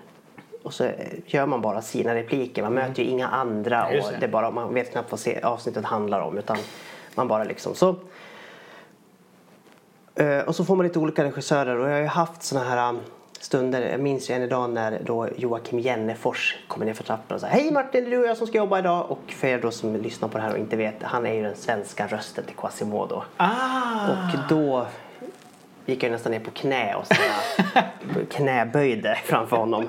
och 0.63 0.75
så 0.75 0.85
eh, 0.85 0.93
gör 1.27 1.47
man 1.47 1.61
bara 1.61 1.83
sina 1.83 2.15
repliker. 2.15 2.63
Man 2.63 2.73
möter 2.73 3.03
ju 3.03 3.09
inga 3.09 3.29
andra 3.29 3.87
och 3.87 3.93
det. 3.93 4.17
det 4.21 4.27
är 4.27 4.31
bara, 4.31 4.51
man 4.51 4.75
vet 4.75 4.93
knappt 4.93 5.11
vad 5.11 5.45
avsnittet 5.45 5.85
handlar 5.85 6.21
om 6.21 6.39
utan 6.39 6.57
man 7.15 7.29
bara 7.29 7.45
liksom 7.45 7.75
så. 7.75 7.97
Eh, 10.15 10.39
Och 10.39 10.57
så 10.57 10.65
får 10.65 10.77
man 10.77 10.87
lite 10.87 10.99
olika 10.99 11.25
regissörer 11.25 11.79
och 11.79 11.89
jag 11.89 11.93
har 11.93 12.01
ju 12.01 12.07
haft 12.07 12.43
såna 12.43 12.65
här 12.65 12.95
stunder. 13.41 13.81
Jag 13.91 14.01
minns 14.01 14.31
ju 14.31 14.35
en 14.35 14.43
idag 14.43 14.71
när 14.71 14.99
då 15.05 15.29
Joakim 15.37 15.79
Jennefors 15.79 16.57
kommer 16.69 16.87
ner 16.87 16.95
för 16.95 17.05
trappan 17.05 17.35
och 17.35 17.41
säger 17.41 17.55
Hej 17.55 17.71
Martin, 17.73 18.05
det 18.05 18.09
är 18.09 18.11
du 18.11 18.19
och 18.19 18.27
jag 18.27 18.37
som 18.37 18.47
ska 18.47 18.59
jobba 18.59 18.79
idag. 18.79 19.11
Och 19.11 19.21
för 19.33 19.49
er 19.49 19.59
då 19.63 19.71
som 19.71 19.97
lyssnar 19.97 20.29
på 20.29 20.39
det 20.39 20.45
här 20.45 20.53
och 20.53 20.59
inte 20.59 20.77
vet, 20.77 20.95
han 21.03 21.27
är 21.27 21.35
ju 21.35 21.43
den 21.43 21.57
svenska 21.57 22.07
rösten 22.07 22.45
till 22.45 22.57
Quasimodo. 22.57 23.23
Ah! 23.37 24.09
Och 24.11 24.39
då 24.49 24.87
gick 25.87 26.03
jag 26.03 26.13
nästan 26.13 26.33
ner 26.33 26.41
på 26.41 26.51
knä 26.51 26.95
och 26.95 27.05
knäböjde 28.31 29.19
framför 29.25 29.57
honom. 29.57 29.89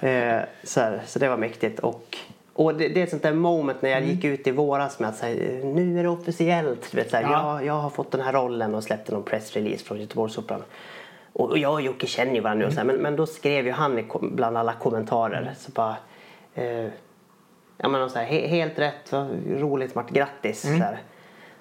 Eh, 0.00 0.40
så, 0.64 0.80
här, 0.80 1.02
så 1.06 1.18
det 1.18 1.28
var 1.28 1.36
mäktigt. 1.36 1.78
Och, 1.80 2.16
och 2.52 2.74
det, 2.74 2.88
det 2.88 3.00
är 3.00 3.04
ett 3.04 3.10
sånt 3.10 3.22
där 3.22 3.32
moment 3.32 3.82
när 3.82 3.90
jag 3.90 4.04
gick 4.04 4.24
ut 4.24 4.46
i 4.46 4.50
våras 4.50 4.98
med 4.98 5.08
att 5.08 5.16
säga 5.16 5.64
nu 5.64 5.98
är 5.98 6.02
det 6.02 6.08
officiellt. 6.08 6.88
Du 6.90 6.96
vet, 6.96 7.10
så 7.10 7.16
här, 7.16 7.22
Ja. 7.22 7.54
jag, 7.60 7.66
jag 7.66 7.74
har 7.80 7.90
fått 7.90 8.10
den 8.10 8.20
här 8.20 8.32
rollen 8.32 8.74
och 8.74 8.84
släppte 8.84 9.12
någon 9.12 9.22
pressrelease 9.22 9.84
från 9.84 10.00
Göteborgsoperan. 10.00 10.62
Och 11.38 11.58
jag 11.58 11.72
och 11.72 11.80
Jocke 11.80 12.06
känner 12.06 12.34
ju 12.34 12.40
varandra 12.40 12.64
nu, 12.64 12.66
och 12.66 12.72
så 12.72 12.78
här, 12.78 12.86
men, 12.86 12.96
men 12.96 13.16
då 13.16 13.26
skrev 13.26 13.66
ju 13.66 13.72
han 13.72 14.04
bland 14.20 14.58
alla 14.58 14.72
kommentarer. 14.72 15.54
Så 15.58 15.70
bara, 15.72 15.96
eh, 16.54 16.86
ja, 17.76 17.88
men 17.88 18.10
så 18.10 18.18
här, 18.18 18.26
he, 18.26 18.46
helt 18.46 18.78
rätt, 18.78 19.12
vad 19.12 19.28
roligt 19.46 19.94
Mart, 19.94 20.10
grattis. 20.10 20.60
Så, 20.60 20.68
här. 20.68 20.98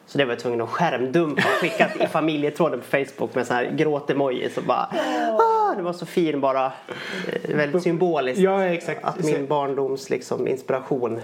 så 0.05 0.17
det 0.17 0.25
var 0.25 0.31
jag 0.31 0.39
tvungen 0.39 0.61
att 0.61 0.69
skärmdumpa 0.69 1.41
och 1.41 1.61
skicka 1.61 1.89
i 1.99 2.07
familjetråden 2.07 2.79
på 2.79 2.85
Facebook 2.85 3.35
med 3.35 3.47
så 3.47 3.53
här 3.53 3.65
gråt-emojis 3.65 4.57
och 4.57 4.63
bara 4.63 4.89
ah, 5.39 5.75
det 5.75 5.81
var 5.81 5.93
så 5.93 6.05
fin 6.05 6.41
bara. 6.41 6.65
Eh, 6.65 7.55
väldigt 7.55 7.83
symboliskt. 7.83 8.39
Ja, 8.39 8.63
exakt. 8.63 9.03
Att 9.03 9.23
min 9.23 9.47
barndoms 9.47 10.09
liksom, 10.09 10.47
inspiration. 10.47 11.21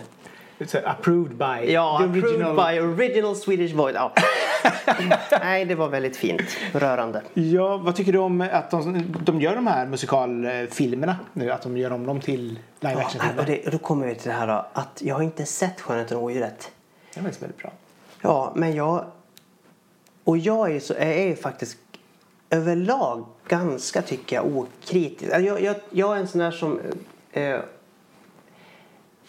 Så, 0.68 0.78
approved 0.86 1.36
by 1.38 1.72
Ja, 1.74 1.98
the 2.00 2.06
approved 2.06 2.24
original. 2.24 2.56
by 2.56 2.80
original 2.80 3.36
Swedish 3.36 3.76
voice. 3.76 3.96
Ja. 3.96 4.12
Nej, 5.42 5.66
det 5.66 5.76
var 5.76 5.88
väldigt 5.90 6.18
fint. 6.18 6.42
Rörande. 6.74 7.22
Ja, 7.34 7.78
vad 7.78 7.96
tycker 7.96 8.12
du 8.14 8.18
om 8.20 8.42
att 8.42 8.72
de, 8.72 9.04
de 9.24 9.42
gör 9.42 9.56
de 9.56 9.68
här 9.68 9.86
musikalfilmerna 9.86 11.16
nu? 11.34 11.52
Att 11.52 11.62
de 11.62 11.78
gör 11.78 11.92
om 11.92 12.06
dem 12.06 12.20
till 12.22 12.60
live 12.80 12.94
Ja, 12.94 13.00
action-filmer? 13.06 13.62
och 13.66 13.72
då 13.72 13.78
kommer 13.78 14.08
vi 14.08 14.16
till 14.16 14.28
det 14.30 14.36
här 14.36 14.48
då, 14.48 14.66
att 14.74 15.02
jag 15.02 15.16
har 15.16 15.22
inte 15.22 15.46
sett 15.46 15.82
Skönheten 15.82 16.18
och 16.18 16.24
odjuret. 16.24 16.72
Det 17.14 17.20
är 17.20 17.24
faktiskt 17.24 17.44
väldigt 17.44 17.58
bra. 17.58 17.72
Ja, 18.22 18.52
men 18.56 18.76
jag... 18.76 19.06
Och 20.24 20.38
jag 20.38 20.76
är 20.76 20.80
så, 20.80 20.94
är 20.94 21.24
ju 21.28 21.36
faktiskt 21.36 21.78
överlag 22.50 23.26
ganska, 23.48 24.02
tycker 24.02 24.36
jag, 24.36 24.46
okritisk. 24.58 25.24
Alltså, 25.34 25.48
Jag, 25.48 25.62
jag, 25.62 25.76
jag 25.90 26.16
är 26.18 26.20
en 26.22 26.28
sån 26.28 26.40
där 26.42 26.52
som... 26.52 26.80
Eh, 27.34 27.60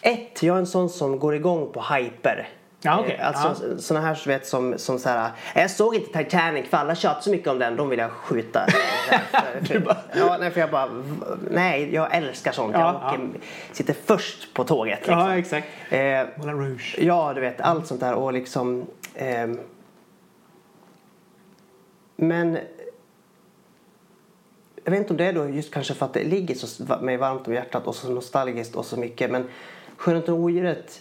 ett, 0.03 0.43
jag 0.43 0.57
är 0.57 0.61
en 0.61 0.67
sån 0.67 0.89
som 0.89 1.19
går 1.19 1.35
igång 1.35 1.73
på 1.73 1.85
hyper. 1.95 2.49
Ja, 2.85 3.01
okej. 3.01 3.17
Eh, 3.21 3.27
Alltså 3.27 3.79
såna 3.79 4.01
här 4.01 4.15
så 4.15 4.31
vet, 4.31 4.47
som, 4.47 4.79
som 4.79 4.99
så 4.99 5.09
här, 5.09 5.31
jag 5.55 5.71
såg 5.71 5.95
inte 5.95 6.25
Titanic 6.25 6.69
för 6.69 6.77
alla 6.77 6.95
tjatar 6.95 7.21
så 7.21 7.31
mycket 7.31 7.49
om 7.49 7.59
den, 7.59 7.77
de 7.77 7.89
vill 7.89 7.99
jag 7.99 8.11
skjuta. 8.11 8.67
för, 9.63 9.81
för, 9.81 9.97
ja, 10.15 10.37
nej, 10.41 10.51
för 10.51 10.61
jag 10.61 10.71
bara, 10.71 10.89
nej 11.51 11.95
jag 11.95 12.15
älskar 12.17 12.53
sånt. 12.53 12.73
Ja, 12.75 13.01
jag 13.03 13.21
åker, 13.21 13.29
sitter 13.73 13.95
först 14.05 14.55
på 14.55 14.65
tåget. 14.65 14.99
Liksom. 14.99 15.19
Ja, 15.19 15.37
exakt. 15.37 15.67
Eh, 15.91 15.99
Moulin 16.37 16.59
Rouge. 16.59 16.97
Ja, 16.99 17.33
du 17.35 17.41
vet 17.41 17.61
allt 17.61 17.87
sånt 17.87 18.01
där 18.01 18.15
och 18.15 18.33
liksom 18.33 18.87
ehm, 19.15 19.59
Men 22.17 22.59
jag 24.85 24.91
vet 24.91 25.01
inte 25.01 25.13
om 25.13 25.17
det 25.17 25.25
är 25.25 25.33
då 25.33 25.49
just 25.49 25.75
kanske 25.75 25.95
för 25.95 26.07
att 26.07 26.15
det 26.15 26.25
ligger 26.25 26.55
så 26.55 26.85
mig 27.01 27.17
varmt 27.17 27.47
om 27.47 27.55
hjärtat 27.55 27.87
och 27.87 27.95
så 27.95 28.11
nostalgiskt 28.11 28.75
och 28.75 28.87
så 28.87 28.97
mycket 28.97 29.31
men 29.31 29.49
Skönheten 30.03 30.35
och 30.35 30.41
odjuret 30.41 31.01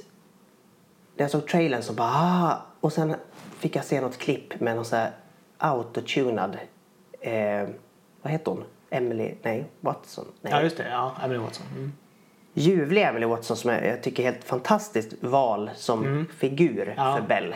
när 1.16 1.24
jag 1.24 1.32
såg 1.32 1.48
trailern 1.48 1.82
så 1.82 1.94
bara 1.94 2.10
ah, 2.10 2.62
och 2.80 2.94
sen 2.94 3.16
fick 3.60 3.76
jag 3.76 3.86
se 3.86 4.02
något 4.02 4.18
klipp 4.18 4.60
med 4.60 4.76
någon 4.76 4.86
så 4.86 4.96
här 4.96 5.12
autotunad 5.58 6.58
eh, 7.22 7.68
vad 8.22 8.32
heter 8.32 8.52
hon? 8.52 8.64
Emily, 8.90 9.34
nej 9.42 9.66
Watson? 9.80 10.26
Nej. 10.42 10.54
Ja, 10.54 10.62
just 10.62 10.78
det. 10.78 10.90
Ja, 10.90 11.16
Emily 11.24 11.40
Watson. 11.40 11.66
Mm. 11.76 11.92
ljuvliga 12.54 13.10
Emily 13.10 13.26
Watson 13.26 13.58
som 13.58 13.72
jag, 13.72 13.86
jag 13.88 14.04
tycker 14.04 14.24
är 14.24 14.32
helt 14.32 14.44
fantastiskt 14.44 15.14
val 15.24 15.72
som 15.76 16.28
figur 16.38 16.82
Mm. 16.84 16.94
Ja. 16.98 17.18
för 17.18 17.28
Belle. 17.28 17.56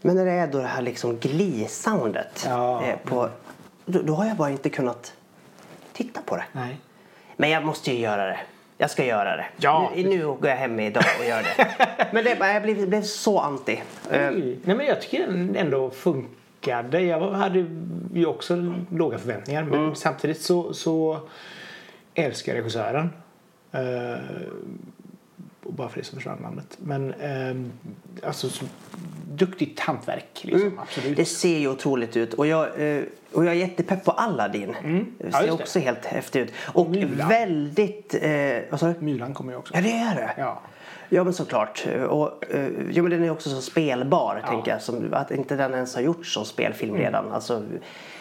Men 0.00 0.16
när 0.16 0.24
det 0.24 0.32
är 0.32 0.46
då 0.46 0.58
det 0.58 0.66
här 0.66 0.82
liksom 0.82 1.16
Glee-soundet 1.18 2.44
Ja. 2.48 2.82
eh, 2.84 2.98
på, 2.98 3.28
då, 3.84 4.02
då 4.02 4.14
har 4.14 4.26
jag 4.26 4.36
bara 4.36 4.50
inte 4.50 4.70
kunnat 4.70 5.12
titta 5.92 6.20
på 6.22 6.36
det. 6.36 6.44
Nej. 6.52 6.80
Men 7.36 7.50
jag 7.50 7.64
måste 7.64 7.92
ju 7.92 7.98
göra 7.98 8.26
det. 8.26 8.38
Jag 8.78 8.90
ska 8.90 9.04
göra 9.04 9.36
det. 9.36 9.44
Ja. 9.56 9.92
Nu, 9.96 10.02
nu 10.02 10.26
går 10.26 10.48
jag 10.48 10.56
hem 10.56 10.80
idag 10.80 11.04
och 11.20 11.26
gör 11.26 11.42
det. 11.42 11.68
Men 12.12 12.24
det, 12.24 12.36
jag 12.40 12.62
blev, 12.62 12.88
blev 12.88 13.02
så 13.02 13.38
anti. 13.38 13.82
Eh, 14.10 14.28
Oj. 14.28 14.58
Nej, 14.64 14.76
men 14.76 14.86
jag 14.86 15.00
tycker 15.00 15.26
den 15.26 15.56
ändå 15.56 15.90
funkade. 15.90 17.00
Jag 17.00 17.30
hade 17.30 17.66
ju 18.14 18.26
också 18.26 18.74
låga 18.90 19.18
förväntningar. 19.18 19.62
Men 19.64 19.78
Mm. 19.80 19.94
samtidigt 19.94 20.40
så, 20.40 20.74
så 20.74 21.18
älskar 22.14 22.52
jag 22.54 22.58
regissören. 22.60 23.10
Uh, 23.74 24.18
bara 25.62 25.88
för 25.88 25.98
det 25.98 26.04
som 26.04 26.16
försvann 26.16 26.38
namnet. 26.42 26.78
Men 26.78 27.14
ehm, 27.20 27.72
alltså 28.22 28.48
så, 28.48 28.64
duktigt 29.32 29.80
hantverk. 29.80 30.40
Liksom, 30.44 30.78
Absolut. 30.78 31.06
Mm. 31.06 31.16
Det 31.16 31.24
ser 31.24 31.58
ju 31.58 31.68
otroligt 31.68 32.16
ut. 32.16 32.34
Och 32.34 32.46
jag, 32.46 32.80
eh, 32.80 33.02
och 33.32 33.44
jag 33.44 33.50
är 33.54 33.58
jättepepp 33.58 34.04
på 34.04 34.10
Aladdin. 34.10 34.72
Det 34.82 34.88
Mm. 34.88 35.06
Ja, 35.18 35.30
ser 35.32 35.46
just 35.46 35.58
det. 35.58 35.62
också 35.62 35.78
helt 35.78 36.04
häftigt 36.04 36.48
ut. 36.48 36.52
Och 36.74 36.90
Mulan. 36.90 37.28
väldigt... 37.28 38.14
Eh, 38.22 38.30
vad 38.70 38.80
sa 38.80 38.86
du? 38.86 38.94
Mulan 39.00 39.34
kommer 39.34 39.52
ju 39.52 39.58
också. 39.58 39.74
Ja, 39.74 39.80
det 39.80 39.92
är 39.92 40.14
det. 40.14 40.30
Ja. 40.38 40.60
Ja, 41.08 41.24
men 41.24 41.32
såklart. 41.32 41.84
Och, 42.08 42.44
eh, 42.54 42.68
ja, 42.90 43.02
men 43.02 43.10
den 43.10 43.24
är 43.24 43.30
också 43.30 43.50
så 43.50 43.60
spelbar, 43.62 44.42
tänker 44.48 44.70
jag. 44.70 44.82
Som, 44.82 45.08
att 45.14 45.30
inte 45.30 45.56
den 45.56 45.74
ens 45.74 45.94
har 45.94 46.02
gjorts 46.02 46.34
som 46.34 46.44
spelfilm 46.44 46.90
Mm. 46.94 47.02
redan. 47.04 47.32
Alltså, 47.32 47.62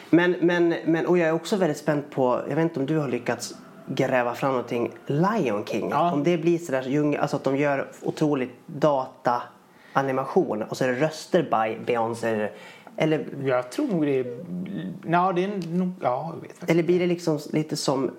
men, 0.10 0.36
men, 0.42 0.76
men, 0.86 1.06
och 1.06 1.18
jag 1.18 1.28
är 1.28 1.32
också 1.34 1.56
väldigt 1.56 1.78
spänd 1.78 2.04
på... 2.12 2.42
Jag 2.50 2.56
vet 2.56 2.64
inte 2.64 2.80
om 2.80 2.86
du 2.86 2.98
har 2.98 3.08
lyckats 3.08 3.54
gräva 3.88 4.36
fram 4.36 4.52
någonting. 4.52 4.92
Lion 5.06 5.66
King. 5.66 5.90
Ja. 5.90 6.12
Om 6.12 6.24
det 6.24 6.38
blir 6.38 6.58
sådär 6.58 6.82
djungel... 6.82 7.22
Alltså 7.22 7.36
att 7.36 7.44
de 7.44 7.58
gör 7.58 7.88
otroligt 8.02 8.52
data-animation 8.66 10.64
och 10.64 10.78
så 10.78 10.84
är 10.84 10.88
det 10.88 11.00
röster 11.02 11.44
by 11.44 11.86
Beyoncé. 11.86 12.50
Eller, 12.98 13.26
Jag 13.44 13.72
tror 13.72 13.88
nog 13.88 14.06
det 14.06 14.20
är... 14.20 14.40
Ja, 15.08 15.34
det 15.36 15.44
är 15.44 15.68
nog... 15.68 15.92
Ja, 16.02 16.32
jag 16.34 16.42
vet 16.42 16.52
faktiskt. 16.52 16.72
eller 16.72 16.84
blir 16.84 17.00
det 17.00 17.08
liksom 17.08 17.40
lite 17.52 17.78
som... 17.78 18.12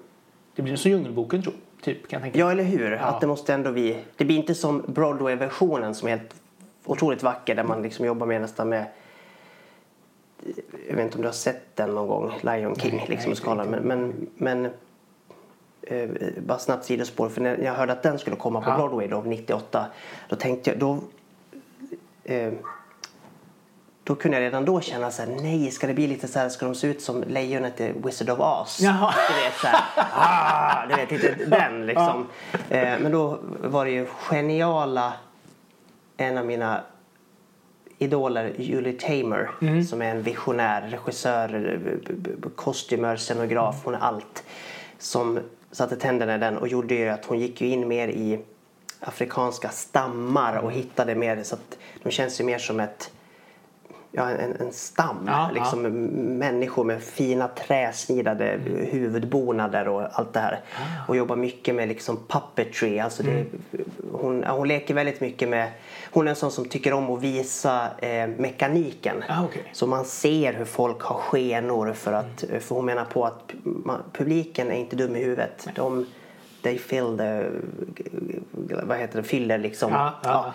Det 0.55 0.63
blir 0.63 0.77
som 0.77 0.91
Djungelboken, 0.91 1.43
tror. 1.43 1.55
Typ, 1.83 2.09
kan 2.09 2.17
jag 2.17 2.23
tänka. 2.23 2.39
Ja, 2.39 2.51
eller 2.51 2.65
hur? 2.65 2.93
Att 2.93 3.21
det 3.21 3.27
måste 3.27 3.55
ändå 3.55 3.73
bli... 3.73 3.99
Det 4.17 4.25
blir 4.25 4.37
inte 4.37 4.55
som 4.55 4.83
Broadway-versionen 4.87 5.95
som 5.95 6.09
är 6.09 6.13
helt 6.17 6.35
otroligt 6.85 7.23
vacker 7.23 7.55
där 7.55 7.65
man 7.65 7.83
liksom 7.83 8.07
jobbar 8.07 8.27
med 8.27 8.41
nästan 8.41 8.69
med... 8.69 8.85
Jag 10.89 10.97
vet 10.97 11.05
inte 11.05 11.17
om 11.17 11.23
du 11.23 11.29
har 11.29 11.33
sett 11.33 11.77
den 11.77 11.95
någon 11.95 12.09
gång, 12.09 12.33
Lion 12.41 12.77
King, 12.77 12.97
Nej, 12.97 13.07
liksom 13.09 13.31
nej, 13.31 13.37
skalan. 13.37 13.69
Men, 13.69 13.83
men, 13.83 14.29
men 14.35 14.71
eh, 15.83 16.09
bara 16.39 16.59
snabbt 16.59 16.85
sidospår. 16.85 17.29
För 17.29 17.41
när 17.41 17.59
jag 17.59 17.75
hörde 17.75 17.93
att 17.93 18.03
den 18.03 18.19
skulle 18.19 18.37
komma 18.37 18.61
på 18.61 18.71
Ja. 18.71 18.77
Broadway 18.77 19.09
då, 19.09 19.21
98, 19.21 19.87
då 20.29 20.37
tänkte 20.37 20.71
jag... 20.71 20.79
Då, 20.79 20.99
eh, 22.25 22.53
då 24.05 24.15
kunde 24.15 24.37
jag 24.37 24.45
redan 24.45 24.65
då 24.65 24.81
känna 24.81 25.11
så 25.11 25.23
här, 25.23 25.37
nej, 25.43 25.71
ska 25.71 25.87
det 25.87 25.95
bli 25.95 26.07
lite 26.07 26.29
så 26.29 26.39
här, 26.39 26.49
ska 26.49 26.67
de 26.67 26.75
se 26.75 26.87
ut 26.87 27.03
som 27.03 27.23
lejonet 27.29 27.81
i 27.81 27.93
Wizard 28.05 28.31
of 28.31 28.41
Oz? 28.41 28.79
Jaha. 28.81 29.15
Du 29.29 29.45
vet 29.45 29.55
så 29.55 29.67
här, 29.67 29.81
ah, 30.13 30.87
du 30.89 30.95
vet 30.95 31.11
lite 31.11 31.35
den 31.47 31.87
liksom. 31.87 32.27
Eh, 32.71 32.99
men 33.01 33.13
då 33.13 33.39
var 33.63 33.85
det 33.85 33.91
ju 33.91 34.07
geniala, 34.07 35.13
en 36.17 36.39
av 36.39 36.47
mina 36.47 36.81
idoler, 37.99 38.53
Julie 38.59 38.93
Tamer, 38.93 39.51
som 39.85 40.03
är 40.03 40.11
en 40.11 40.23
visionär 40.23 40.83
regissör, 40.83 41.79
b- 42.11 42.49
kostymör, 42.57 43.17
scenograf, 43.17 43.77
hon 43.85 43.95
är 43.95 43.99
allt. 43.99 44.45
Som 45.03 45.41
satte 45.71 45.97
tänderna 45.97 46.35
i 46.35 46.39
den 46.39 46.59
och 46.59 46.69
gjorde 46.69 46.95
ju 46.95 47.09
att 47.09 47.25
hon 47.25 47.41
gick 47.41 47.61
ju 47.61 47.69
in 47.69 47.89
mer 47.89 48.09
i 48.09 48.41
afrikanska 49.01 49.69
stammar 49.69 50.57
och 50.57 50.73
hittade 50.73 51.15
mer 51.15 51.43
så 51.43 51.55
att 51.55 51.79
de 52.03 52.11
känns 52.11 52.41
ju 52.41 52.45
mer 52.45 52.59
som 52.59 52.81
ett 52.81 53.11
ja, 54.13 54.31
en, 54.31 54.57
en 54.61 54.73
stam. 54.73 55.17
Ja, 55.27 55.51
liksom 55.55 55.87
m- 55.87 56.39
människor 56.39 56.85
med 56.85 57.03
fina 57.03 57.49
träsnidade 57.49 58.51
Mm. 58.53 58.87
huvudbonader 58.87 59.89
och 59.89 60.03
allt 60.13 60.33
det 60.33 60.41
här. 60.41 60.61
Ah. 60.77 60.81
Och 61.09 61.17
jobbar 61.17 61.37
mycket 61.37 61.75
med 61.75 61.89
liksom 61.89 62.19
puppetry. 62.29 62.99
Alltså 62.99 63.23
det, 63.23 63.31
Mm. 63.31 63.47
hon, 64.13 64.43
ja, 64.47 64.53
hon 64.53 64.69
leker 64.69 64.95
väldigt 64.95 65.21
mycket 65.21 65.49
med... 65.49 65.69
Hon 66.11 66.27
är 66.27 66.31
en 66.31 66.37
sån 66.37 66.51
som 66.51 66.65
tycker 66.69 66.93
om 66.93 67.11
att 67.11 67.23
visa 67.23 67.89
eh, 67.99 68.29
mekaniken. 68.29 69.25
Ah, 69.29 69.45
okej. 69.45 69.63
Så 69.73 69.87
man 69.87 70.05
ser 70.05 70.53
hur 70.53 70.65
folk 70.65 71.01
har 71.03 71.17
skenor 71.19 71.93
för 71.93 72.13
att... 72.13 72.43
Mm. 72.43 72.61
För 72.61 72.75
hon 72.75 72.85
menar 72.85 73.05
på 73.05 73.25
att 73.27 73.53
man, 73.63 74.03
publiken 74.13 74.71
är 74.71 74.77
inte 74.77 74.97
dum 74.97 75.17
i 75.17 75.25
huvudet. 75.25 75.69
De, 75.75 76.07
they 76.63 76.79
fill 76.79 77.19
the... 77.19 77.45
Vad 78.83 78.99
heter 78.99 79.17
det? 79.23 79.29
Fyller 79.29 79.59
liksom. 79.59 79.93
Ja, 79.93 80.15
ja. 80.25 80.53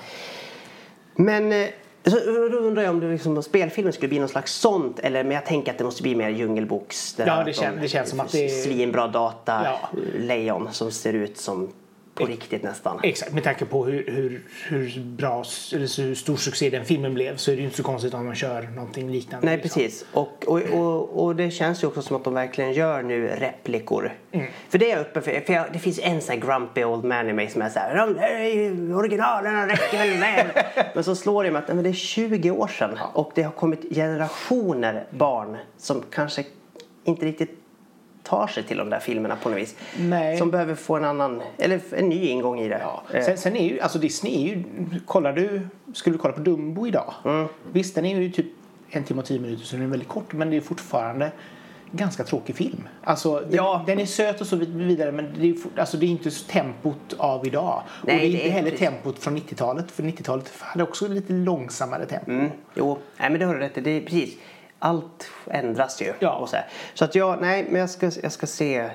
Men 1.15 1.51
eh, 1.51 1.67
så, 2.11 2.17
då 2.51 2.57
undrar 2.57 2.83
jag 2.83 2.89
om 2.93 2.99
det 2.99 3.07
liksom, 3.11 3.43
spelfilmen 3.43 3.93
skulle 3.93 4.09
bli 4.09 4.19
någon 4.19 4.29
slags 4.29 4.53
sånt 4.53 4.99
eller 4.99 5.23
men 5.23 5.31
jag 5.31 5.45
tänker 5.45 5.71
att 5.71 5.77
det 5.77 5.83
måste 5.83 6.01
bli 6.01 6.15
mer 6.15 6.29
djungelboks. 6.29 7.15
Ja, 7.17 7.25
det 7.25 7.43
de- 7.43 7.51
kän- 7.51 7.81
det 7.81 7.87
känns 7.87 8.09
som 8.09 8.19
att 8.19 8.31
det 8.31 8.45
är- 8.45 8.49
Svinbra 8.63 9.07
data, 9.07 9.61
Ja. 9.65 9.89
lejon 10.19 10.67
som 10.71 10.91
ser 10.91 11.13
ut 11.13 11.37
som 11.37 11.69
på 12.17 12.25
riktigt 12.25 12.63
nästan. 12.63 12.99
Exakt, 13.03 13.33
med 13.33 13.43
tanke 13.43 13.65
på 13.65 13.85
hur, 13.85 14.05
hur, 14.07 14.41
hur 14.67 15.01
bra 15.03 15.43
eller 15.73 16.01
hur 16.01 16.15
stor 16.15 16.37
succé 16.37 16.69
den 16.69 16.85
filmen 16.85 17.13
blev 17.13 17.37
så 17.37 17.51
är 17.51 17.55
det 17.55 17.59
ju 17.59 17.65
inte 17.65 17.77
så 17.77 17.83
konstigt 17.83 18.13
om 18.13 18.25
man 18.25 18.35
kör 18.35 18.61
någonting 18.61 19.11
liknande. 19.11 19.47
Nej 19.47 19.57
liksom. 19.57 19.81
precis. 19.81 20.05
Och, 20.13 20.43
och, 20.47 20.61
och, 20.61 21.25
och 21.25 21.35
det 21.35 21.51
känns 21.51 21.83
ju 21.83 21.87
också 21.87 22.01
som 22.01 22.15
att 22.15 22.23
de 22.23 22.33
verkligen 22.33 22.73
gör 22.73 23.03
nu 23.03 23.27
replikor. 23.27 24.13
Mm. 24.31 24.47
För 24.69 24.77
det 24.77 24.91
är 24.91 24.97
jag 24.97 25.01
uppe 25.01 25.21
för. 25.21 25.41
för 25.45 25.53
jag, 25.53 25.65
det 25.73 25.79
finns 25.79 25.99
en 25.99 26.21
sån 26.21 26.33
här 26.33 26.41
grumpy 26.41 26.83
old 26.83 27.03
man 27.03 27.29
i 27.29 27.33
mig 27.33 27.49
som 27.49 27.61
är 27.61 27.69
så 27.69 27.79
här. 27.79 27.95
De 27.95 28.13
där 28.13 28.97
originalerna 28.97 29.67
räcker 29.67 29.97
väl 29.97 30.19
väl. 30.19 30.47
men 30.95 31.03
så 31.03 31.15
slår 31.15 31.43
det 31.43 31.51
mig 31.51 31.59
att 31.59 31.67
nej, 31.67 31.75
men 31.75 31.83
det 31.83 31.89
är 31.89 31.93
20 31.93 32.51
år 32.51 32.67
sedan. 32.67 32.99
Och 33.13 33.31
det 33.35 33.43
har 33.43 33.51
kommit 33.51 33.95
generationer 33.95 35.05
barn 35.09 35.57
som 35.77 36.03
kanske 36.11 36.45
inte 37.03 37.25
riktigt 37.25 37.66
tar 38.27 38.47
sig 38.47 38.63
till 38.63 38.77
de 38.77 38.89
där 38.89 38.99
filmerna 38.99 39.35
på 39.35 39.49
något 39.49 39.57
vis. 39.57 39.75
Nej. 39.99 40.37
Som 40.37 40.51
behöver 40.51 40.75
få 40.75 40.95
en 40.95 41.05
annan, 41.05 41.41
eller 41.57 41.81
en 41.91 42.09
ny 42.09 42.27
ingång 42.27 42.59
i 42.59 42.67
det. 42.69 42.79
Ja. 42.81 43.03
Eh, 43.13 43.25
Sen, 43.25 43.37
sen 43.37 43.55
är 43.55 43.69
ju, 43.69 43.79
alltså 43.79 43.99
Disney 43.99 44.43
är 44.43 44.55
ju, 44.55 44.63
kollar 45.05 45.33
du, 45.33 45.61
skulle 45.93 46.15
du 46.15 46.19
kolla 46.19 46.33
på 46.33 46.39
Dumbo 46.41 46.87
idag? 46.87 47.13
Mm. 47.25 47.47
Visst, 47.71 47.95
den 47.95 48.05
är 48.05 48.19
ju 48.21 48.31
typ 48.31 48.45
en 48.89 49.03
timme 49.03 49.19
och 49.21 49.25
tio 49.27 49.39
minuter 49.39 49.63
så 49.65 49.75
den 49.75 49.85
är 49.85 49.89
väldigt 49.89 50.07
kort 50.09 50.33
men 50.33 50.49
det 50.49 50.57
är 50.57 50.61
fortfarande 50.61 51.31
ganska 51.91 52.23
tråkig 52.23 52.55
film. 52.55 52.87
Alltså, 53.03 53.39
den, 53.39 53.49
Ja. 53.51 53.83
den 53.87 53.99
är 53.99 54.05
söt 54.05 54.41
och 54.41 54.47
så 54.47 54.55
vidare 54.55 55.11
men 55.11 55.33
det 55.39 55.49
är, 55.49 55.55
alltså, 55.79 55.97
det 55.97 56.05
är 56.05 56.07
inte 56.07 56.31
tempot 56.31 57.13
av 57.17 57.47
idag. 57.47 57.83
Nej, 58.05 58.15
och 58.15 58.21
det 58.21 58.27
är 58.27 58.29
det 58.31 58.33
inte 58.37 58.47
är 58.47 58.51
heller 58.51 58.71
precis. 58.71 58.87
tempot 58.87 59.19
från 59.19 59.37
90-talet 59.37 59.91
för 59.91 60.03
90-talet 60.03 60.53
hade 60.59 60.83
också 60.83 61.07
lite 61.07 61.33
långsammare 61.33 62.05
tempo. 62.05 62.31
Mm, 62.31 62.49
jo, 62.75 62.97
nej 63.17 63.29
men 63.29 63.39
det 63.39 63.45
har 63.45 63.53
du 63.53 63.59
rätt 63.59 63.77
i. 63.77 63.81
Det 63.81 63.89
är 63.91 64.01
precis. 64.01 64.35
Allt 64.79 65.29
ändras 65.51 66.01
ju. 66.01 66.13
Ja. 66.19 66.35
Och 66.35 66.49
så, 66.49 66.55
här. 66.55 66.65
så 66.93 67.05
att 67.05 67.15
jag, 67.15 67.41
nej 67.41 67.65
men 67.69 67.79
jag 67.79 67.89
ska, 67.89 68.11
jag 68.23 68.31
ska 68.31 68.47
se. 68.47 68.89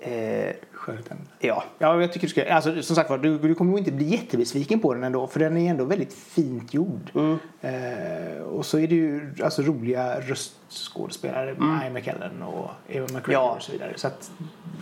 Eh, 0.00 0.54
Skörden. 0.72 1.18
ja. 1.38 1.64
Ja, 1.78 2.00
jag 2.00 2.12
tycker 2.12 2.26
du 2.26 2.30
ska, 2.30 2.54
alltså, 2.54 2.82
som 2.82 2.96
sagt 2.96 3.10
var, 3.10 3.18
du, 3.18 3.38
du 3.38 3.54
kommer 3.54 3.70
nog 3.70 3.78
inte 3.78 3.92
bli 3.92 4.04
jättebesviken 4.06 4.80
på 4.80 4.94
den 4.94 5.04
ändå 5.04 5.26
för 5.26 5.40
den 5.40 5.56
är 5.56 5.70
ändå 5.70 5.84
väldigt 5.84 6.14
fint 6.14 6.74
gjord. 6.74 7.10
Mm. 7.14 7.38
Eh, 7.60 8.42
och 8.42 8.66
så 8.66 8.78
är 8.78 8.86
det 8.86 8.94
ju 8.94 9.34
alltså, 9.42 9.62
roliga 9.62 10.20
röstskådespelare, 10.20 11.50
mm. 11.50 11.82
Ian 11.82 11.92
McKellen 11.92 12.42
och 12.42 12.70
Eva 12.88 13.06
McGregor 13.06 13.32
Ja. 13.32 13.52
och 13.56 13.62
så 13.62 13.72
vidare. 13.72 13.92
Så 13.96 14.06
att, 14.06 14.30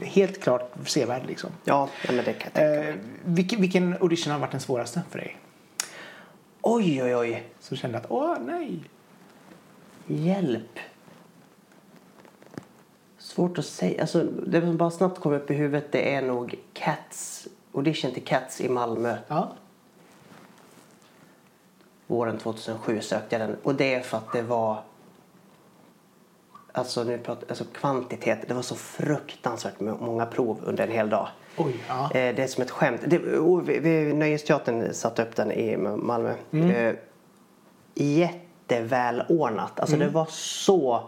helt 0.03 0.43
klart 0.43 0.72
sevärd 0.85 1.22
liksom. 1.26 1.51
Ja, 1.64 1.89
ja 2.07 2.12
men 2.12 2.24
det 2.24 2.33
kan 2.33 2.51
jag 2.55 2.55
tänka 2.55 2.81
mig. 2.81 2.89
Eh, 2.89 2.95
vilken, 3.24 3.61
vilken 3.61 3.97
audition 4.01 4.33
har 4.33 4.41
varit 4.41 4.51
den 4.51 4.61
svåraste 4.61 5.03
för 5.11 5.18
dig? 5.18 5.37
Oj, 6.62 7.03
oj, 7.03 7.16
oj. 7.16 7.45
Så 7.61 7.74
du 7.74 7.81
kände 7.81 7.99
att, 7.99 8.07
åh 8.09 8.37
nej. 8.41 8.81
Hjälp. 10.11 10.79
Svårt 13.19 13.59
att 13.59 13.67
säga. 13.67 14.01
Alltså, 14.01 14.23
det 14.25 14.61
som 14.61 14.77
bara 14.77 14.91
snabbt 14.91 15.21
kommer 15.21 15.37
upp 15.37 15.51
i 15.51 15.55
huvudet 15.55 15.93
det 15.93 16.15
är 16.15 16.23
nog 16.23 16.55
Cats. 16.73 17.49
Audition 17.75 18.13
till 18.13 18.25
Cats 18.25 18.61
i 18.61 18.69
Malmö. 18.69 19.17
Ja. 19.29 19.53
Våren 22.07 22.39
2007 22.39 23.01
sökte 23.01 23.39
jag 23.39 23.49
den. 23.49 23.57
Och 23.63 23.75
det 23.75 23.95
är 23.95 24.01
för 24.01 24.19
att 24.19 24.33
det 24.33 24.43
var... 24.43 24.83
Alltså, 26.73 27.05
nu 27.05 27.19
pratar, 27.19 27.49
alltså 27.49 27.65
kvantitet. 27.73 28.39
Det 28.49 28.55
var 28.55 28.63
så 28.63 28.75
fruktansvärt 28.75 29.81
må- 29.81 29.97
många 29.97 30.27
prov 30.27 30.61
under 30.65 30.87
en 30.87 30.93
hel 30.93 31.11
dag. 31.11 31.29
Oj, 31.57 31.77
ja. 31.89 32.05
Eh, 32.05 32.35
det 32.35 32.43
är 32.43 32.47
som 32.47 32.63
ett 32.63 32.71
skämt. 32.71 33.01
Det, 33.07 33.39
och 33.39 33.69
vi, 33.69 33.79
vi, 33.79 34.13
Nöjesteatern 34.13 34.95
satte 34.95 35.23
upp 35.23 35.37
den 35.37 35.53
i 35.53 35.77
Malmö. 35.77 36.35
Eh, 36.53 36.95
jättevälordnat. 38.71 39.81
Alltså 39.81 39.97
det 39.97 40.09
var 40.09 40.27
så 40.31 41.03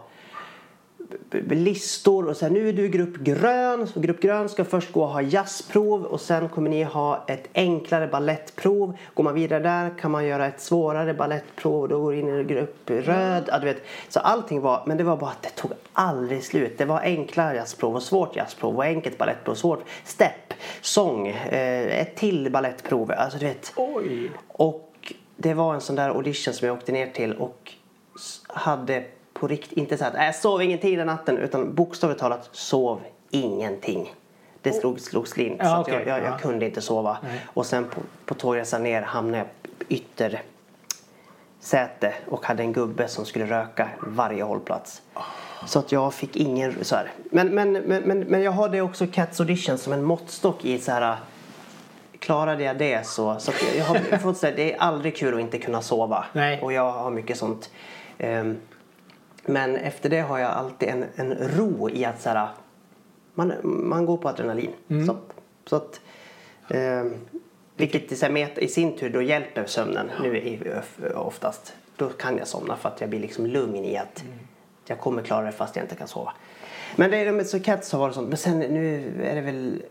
listor 1.49 2.27
och 2.27 2.37
sen 2.37 2.53
nu 2.53 2.69
är 2.69 2.73
du 2.73 2.85
i 2.85 2.89
grupp 2.89 3.15
grön. 3.15 3.87
Så 3.87 3.99
grupp 3.99 4.21
grön 4.21 4.49
ska 4.49 4.65
först 4.65 4.91
gå 4.91 5.01
och 5.01 5.07
ha 5.07 5.21
jazzprov 5.21 6.03
och 6.03 6.21
sen 6.21 6.49
kommer 6.49 6.69
ni 6.69 6.83
ha 6.83 7.25
ett 7.27 7.47
enklare 7.53 8.07
ballettprov. 8.07 8.97
Går 9.13 9.23
man 9.23 9.33
vidare 9.33 9.59
där 9.59 9.97
kan 9.99 10.11
man 10.11 10.25
göra 10.25 10.47
ett 10.47 10.61
svårare 10.61 11.13
ballettprov 11.13 11.81
och 11.81 11.89
då 11.89 12.01
går 12.01 12.11
du 12.11 12.19
in 12.19 12.39
i 12.39 12.43
grupp 12.43 12.89
röd. 12.89 13.43
Ja, 13.47 13.59
du 13.59 13.65
vet. 13.65 13.83
Så 14.09 14.19
allting 14.19 14.61
var, 14.61 14.83
men 14.85 14.97
det 14.97 15.03
var 15.03 15.17
bara 15.17 15.29
att 15.29 15.41
det 15.41 15.49
tog 15.49 15.71
aldrig 15.93 16.43
slut. 16.43 16.77
Det 16.77 16.85
var 16.85 16.99
enkla 16.99 17.55
jazzprov 17.55 17.95
och 17.95 18.03
svårt 18.03 18.35
jazzprov 18.35 18.75
och 18.75 18.83
enkelt 18.83 19.17
ballettprov, 19.17 19.55
svårt 19.55 19.83
step, 20.03 20.53
sång, 20.81 21.27
eh, 21.27 22.01
ett 22.01 22.15
till 22.15 22.51
ballettprov. 22.51 23.11
Alltså 23.11 23.39
du 23.39 23.45
vet. 23.45 23.73
Oj. 23.75 24.31
Och 24.47 24.92
det 25.37 25.53
var 25.53 25.73
en 25.73 25.81
sån 25.81 25.95
där 25.95 26.09
audition 26.09 26.53
som 26.53 26.67
jag 26.67 26.77
åkte 26.77 26.91
ner 26.91 27.07
till 27.07 27.33
och 27.33 27.71
hade 28.47 29.03
på 29.33 29.47
riktigt, 29.47 29.77
inte 29.77 29.97
så 29.97 30.05
att 30.05 30.13
jag 30.13 30.35
sov 30.35 30.61
ingenting 30.61 30.97
den 30.97 31.07
natten 31.07 31.37
utan 31.37 31.75
bokstavligt 31.75 32.19
talat 32.19 32.49
sov 32.51 33.01
ingenting. 33.29 34.13
Det 34.61 34.73
slog, 34.73 34.99
slog 34.99 35.27
slint 35.27 35.59
Ja, 35.59 35.75
så 35.75 35.81
okej, 35.81 35.93
jag, 35.93 36.07
jag, 36.07 36.23
jag 36.23 36.33
ja. 36.33 36.37
kunde 36.37 36.65
inte 36.65 36.81
sova. 36.81 37.17
Nej. 37.23 37.45
Och 37.53 37.65
sen 37.65 37.85
på, 37.85 38.01
på 38.25 38.33
tågresan 38.33 38.83
ner 38.83 39.01
hamnade 39.01 39.37
jag 39.37 39.47
ytter 39.89 40.41
säte 41.63 42.13
och 42.27 42.45
hade 42.45 42.63
en 42.63 42.73
gubbe 42.73 43.07
som 43.07 43.25
skulle 43.25 43.45
röka 43.45 43.89
varje 43.99 44.43
hållplats. 44.43 45.01
Så 45.65 45.79
att 45.79 45.91
jag 45.91 46.13
fick 46.13 46.35
ingen 46.35 46.85
så 46.85 46.95
här. 46.95 47.11
Men, 47.31 47.47
men, 47.47 47.71
men, 47.71 48.03
men, 48.03 48.19
men 48.19 48.41
jag 48.41 48.51
har 48.51 48.69
det 48.69 48.81
också 48.81 49.07
Cats 49.07 49.39
audition 49.39 49.77
som 49.77 49.93
en 49.93 50.03
måttstock 50.03 50.65
i 50.65 50.79
så 50.79 50.91
här 50.91 51.17
klarade 52.23 52.63
jag 52.63 52.77
det 52.77 53.07
så, 53.07 53.39
så 53.39 53.51
jag- 53.77 53.85
har 53.85 54.17
fått 54.17 54.37
säga 54.37 54.55
det 54.55 54.73
är 54.73 54.77
aldrig 54.79 55.15
kul 55.15 55.33
att 55.33 55.39
inte 55.41 55.57
kunna 55.59 55.81
sova. 55.81 56.25
Nej. 56.33 56.61
Och 56.61 56.73
jag 56.73 56.91
har 56.91 57.11
mycket 57.11 57.37
sånt. 57.37 57.71
Ehm, 58.17 58.57
men 59.45 59.75
efter 59.75 60.09
det 60.09 60.19
har 60.21 60.39
jag 60.39 60.51
alltid 60.51 60.89
en, 60.89 61.05
en 61.15 61.33
ro 61.33 61.89
i 61.89 62.05
att 62.05 62.21
så 62.21 62.29
här, 62.29 62.47
man, 63.33 63.53
man 63.63 64.05
går 64.05 64.17
på 64.17 64.29
adrenalin. 64.29 64.71
Så, 65.07 65.17
så 65.65 65.75
att, 65.75 66.01
ehm, 66.69 67.13
vilket 67.77 68.11
i, 68.11 68.15
här, 68.15 68.59
i 68.63 68.67
sin 68.67 68.97
tur 68.97 69.09
då 69.09 69.21
hjälper 69.21 69.65
sömnen 69.65 70.11
nu 70.21 70.37
i, 70.37 70.59
oftast. 71.15 71.73
Då 71.95 72.09
kan 72.09 72.37
jag 72.37 72.47
somna 72.47 72.75
för 72.75 72.89
att 72.89 73.01
jag 73.01 73.09
blir 73.09 73.19
liksom 73.19 73.45
lugn 73.45 73.85
i 73.85 73.97
att 73.97 74.23
jag 74.85 74.99
kommer 74.99 75.21
klara 75.21 75.45
det 75.45 75.51
fast 75.51 75.75
jag 75.75 75.85
inte 75.85 75.95
kan 75.95 76.07
sova. 76.07 76.33
Men 76.95 77.11
det 77.11 77.17
är 77.17 77.31
med 77.31 77.47
så 77.47 77.59
Cats 77.59 77.91
har 77.91 77.99
varit 77.99 78.15
sånt. 78.15 78.29
Men 78.29 78.37
sen 78.37 78.59
nu 78.59 79.13
är 79.23 79.35
det 79.35 79.41
väl 79.41 79.83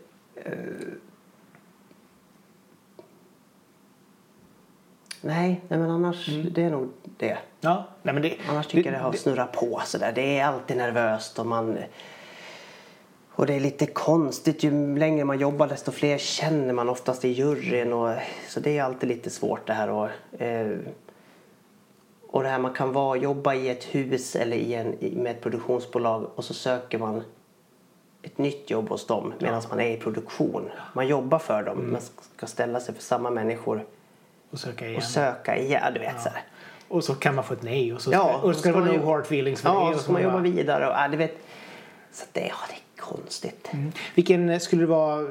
Nej, 5.25 5.61
nej 5.67 5.79
men 5.79 5.91
annars 5.91 6.25
det 6.51 6.61
är 6.63 6.69
nog 6.69 6.89
det. 7.17 7.37
Ja, 7.61 7.83
nej 8.01 8.13
men 8.13 8.23
det... 8.23 8.37
Annars 8.49 8.67
tycker 8.67 8.91
jag 8.91 8.99
det 8.99 9.03
har 9.03 9.13
snurrat 9.13 9.51
på 9.51 9.81
sådär. 9.85 10.11
Det 10.15 10.39
är 10.39 10.45
alltid 10.45 10.77
nervöst 10.77 11.39
och 11.39 11.45
man... 11.45 11.77
Och 13.35 13.45
det 13.45 13.53
är 13.53 13.59
lite 13.59 13.85
konstigt. 13.85 14.63
Ju 14.63 14.97
längre 14.97 15.25
man 15.25 15.39
jobbar 15.39 15.67
desto 15.67 15.91
fler 15.91 16.17
känner 16.17 16.73
man 16.73 16.89
oftast 16.89 17.25
i 17.25 17.29
juryn. 17.29 17.93
Och, 17.93 18.15
så 18.47 18.59
det 18.59 18.77
är 18.77 18.83
alltid 18.83 19.09
lite 19.09 19.29
svårt 19.29 19.67
det 19.67 19.73
här. 19.73 19.89
Och, 19.89 20.41
eh, 20.41 20.77
och 22.27 22.43
det 22.43 22.49
här 22.49 22.59
man 22.59 22.73
kan 22.73 22.93
vara, 22.93 23.17
jobba 23.17 23.53
i 23.53 23.69
ett 23.69 23.83
hus 23.83 24.35
eller 24.35 24.57
i 24.57 24.73
en, 24.73 24.95
med 24.99 25.31
ett 25.31 25.41
produktionsbolag 25.41 26.27
och 26.35 26.43
så 26.43 26.53
söker 26.53 26.97
man 26.97 27.23
ett 28.21 28.37
nytt 28.37 28.69
jobb 28.69 28.89
hos 28.89 29.07
dem 29.07 29.33
medan 29.39 29.61
man 29.69 29.79
är 29.79 29.91
i 29.91 29.97
produktion. 29.97 30.69
Man 30.93 31.07
jobbar 31.07 31.39
för 31.39 31.63
dem 31.63 31.77
men 31.77 32.01
ska 32.35 32.47
ställa 32.47 32.79
sig 32.79 32.95
för 32.95 33.01
samma 33.01 33.29
människor 33.29 33.85
Och 34.53 34.59
söka 34.59 34.85
igen. 34.85 34.97
och 34.97 35.03
söka 35.03 35.57
igen. 35.57 35.93
Du 35.93 35.99
vet, 35.99 36.21
så 36.21 36.29
här. 36.29 36.41
Och 36.87 37.03
så 37.03 37.15
kan 37.15 37.35
man 37.35 37.43
få 37.43 37.53
ett 37.53 37.63
nej 37.63 37.93
och 37.93 38.01
så 38.01 38.11
Ja, 38.11 38.19
ska, 38.29 38.47
och 38.47 38.53
så 38.53 38.59
ska 38.59 38.69
det 38.71 38.79
vara 38.79 38.91
no 38.91 39.05
hard 39.05 39.21
feelings 39.21 39.61
för 39.61 39.69
Ja, 39.69 39.85
det. 39.85 39.91
så 39.91 39.97
och 39.97 40.03
ska 40.03 40.11
man 40.11 40.23
jobba 40.23 40.39
vidare. 40.39 40.87
Och, 40.87 40.93
ja, 40.93 41.07
du 41.07 41.17
vet, 41.17 41.37
så 42.11 42.25
det, 42.31 42.39
ja, 42.41 42.55
det 42.69 42.73
är 42.73 43.01
konstigt. 43.01 43.71
Vilken 44.15 44.59
skulle 44.59 44.81
det 44.81 44.85
vara, 44.87 45.21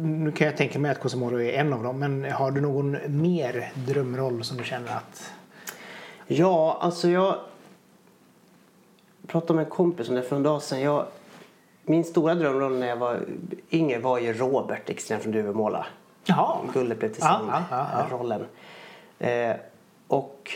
nu 0.00 0.32
kan 0.32 0.46
jag 0.46 0.56
tänka 0.56 0.78
mig 0.78 0.90
att 0.90 1.00
Cosmoro 1.00 1.40
är 1.40 1.52
en 1.52 1.72
av 1.72 1.82
dem, 1.82 1.98
men 1.98 2.32
har 2.32 2.50
du 2.50 2.60
någon 2.60 2.98
mer 3.06 3.72
drömroll 3.74 4.44
som 4.44 4.56
du 4.56 4.64
känner 4.64 4.92
att... 4.96 5.32
Ja, 6.26 6.78
alltså 6.80 7.08
jag 7.08 7.36
pratade 9.26 9.54
med 9.54 9.64
en 9.64 9.70
kompis 9.70 10.08
om 10.08 10.14
det 10.14 10.22
för 10.22 10.36
en 10.36 10.42
dag 10.42 10.62
sedan. 10.62 10.80
Jag, 10.80 11.06
min 11.82 12.04
stora 12.04 12.34
drömroll 12.34 12.78
när 12.78 12.86
jag 12.86 12.96
var 12.96 13.20
yngre 13.70 13.98
var 13.98 14.18
ju 14.18 14.32
Robert 14.32 14.90
Ekström 14.90 15.20
från 15.20 15.32
Duvemåla. 15.32 15.86
Jaha. 16.26 16.56
Blev 16.72 17.02
Ja, 17.02 17.14
sin 17.14 17.22
ja, 17.48 17.64
ja, 17.70 17.86
ja. 17.92 18.06
rollen. 18.16 18.46
Eh, 19.18 19.56
och 20.08 20.50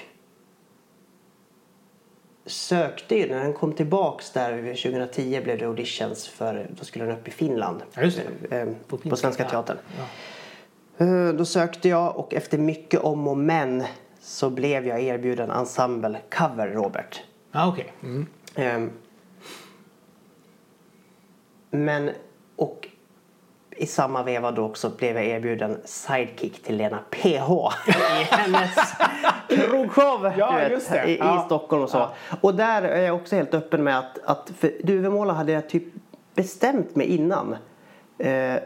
sökte 2.47 3.15
ju, 3.15 3.29
när 3.29 3.41
den 3.45 3.53
kom 3.53 3.73
tillbaks 3.73 4.31
där 4.33 4.59
2010 4.75 5.41
blev 5.45 5.59
det 5.59 5.65
auditions 5.67 6.29
för, 6.29 6.67
då 6.79 6.85
skulle 6.85 7.05
den 7.05 7.17
upp 7.19 7.29
i 7.29 7.31
Finland. 7.31 7.83
Ja, 7.95 8.03
det. 8.03 8.57
Eh, 8.61 8.69
På 8.87 8.97
på, 8.97 9.17
Svenska. 9.17 9.49
Teatern. 9.49 9.77
Ja. 9.99 11.05
Eh, 11.07 11.29
Då 11.35 11.45
sökte 11.45 11.89
jag 11.89 12.17
och 12.17 12.35
efter 12.35 12.59
mycket 12.59 13.01
om 13.01 13.29
och 13.29 13.37
men 13.37 13.85
så 14.21 14.51
blev 14.51 14.87
jag 14.87 15.01
erbjuden 15.03 15.51
ensemble 15.51 16.19
cover 16.31 16.69
Robert. 16.69 17.23
Ja, 17.53 17.69
okej. 17.69 17.93
Mm. 18.03 18.27
Ehm, 18.55 18.91
men 21.71 22.11
och 22.57 22.89
i 23.81 23.87
samma 23.87 24.23
veva 24.23 24.51
då 24.51 24.65
också 24.65 24.91
blev 24.91 25.17
jag 25.17 25.25
erbjuden 25.27 25.79
sidekick 25.85 26.63
till 26.63 26.77
Lena 26.77 26.99
PH 27.11 27.51
i 27.89 27.93
hennes 28.31 28.75
krogshow 29.49 30.33
Ja, 30.37 30.53
vet. 30.53 31.09
I, 31.09 31.19
Ja. 31.19 31.43
Stockholm 31.47 31.83
och 31.83 31.91
så. 31.91 31.99
Ja. 31.99 32.13
Och 32.41 32.55
där 32.55 32.83
är 32.83 33.03
jag 33.03 33.17
också 33.17 33.37
helt 33.37 33.55
öppen 33.55 33.85
med 33.85 33.99
att, 33.99 34.19
att 34.25 34.51
för 34.59 34.73
Duvemåla 34.83 35.33
hade 35.33 35.53
jag 35.53 35.69
typ 35.69 35.85
bestämt 36.35 36.97
mig 36.97 37.07
innan. 37.07 37.57
Eh, 38.19 38.31
jag, 38.33 38.61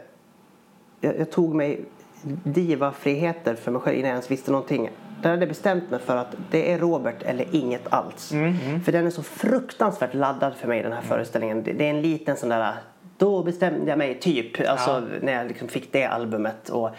jag 1.01 1.31
tog 1.31 1.55
mig 1.55 1.85
divafriheter 2.43 3.55
för 3.55 3.71
mig 3.71 3.81
själv 3.81 3.95
innan 3.97 4.09
jag 4.09 4.15
ens 4.15 4.31
visste 4.31 4.51
någonting. 4.51 4.89
Där 5.21 5.29
hade 5.29 5.41
jag 5.41 5.49
bestämt 5.49 5.89
mig 5.89 5.99
för 5.99 6.17
att 6.17 6.35
det 6.51 6.71
är 6.73 6.79
Robert 6.79 7.23
eller 7.23 7.45
inget 7.55 7.93
alls. 7.93 8.29
För 8.85 8.91
den 8.91 9.05
är 9.05 9.09
så 9.09 9.23
fruktansvärt 9.23 10.13
laddad 10.13 10.55
för 10.55 10.67
mig 10.67 10.83
den 10.83 10.91
här 10.93 11.01
föreställningen. 11.01 11.63
Det, 11.63 11.73
det 11.73 11.85
är 11.85 11.89
en 11.89 12.01
liten 12.01 12.37
sån 12.37 12.49
där, 12.49 12.73
då 13.17 13.43
bestämde 13.43 13.89
jag 13.89 13.97
mig 13.97 14.19
typ. 14.19 14.69
Alltså 14.69 14.91
Ja. 14.91 15.01
när 15.21 15.33
jag 15.33 15.47
liksom 15.47 15.67
fick 15.67 15.91
det 15.93 16.05
albumet 16.05 16.69
och 16.69 16.89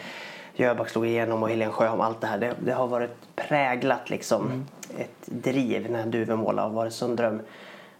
Jöback 0.54 0.88
slog 0.88 1.06
igenom 1.06 1.42
och 1.42 1.48
Helene 1.48 1.72
Sjöholm, 1.72 2.00
allt 2.00 2.20
det 2.20 2.26
här. 2.26 2.38
Det, 2.38 2.54
det 2.64 2.72
har 2.72 2.86
varit 2.86 3.16
präglat 3.36 4.10
liksom 4.10 4.64
ett 4.98 5.26
driv 5.26 5.90
när 5.90 6.06
Duvemåla 6.06 6.62
har 6.62 6.70
varit 6.70 6.92
sån 6.92 7.16
dröm. 7.16 7.40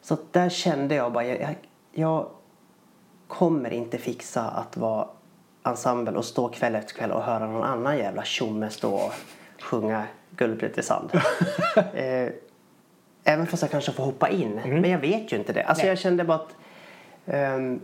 Så 0.03 0.17
där 0.31 0.49
kände 0.49 0.95
jag 0.95 1.12
bara, 1.12 1.25
jag, 1.25 1.41
jag, 1.41 1.55
jag 1.93 2.27
kommer 3.29 3.71
inte 3.71 3.99
fixa 3.99 4.43
att 4.43 4.77
vara 4.77 5.07
ensemble 5.64 6.12
och 6.19 6.25
stå 6.25 6.49
kväll 6.49 6.75
efter 6.75 6.95
kväll 6.95 7.11
och 7.11 7.23
höra 7.23 7.47
någon 7.47 7.62
annan 7.62 7.99
jävla 7.99 8.25
tjomme 8.25 8.71
stå 8.71 8.95
och 8.95 9.12
sjunga 9.61 10.05
Guldbrett 10.31 10.79
i 10.79 10.83
sand. 10.83 11.11
eh, 11.95 12.29
även 13.25 13.47
fast 13.47 13.62
jag 13.62 13.71
kanske 13.71 13.93
får 13.93 14.05
hoppa 14.05 14.29
in. 14.29 14.61
Men 14.64 14.91
jag 14.91 14.99
vet 14.99 15.33
ju 15.33 15.37
inte 15.37 15.53
det. 15.53 15.62
Alltså 15.62 15.83
Nej. 15.83 15.89
jag 15.89 15.99
kände 15.99 16.25
bara 16.25 16.39
att 16.39 16.55
ehm, 17.27 17.81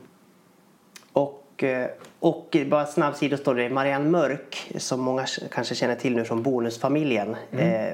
och, 1.52 1.62
eh, 1.62 1.88
och 2.20 2.56
bara 2.66 2.86
snabb 2.86 3.16
sidostory. 3.16 3.68
Marianne 3.68 4.10
Mörk 4.10 4.72
som 4.76 5.00
många 5.00 5.26
kanske 5.50 5.74
känner 5.74 5.94
till 5.94 6.16
nu 6.16 6.24
från 6.24 6.42
Bonusfamiljen. 6.42 7.36
Eh, 7.50 7.92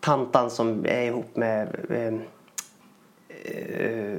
tantan 0.00 0.50
som 0.50 0.86
är 0.86 1.02
ihop 1.02 1.36
med 1.36 1.68
eh, 1.90 2.14
eh, 3.44 4.18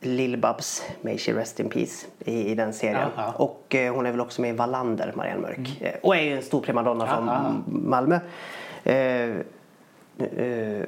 Lill-Babs, 0.00 0.82
May 1.02 1.18
she 1.18 1.32
rest 1.32 1.60
in 1.60 1.68
peace, 1.68 2.06
i, 2.18 2.50
i 2.50 2.54
den 2.54 2.72
serien. 2.72 3.08
Ja. 3.16 3.32
Och 3.32 3.74
eh, 3.74 3.94
hon 3.94 4.06
är 4.06 4.10
väl 4.10 4.20
också 4.20 4.42
med 4.42 4.50
i 4.50 4.56
Wallander, 4.56 5.12
Marianne 5.16 5.40
Mörk. 5.40 5.80
Eh, 5.80 5.94
och 6.02 6.16
är 6.16 6.20
ju 6.20 6.36
en 6.36 6.42
stor 6.42 6.60
primadonna 6.60 7.06
Ja, 7.06 7.14
från. 7.14 7.64
Malmö. 7.88 8.20
Eh, 8.84 9.30
eh, 10.44 10.84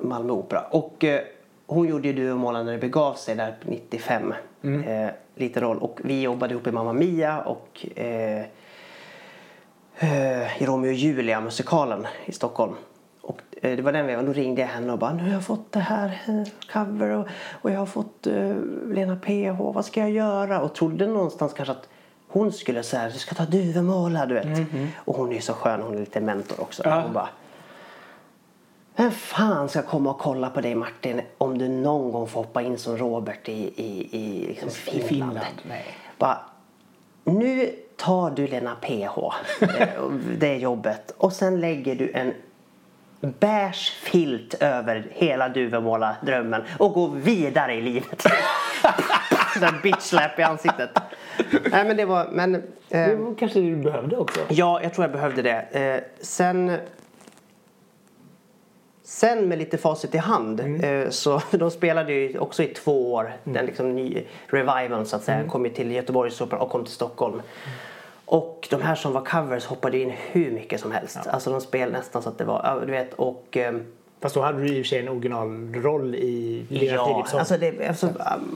Malmö 0.00 0.32
Opera. 0.32 0.60
Och 0.60 1.04
eh, 1.04 1.20
hon 1.66 1.88
gjorde 1.88 2.08
ju 2.08 2.14
Du 2.14 2.32
och 2.32 2.38
när 2.64 2.72
det 2.72 2.78
begav 2.78 3.14
sig 3.14 3.34
där 3.34 3.56
95. 3.62 4.34
Eh, 4.64 5.10
lite 5.34 5.60
roll. 5.60 5.78
Och 5.78 6.00
vi 6.04 6.22
jobbade 6.22 6.54
ihop 6.54 6.66
i 6.66 6.72
Mamma 6.72 6.92
Mia 6.92 7.40
och 7.40 7.86
eh, 7.96 8.44
eh, 9.98 10.62
i 10.62 10.66
Romeo 10.66 10.88
och 10.88 10.94
Julia 10.94 11.40
musikalen 11.40 12.06
i 12.24 12.32
Stockholm. 12.32 12.72
Och 13.20 13.40
eh, 13.62 13.76
det 13.76 13.82
var 13.82 13.92
den 13.92 14.06
vevan, 14.06 14.26
då 14.26 14.32
ringde 14.32 14.60
jag 14.60 14.68
henne 14.68 14.92
och 14.92 14.98
bara 14.98 15.12
nu 15.12 15.22
har 15.22 15.30
jag 15.30 15.44
fått 15.44 15.72
det 15.72 15.80
här 15.80 16.18
cover 16.72 17.08
och, 17.08 17.26
och 17.62 17.70
jag 17.70 17.78
har 17.78 17.86
fått 17.86 18.26
eh, 18.26 18.54
Lena 18.88 19.16
PH, 19.16 19.60
vad 19.60 19.84
ska 19.84 20.00
jag 20.00 20.10
göra? 20.10 20.60
Och 20.60 20.74
trodde 20.74 21.06
någonstans 21.06 21.52
kanske 21.52 21.72
att 21.72 21.88
hon 22.28 22.52
skulle 22.52 22.82
säga 22.82 23.08
du 23.08 23.18
ska 23.18 23.34
ta 23.34 23.44
Duvemåla 23.44 24.26
du 24.26 24.34
vet. 24.34 24.46
Och 24.96 25.16
hon 25.16 25.30
är 25.30 25.34
ju 25.34 25.40
så 25.40 25.52
skön, 25.52 25.82
hon 25.82 25.94
är 25.94 25.98
lite 26.00 26.20
mentor 26.20 26.60
också. 26.60 26.82
Ja. 26.84 27.00
Hon 27.00 27.12
bara 27.12 27.28
vem 28.96 29.10
fan 29.10 29.68
ska 29.68 29.82
komma 29.82 30.10
och 30.10 30.18
kolla 30.18 30.50
på 30.50 30.60
dig 30.60 30.74
Martin 30.74 31.20
om 31.38 31.58
du 31.58 31.68
någon 31.68 32.12
gång 32.12 32.28
får 32.28 32.40
hoppa 32.40 32.62
in 32.62 32.78
som 32.78 32.96
Robert 32.98 33.48
i, 33.48 33.52
i, 33.76 34.08
i 34.12 34.46
liksom 34.46 34.70
Finland? 34.70 35.08
Finland. 35.08 35.44
Bara, 36.18 36.38
nu 37.24 37.74
tar 37.96 38.30
du 38.30 38.46
Lena 38.46 38.74
PH, 38.74 39.18
det 40.38 40.56
jobbet, 40.56 41.14
och 41.16 41.32
sen 41.32 41.60
lägger 41.60 41.94
du 41.94 42.12
en 42.12 42.32
beige 43.20 43.92
filt 44.02 44.54
över 44.54 45.06
hela 45.10 45.48
Duvemåla-drömmen 45.48 46.62
och 46.78 46.92
går 46.92 47.08
vidare 47.08 47.74
i 47.74 47.80
livet. 47.82 48.22
Sån 49.58 49.80
bitch 49.82 50.00
slap 50.00 50.38
i 50.38 50.42
ansiktet. 50.42 50.90
Nej 51.70 51.84
men 51.84 51.96
det 51.96 52.04
var, 52.04 52.28
men... 52.32 52.54
Eh, 52.54 52.60
Det 52.88 53.16
var 53.16 53.34
kanske 53.34 53.60
du 53.60 53.76
behövde 53.76 54.16
också. 54.16 54.40
Ja, 54.48 54.82
jag 54.82 54.94
tror 54.94 55.04
jag 55.04 55.12
behövde 55.12 55.42
det. 55.42 55.60
Eh, 55.80 56.02
sen, 56.20 56.78
sen 59.04 59.48
med 59.48 59.58
lite 59.58 59.78
facit 59.78 60.14
i 60.14 60.18
hand 60.18 60.60
eh, 60.84 61.10
så 61.10 61.42
de 61.50 61.70
spelade 61.70 62.12
ju 62.12 62.38
också 62.38 62.62
i 62.62 62.66
två 62.66 63.12
år. 63.12 63.32
Den 63.44 63.66
liksom 63.66 63.96
ny 63.96 64.24
revivalen 64.46 65.06
så 65.06 65.16
att 65.16 65.22
säga 65.22 65.48
kom 65.48 65.64
ju 65.64 65.70
till 65.70 65.92
Göteborgsoperan 65.92 66.62
och 66.62 66.70
kom 66.70 66.84
till 66.84 66.94
Stockholm. 66.94 67.42
Och 68.24 68.68
de 68.70 68.82
här 68.82 68.94
som 68.94 69.12
var 69.12 69.24
covers 69.24 69.66
hoppade 69.66 69.98
in 69.98 70.10
hur 70.10 70.50
mycket 70.50 70.80
som 70.80 70.92
helst. 70.92 71.26
Alltså 71.26 71.50
de 71.50 71.60
spelade 71.60 71.98
nästan 71.98 72.22
så 72.22 72.28
att 72.28 72.38
det 72.38 72.44
var, 72.44 72.60
ja, 72.64 72.86
du 72.86 72.92
vet 72.92 73.14
och 73.14 73.56
ehm, 73.56 73.86
Fast 74.24 74.34
då 74.34 74.40
hade 74.40 74.60
du 74.62 74.68
i 74.68 74.72
och 74.82 74.84
för 74.84 74.88
sig 74.88 74.98
en 74.98 75.08
originalroll 75.08 76.14
i 76.14 76.66
Lena 76.68 76.94
Ja, 76.94 77.06
Philipsson. 77.06 77.38
alltså 77.38 77.56
det, 77.56 77.88
alltså, 77.88 78.08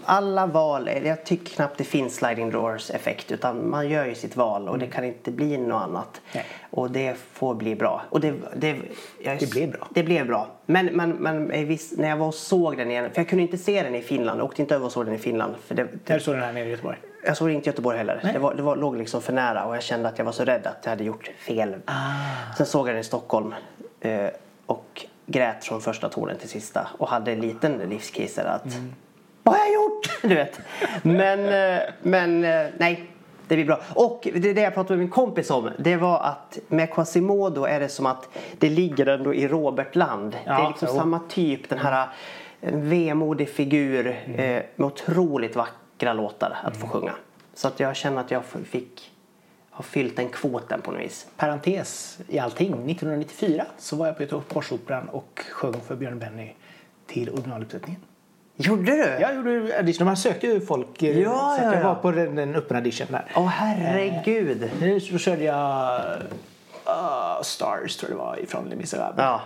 alla 0.05 0.47
val, 0.47 0.91
jag 1.05 1.25
tycker 1.25 1.55
knappt 1.55 1.79
det 1.79 1.85
finns 1.85 2.15
sliding 2.15 2.51
doors 2.51 2.91
effekt 2.91 3.33
utan 3.33 3.71
man 3.71 3.89
gör 3.89 4.07
ju 4.07 4.15
sitt 4.15 4.37
val 4.37 4.69
och 4.69 4.79
det 4.79 4.87
kan 4.87 5.05
inte 5.05 5.31
bli 5.31 5.59
något 5.59 5.83
annat. 5.83 6.21
Nej. 6.35 6.45
Och 6.71 6.91
det 6.91 7.17
får 7.33 7.55
bli 7.55 7.75
bra. 7.75 8.03
Och 8.11 8.21
det, 8.21 8.35
det, 8.57 8.77
jag, 9.25 9.39
Det 9.39 9.51
blev 9.51 9.71
bra. 9.71 9.89
Det 9.91 10.03
blev 10.03 10.27
bra. 10.27 10.49
Men, 10.67 10.87
men, 10.87 11.11
men 11.11 11.53
i 11.53 11.65
viss, 11.65 11.93
när 11.97 12.09
jag 12.09 12.17
var 12.17 12.27
och 12.27 12.35
såg 12.35 12.77
den 12.77 12.91
igen, 12.91 13.11
för 13.11 13.21
jag 13.21 13.29
kunde 13.29 13.43
inte 13.43 13.59
se 13.59 13.83
den 13.83 13.95
i 13.95 14.03
Finland, 14.03 14.41
jag 14.41 14.45
åkte 14.45 14.63
inte 14.63 14.75
över 14.75 14.87
och 14.87 14.93
såg 14.93 15.05
den 15.05 15.15
i 15.15 15.19
Finland. 15.19 15.55
För 15.67 15.75
det, 15.75 15.83
det, 16.05 16.13
När 16.13 16.19
såg 16.19 16.35
den 16.35 16.43
här 16.45 16.53
nere 16.53 16.65
i 16.67 16.71
Göteborg. 16.71 16.99
jag 17.25 17.37
såg 17.37 17.51
inte 17.51 17.69
i 17.69 17.71
Göteborg 17.71 17.99
heller. 17.99 18.31
Det, 18.33 18.39
var, 18.39 18.55
det 18.55 18.63
var, 18.63 18.77
låg 18.77 18.97
liksom 18.97 19.23
för 19.23 19.33
nära 19.33 19.65
och 19.65 19.77
jag 19.77 19.83
kände 19.83 20.09
att 20.09 20.19
jag 20.19 20.25
var 20.25 20.33
så 20.33 20.45
rädd 20.45 20.67
att 20.67 20.79
jag 20.83 20.91
hade 20.91 21.05
gjort 21.05 21.31
fel. 21.39 21.75
Ah. 21.85 21.93
Sen 22.57 22.67
såg 22.67 22.89
jag 22.89 22.95
den 22.95 23.01
i 23.01 23.05
Stockholm 23.05 23.55
eh, 24.01 24.27
och 24.67 25.07
grät 25.29 25.65
från 25.65 25.81
första 25.81 26.09
tonen 26.09 26.39
till 26.39 26.49
sista 26.49 26.89
och 26.99 27.09
hade 27.09 27.33
en 27.33 27.41
liten 27.41 27.73
livskris 27.79 28.39
att 28.39 28.65
Mm. 28.75 28.95
vad 29.43 29.55
har 29.55 29.65
jag 29.65 29.75
gjort? 29.75 30.23
Du 30.23 30.35
vet. 30.35 30.61
Men, 31.03 31.49
eh, 31.79 31.83
men 32.03 32.45
eh, 32.45 32.67
nej. 32.79 33.11
Det 33.49 33.55
blir 33.55 33.65
bra. 33.67 33.81
Och 33.95 34.29
det 34.35 34.53
det 34.53 34.61
jag 34.61 34.75
pratade 34.75 34.97
med 34.97 34.99
min 34.99 35.11
kompis 35.11 35.51
om. 35.51 35.71
Det 35.79 35.97
var 35.97 36.21
att 36.21 36.59
med 36.69 36.93
Quasimodo 36.95 37.65
är 37.65 37.81
det 37.81 37.89
som 37.89 38.07
att 38.07 38.29
det 38.59 38.71
ligger 38.71 39.07
ändå 39.07 39.35
i 39.35 39.49
Robertland. 39.49 40.33
det 40.33 40.51
är 40.51 40.59
Ja, 40.59 40.69
liksom 40.69 40.89
jo. 40.93 40.99
samma 40.99 41.21
typ. 41.29 41.69
Den 41.69 41.79
här 41.79 42.09
en 42.61 42.89
vemodig 42.91 43.49
figur 43.49 44.07
eh, 44.07 44.37
med 44.77 44.87
otroligt 44.87 45.57
vackra 45.57 46.13
låtar 46.13 46.57
att 46.65 46.77
få 46.77 46.87
sjunga. 46.87 47.13
Så 47.55 47.69
att 47.69 47.81
jag 47.81 47.97
känner 47.97 48.21
att 48.21 48.31
jag 48.31 48.43
fick 48.71 49.11
ha 49.79 49.83
fyllt 49.85 50.17
den 50.17 50.29
kvoten 50.29 50.81
på 50.83 50.91
något 50.91 51.01
vis. 51.01 51.27
Parentes 51.37 52.19
i 52.29 52.39
allting. 52.39 52.67
1994 52.91 53.67
så 53.79 53.97
var 53.97 54.07
jag 54.07 54.17
på 54.17 54.23
Göteborgsoperan 54.23 55.09
och 55.09 55.41
sjöng 55.53 55.81
för 55.87 55.97
Björn 55.97 56.19
Benny 56.19 56.51
till 57.07 57.31
originaluppsättningen. 57.31 58.01
Gjorde 58.57 58.83
du? 58.93 58.99
Jag 59.21 59.35
gjorde 59.37 59.77
audition. 59.77 60.07
De 60.07 60.17
sökte 60.17 60.47
ju 60.47 60.61
folk. 60.61 61.03
eh, 61.03 61.19
Ja, 61.21 61.57
så 61.59 61.65
ja, 61.65 61.73
jag 61.73 61.83
ja. 61.83 61.89
var 61.89 61.95
på 61.95 62.11
den, 62.11 62.35
den 62.35 62.55
öppna 62.55 62.77
audition 62.77 63.07
där. 63.11 63.33
Åh 63.37 63.47
herregud. 63.47 64.71
Nu 64.81 65.01
så 65.01 65.19
körde 65.19 65.45
jag 65.45 66.01
uh, 66.87 67.43
Stars 67.43 67.97
tror 67.97 68.11
jag 68.11 68.19
det 68.19 68.25
var 68.25 68.41
ifrån 68.43 68.69
Les 68.69 68.79
Misérables. 68.79 69.19
Ja. 69.25 69.41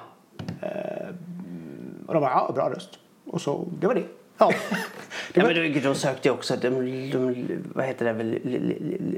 Och 2.07 2.15
de 2.15 2.21
bara, 2.21 2.31
ja 2.31 2.53
bra 2.55 2.71
röst. 2.71 2.99
Och 3.27 3.41
så, 3.41 3.65
det 3.81 3.87
var 3.87 3.95
det. 3.95 4.05
Ja. 4.43 4.53
ja 5.33 5.45
men 5.47 5.83
de, 5.83 5.95
sökte 5.95 6.29
ju 6.29 6.35
också, 6.35 6.57
de, 6.57 6.71
de, 7.11 7.47
vad 7.75 7.85
heter 7.85 8.05
det 8.05 8.13
väl, 8.13 8.39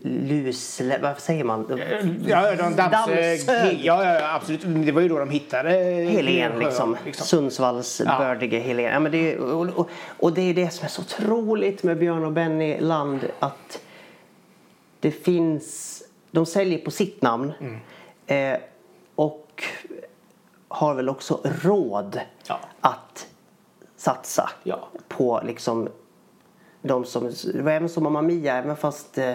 lus, 0.03 0.81
vad 1.03 1.19
säger 1.21 1.45
man? 1.45 1.67
De, 1.69 1.79
Ja, 2.27 2.57
de. 2.57 2.77
Dammsög. 2.77 3.81
Ja, 3.83 4.05
ja, 4.05 4.35
absolut. 4.35 4.61
Det 4.87 4.93
var 4.93 5.01
ju 5.01 5.09
då 5.09 5.19
de 5.19 5.31
hittade 5.31 5.71
Helen 5.71 6.53
Sjö, 6.53 6.59
liksom. 6.65 6.97
Sundsvalls 7.13 8.03
Ja. 8.07 8.19
bördige 8.19 8.59
Helen. 8.59 8.85
Ja, 8.85 9.01
men 9.01 9.13
det 9.13 9.33
är, 9.33 9.39
och, 9.39 9.69
och, 9.69 9.89
och 10.19 10.33
det 10.33 10.43
är 10.43 10.55
det 10.55 10.71
som 10.71 10.85
är 10.85 10.89
så 10.89 11.03
otroligt 11.03 11.83
med 11.83 11.99
Björn 11.99 12.25
och 12.25 12.33
Benny 12.33 12.81
Land 12.81 13.21
att 13.39 13.81
det 15.01 15.11
finns, 15.11 16.03
de 16.31 16.47
säljer 16.47 16.79
på 16.79 16.91
sitt 16.91 17.23
namn 17.23 17.53
Mm. 17.61 18.53
eh, 18.55 18.61
och 19.15 19.65
har 20.69 20.95
väl 20.95 21.09
också 21.09 21.41
råd 21.63 22.21
Ja. 22.47 22.61
att 22.81 23.27
satsa 24.05 24.51
Ja. 24.63 24.89
på 25.09 25.41
liksom 25.45 25.89
de 26.83 27.05
som, 27.05 27.31
det 27.55 27.63
var 27.63 27.73
även 27.73 27.89
som 27.89 28.03
Mamma 28.03 28.23
Mia, 28.23 28.57
även 28.57 28.77
fast 28.77 29.19
eh, 29.19 29.35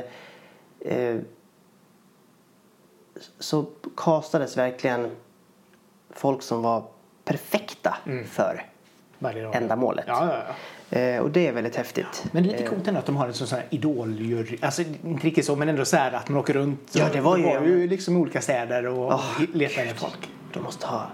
eh, 0.80 1.18
så 3.40 3.66
castades 3.98 4.58
verkligen 4.58 5.12
folk 6.10 6.42
som 6.42 6.62
var 6.62 6.84
perfekta 7.26 7.98
för 8.32 8.66
Varje 9.20 9.44
dag. 9.44 9.56
ändamålet. 9.56 10.06
Ja, 10.08 10.28
ja, 10.34 10.38
ja. 10.90 10.98
Eh, 11.00 11.22
och 11.22 11.30
det 11.32 11.48
är 11.48 11.54
väldigt 11.54 11.76
häftigt. 11.76 12.26
Men 12.32 12.44
det 12.44 12.50
lite 12.50 12.64
coolt 12.68 12.88
ändå 12.88 13.00
att 13.00 13.06
de 13.06 13.16
har 13.16 13.28
en 13.28 13.34
sån 13.34 13.48
här 13.60 13.68
idoljury. 13.70 14.58
Alltså 14.62 14.82
inte 14.82 15.28
riktigt 15.28 15.46
så 15.46 15.56
men 15.56 15.70
ändå 15.70 15.86
så 15.86 15.98
här 15.98 16.12
att 16.12 16.30
man 16.30 16.38
åker 16.40 16.54
runt. 16.54 16.92
Ja, 16.96 17.06
det 17.14 17.22
var 17.22 17.38
ju- 17.38 17.44
de 17.44 17.56
var 17.60 17.66
ju 17.66 17.88
liksom 17.88 18.18
olika 18.18 18.42
städer 18.42 18.88
och 18.88 19.08
Åh, 19.08 19.42
letar 19.54 19.82
efter 19.82 19.96
folk. 19.96 20.30
De 20.54 20.64
måste 20.64 20.88
ha, 20.88 21.08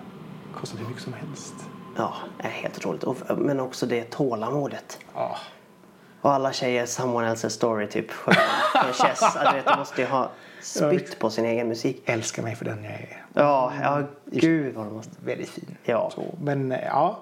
Kostar 0.53 0.77
hur 0.79 0.87
mycket 0.87 1.03
som 1.03 1.13
helst. 1.13 1.53
Ja, 1.95 2.13
är 2.39 2.49
helt 2.49 2.77
otroligt. 2.77 3.03
Och, 3.03 3.17
men 3.37 3.59
också 3.59 3.85
det 3.85 4.03
tålamodet. 4.03 4.99
Ja. 5.13 5.37
Och 6.21 6.33
alla 6.33 6.53
tjejer, 6.53 6.85
someone 6.85 7.33
else's 7.33 7.49
story 7.49 7.87
typ. 7.87 8.11
Från 8.11 8.33
Chess. 8.93 9.23
Alltså, 9.23 9.39
du 9.39 9.55
vet, 9.55 9.65
de 9.65 9.79
måste 9.79 10.01
ju 10.01 10.07
ha 10.07 10.31
spytt 10.61 11.19
på 11.19 11.29
sin 11.29 11.45
egen 11.45 11.67
musik. 11.67 12.01
Älskar 12.05 12.43
mig 12.43 12.55
för 12.55 12.65
den 12.65 12.83
jag 12.83 12.93
är. 12.93 13.25
Ja, 13.33 13.73
ja 13.81 14.03
gud 14.25 14.75
vad 14.75 14.85
de 14.85 14.93
måste. 14.93 15.11
Väldigt 15.25 15.49
fin. 15.49 15.77
Ja. 15.83 16.11
Så, 16.15 16.35
men 16.41 16.71
eh, 16.71 16.85
ja. 16.85 17.19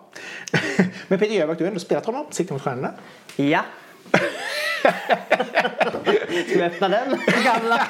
men 1.07 1.19
Peter 1.19 1.35
Jöback, 1.35 1.57
du 1.57 1.63
har 1.63 1.67
ändå 1.67 1.79
spelat 1.79 2.05
honom. 2.05 2.25
Sikte 2.29 2.53
mot 2.53 2.61
stjärnorna. 2.61 2.91
Ja. 3.35 3.61
Ska 6.47 6.57
vi 6.57 6.63
öppna 6.63 6.89
den? 6.89 7.19
Gamla, 7.43 7.81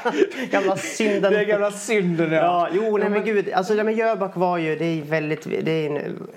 gamla 0.52 0.78
synden. 0.78 1.34
Den 1.34 1.48
gamla 1.48 1.72
synden 1.72 2.32
Ja, 2.32 2.70
jo, 2.72 2.98
nej 2.98 3.10
men 3.10 3.26
gud. 3.26 3.54
Alltså, 3.54 3.74
nej, 3.74 3.84
men 3.84 3.96
Jöback 3.96 4.36
var 4.36 4.58
ju, 4.58 4.76
det 4.76 4.86
är 4.86 5.02
väldigt, 5.02 5.44
det 5.44 5.72
är 5.72 5.90
en, 5.90 6.28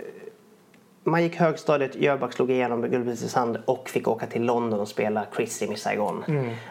man 1.07 1.23
gick 1.23 1.37
högstadiet, 1.37 1.95
Jöback 1.95 2.33
slog 2.33 2.51
igenom 2.51 2.81
med 2.81 2.91
Guldbris 2.91 3.23
i 3.23 3.29
sand 3.29 3.59
och 3.65 3.89
fick 3.91 4.09
åka 4.09 4.27
till 4.27 4.43
London 4.45 4.81
och 4.81 4.89
spela 4.89 5.27
Chris 5.37 5.63
i 5.63 5.69
Miss 5.69 5.83
Saigon. 5.83 6.25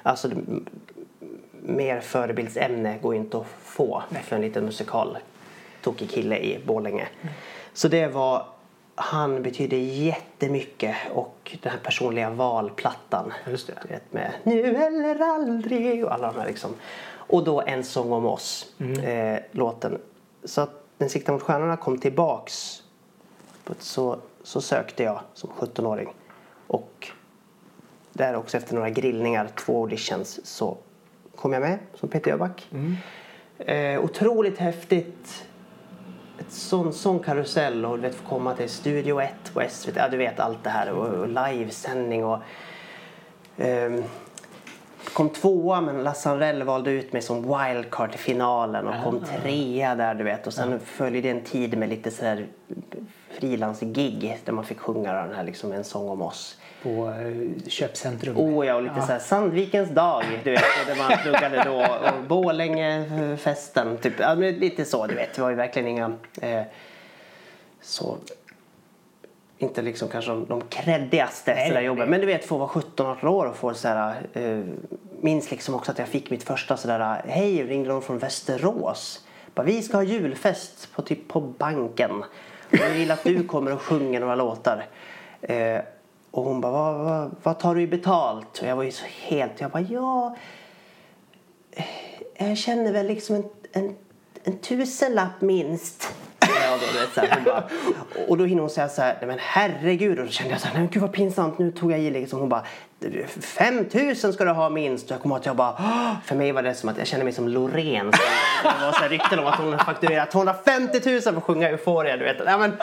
Alltså, 0.03 0.27
det- 0.27 0.35
m- 0.35 0.65
mer 1.61 1.99
förebildsämne 1.99 2.97
går 3.01 3.15
inte 3.15 3.37
att 3.37 3.45
få 3.63 4.03
för 4.23 4.35
en 4.35 4.41
liten 4.41 4.65
musikal 4.65 5.17
tokig 5.81 6.09
kille 6.09 6.37
i 6.37 6.59
Borlänge. 6.65 7.07
Så 7.73 7.87
det 7.87 8.07
var 8.07 8.45
han 8.95 9.41
betyder 9.43 9.77
jättemycket 9.77 10.95
och 11.13 11.57
den 11.61 11.71
här 11.71 11.79
personliga 11.79 12.29
valplattan. 12.29 13.33
Just 13.49 13.67
det. 13.67 13.99
Med 14.11 14.31
Nu 14.43 14.75
eller 14.75 15.19
aldrig 15.19 16.05
och 16.05 16.13
alla 16.13 16.31
de 16.31 16.39
här 16.39 16.47
liksom. 16.47 16.71
Och 17.27 17.43
då 17.43 17.61
En 17.61 17.83
sång 17.83 18.11
om 18.11 18.25
oss, 18.25 18.73
eh, 19.03 19.39
låten. 19.51 19.97
Så 20.43 20.61
att 20.61 20.81
Den 20.97 21.09
siktar 21.09 21.33
mot 21.33 21.41
stjärnorna 21.41 21.77
kom 21.77 21.97
tillbaks 21.97 22.81
så, 23.79 24.19
så 24.43 24.61
sökte 24.61 25.03
jag 25.03 25.19
som 25.33 25.49
17-åring. 25.49 26.13
Och 26.67 27.11
där 28.13 28.35
också 28.35 28.57
efter 28.57 28.75
några 28.75 28.89
grillningar, 28.89 29.47
två 29.55 29.81
auditions, 29.81 30.45
så 30.45 30.77
kom 31.35 31.53
jag 31.53 31.61
med 31.61 31.79
som 31.93 32.09
Peter 32.09 32.31
Jöback. 32.31 32.67
Eh, 33.57 34.03
otroligt 34.03 34.57
häftigt. 34.57 35.47
Ett 36.39 36.51
sån, 36.51 36.93
sån 36.93 37.19
karusell 37.19 37.85
och 37.85 37.95
du 37.95 38.01
vet, 38.01 38.15
få 38.15 38.29
komma 38.29 38.55
till 38.55 38.69
Studio 38.69 39.21
1 39.21 39.31
på 39.53 39.63
SVT. 39.69 39.95
Ja, 39.95 40.09
du 40.09 40.17
vet 40.17 40.39
allt 40.39 40.63
det 40.63 40.69
här 40.69 40.91
och, 40.91 41.07
och 41.07 41.27
livesändning 41.27 42.25
och 42.25 42.39
ehm, 43.57 44.03
kom 45.13 45.29
tvåa 45.29 45.81
men 45.81 46.03
Lasse 46.03 46.29
Anrell 46.29 46.63
valde 46.63 46.91
ut 46.91 47.13
mig 47.13 47.21
som 47.21 47.41
wildcard 47.41 48.11
till 48.11 48.19
finalen 48.19 48.87
och 48.87 49.03
kom 49.03 49.21
trea 49.41 49.95
där 49.95 50.15
du 50.15 50.23
vet 50.23 50.47
och 50.47 50.53
sen 50.53 50.79
följde 50.79 51.29
en 51.29 51.41
tid 51.41 51.77
med 51.77 51.89
lite 51.89 52.11
sådär 52.11 52.47
frilansgig 53.35 54.39
där 54.45 54.53
man 54.53 54.65
fick 54.65 54.79
sjunga 54.79 55.13
den 55.13 55.35
här 55.35 55.43
liksom 55.43 55.71
en 55.71 55.83
sång 55.83 56.09
om 56.09 56.21
oss. 56.21 56.57
På 56.83 57.09
eh, 57.09 57.69
köpcentrum. 57.69 58.37
Oh 58.37 58.65
ja, 58.65 58.75
och 58.75 58.83
lite 58.83 59.01
såhär 59.01 59.19
Sandvikens 59.19 59.89
dag, 59.89 60.23
du 60.43 60.51
vet, 60.51 60.63
där 60.87 60.95
man 60.95 61.17
pluggade 61.23 61.63
då. 61.65 62.07
Och 62.07 62.23
Borlängefesten, 62.27 63.97
typ. 63.97 64.13
Ja, 64.19 64.35
men 64.35 64.53
lite 64.53 64.85
så, 64.85 65.07
du 65.07 65.15
vet. 65.15 65.33
Det 65.33 65.41
var 65.41 65.49
ju 65.49 65.55
verkligen 65.55 65.87
inga... 65.87 66.13
Eh, 66.41 66.61
så... 67.81 68.17
Inte 69.57 69.81
liksom 69.81 70.07
kanske 70.07 70.31
de, 70.31 70.45
de 70.45 70.61
creddigaste 70.61 71.53
Nej, 71.53 71.67
sådär 71.67 71.81
jobben. 71.81 72.09
Men 72.09 72.19
du 72.19 72.25
vet, 72.25 72.45
få 72.45 72.57
vara 72.57 72.69
17-18 72.69 73.25
år 73.25 73.45
och 73.45 73.55
få 73.55 73.73
sådär... 73.73 74.15
Eh, 74.33 74.59
minns 75.21 75.51
liksom 75.51 75.75
också 75.75 75.91
att 75.91 75.99
jag 75.99 76.07
fick 76.07 76.29
mitt 76.29 76.43
första 76.43 76.77
sådär... 76.77 77.21
Hej, 77.27 77.63
ringde 77.63 77.89
någon 77.89 78.01
från 78.01 78.17
Västerås. 78.17 79.25
Bara, 79.55 79.63
vi 79.63 79.81
ska 79.81 79.97
ha 79.97 80.03
julfest 80.03 80.93
på, 80.93 81.01
typ 81.01 81.27
på 81.27 81.41
banken. 81.41 82.23
Jag 82.69 82.89
vill 82.89 83.11
att 83.11 83.23
du 83.23 83.47
kommer 83.47 83.73
och 83.73 83.81
sjunger 83.81 84.19
några 84.19 84.35
låtar. 84.35 84.87
Eh, 85.41 85.79
och 86.31 86.43
hon 86.43 86.61
bara, 86.61 86.71
vad, 86.71 87.05
vad, 87.05 87.35
vad 87.43 87.59
tar 87.59 87.75
du 87.75 87.81
i 87.81 87.87
betalt? 87.87 88.59
Och 88.61 88.67
jag 88.67 88.75
var 88.75 88.83
ju 88.83 88.91
så 88.91 89.05
helt, 89.21 89.61
jag 89.61 89.71
bara, 89.71 89.83
ja. 89.89 90.35
Eh, 91.71 92.49
jag 92.49 92.57
känner 92.57 92.91
väl 92.91 93.07
liksom 93.07 93.35
en, 93.35 93.43
en, 93.71 93.95
en 94.43 94.57
tusenlapp 94.57 95.41
minst. 95.41 96.13
Ja, 96.39 96.47
då, 96.71 96.99
vet, 96.99 97.13
så 97.13 97.21
här, 97.21 97.41
bara, 97.45 97.63
och 98.27 98.37
då 98.37 98.45
hinner 98.45 98.61
hon 98.61 98.69
säga 98.69 98.89
så 98.89 99.01
här, 99.01 99.17
nej 99.19 99.27
men 99.27 99.39
herregud. 99.41 100.19
Och 100.19 100.25
då 100.25 100.31
kände 100.31 100.51
jag 100.51 100.61
så 100.61 100.67
här, 100.67 100.73
nej 100.73 100.81
men 100.81 100.91
gud 100.91 101.01
vad 101.01 101.13
pinsamt. 101.13 101.59
Nu 101.59 101.71
tog 101.71 101.91
jag 101.91 101.99
i 101.99 102.11
liksom. 102.11 102.39
Hon 102.39 102.49
bara, 102.49 102.65
5000 103.41 104.33
ska 104.33 104.45
du 104.45 104.51
ha 104.51 104.69
minst. 104.69 105.05
Och 105.05 105.11
jag 105.11 105.21
kommer 105.21 105.35
ihåg 105.35 105.39
att 105.39 105.45
jag 105.45 105.55
bara, 105.55 105.75
"Åh!" 105.79 106.11
för 106.25 106.35
mig 106.35 106.51
var 106.51 106.61
det 106.63 106.73
som 106.73 106.89
att 106.89 106.97
jag 106.97 107.07
kände 107.07 107.23
mig 107.23 107.33
som 107.33 107.47
Loreen. 107.47 108.11
Det 108.63 108.85
var 108.85 108.91
så 108.91 109.07
rykten 109.09 109.39
om 109.39 109.45
att 109.47 109.59
hon 109.59 109.79
fakturerat 109.79 110.31
250 110.31 110.99
000 111.11 111.21
för 111.21 111.37
att 111.37 111.43
sjunga 111.43 111.69
Euphoria. 111.69 112.17
Du 112.17 112.23
vet. 112.23 112.45
Nej, 112.45 112.57
men, 112.57 112.73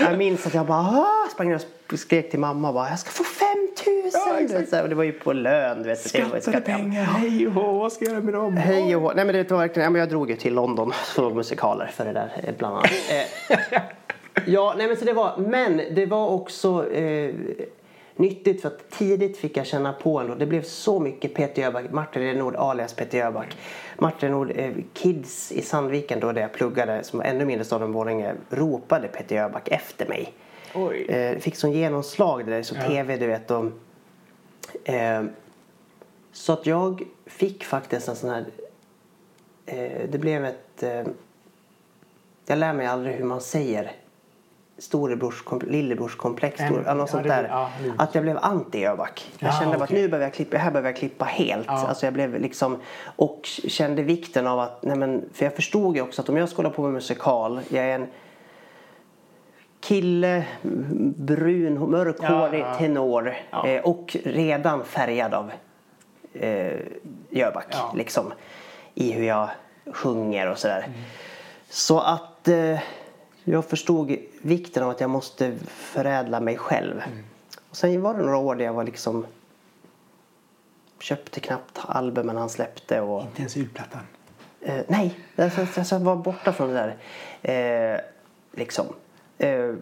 jag 0.00 0.18
minns 0.18 0.46
att 0.46 0.54
jag 0.54 0.66
bara, 0.66 0.80
"Åh!" 0.80 1.30
sprang 1.32 1.48
ner 1.48 1.60
och 1.92 1.98
skrek 1.98 2.30
till 2.30 2.40
mamma 2.40 2.72
bara, 2.72 2.88
jag 2.90 2.98
ska 2.98 3.10
få 3.10 3.24
5000. 3.24 4.68
Ja, 4.72 4.82
och 4.82 4.88
det 4.88 4.94
var 4.94 5.04
ju 5.04 5.12
på 5.12 5.32
lön. 5.32 5.82
Du 5.82 5.88
vet, 5.88 6.00
Skattade 6.08 6.40
skatt- 6.40 6.64
pengar, 6.64 7.02
hej 7.04 7.46
och 7.46 7.52
hå, 7.52 7.72
vad 7.72 7.92
ska 7.92 8.04
jag 8.04 8.12
göra 8.12 8.22
med 8.24 8.34
dem? 8.34 8.56
Hej 8.56 8.96
och 8.96 9.02
hå. 9.02 9.12
Nej 9.16 9.24
men 9.24 9.34
det 9.34 9.50
var 9.50 9.58
verkligen, 9.58 9.92
ja, 9.94 9.98
jag 9.98 10.08
drog 10.08 10.30
ju 10.30 10.36
till 10.36 10.54
London 10.54 10.92
för 10.92 11.30
musikaler 11.30 11.86
för 11.94 12.04
det 12.04 12.12
där 12.12 12.30
eh, 12.44 12.54
bland 12.58 12.74
annat. 12.76 12.90
Eh, 13.10 13.78
ja, 14.46 14.74
nej 14.78 14.86
men 14.88 14.96
så 14.96 15.04
det 15.04 15.12
var, 15.12 15.36
men 15.38 15.82
det 15.94 16.06
var 16.06 16.28
också 16.28 16.90
eh, 16.92 17.34
nyttigt 18.16 18.62
för 18.62 18.68
att 18.68 18.90
tidigt 18.90 19.36
fick 19.36 19.56
jag 19.56 19.66
känna 19.66 19.92
på 19.92 20.20
ändå. 20.20 20.34
Det 20.34 20.46
blev 20.46 20.62
så 20.62 21.00
mycket 21.00 21.34
Peter 21.34 21.62
Jöback, 21.62 21.90
Martin 21.90 22.22
Renord 22.22 22.56
alias 22.56 22.94
Peter 22.94 23.18
Jöback. 23.18 23.56
Martin 23.98 24.28
Renord, 24.28 24.52
eh, 24.56 24.72
kids 24.92 25.52
i 25.52 25.62
Sandviken 25.62 26.20
då 26.20 26.32
där 26.32 26.42
jag 26.42 26.52
pluggade 26.52 27.04
som 27.04 27.18
var 27.18 27.26
ännu 27.26 27.44
mindre 27.44 27.64
stad 27.64 27.82
än 27.82 27.92
Borlänge 27.92 28.34
ropade 28.50 29.08
Peter 29.08 29.36
Jöback 29.36 29.68
efter 29.68 30.08
mig. 30.08 30.32
Oj. 30.74 31.06
Eh, 31.08 31.38
fick 31.38 31.56
sån 31.56 31.72
genomslag 31.72 32.46
det 32.46 32.50
där, 32.50 32.62
så 32.62 32.74
tv 32.74 33.16
du 33.16 33.26
vet. 33.26 33.50
Och, 33.50 33.64
eh, 34.84 35.24
så 36.32 36.52
att 36.52 36.66
jag 36.66 37.02
fick 37.26 37.64
faktiskt 37.64 38.08
en 38.08 38.16
sån 38.16 38.30
här... 38.30 38.44
Eh, 39.66 40.08
det 40.08 40.18
blev 40.18 40.44
ett... 40.44 40.82
Eh, 40.82 41.04
jag 42.46 42.58
lär 42.58 42.72
mig 42.72 42.86
aldrig 42.86 43.14
hur 43.14 43.24
man 43.24 43.40
säger 43.40 43.92
storebrors, 44.78 45.44
lillebrorskomplex, 45.66 46.60
En- 46.60 46.66
stor, 46.84 46.94
något 46.94 47.10
sånt 47.10 47.28
där. 47.28 47.46
ja, 47.50 47.70
det- 47.82 47.92
Att 47.98 48.14
jag 48.14 48.24
blev 48.24 48.38
anti-Öback. 48.38 49.32
Jag 49.38 49.48
Ja, 49.48 49.52
kände 49.60 49.78
bara 49.78 49.84
att 49.84 49.90
nu 49.90 50.08
behöver 50.08 50.26
jag 50.26 50.34
klippa, 50.34 50.56
här 50.58 50.70
behöver 50.70 50.88
jag 50.88 50.96
klippa 50.96 51.24
helt. 51.24 51.66
Ja. 51.66 51.86
Alltså 51.88 52.06
jag 52.06 52.12
blev 52.14 52.40
liksom, 52.40 52.80
och 53.16 53.40
kände 53.68 54.02
vikten 54.02 54.46
av 54.46 54.60
att, 54.60 54.82
nej 54.82 54.96
men, 54.96 55.24
för 55.32 55.44
jag 55.44 55.54
förstod 55.54 55.96
ju 55.96 56.02
också 56.02 56.22
att 56.22 56.28
om 56.28 56.36
jag 56.36 56.48
ska 56.48 56.56
hålla 56.56 56.70
på 56.70 56.82
med 56.82 56.92
musikal, 56.92 57.60
jag 57.68 57.84
är 57.84 57.94
en 57.94 58.06
kille, 59.80 60.44
brun, 61.16 61.90
mörkhårig 61.90 62.60
Ja, 62.60 62.74
tenor 62.74 63.34
eh, 63.64 63.80
och 63.84 64.16
redan 64.24 64.84
färgad 64.84 65.34
av 65.34 65.50
eh, 66.34 66.72
Jöback. 67.30 67.74
Liksom, 67.94 68.32
I 68.94 69.12
hur 69.12 69.24
jag 69.24 69.48
sjunger 69.92 70.50
och 70.50 70.58
sådär. 70.58 70.84
Mm. 70.86 70.98
Så 71.68 72.00
att 72.00 72.48
eh, 72.48 72.78
jag 73.48 73.64
förstod 73.64 74.16
vikten 74.42 74.82
av 74.82 74.90
att 74.90 75.00
jag 75.00 75.10
måste 75.10 75.56
förädla 75.66 76.40
mig 76.40 76.56
själv. 76.56 77.02
Mm. 77.06 77.24
Och 77.70 77.76
sen 77.76 78.02
var 78.02 78.14
det 78.14 78.22
några 78.22 78.36
år 78.36 78.54
där 78.54 78.64
jag 78.64 78.72
var 78.72 78.84
liksom 78.84 79.26
köpte 81.00 81.40
knappt 81.40 81.78
albumen 81.82 82.36
han 82.36 82.48
släppte. 82.48 83.00
Och, 83.00 83.22
Inte 83.22 83.40
ens 83.40 83.56
julplattan. 83.56 84.00
Eh, 84.60 84.80
nej, 84.88 85.18
alltså, 85.36 85.60
alltså, 85.60 85.94
jag 85.94 86.00
var 86.00 86.16
borta 86.16 86.52
från 86.52 86.68
det 86.68 86.96
där. 87.42 87.94
Eh, 87.94 88.00
liksom. 88.52 88.86
Eh, 89.38 89.74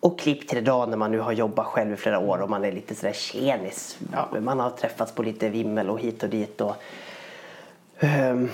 och 0.00 0.18
klipp 0.18 0.48
till 0.48 0.58
idag 0.58 0.88
när 0.88 0.96
man 0.96 1.10
nu 1.10 1.18
har 1.18 1.32
jobbat 1.32 1.66
själv 1.66 1.92
i 1.92 1.96
flera 1.96 2.18
år 2.18 2.38
och 2.38 2.50
man 2.50 2.64
är 2.64 2.72
lite 2.72 2.94
sådär 2.94 3.12
tjenis. 3.12 3.98
Ja. 4.12 4.40
Man 4.40 4.60
har 4.60 4.70
träffats 4.70 5.12
på 5.12 5.22
lite 5.22 5.48
vimmel 5.48 5.90
och 5.90 6.00
hit 6.00 6.22
och 6.22 6.28
dit. 6.28 6.60
Och, 6.60 6.76
ehm, 7.98 8.50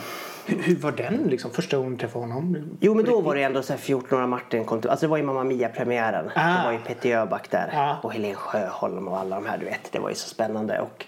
Hur, 0.51 0.63
hur 0.63 0.77
var 0.77 0.93
den 0.93 1.27
liksom, 1.29 1.51
första 1.51 1.77
gången 1.77 1.93
du 1.93 1.99
träffade 1.99 2.25
honom? 2.25 2.57
jo 2.81 2.95
men 2.95 3.05
då 3.05 3.21
var 3.21 3.35
det 3.35 3.43
ändå 3.43 3.63
så 3.63 3.73
här 3.73 3.81
14 3.81 4.23
år 4.23 4.27
Martin 4.27 4.65
kom 4.65 4.81
till, 4.81 4.91
Alltså 4.91 5.07
det 5.07 5.11
var 5.11 5.17
ju 5.17 5.23
Mamma 5.23 5.45
Mia-premiären. 5.45 6.31
Ah. 6.35 6.59
Det 6.59 6.65
var 6.65 6.73
ju 6.73 6.79
Peter 6.79 7.09
Jöback 7.09 7.51
där. 7.51 7.71
Ja. 7.73 7.97
Och 8.03 8.13
Helen 8.13 8.35
Sjöholm 8.35 9.09
och 9.09 9.19
alla 9.19 9.37
de 9.37 9.47
här 9.47 9.59
du 9.59 9.65
vet. 9.65 9.93
Det 9.93 9.99
var 9.99 10.09
ju 10.09 10.15
så 10.15 10.29
spännande. 10.29 10.81
Och, 10.81 11.07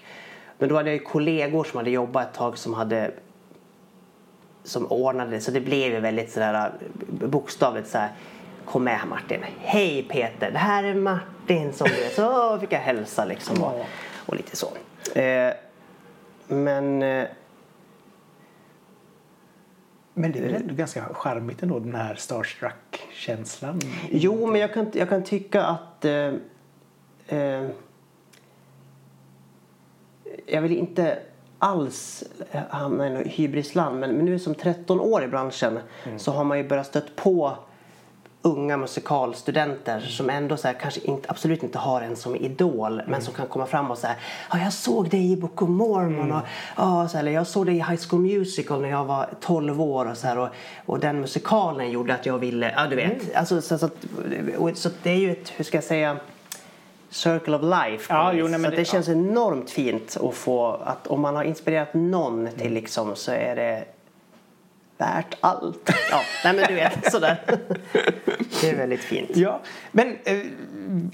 men 0.58 0.68
då 0.68 0.76
hade 0.76 0.90
jag 0.90 0.96
ju 0.96 1.04
kollegor 1.04 1.64
som 1.64 1.76
hade 1.76 1.90
jobbat 1.90 2.28
ett 2.28 2.34
tag 2.34 2.58
som 2.58 2.74
hade 2.74 3.10
som 4.64 4.86
ordnade 4.86 5.30
det. 5.30 5.40
Så 5.40 5.50
det 5.50 5.60
blev 5.60 5.92
ju 5.92 6.00
väldigt 6.00 6.32
sådär 6.32 6.72
bokstavligt 7.08 7.88
så 7.88 7.98
här. 7.98 8.08
Kom 8.64 8.84
med 8.84 9.00
Martin. 9.10 9.40
Hej 9.58 10.02
Peter, 10.02 10.50
det 10.50 10.58
här 10.58 10.84
är 10.84 10.94
Martin 10.94 11.72
som 11.72 11.88
du 11.88 11.94
vet. 11.94 12.14
Så 12.14 12.58
fick 12.58 12.72
jag 12.72 12.78
hälsa 12.78 13.24
liksom. 13.24 13.62
Och, 13.62 13.86
och 14.26 14.36
lite 14.36 14.56
så. 14.56 14.68
Eh, 15.14 15.52
men 16.46 17.02
eh, 17.02 17.26
Men 20.14 20.32
det 20.32 20.38
är 20.38 20.42
väl 20.42 20.54
ändå 20.54 20.74
ganska 20.74 21.04
charmigt 21.14 21.62
ändå 21.62 21.78
den 21.78 21.94
här 21.94 22.14
starstruck-känslan? 22.14 23.80
Jo, 24.10 24.46
men 24.46 24.60
jag 24.60 24.74
kan, 24.74 24.86
jag 24.92 25.08
kan 25.08 25.24
tycka 25.24 25.62
att... 25.62 26.04
Eh, 26.04 26.32
eh, 27.26 27.68
jag 30.46 30.62
vill 30.62 30.76
inte 30.76 31.18
alls 31.58 32.24
hamna 32.70 33.06
i 33.06 33.10
något 33.10 33.26
hybrisland 33.26 34.00
men, 34.00 34.12
men 34.12 34.24
nu 34.24 34.38
som 34.38 34.54
13 34.54 35.00
år 35.00 35.24
i 35.24 35.28
branschen 35.28 35.78
så 36.16 36.32
har 36.32 36.44
man 36.44 36.58
ju 36.58 36.68
börjat 36.68 36.86
stött 36.86 37.16
på 37.16 37.56
unga 38.44 38.76
musikalstudenter 38.76 40.00
som 40.00 40.30
ändå 40.30 40.56
så 40.56 40.68
här, 40.68 40.74
kanske 40.74 41.00
inte, 41.00 41.30
absolut 41.30 41.62
inte 41.62 41.78
har 41.78 42.00
en 42.00 42.16
som 42.16 42.36
idol 42.36 43.02
men 43.08 43.22
som 43.22 43.34
kan 43.34 43.46
komma 43.46 43.66
fram 43.66 43.90
och 43.90 43.98
säga 43.98 44.14
ja 44.52 44.58
jag 44.58 44.72
såg 44.72 45.08
dig 45.10 45.32
i 45.32 45.36
Book 45.36 45.62
of 45.62 45.68
Mormon 45.68 46.32
och, 46.32 46.42
ja, 46.76 47.08
så 47.08 47.16
här, 47.16 47.22
eller 47.24 47.32
jag 47.32 47.46
såg 47.46 47.66
dig 47.66 47.74
i 47.74 47.78
High 47.78 48.00
School 48.08 48.20
Musical 48.20 48.80
när 48.80 48.88
jag 48.90 49.04
var 49.04 49.26
12 49.40 49.80
år 49.82 50.10
och 50.10 50.16
så 50.16 50.26
här, 50.26 50.38
och, 50.38 50.48
och 50.86 50.98
den 51.00 51.20
musikalen 51.20 51.90
gjorde 51.90 52.14
att 52.14 52.26
jag 52.26 52.38
ville, 52.38 52.72
ja 52.76 52.86
du 52.86 52.96
vet. 52.96 53.34
Alltså, 53.36 53.60
så, 53.62 53.78
så, 53.78 53.88
och, 54.58 54.70
så 54.76 54.88
det 55.02 55.10
är 55.10 55.16
ju 55.18 55.32
ett, 55.32 55.52
hur 55.56 55.64
ska 55.64 55.76
jag 55.76 55.84
säga 55.84 56.16
circle 57.10 57.56
of 57.56 57.62
life. 57.62 58.06
Ja, 58.14 58.32
jo, 58.32 58.48
nej, 58.48 58.60
så 58.64 58.70
det- 58.70 58.76
det 58.76 58.84
känns 58.84 59.08
enormt 59.08 59.70
fint 59.70 60.16
att 60.22 60.34
få 60.34 60.66
att 60.84 61.06
om 61.06 61.20
man 61.20 61.36
har 61.36 61.44
inspirerat 61.44 61.94
någon 61.94 62.40
Mm. 62.40 62.52
till 62.58 62.72
liksom 62.74 63.16
så 63.16 63.32
är 63.32 63.56
det 63.56 63.84
värt 65.02 65.36
allt. 65.40 65.90
Ja, 66.10 66.20
nej 66.44 66.54
men 66.56 66.64
du 66.68 66.74
vet 66.74 67.12
sådär. 67.12 67.40
Det 68.60 68.70
är 68.70 68.76
väldigt 68.76 69.00
fint. 69.00 69.36
Ja, 69.36 69.60
men 69.92 70.16
eh, 70.24 70.38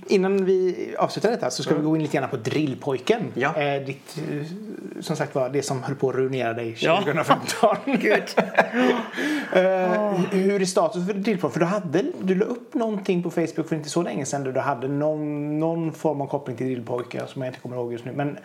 innan 0.06 0.44
vi 0.44 0.88
avslutar 0.98 1.30
detta 1.30 1.50
så 1.50 1.62
ska 1.62 1.74
vi 1.74 1.82
gå 1.82 1.96
in 1.96 2.02
lite 2.02 2.16
grann 2.16 2.30
på 2.30 2.36
Drillpojken. 2.36 3.22
Ja. 3.34 3.56
Eh, 3.56 3.82
ditt, 3.86 4.18
eh, 4.18 4.46
som 5.00 5.16
sagt 5.16 5.34
var, 5.34 5.48
det 5.48 5.62
som 5.62 5.82
höll 5.82 5.94
på 5.96 6.08
att 6.08 6.14
ruinera 6.16 6.52
dig 6.52 6.76
Ja. 6.80 6.96
2015. 6.96 7.76
Gud. 7.86 8.22
Eh, 9.52 10.12
Hur 10.30 10.62
är 10.62 10.64
status 10.64 11.06
för 11.06 11.14
Drillpojken? 11.14 11.52
För 11.52 11.60
du, 11.60 11.66
hade, 11.66 12.02
du 12.20 12.34
la 12.34 12.44
upp 12.44 12.74
någonting 12.74 13.22
på 13.22 13.30
Facebook 13.30 13.68
för 13.68 13.76
inte 13.76 13.88
så 13.88 14.02
länge 14.02 14.24
sedan 14.24 14.44
där 14.44 14.52
du 14.52 14.60
hade 14.60 14.88
någon, 14.88 15.58
någon 15.58 15.92
form 15.92 16.20
av 16.20 16.26
koppling 16.26 16.56
till 16.56 16.66
Drillpojkar 16.66 17.26
som 17.26 17.42
jag 17.42 17.48
inte 17.48 17.60
kommer 17.60 17.76
ihåg 17.76 17.92
just 17.92 18.04
nu. 18.04 18.12
Men, 18.12 18.38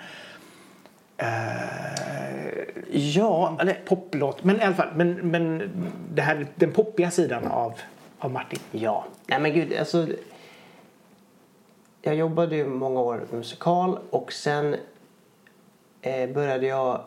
eh, 1.23 1.83
Ja, 2.95 3.57
eller 3.61 3.73
poplåt. 3.85 4.43
Men 4.43 4.61
i 4.61 4.63
alla 4.63 4.75
fall, 4.75 4.89
men, 4.95 5.13
men 5.13 5.71
det 6.13 6.21
här, 6.21 6.47
den 6.55 6.71
poppiga 6.71 7.11
sidan 7.11 7.47
av, 7.47 7.73
av 8.19 8.31
Martin. 8.31 8.59
Ja. 8.71 9.05
Nej 9.27 9.39
men 9.39 9.53
gud, 9.53 9.73
alltså. 9.79 10.07
Jag 12.01 12.15
jobbade 12.15 12.55
ju 12.55 12.67
många 12.67 12.99
år 12.99 13.17
med 13.17 13.33
musikal 13.33 13.99
och 14.09 14.33
sen 14.33 14.75
eh, 16.01 16.29
började 16.29 16.67
jag 16.67 17.01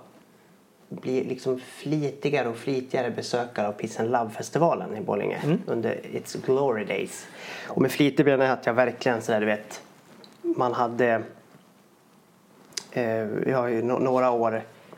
bli 0.88 1.24
liksom 1.24 1.58
flitigare 1.58 2.48
och 2.48 2.56
flitigare 2.56 3.10
besökare 3.10 3.68
av 3.68 3.72
Peace 3.72 4.02
and 4.02 4.10
Love-festivalen 4.10 4.96
i 4.96 5.00
Borlänge 5.00 5.58
under 5.66 5.94
It's 5.94 6.46
Glory 6.46 6.84
Days. 6.84 7.26
Och 7.68 7.82
med 7.82 7.90
flitig 7.90 8.26
menar 8.26 8.44
jag 8.44 8.52
att 8.52 8.66
jag 8.66 8.74
verkligen 8.74 9.22
sådär 9.22 9.40
du 9.40 9.46
vet, 9.46 9.82
man 10.42 10.72
hade 10.72 11.22
vi 13.26 13.52
har 13.52 13.68
ju 13.68 13.82
några 13.82 14.30
år 14.30 14.54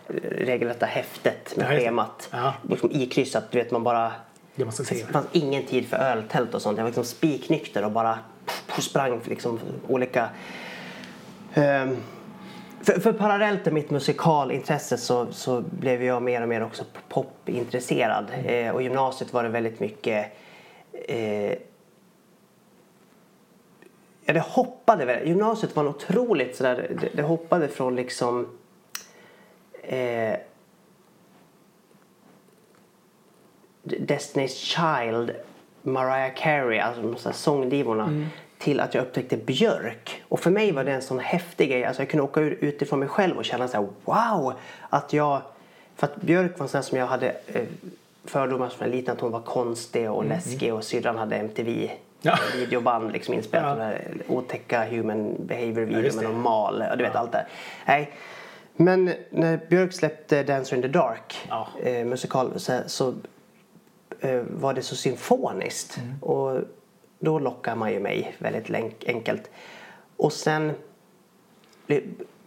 eh, 0.09 0.15
regelrätta 0.31 0.87
häftet 0.87 1.57
med 1.57 1.67
Ja, 1.67 1.81
schemat. 1.81 2.29
Ja. 2.33 2.55
Liksom 2.69 2.91
ikryssat, 2.93 3.51
du 3.51 3.59
vet 3.59 3.71
man 3.71 3.83
bara 3.83 4.13
Det 4.55 4.65
jag 4.65 4.73
det 4.89 5.13
fanns 5.13 5.27
ingen 5.33 5.63
tid 5.67 5.87
för 5.87 5.97
öltält 5.97 6.55
och 6.55 6.63
sånt. 6.63 6.79
Jag 6.79 6.85
var 6.85 6.89
liksom 6.89 7.05
spiknykter 7.05 7.85
och 7.85 7.93
bara 7.93 8.19
sprang 8.79 9.21
liksom 9.25 9.61
olika... 9.89 10.29
Ehm, 11.55 11.97
för, 12.83 13.01
för 13.01 13.13
parallellt 13.13 13.65
med 13.65 13.75
mitt 13.75 13.91
musikalintresse 13.91 14.99
så, 14.99 15.27
så 15.33 15.61
blev 15.61 16.03
jag 16.03 16.23
mer 16.23 16.43
och 16.43 16.49
mer 16.49 16.63
också 16.63 16.85
popintresserad. 17.09 18.27
Eh, 18.45 18.71
och 18.71 18.83
gymnasiet 18.83 19.33
var 19.33 19.43
det 19.43 19.49
väldigt 19.49 19.81
mycket... 19.81 20.27
Eh, 21.09 21.53
ja, 24.29 24.35
det 24.35 24.41
hoppade 24.41 25.05
väl. 25.05 25.29
Gymnasiet 25.29 25.77
var 25.77 25.89
otroligt 25.89 26.57
sådär... 26.57 26.97
Det, 27.01 27.09
det 27.15 27.23
hoppade 27.23 27.69
från 27.69 27.97
liksom... 27.97 28.49
Eh, 29.83 30.35
Destiny's 33.83 34.49
Child, 34.49 35.33
Mariah 35.83 36.35
Carey, 36.35 36.79
alltså 36.79 37.03
de 37.03 37.17
här 37.25 37.33
sångdivorna 37.33 38.25
till 38.59 38.81
att 38.81 38.95
jag 38.95 39.03
upptäckte 39.03 39.37
Björk. 39.37 40.23
Och 40.29 40.41
för 40.41 40.51
mig 40.51 40.73
var 40.73 40.85
det 40.85 40.93
en 40.93 41.03
sån 41.03 41.19
häftig 41.19 41.71
grej. 41.71 41.85
Alltså 41.85 42.03
jag 42.03 42.11
kunde 42.11 42.25
åka 42.25 42.41
ut- 42.41 42.59
utifrån 42.63 42.99
mig 42.99 43.09
själv 43.09 43.37
och 43.37 43.45
känna 43.45 43.69
så 43.69 43.77
här: 43.77 43.89
wow! 44.05 44.53
Att 44.89 45.13
jag... 45.13 45.41
För 45.97 46.07
att 46.07 46.17
Björk 46.17 46.59
var 46.59 46.65
en 46.65 46.69
sån 46.69 46.83
som 46.83 46.99
jag 46.99 47.07
hade 47.07 47.37
eh, 47.47 47.65
fördomar 48.25 48.69
som 48.69 48.91
liten 48.91 49.15
att 49.15 49.21
hon 49.21 49.33
var 49.33 49.41
konstig 49.41 50.11
och 50.11 50.25
läskig 50.25 50.75
och 50.75 50.85
syrran 50.85 51.19
hade 51.19 51.37
MTV. 51.37 51.91
Ja. 52.21 52.39
videoband 52.55 53.13
liksom 53.13 53.35
inspelat. 53.35 53.69
Ja. 53.69 53.75
De 53.75 53.81
här 53.85 54.23
otäcka 54.29 54.85
human 54.85 55.47
behavior 55.47 55.81
Ja, 55.81 55.87
video 55.87 56.01
just 56.01 56.17
med 56.17 56.25
någon 56.25 56.41
mal 56.43 56.83
och 56.91 56.99
du 56.99 57.05
vet 57.05 57.17
allt 57.17 57.33
det. 57.33 57.47
Nej. 57.87 58.13
Men 58.77 59.13
när 59.31 59.61
Björk 59.69 59.93
släppte 59.93 60.43
Dancer 60.43 60.77
in 60.77 60.83
the 60.83 60.89
Dark 60.89 61.47
Ja. 61.49 61.69
eh, 61.83 62.05
musikal 62.05 62.61
så, 62.61 62.81
så 62.87 63.15
eh, 64.21 64.41
var 64.51 64.75
det 64.75 64.83
så 64.83 64.97
symfoniskt. 64.97 65.99
Och 66.21 66.61
då 67.19 67.39
lockar 67.39 67.75
man 67.77 67.93
ju 67.93 68.01
mig 68.01 68.35
väldigt 68.39 68.71
enkelt. 69.07 69.51
Och 70.17 70.33
sen 70.33 70.73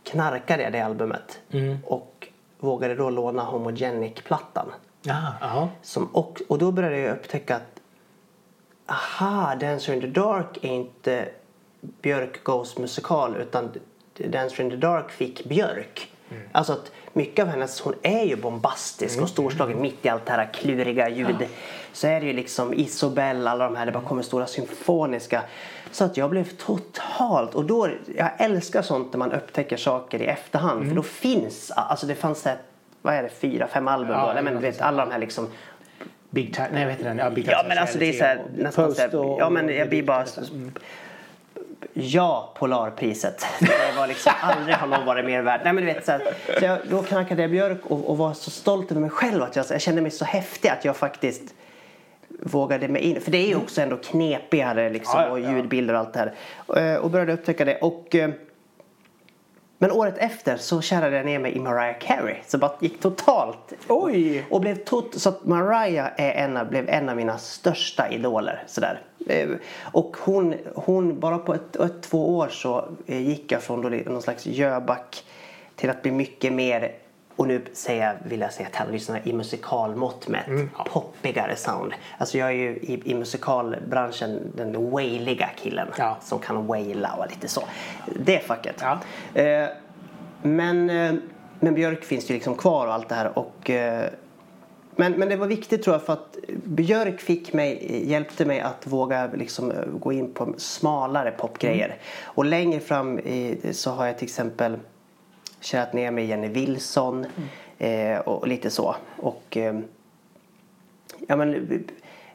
knarkade 0.04 0.64
jag 0.64 0.72
det 0.72 0.80
albumet 0.82 1.40
och 1.86 2.28
vågade 2.60 2.96
då 2.96 3.10
låna 3.10 3.44
Homogenic-plattan. 3.44 4.68
Ja. 5.02 5.70
Som, 5.82 6.06
och, 6.06 6.42
och 6.48 6.58
då 6.58 6.72
började 6.72 6.98
jag 7.00 7.14
upptäcka 7.18 7.56
att 7.56 7.81
aha, 8.92 9.56
Dancer 9.56 9.94
in 9.94 10.02
the 10.02 10.08
Dark 10.08 10.58
är 10.62 10.70
inte 10.70 11.30
Björk 12.02 12.44
Goes 12.44 12.78
musikal 12.78 13.36
utan 13.36 13.70
Dancer 14.18 14.64
in 14.64 14.70
the 14.70 14.76
Dark 14.76 15.12
fick 15.12 15.44
Björk. 15.46 16.12
Alltså 16.52 16.74
att 16.74 16.92
mycket 17.14 17.44
av 17.44 17.50
hennes, 17.50 17.82
hon 17.82 17.94
är 18.02 18.24
ju 18.24 18.36
bombastisk 18.36 19.22
och 19.22 19.30
storslagen 19.30 19.82
mitt 19.82 20.06
i 20.06 20.10
allt 20.10 20.26
det 20.26 20.32
här 20.32 20.54
kluriga 20.54 21.10
ljud. 21.10 21.48
Så 21.94 22.08
är 22.08 22.22
det 22.22 22.28
ju 22.28 22.34
liksom 22.34 22.74
Isobel, 22.74 23.48
alla 23.48 23.66
de 23.66 23.76
här, 23.76 23.86
det 23.86 23.92
bara 23.92 24.04
kommer 24.04 24.24
stora 24.24 24.48
symfoniska. 24.48 25.44
Så 25.92 26.04
att 26.04 26.18
jag 26.18 26.30
blev 26.30 26.50
totalt, 26.58 27.56
och 27.56 27.66
då, 27.66 27.90
jag 28.16 28.32
älskar 28.38 28.82
sånt 28.82 29.14
när 29.14 29.18
man 29.20 29.32
upptäcker 29.32 29.78
saker 29.78 30.22
i 30.22 30.26
efterhand. 30.26 30.88
För 30.88 30.96
då 30.96 31.04
finns, 31.04 31.72
alltså 31.72 32.06
det 32.06 32.16
fanns 32.16 32.46
här, 32.46 32.58
vad 33.02 33.14
är 33.14 33.24
det, 33.24 33.30
fyra, 33.30 33.68
fem 33.68 33.88
album 33.88 34.12
Ja, 34.12 34.28
då? 34.28 34.34
Nej 34.34 34.44
men 34.44 34.54
ja, 34.54 34.60
vet 34.60 34.82
alla 34.82 35.06
de 35.06 35.12
här 35.12 35.20
liksom 35.20 35.48
Big 36.34 36.54
time, 36.56 36.68
nej 36.72 36.84
vad 36.86 36.92
heter 36.94 37.06
den? 37.06 37.18
Ja, 37.18 37.30
Big 37.30 37.48
Ja 37.48 37.58
Time 37.58 37.68
men 37.70 37.78
alltså 37.78 37.98
det 37.98 38.06
är 38.10 38.14
så 38.14 38.24
här, 38.24 38.42
nästan 38.58 38.86
Post 38.86 38.98
så 38.98 39.02
här, 39.34 39.40
Ja 39.40 39.50
men 39.50 39.70
jag 39.70 39.90
blir 39.90 40.04
bara 40.04 40.26
Ja, 41.94 42.54
Polarpriset. 42.58 43.46
Det 43.60 43.98
var 43.98 44.08
liksom 44.08 44.32
aldrig 44.42 44.76
har 44.76 44.88
någon 44.88 45.06
varit 45.06 45.26
mer 45.26 45.42
värd. 45.42 45.62
Nej 45.64 45.74
men 45.74 45.86
du 45.86 45.94
vet 45.94 46.06
så, 46.06 46.12
här, 46.12 46.22
så 46.60 46.66
jag, 46.66 46.78
då 46.90 47.04
knackade 47.04 47.42
jag 47.42 47.52
Björk 47.52 47.80
och, 47.84 48.10
och 48.10 48.18
var 48.18 48.34
så 48.34 48.52
stolt 48.52 48.92
över 48.92 49.02
mig 49.02 49.10
själv 49.10 49.44
att 49.44 49.56
jag, 49.56 49.66
jag 49.70 49.82
kände 49.82 50.02
mig 50.02 50.12
så 50.12 50.26
häftig 50.26 50.70
att 50.70 50.86
jag 50.86 50.96
faktiskt 50.98 51.54
vågade 52.40 52.88
mig 52.88 53.02
in. 53.02 53.22
För 53.22 53.32
det 53.32 53.38
är 53.38 53.48
ju 53.48 53.56
också 53.56 53.82
ändå 53.82 53.98
knepigare 53.98 54.90
liksom 54.90 55.14
Ja, 55.20 55.26
ja, 55.26 55.32
och 55.32 55.40
ja. 55.40 55.52
ljudbilder 55.52 55.94
och 55.94 56.00
allt 56.00 56.14
det 56.14 56.20
här. 56.20 56.94
Eh, 56.94 57.00
Och 57.02 57.10
började 57.12 57.34
upptäcka 57.34 57.66
det 57.66 57.78
och 57.78 58.16
eh, 58.16 58.30
men 59.82 59.92
året 59.92 60.18
efter 60.18 60.58
så 60.58 60.82
kärrade 60.82 61.18
jag 61.18 61.26
ner 61.26 61.40
mig 61.40 61.56
i 61.56 61.60
Mariah 61.60 61.96
Carey. 62.00 62.36
Så 62.48 62.58
bara 62.58 62.72
gick 62.80 63.00
totalt. 63.00 63.74
Oj! 63.88 64.46
Och 64.50 64.62
blev 64.62 64.84
tot- 64.84 65.20
så 65.20 65.30
att 65.30 65.46
Mariah 65.46 66.08
är 66.18 66.32
en 66.32 66.68
blev 66.70 66.90
en 66.90 67.10
av 67.10 67.16
mina 67.16 67.38
största 67.38 68.10
idoler. 68.10 68.64
Sådär. 68.68 69.02
Eh, 69.28 69.50
Och 69.92 70.18
hon, 70.20 70.56
hon, 70.76 71.20
bara 71.20 71.38
på 71.38 71.54
ett, 71.54 71.76
ett, 71.76 72.02
två 72.04 72.38
år 72.38 72.48
så 72.48 72.86
eh, 73.08 73.22
gick 73.28 73.52
jag 73.52 73.62
från 73.64 73.82
då 73.82 73.90
någon 73.90 74.22
slags 74.22 74.46
Jöback 74.46 75.24
till 75.76 75.90
att 75.90 76.02
bli 76.02 76.12
mycket 76.12 76.54
mer 76.54 76.92
och 77.36 77.48
nu 77.48 77.62
säger 77.74 78.08
jag, 78.08 78.30
vill 78.30 78.40
jag 78.42 78.54
säga 78.54 78.70
till 78.70 78.82
alla 78.82 78.92
lyssnare 78.92 79.22
i 79.24 79.34
musikalmått 79.34 80.28
mätt, 80.28 80.46
poppigare 80.86 81.56
sound. 81.56 81.94
Alltså 82.18 82.38
jag 82.38 82.48
är 82.48 82.54
ju 82.54 82.70
i, 82.70 83.02
i 83.06 83.16
musikalbranschen 83.16 84.52
den 84.56 84.92
wailiga 84.92 85.50
killen 85.56 85.88
Ja. 85.98 86.18
som 86.22 86.40
kan 86.40 86.68
waila 86.68 87.14
och 87.14 87.26
lite 87.30 87.48
så. 87.48 87.64
Det 88.20 88.40
facket. 88.40 88.76
Ja. 88.82 89.00
Eh, 89.42 89.68
men, 90.42 90.90
eh, 90.90 91.14
men 91.60 91.74
Björk 91.74 92.04
finns 92.04 92.30
ju 92.30 92.34
liksom 92.34 92.56
kvar 92.56 92.88
och 92.88 92.94
allt 92.94 93.10
det 93.10 93.16
här. 93.16 93.38
Och, 93.40 93.70
eh, 93.70 94.10
men, 94.96 95.12
men 95.14 95.30
det 95.30 95.36
var 95.36 95.48
viktigt 95.48 95.84
tror 95.84 95.94
jag 95.96 96.04
för 96.04 96.14
att 96.14 96.38
Björk 96.64 97.22
fick 97.22 97.54
mig, 97.54 98.02
hjälpte 98.10 98.46
mig 98.46 98.60
att 98.60 98.88
våga 98.88 99.30
liksom, 99.34 99.72
eh, 99.72 99.78
gå 100.00 100.12
in 100.12 100.34
på 100.34 100.54
smalare 100.58 101.32
popgrejer. 101.32 101.96
Och 102.24 102.46
längre 102.46 102.80
fram 102.80 103.20
i, 103.20 103.60
så 103.72 103.92
har 103.92 104.06
jag 104.06 104.18
till 104.18 104.26
exempel 104.26 104.78
kärat 105.62 105.94
ner 105.94 106.18
i 106.18 106.26
Jenny 106.26 106.48
Wilson 106.48 107.26
eh, 107.78 108.20
och, 108.20 108.48
lite 108.48 108.70
så. 108.70 108.96
Och 109.18 109.58
eh, 109.58 109.80
ja 111.28 111.36
men 111.36 111.84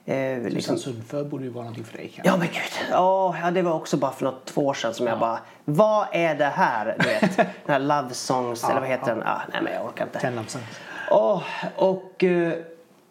eh, 0.04 0.42
liksom, 0.42 0.78
Sundför 0.78 1.24
borde 1.24 1.44
ju 1.44 1.50
vara 1.50 1.64
någonting 1.64 1.84
för 1.84 1.98
dig 1.98 2.08
kanske. 2.14 2.30
Ja 2.32 2.36
men 2.36 2.46
gud. 2.46 2.98
Åh, 2.98 3.36
ja, 3.42 3.50
det 3.50 3.62
var 3.62 3.72
också 3.72 3.96
bara 3.96 4.12
för 4.12 4.24
något 4.24 4.44
två 4.44 4.66
år 4.66 4.74
sedan 4.74 4.94
som 4.94 5.06
jag 5.06 5.18
bara 5.18 5.38
Vad 5.64 6.06
är 6.12 6.34
det 6.34 6.44
här? 6.44 6.96
Du 6.98 7.08
vet. 7.08 7.36
Den 7.36 7.46
här 7.66 7.78
Love 7.78 8.14
Songs 8.14 8.64
eller 8.64 8.80
vad 8.80 8.88
heter 8.88 9.14
den? 9.14 9.22
Ah, 9.22 9.42
nej 9.52 9.62
men 9.62 9.72
jag 9.72 9.84
orkar 9.84 10.04
inte. 10.04 10.18
Ten 10.18 10.38
of 10.38 10.48
Songs. 10.48 10.80
Åh, 11.10 11.42
och 11.76 12.24
eh, 12.24 12.52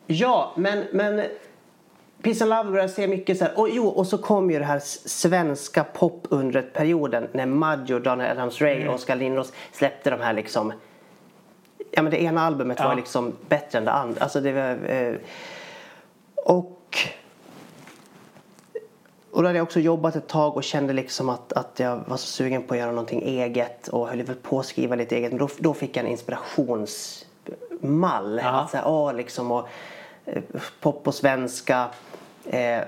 ja 0.08 0.54
men 0.56 0.86
men 0.94 1.26
Peace 2.26 2.44
and 2.44 2.50
Love 2.50 2.64
började 2.64 2.82
jag 2.82 2.90
se 2.90 3.08
mycket 3.08 3.38
så 3.38 3.44
här. 3.44 3.60
Och 3.60 3.70
jo, 3.70 3.88
och 3.88 4.08
så 4.08 4.18
kom 4.18 4.52
ju 4.52 4.60
det 4.60 4.66
här 4.66 4.80
svenska 5.06 5.84
popundret-perioden 5.84 7.28
när 7.32 7.46
Maggio, 7.46 8.00
Daniel 8.00 8.38
Adams-Ray 8.38 8.88
och 8.88 8.96
Oskar 8.96 9.16
Lindros 9.16 9.54
släppte 9.72 10.10
de 10.10 10.22
här 10.22 10.34
liksom 10.34 10.74
Ja 11.92 12.02
men 12.02 12.12
det 12.12 12.22
ena 12.22 12.42
albumet 12.42 12.78
Ja. 12.80 12.88
var 12.88 12.96
liksom 12.96 13.34
bättre 13.50 13.78
än 13.78 13.86
det 13.86 13.92
andra. 13.92 14.24
Alltså 14.24 14.42
det 14.42 14.52
var, 14.52 14.90
eh, 14.90 15.16
och 16.36 16.98
och 19.32 19.42
då 19.42 19.48
hade 19.48 19.58
jag 19.58 19.64
också 19.64 19.80
jobbat 19.80 20.16
ett 20.16 20.28
tag 20.28 20.56
och 20.56 20.64
kände 20.64 20.94
liksom 20.94 21.30
att, 21.30 21.54
att 21.54 21.80
jag 21.80 22.00
var 22.08 22.18
så 22.18 22.28
sugen 22.28 22.64
på 22.64 22.74
att 22.74 22.80
göra 22.80 22.92
någonting 22.92 23.22
eget 23.24 23.88
och 23.88 24.08
höll 24.08 24.22
väl 24.22 24.36
på 24.36 24.60
att 24.60 24.66
skriva 24.66 24.96
lite 24.96 25.16
eget. 25.16 25.32
Men 25.32 25.40
då, 25.40 25.48
då 25.60 25.74
fick 25.74 25.98
jag 25.98 26.06
en 26.06 26.12
inspirationsmall. 26.12 28.40
Att 28.40 28.70
så 28.72 28.78
här, 28.78 28.88
åh, 28.88 29.14
liksom, 29.14 29.52
och, 29.52 29.68
eh, 30.26 30.42
pop 30.80 31.04
på 31.04 31.12
svenska. 31.12 31.88
Eh, 32.50 32.82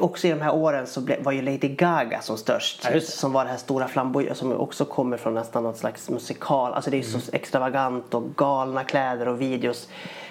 också 0.00 0.26
i 0.26 0.30
de 0.30 0.40
här 0.40 0.54
åren 0.54 0.86
så 0.86 1.08
var 1.22 1.32
ju 1.32 1.42
Lady 1.42 1.68
Gaga 1.68 2.20
som 2.20 2.36
störst. 2.36 2.88
Ja, 2.94 3.00
som 3.00 3.32
var 3.32 3.44
det 3.44 3.50
här 3.50 3.56
stora 3.56 3.88
flamboyant 3.88 4.36
som 4.38 4.52
också 4.52 4.84
kommer 4.84 5.16
från 5.16 5.34
nästan 5.34 5.62
något 5.62 5.76
slags 5.76 6.10
musikal. 6.10 6.72
Alltså 6.72 6.90
det 6.90 6.98
är 6.98 7.02
så 7.02 7.16
Mm. 7.18 7.28
extravagant 7.32 8.14
och 8.14 8.24
galna 8.36 8.84
kläder 8.84 9.28
och 9.28 9.40
videos. 9.40 9.88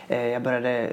Eh, 0.08 0.28
jag 0.28 0.42
började 0.44 0.92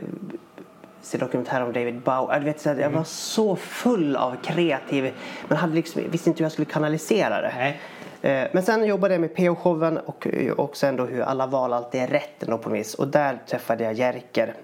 se 1.03 1.18
dokumentär 1.18 1.62
om 1.62 1.73
David 1.73 2.01
Bowie. 2.01 2.35
Jag, 2.37 2.41
vet, 2.41 2.61
så 2.61 2.68
Mm. 2.68 2.83
jag 2.83 2.91
var 2.91 3.05
så 3.05 3.57
full 3.57 4.16
av 4.16 4.37
kreativ, 4.43 5.12
men 5.49 5.59
hade 5.59 5.75
liksom, 5.75 6.03
visste 6.11 6.31
inte 6.31 6.39
hur 6.39 6.45
jag 6.45 6.53
skulle 6.53 6.66
kanalisera 6.71 7.41
det. 7.41 7.53
Nej. 7.57 7.81
Eh, 8.23 8.49
Men 8.53 8.62
sen 8.62 8.85
jobbade 8.85 9.14
jag 9.14 9.21
med 9.21 9.35
PO-showen 9.37 9.99
och, 9.99 10.27
och 10.57 10.77
sen 10.77 10.97
då 10.97 11.05
hur 11.05 11.21
alla 11.23 11.47
val 11.47 11.73
alltid 11.73 12.01
är 12.03 12.07
rätt 12.07 12.47
på. 12.62 12.83
Och 12.99 13.09
där 13.09 13.39
träffade 13.51 13.85
jag 13.85 13.93
Jerker 13.95 14.55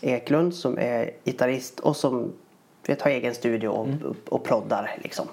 Eklund 0.00 0.54
som 0.54 0.78
är 0.78 1.10
gitarrist 1.24 1.80
och 1.80 1.96
som 1.96 2.32
vet, 2.86 3.02
har 3.02 3.10
egen 3.10 3.34
studio 3.34 3.68
och, 3.68 3.88
och, 4.04 4.16
och 4.28 4.44
proddar 4.44 4.96
liksom. 5.02 5.26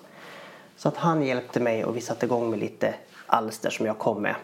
Så 0.78 0.88
att 0.88 0.98
han 0.98 1.24
hjälpte 1.26 1.60
mig 1.60 1.86
och 1.86 1.98
vi 1.98 2.02
satte 2.02 2.26
igång 2.26 2.50
med 2.50 2.60
lite 2.60 2.94
alster 3.28 3.70
som 3.70 3.86
jag 3.86 3.98
kom 3.98 4.22
med. 4.22 4.36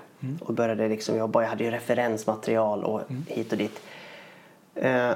Och 0.41 0.53
började 0.53 0.87
liksom 0.87 1.17
jobba. 1.17 1.41
Jag 1.41 1.49
hade 1.49 1.63
ju 1.63 1.71
referensmaterial 1.71 2.83
och 2.83 3.01
hit 3.27 3.51
och 3.51 3.57
dit. 3.57 3.81
Eh, 4.75 5.11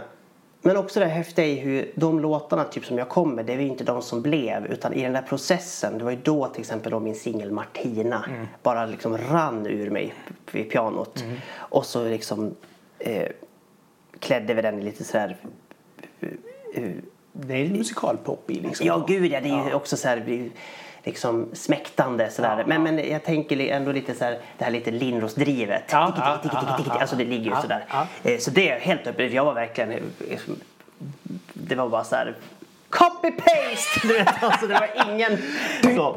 Men 0.61 0.77
också 0.77 0.99
det 0.99 1.05
häftiga 1.05 1.45
i 1.45 1.55
hur 1.55 1.91
de 1.95 2.19
låtarna 2.19 2.63
typ 2.63 2.85
som 2.85 2.97
jag 2.97 3.09
kom 3.09 3.35
med, 3.35 3.45
det 3.45 3.55
var 3.55 3.61
ju 3.61 3.67
inte 3.67 3.83
de 3.83 4.01
som 4.01 4.21
blev. 4.21 4.65
Utan 4.65 4.93
i 4.93 5.01
den 5.03 5.13
där 5.13 5.21
processen, 5.21 5.97
det 5.97 6.03
var 6.03 6.11
ju 6.11 6.17
då 6.23 6.47
till 6.47 6.61
exempel 6.61 6.91
då 6.91 6.99
min 6.99 7.15
singel 7.15 7.51
Martina 7.51 8.25
bara 8.63 8.85
liksom 8.85 9.17
rann 9.17 9.65
ur 9.67 9.89
mig 9.89 10.13
vid 10.51 10.69
pianot. 10.71 11.23
Och 11.55 11.85
så 11.85 12.03
liksom 12.03 12.55
eh, 12.99 13.27
klädde 14.19 14.53
vi 14.53 14.61
den 14.61 14.79
lite 14.79 15.03
sådär 15.03 15.37
Det 17.33 17.53
är 17.53 17.69
musikalpop 17.69 18.51
i 18.51 18.53
liksom. 18.59 18.87
Ja, 18.87 19.05
gud 19.07 19.31
ja. 19.31 19.41
Det 19.41 19.49
är 19.49 19.65
ju 19.67 19.73
också 19.73 19.97
så 19.97 20.07
här, 20.07 20.49
liksom 21.03 21.49
smäktande 21.53 22.29
sådär. 22.29 22.63
men, 22.67 22.83
men 22.83 23.09
jag 23.11 23.23
tänker 23.23 23.59
ändå 23.59 23.91
lite 23.91 24.13
så 24.13 24.25
här, 24.25 24.39
det 24.57 24.63
här 24.63 24.71
lite 24.71 24.91
Lindros-drivet. 24.91 25.83
Ja, 25.91 26.13
ja, 26.17 26.39
ja, 26.43 26.79
ja, 26.87 26.93
Alltså 26.93 27.15
det 27.15 27.23
ligger 27.25 27.45
ju 27.45 27.51
ja, 27.51 27.61
sådär. 27.61 27.85
ja. 27.89 28.07
Eh, 28.23 28.37
Så 28.39 28.51
det 28.51 28.69
är 28.69 28.79
helt 28.79 29.07
uppe. 29.07 29.25
Jag 29.25 29.45
var 29.45 29.53
verkligen... 29.53 29.91
eh, 29.91 30.39
Det 31.53 31.75
var 31.75 31.89
bara 31.89 32.03
så 32.03 32.15
här... 32.15 32.35
Copy-paste! 32.95 33.99
Du 34.07 34.13
vet, 34.13 34.43
alltså 34.43 34.67
det 34.67 34.73
var 34.73 35.11
ingen... 35.11 35.37
Så. 35.95 36.15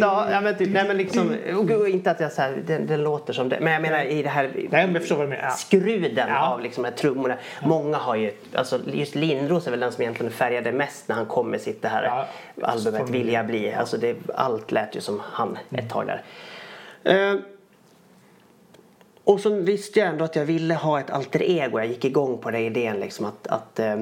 Ja, 0.00 0.30
ja, 0.30 0.40
men 0.40 0.58
typ, 0.58 0.68
nej 0.70 0.84
men 0.88 0.96
liksom... 0.96 1.36
Och 1.56 1.88
inte 1.88 2.10
att 2.10 2.20
jag 2.20 2.32
så 2.32 2.42
här, 2.42 2.62
den, 2.66 2.86
den 2.86 3.02
låter 3.02 3.32
som 3.32 3.48
det. 3.48 3.60
Men 3.60 3.72
jag 3.72 3.82
menar 3.82 4.04
i 4.04 4.22
det 4.22 4.28
här... 4.28 4.50
Nej, 4.70 4.86
men 4.86 5.00
förstår 5.00 5.16
vad 5.16 5.26
du 5.26 5.30
menar. 5.30 5.44
Ja. 5.44 5.50
Skruden 5.50 6.28
Ja. 6.28 6.46
av 6.48 6.60
liksom 6.60 6.82
de 6.82 6.88
här 6.88 6.96
trummorna. 6.96 7.36
Många 7.62 7.96
har 7.96 8.16
ju, 8.16 8.32
alltså 8.54 8.80
just 8.92 9.14
Lindros 9.14 9.66
är 9.66 9.70
väl 9.70 9.80
den 9.80 9.92
som 9.92 10.02
egentligen 10.02 10.32
färgade 10.32 10.72
mest 10.72 11.08
när 11.08 11.16
han 11.16 11.26
kom 11.26 11.50
med 11.50 11.60
sitt 11.60 11.82
det 11.82 11.88
här 11.88 12.04
Ja. 12.04 12.26
albumet 12.62 13.10
Vill 13.10 13.32
jag 13.32 13.46
bli. 13.46 13.72
Alltså 13.72 13.96
det, 13.96 14.16
allt 14.34 14.72
lät 14.72 14.96
ju 14.96 15.00
som 15.00 15.22
han 15.32 15.58
Mm. 15.70 15.84
ett 15.84 15.90
tag 15.92 16.06
där. 16.06 16.22
Eh, 17.04 17.40
och 19.24 19.40
så 19.40 19.50
visste 19.50 19.98
jag 20.00 20.08
ändå 20.08 20.24
att 20.24 20.36
jag 20.36 20.44
ville 20.44 20.74
ha 20.74 21.00
ett 21.00 21.10
alter 21.10 21.42
ego. 21.42 21.78
Jag 21.78 21.86
gick 21.86 22.04
igång 22.04 22.38
på 22.38 22.50
den 22.50 22.60
idén 22.60 23.00
liksom 23.00 23.26
att, 23.26 23.46
att 23.46 23.78
eh, 23.78 23.96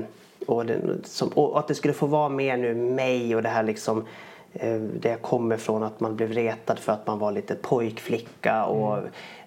och, 0.49 0.67
den, 0.67 1.03
som, 1.05 1.29
och 1.29 1.59
att 1.59 1.69
det 1.69 1.75
skulle 1.75 1.95
få 1.95 2.07
vara 2.07 2.29
mer 2.29 2.57
nu 2.57 2.75
mig 2.75 3.37
och 3.37 3.43
det 3.43 3.49
här 3.49 3.63
liksom 3.63 4.05
eh, 4.53 4.77
det 4.81 5.09
jag 5.09 5.23
kommer 5.23 5.57
från 5.57 5.83
att 5.83 6.01
man 6.01 6.17
blev 6.17 6.33
retad 6.33 6.79
för 6.79 6.93
att 6.93 7.07
man 7.07 7.19
var 7.19 7.33
lite 7.33 7.55
pojkflicka 7.55 8.65
och 8.65 8.99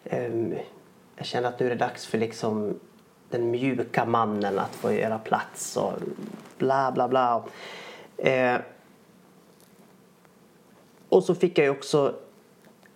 Mm. 0.03 0.51
eh, 0.51 0.59
jag 1.15 1.25
känner 1.25 1.49
att 1.49 1.59
nu 1.59 1.65
är 1.65 1.69
det 1.69 1.75
dags 1.75 2.05
för 2.05 2.17
liksom 2.17 2.79
den 3.29 3.51
mjuka 3.51 4.05
mannen 4.05 4.59
att 4.59 4.75
få 4.75 4.91
göra 4.93 5.19
plats 5.19 5.77
och 5.77 5.93
bla 6.57 6.91
bla 6.91 7.07
bla. 7.07 7.43
Eh, 8.17 8.55
och 11.09 11.23
så 11.23 11.35
fick 11.35 11.57
jag 11.57 11.65
ju 11.65 11.71
också 11.71 12.15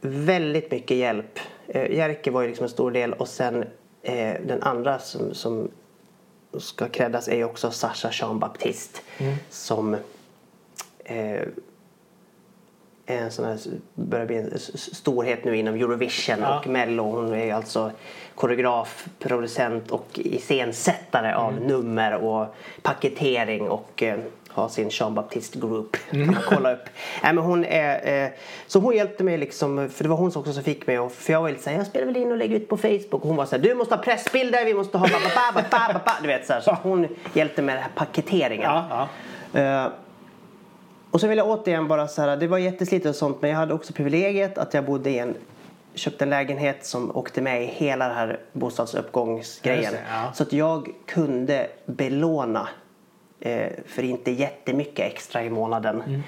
väldigt 0.01 0.71
mycket 0.71 0.97
hjälp. 0.97 1.39
Eh, 1.67 1.91
Jerker 1.91 2.31
var 2.31 2.41
ju 2.41 2.47
liksom 2.47 2.63
en 2.63 2.69
stor 2.69 2.91
del 2.91 3.13
och 3.13 3.27
sen 3.27 3.63
eh, 4.01 4.35
den 4.47 4.63
andra 4.63 4.99
som, 4.99 5.33
som 5.33 5.69
ska 6.59 6.87
creddas 6.89 7.27
är 7.27 7.43
också 7.43 7.71
Sasha 7.71 8.09
Jean 8.11 8.39
Baptiste 8.39 8.99
som 9.49 9.93
eh, 11.05 11.41
är 13.07 13.17
en 13.17 13.31
sån 13.31 13.45
här, 13.45 13.59
börjar 13.93 14.25
bli 14.25 14.35
en 14.37 14.51
storhet 14.75 15.43
nu 15.45 15.57
inom 15.57 15.75
Eurovision 15.75 16.39
Ja. 16.39 16.59
och 16.59 16.67
Mello. 16.67 17.03
Hon 17.03 17.33
är 17.33 17.53
alltså 17.53 17.91
koreograf, 18.35 19.07
producent 19.19 19.91
och 19.91 20.07
iscensättare 20.13 21.33
av 21.33 21.53
nummer 21.61 22.13
och 22.15 22.55
paketering 22.81 23.69
och 23.69 24.03
eh, 24.03 24.19
har 24.55 24.69
sin 24.69 24.89
Jean 24.91 25.15
Baptiste 25.15 25.59
Group. 25.59 25.97
man 26.11 26.37
kolla 26.49 26.73
upp. 26.73 26.83
Nej, 27.23 27.33
men 27.33 27.43
hon 27.43 27.65
är, 27.65 28.23
eh, 28.23 28.29
så 28.67 28.79
hon 28.79 28.95
hjälpte 28.95 29.23
mig 29.23 29.37
liksom, 29.37 29.89
för 29.89 30.03
det 30.03 30.09
var 30.09 30.17
hon 30.17 30.31
också 30.35 30.53
som 30.53 30.63
fick 30.63 30.87
mig 30.87 30.99
och 30.99 31.11
för 31.11 31.33
jag 31.33 31.41
var 31.41 31.49
lite 31.49 31.63
såhär, 31.63 31.77
jag 31.77 31.87
spelar 31.87 32.05
väl 32.05 32.17
in 32.17 32.31
och 32.31 32.37
lägger 32.37 32.55
ut 32.55 32.69
på 32.69 32.77
Facebook 32.77 33.13
och 33.13 33.21
hon 33.21 33.35
var 33.35 33.45
såhär, 33.45 33.63
du 33.63 33.75
måste 33.75 33.95
ha 33.95 34.03
pressbilder, 34.03 34.65
vi 34.65 34.73
måste 34.73 34.97
ha 34.97 35.07
ba, 35.07 35.13
ba, 35.53 35.61
ba, 35.71 35.93
ba, 35.93 35.99
ba. 36.05 36.11
Du 36.21 36.27
vet 36.27 36.47
såhär, 36.47 36.61
så 36.61 36.77
hon 36.83 37.07
hjälpte 37.33 37.61
med 37.61 37.75
den 37.75 37.83
här 37.83 37.91
paketeringen. 37.95 38.71
Ja, 38.71 39.07
ja. 39.53 39.59
Eh, 39.59 39.91
och 41.11 41.21
så 41.21 41.27
vill 41.27 41.37
jag 41.37 41.47
återigen 41.47 41.87
bara 41.87 42.05
här, 42.05 42.37
det 42.37 42.47
var 42.47 42.57
jätteslitet 42.57 43.09
och 43.09 43.15
sånt 43.15 43.41
men 43.41 43.49
jag 43.49 43.57
hade 43.57 43.73
också 43.73 43.93
privilegiet 43.93 44.57
att 44.57 44.73
jag 44.73 44.85
bodde 44.85 45.09
i 45.09 45.19
en 45.19 45.35
köpte 45.95 46.25
en 46.25 46.29
lägenhet 46.29 46.85
som 46.85 47.15
åkte 47.15 47.41
med 47.41 47.63
i 47.63 47.65
hela 47.65 48.07
den 48.07 48.17
här 48.17 48.39
bostadsuppgångsgrejen. 48.53 49.93
Ja. 50.09 50.33
Så 50.33 50.43
att 50.43 50.53
jag 50.53 50.89
kunde 51.05 51.67
belåna 51.85 52.69
för 53.85 54.03
inte 54.03 54.31
jättemycket 54.31 55.05
extra 55.11 55.43
i 55.43 55.49
månaden. 55.49 56.01
Mm. 56.07 56.21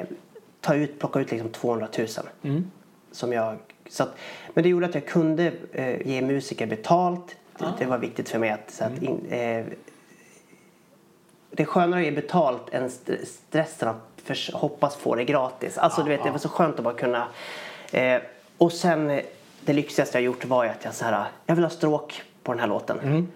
Eh, 0.00 0.06
ta 0.60 0.74
ut, 0.74 0.98
plocka 0.98 1.20
ut 1.20 1.30
liksom 1.30 1.48
200 1.50 1.88
000. 1.98 2.08
Som 3.12 3.32
jag, 3.32 3.56
så 3.88 4.02
att, 4.02 4.14
men 4.54 4.62
det 4.62 4.68
gjorde 4.68 4.86
att 4.86 4.94
jag 4.94 5.06
kunde 5.06 5.52
eh, 5.72 6.06
ge 6.08 6.22
musiker 6.22 6.66
betalt. 6.66 7.36
Det, 7.58 7.64
det 7.78 7.84
var 7.86 7.98
viktigt 7.98 8.28
för 8.28 8.38
mig 8.38 8.50
att, 8.50 8.70
så 8.70 8.84
att 8.84 9.02
in, 9.02 9.26
eh, 9.30 9.64
det 11.50 11.62
är 11.62 11.64
skönare 11.66 12.00
att 12.00 12.06
ge 12.06 12.12
betalt 12.12 12.68
än 12.74 12.84
st- 12.86 13.26
stressen 13.26 13.88
att 13.88 13.96
förs- 14.24 14.50
hoppas 14.54 14.96
få 14.96 15.14
det 15.14 15.24
gratis. 15.24 15.78
Alltså 15.78 16.02
du 16.02 16.08
vet, 16.08 16.24
det 16.24 16.30
var 16.30 16.38
så 16.38 16.48
skönt 16.48 16.76
att 16.78 16.84
bara 16.84 16.94
kunna. 16.94 17.28
Eh, 17.92 18.20
och 18.58 18.72
sen 18.72 19.10
eh, 19.10 19.20
det 19.64 19.72
lyxigaste 19.72 20.18
jag 20.18 20.24
gjort 20.24 20.44
var 20.44 20.64
ju 20.64 20.70
att 20.70 20.84
jag 20.84 20.94
så 20.94 21.04
här, 21.04 21.24
jag 21.46 21.54
vill 21.54 21.64
ha 21.64 21.70
stråk 21.70 22.22
på 22.42 22.52
den 22.52 22.60
här 22.60 22.66
låten. 22.66 23.28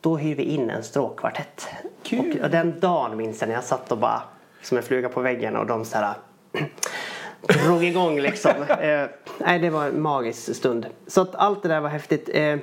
Då 0.00 0.16
hyr 0.16 0.34
vi 0.34 0.42
in 0.42 0.70
en 0.70 0.82
stråkkvartett. 0.82 1.66
Kul. 2.02 2.38
Och, 2.38 2.44
och 2.44 2.50
den 2.50 2.80
dagen 2.80 3.16
minns 3.16 3.40
jag 3.40 3.48
när 3.48 3.54
jag 3.54 3.64
satt 3.64 3.92
och 3.92 3.98
bara 3.98 4.22
som 4.62 4.76
en 4.76 4.82
fluga 4.82 5.08
på 5.08 5.20
väggen 5.20 5.56
och 5.56 5.66
de 5.66 5.84
så 5.84 5.98
här 5.98 6.14
drog 7.66 7.84
igång 7.84 8.20
liksom. 8.20 8.50
eh, 8.80 9.06
nej, 9.38 9.58
det 9.58 9.70
var 9.70 9.86
en 9.86 10.02
magisk 10.02 10.56
stund. 10.56 10.86
Så 11.06 11.20
att 11.20 11.34
allt 11.34 11.62
det 11.62 11.68
där 11.68 11.80
var 11.80 11.88
häftigt. 11.88 12.30
Eh, 12.32 12.56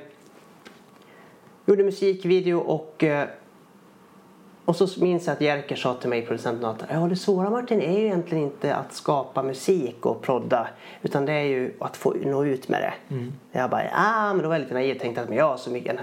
gjorde 1.66 1.84
musikvideo 1.84 2.58
och 2.58 3.04
eh, 3.04 3.28
och 4.64 4.76
så 4.76 5.04
minns 5.04 5.26
jag 5.26 5.34
att 5.34 5.40
Jerker 5.40 5.76
sa 5.76 5.94
till 5.94 6.08
mig, 6.08 6.26
producenten, 6.26 6.64
att 6.64 6.84
ja, 6.90 6.98
det 6.98 7.16
svåra 7.16 7.50
Martin 7.50 7.80
är 7.80 7.98
ju 7.98 8.04
egentligen 8.04 8.44
inte 8.44 8.74
att 8.74 8.92
skapa 8.92 9.42
musik 9.42 10.06
och 10.06 10.22
prodda. 10.22 10.68
Utan 11.02 11.26
det 11.26 11.32
är 11.32 11.44
ju 11.44 11.74
att 11.80 11.96
få 11.96 12.14
nå 12.24 12.44
ut 12.44 12.68
med 12.68 12.82
det. 12.82 13.16
Jag 13.52 13.70
bara, 13.70 13.84
ja 13.84 14.34
men 14.34 14.42
då 14.42 14.48
var 14.48 14.54
jag 14.54 14.62
lite 14.62 14.74
naiv 14.74 14.94
och 14.94 15.02
tänkte 15.02 15.22
att 15.22 15.28
men 15.28 15.38
jag 15.38 15.48
har 15.48 15.56
så 15.56 15.70
mycket 15.70 15.98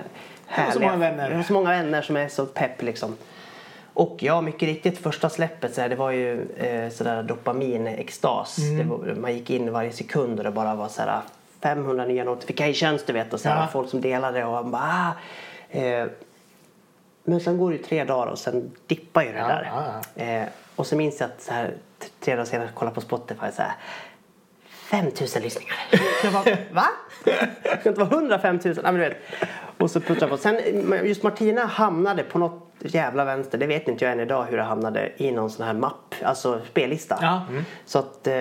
härliga, 0.48 0.74
så 0.74 0.80
många 0.80 0.96
vänner. 0.96 1.30
Jag 1.30 1.38
har 1.38 1.44
så 1.44 1.54
många 1.54 1.70
vänner 1.70 2.02
som 2.02 2.18
är 2.18 2.28
så 2.28 2.46
pepp 2.46 2.82
liksom. 2.82 3.18
Och 3.94 4.18
ja, 4.20 4.42
mycket 4.42 4.62
riktigt, 4.70 4.98
första 4.98 5.30
släppet 5.30 5.74
så 5.76 5.82
här, 5.82 5.90
det 5.90 5.96
var 5.96 6.12
ju 6.12 6.48
eh, 6.58 6.90
sådär 6.90 7.24
dopaminextas. 7.24 8.58
Var, 8.86 9.16
man 9.16 9.34
gick 9.34 9.50
in 9.50 9.72
varje 9.72 9.92
sekund 9.92 10.38
och 10.38 10.44
det 10.44 10.52
bara 10.52 10.76
var 10.76 10.88
så 10.88 11.02
här 11.02 11.22
500 11.62 12.06
nya 12.06 12.24
notifications 12.24 13.06
du 13.06 13.14
vet 13.14 13.34
och 13.34 13.40
så 13.40 13.50
här, 13.50 13.62
Ja. 13.62 13.68
folk 13.72 13.90
som 13.90 14.02
delade 14.02 14.46
och 14.46 14.52
man 14.54 14.72
bara 14.72 14.82
ah, 14.84 15.78
eh, 15.80 16.08
men 17.24 17.40
sen 17.40 17.58
går 17.58 17.72
det 17.72 17.78
ju 17.78 17.84
tre 17.84 18.04
dagar 18.04 18.28
och 18.32 18.40
sen 18.40 18.72
dippar 18.88 19.24
ju 19.24 19.32
det 19.32 19.38
Ja, 19.38 19.48
där. 19.48 19.72
ja, 20.16 20.24
Eh, 20.24 20.48
och 20.76 20.88
så 20.88 20.96
minns 20.96 21.20
jag 21.20 21.30
att 21.30 21.42
så 21.42 21.54
här, 21.54 21.74
tre 22.20 22.36
dagar 22.36 22.46
senare 22.46 22.70
kolla 22.74 22.92
på 22.92 23.02
Spotify 23.02 23.46
så 23.56 23.62
här 23.62 23.72
5000 24.70 25.42
lyssningar. 25.42 25.76
Jag 26.24 26.34
bara, 26.34 26.44
va? 26.72 26.86
Det 27.64 27.80
ska 27.80 27.90
inte 27.90 28.02
vara 28.04 28.10
105 28.10 28.60
000? 28.66 28.76
Ja, 28.76 28.82
men 28.84 28.94
du 28.94 29.00
vet. 29.00 29.18
Och 29.80 29.92
så 29.92 30.00
puttrar 30.00 30.22
jag 30.22 30.30
på. 30.30 30.38
Sen 30.38 30.58
just 31.06 31.24
Martina 31.24 31.66
hamnade 31.66 32.24
på 32.24 32.40
något 32.40 32.64
jävla 32.80 33.26
vänster. 33.26 33.58
Det 33.58 33.68
vet 33.68 33.88
inte 33.88 34.06
jag 34.06 34.12
än 34.12 34.20
idag 34.20 34.44
hur 34.44 34.58
det 34.58 34.64
hamnade 34.64 35.12
i 35.18 35.32
någon 35.32 35.50
sån 35.50 35.66
här 35.66 35.74
mapp. 35.74 36.16
Alltså 36.24 36.62
spellista. 36.70 37.18
Ja. 37.22 37.42
Mm. 37.50 37.64
Så 37.86 38.00
att, 38.00 38.28
eh, 38.28 38.34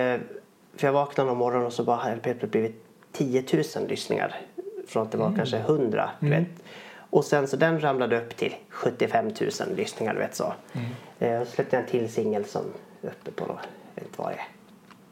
för 0.75 0.87
jag 0.87 0.91
vaknade 0.93 1.29
någon 1.29 1.37
morgon 1.37 1.65
och 1.65 1.73
så 1.73 1.83
bara 1.83 1.95
hade 1.97 2.15
det 2.15 2.21
plötsligt 2.21 2.51
blivit 2.51 2.83
10 3.11 3.43
000 3.77 3.87
lyssningar. 3.87 4.35
Från 4.87 5.03
att 5.03 5.11
det 5.11 5.17
var 5.17 5.33
kanske 5.35 5.57
100. 5.57 6.09
Du 6.19 6.29
vet. 6.29 6.47
Och 7.09 7.25
sen 7.25 7.47
så 7.47 7.57
den 7.57 7.79
ramlade 7.81 8.17
upp 8.17 8.37
till 8.37 8.55
75 8.69 9.25
000 9.25 9.35
lyssningar. 9.75 10.13
Du 10.13 10.19
vet 10.19 10.35
så. 10.35 10.53
Eh, 11.19 11.41
och 11.41 11.47
så 11.47 11.53
släppte 11.53 11.75
jag 11.75 11.83
en 11.83 11.89
till 11.89 12.11
singel 12.11 12.45
som 12.45 12.61
är 13.01 13.07
uppe 13.07 13.31
på, 13.31 13.45
något- 13.45 13.67
jag 13.95 14.01
vet 14.03 14.09
inte 14.11 14.21
vad 14.21 14.31
det 14.31 14.35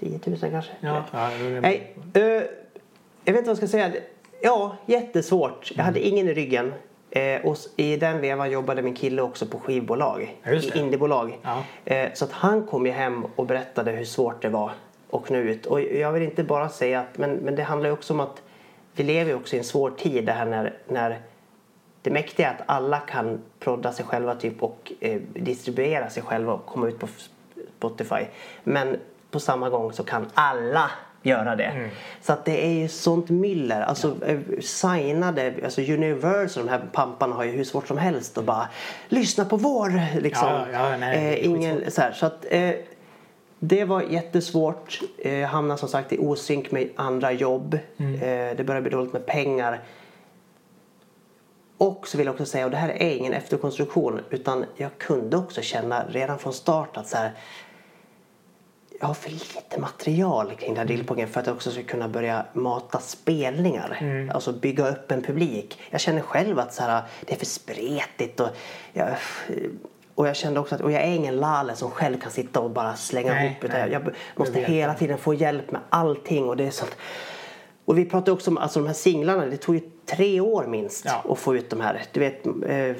är. 0.08 0.20
10 0.20 0.20
000 0.42 0.52
kanske. 0.52 0.72
Ja, 0.80 0.94
vet. 0.94 1.04
ja, 1.12 1.30
det 1.40 1.46
är- 1.58 1.62
Nej, 1.62 1.96
jag 3.26 3.34
vet 3.34 3.40
inte 3.40 3.42
vad 3.42 3.48
jag 3.48 3.58
ska 3.58 3.68
säga. 3.68 3.92
Ja, 4.46 4.76
jättesvårt. 4.86 5.72
Jag 5.76 5.84
hade 5.84 6.00
ingen 6.00 6.28
i 6.28 6.34
ryggen. 6.34 6.74
Eh, 7.10 7.46
och 7.46 7.58
i 7.76 7.98
den 7.98 8.22
vevan 8.22 8.52
jobbade 8.52 8.82
min 8.82 8.96
kille 8.96 9.22
också 9.22 9.46
på 9.46 9.60
skivbolag. 9.60 10.38
Det. 10.44 10.76
Indiebolag. 10.76 11.40
Ja. 11.42 11.64
Eh, 11.86 12.14
så 12.14 12.26
att 12.26 12.32
han 12.32 12.68
kom 12.68 12.86
ju 12.86 12.92
hem 12.92 13.26
och 13.36 13.46
berättade 13.46 13.92
hur 13.92 14.06
svårt 14.06 14.42
det 14.42 14.50
var 14.50 14.72
att 15.12 15.30
nå 15.30 15.38
ut. 15.38 15.66
Och 15.66 15.82
jag 15.82 16.12
vill 16.12 16.24
inte 16.24 16.44
bara 16.44 16.70
säga 16.70 17.00
att, 17.00 17.18
men, 17.18 17.32
men 17.32 17.56
det 17.56 17.64
handlar 17.64 17.90
ju 17.90 17.94
också 17.94 18.14
om 18.14 18.20
att 18.20 18.42
vi 18.94 19.04
lever 19.04 19.32
ju 19.32 19.36
också 19.36 19.56
i 19.56 19.60
en 19.60 19.66
svår 19.66 19.92
tid 19.92 20.26
det 20.26 20.32
här 20.32 20.46
när, 20.46 20.74
när 20.88 21.20
det 22.02 22.10
mäktiga 22.10 22.50
är 22.50 22.54
att 22.54 22.62
alla 22.66 23.00
kan 23.00 23.42
prodda 23.60 23.94
sig 23.94 24.06
själva 24.06 24.36
typ 24.36 24.64
och 24.64 24.92
eh, 25.00 25.22
distribuera 25.34 26.10
sig 26.10 26.24
själva 26.24 26.54
och 26.54 26.66
komma 26.66 26.88
ut 26.88 27.00
på 27.00 27.08
Spotify. 27.78 28.26
Men 28.64 28.98
på 29.32 29.40
samma 29.40 29.70
gång 29.70 29.94
så 29.94 30.04
kan 30.04 30.26
alla 30.34 30.92
göra 31.26 31.56
det. 31.56 31.64
Mm. 31.64 31.90
Så 32.22 32.34
att 32.34 32.46
det 32.46 32.66
är 32.66 32.72
ju 32.72 32.88
sånt 32.88 33.30
myller. 33.30 33.82
Alltså 33.82 34.16
ja. 34.28 34.62
signade, 34.62 35.54
alltså 35.64 35.82
Universal, 35.82 36.66
de 36.66 36.72
här 36.72 36.82
pamparna 36.94 37.36
har 37.36 37.44
ju 37.44 37.52
hur 37.52 37.64
svårt 37.64 37.88
som 37.88 37.98
helst 37.98 38.38
att 38.38 38.46
bara 38.46 38.68
lyssna 39.10 39.46
på 39.46 39.58
vår 39.58 40.20
liksom. 40.22 40.48
Ja, 40.48 40.66
ja, 40.74 40.98
nej, 40.98 41.34
eh, 41.34 41.46
ingen, 41.46 41.92
så, 41.92 42.02
här, 42.02 42.12
så 42.12 42.26
att 42.26 42.46
eh, 42.50 42.72
det 43.60 43.84
var 43.86 44.02
jättesvårt. 44.02 45.00
Jag 45.24 45.42
eh, 45.42 45.48
hamnade 45.48 45.80
som 45.80 45.90
sagt 45.90 46.14
i 46.14 46.18
osynk 46.18 46.72
med 46.72 46.90
andra 46.96 47.32
jobb. 47.32 47.80
Mm. 47.98 48.14
Eh, 48.14 48.56
det 48.58 48.64
började 48.64 48.82
bli 48.82 48.92
dåligt 48.92 49.14
med 49.14 49.26
pengar. 49.26 49.82
Och 51.78 52.08
så 52.08 52.18
vill 52.18 52.26
jag 52.26 52.34
också 52.34 52.46
säga, 52.46 52.66
och 52.66 52.72
det 52.72 52.78
här 52.78 52.90
är 52.90 53.16
ingen 53.16 53.34
efterkonstruktion, 53.34 54.20
utan 54.30 54.66
jag 54.76 54.98
kunde 54.98 55.38
också 55.38 55.62
känna 55.62 56.06
redan 56.10 56.40
från 56.40 56.54
start 56.54 56.98
att 56.98 57.08
så 57.08 57.18
här, 57.18 57.32
jag 59.00 59.08
har 59.08 59.14
för 59.14 59.30
lite 59.30 59.80
material 59.80 60.52
kring 60.56 60.74
den 60.74 60.88
här 60.88 61.26
för 61.26 61.40
att 61.40 61.48
jag 61.48 61.56
också 61.56 61.72
ska 61.72 61.84
kunna 61.84 62.08
börja 62.08 62.46
mata 62.54 63.00
spelningar. 63.00 63.98
Mm. 64.02 64.30
Alltså 64.30 64.54
bygga 64.54 64.90
upp 64.90 65.12
en 65.12 65.22
publik. 65.22 65.80
Jag 65.90 66.02
känner 66.02 66.22
själv 66.22 66.60
att 66.60 66.74
så 66.74 66.84
här, 66.84 67.04
det 67.26 67.34
är 67.34 67.38
för 67.38 67.46
spretigt 67.46 68.40
och 68.40 68.50
jag, 68.94 69.08
och 70.16 70.28
jag 70.28 70.36
kände 70.36 70.60
också 70.60 70.76
att 70.76 70.82
och 70.82 70.92
jag 70.92 71.02
är 71.02 71.12
ingen 71.12 71.38
Lale 71.38 71.76
som 71.76 71.92
själv 71.92 72.20
kan 72.20 72.32
sitta 72.32 72.60
och 72.60 72.72
bara 72.72 72.96
slänga 72.96 73.34
nej, 73.34 73.46
ihop 73.46 73.72
det. 73.72 73.88
Jag 73.88 74.10
måste 74.36 74.60
hela 74.60 74.94
tiden 74.94 75.18
få 75.18 75.34
hjälp 75.34 75.72
med 75.72 75.82
allting 75.90 76.50
och 76.50 76.58
det 76.58 76.64
är 76.64 76.72
sånt. 76.72 76.98
Och 77.86 77.98
vi 77.98 78.06
pratade 78.06 78.32
också 78.32 78.52
om 78.52 78.58
alltså 78.58 78.80
de 78.80 78.88
här 78.88 78.94
singlarna. 78.94 79.46
Det 79.46 79.58
tog 79.58 79.76
ju 79.76 79.82
tre 80.06 80.42
år 80.42 80.66
minst 80.68 81.06
ja. 81.06 81.24
att 81.30 81.40
få 81.40 81.56
ut 81.56 81.70
de 81.70 81.82
här. 81.82 82.02
Du 82.12 82.20
vet, 82.20 82.46
eh, 82.46 82.96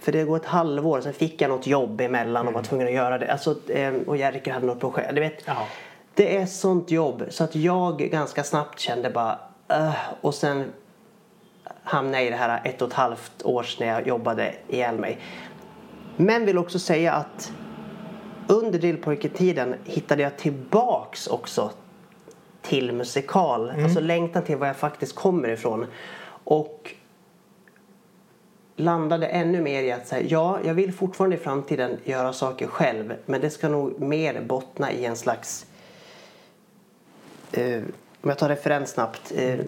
för 0.00 0.12
det 0.12 0.24
går 0.24 0.36
ett 0.36 0.44
halvår. 0.44 1.00
Sen 1.00 1.12
fick 1.12 1.42
jag 1.42 1.48
något 1.48 1.66
jobb 1.66 2.00
emellan 2.00 2.46
och 2.46 2.52
var 2.52 2.60
mm. 2.60 2.68
tvungen 2.68 2.86
att 2.86 2.92
göra 2.92 3.18
det. 3.18 3.32
Alltså, 3.32 3.70
eh, 3.70 3.94
och 4.06 4.16
Jerker 4.16 4.52
hade 4.52 4.66
något 4.66 4.80
projekt. 4.80 5.14
Du 5.14 5.20
vet, 5.20 5.42
ja. 5.44 5.66
Det 6.14 6.36
är 6.36 6.46
sånt 6.46 6.90
jobb 6.90 7.24
så 7.28 7.44
att 7.44 7.54
jag 7.54 7.98
ganska 7.98 8.44
snabbt 8.44 8.80
kände 8.80 9.10
bara 9.10 9.38
uh, 9.72 9.94
och 10.20 10.34
sen 10.34 10.64
hamnade 11.82 12.16
jag 12.18 12.26
i 12.26 12.30
det 12.30 12.36
här 12.36 12.60
ett 12.64 12.82
och 12.82 12.88
ett 12.88 12.94
halvt 12.94 13.42
års 13.42 13.78
när 13.78 13.86
jag 13.86 14.06
jobbade 14.06 14.54
ihjäl 14.68 14.98
mig. 14.98 15.18
Men 16.16 16.46
vill 16.46 16.58
också 16.58 16.78
säga 16.78 17.12
att 17.12 17.52
under 18.48 18.78
drillpojketiden 18.78 19.74
hittade 19.84 20.22
jag 20.22 20.36
tillbaks 20.36 21.26
också 21.26 21.70
till 22.62 22.92
musikal. 22.92 23.70
Mm. 23.70 23.84
Alltså 23.84 24.00
längtan 24.00 24.42
till 24.42 24.56
var 24.56 24.66
jag 24.66 24.76
faktiskt 24.76 25.14
kommer 25.14 25.48
ifrån. 25.48 25.86
Och 26.50 26.94
landade 28.76 29.26
ännu 29.26 29.60
mer 29.60 29.82
i 29.82 29.92
att 29.92 30.06
säga 30.06 30.26
ja, 30.28 30.58
jag 30.64 30.74
vill 30.74 30.92
fortfarande 30.92 31.36
i 31.36 31.38
framtiden 31.38 31.98
göra 32.04 32.32
saker 32.32 32.66
själv. 32.66 33.14
Men 33.26 33.40
det 33.40 33.50
ska 33.50 33.68
nog 33.68 34.00
mer 34.00 34.40
bottna 34.40 34.92
i 34.92 35.04
en 35.04 35.16
slags, 35.16 35.66
eh, 37.52 37.82
om 38.20 38.30
jag 38.30 38.38
tar 38.38 38.48
referens 38.48 38.90
snabbt, 38.90 39.32
eh, 39.36 39.58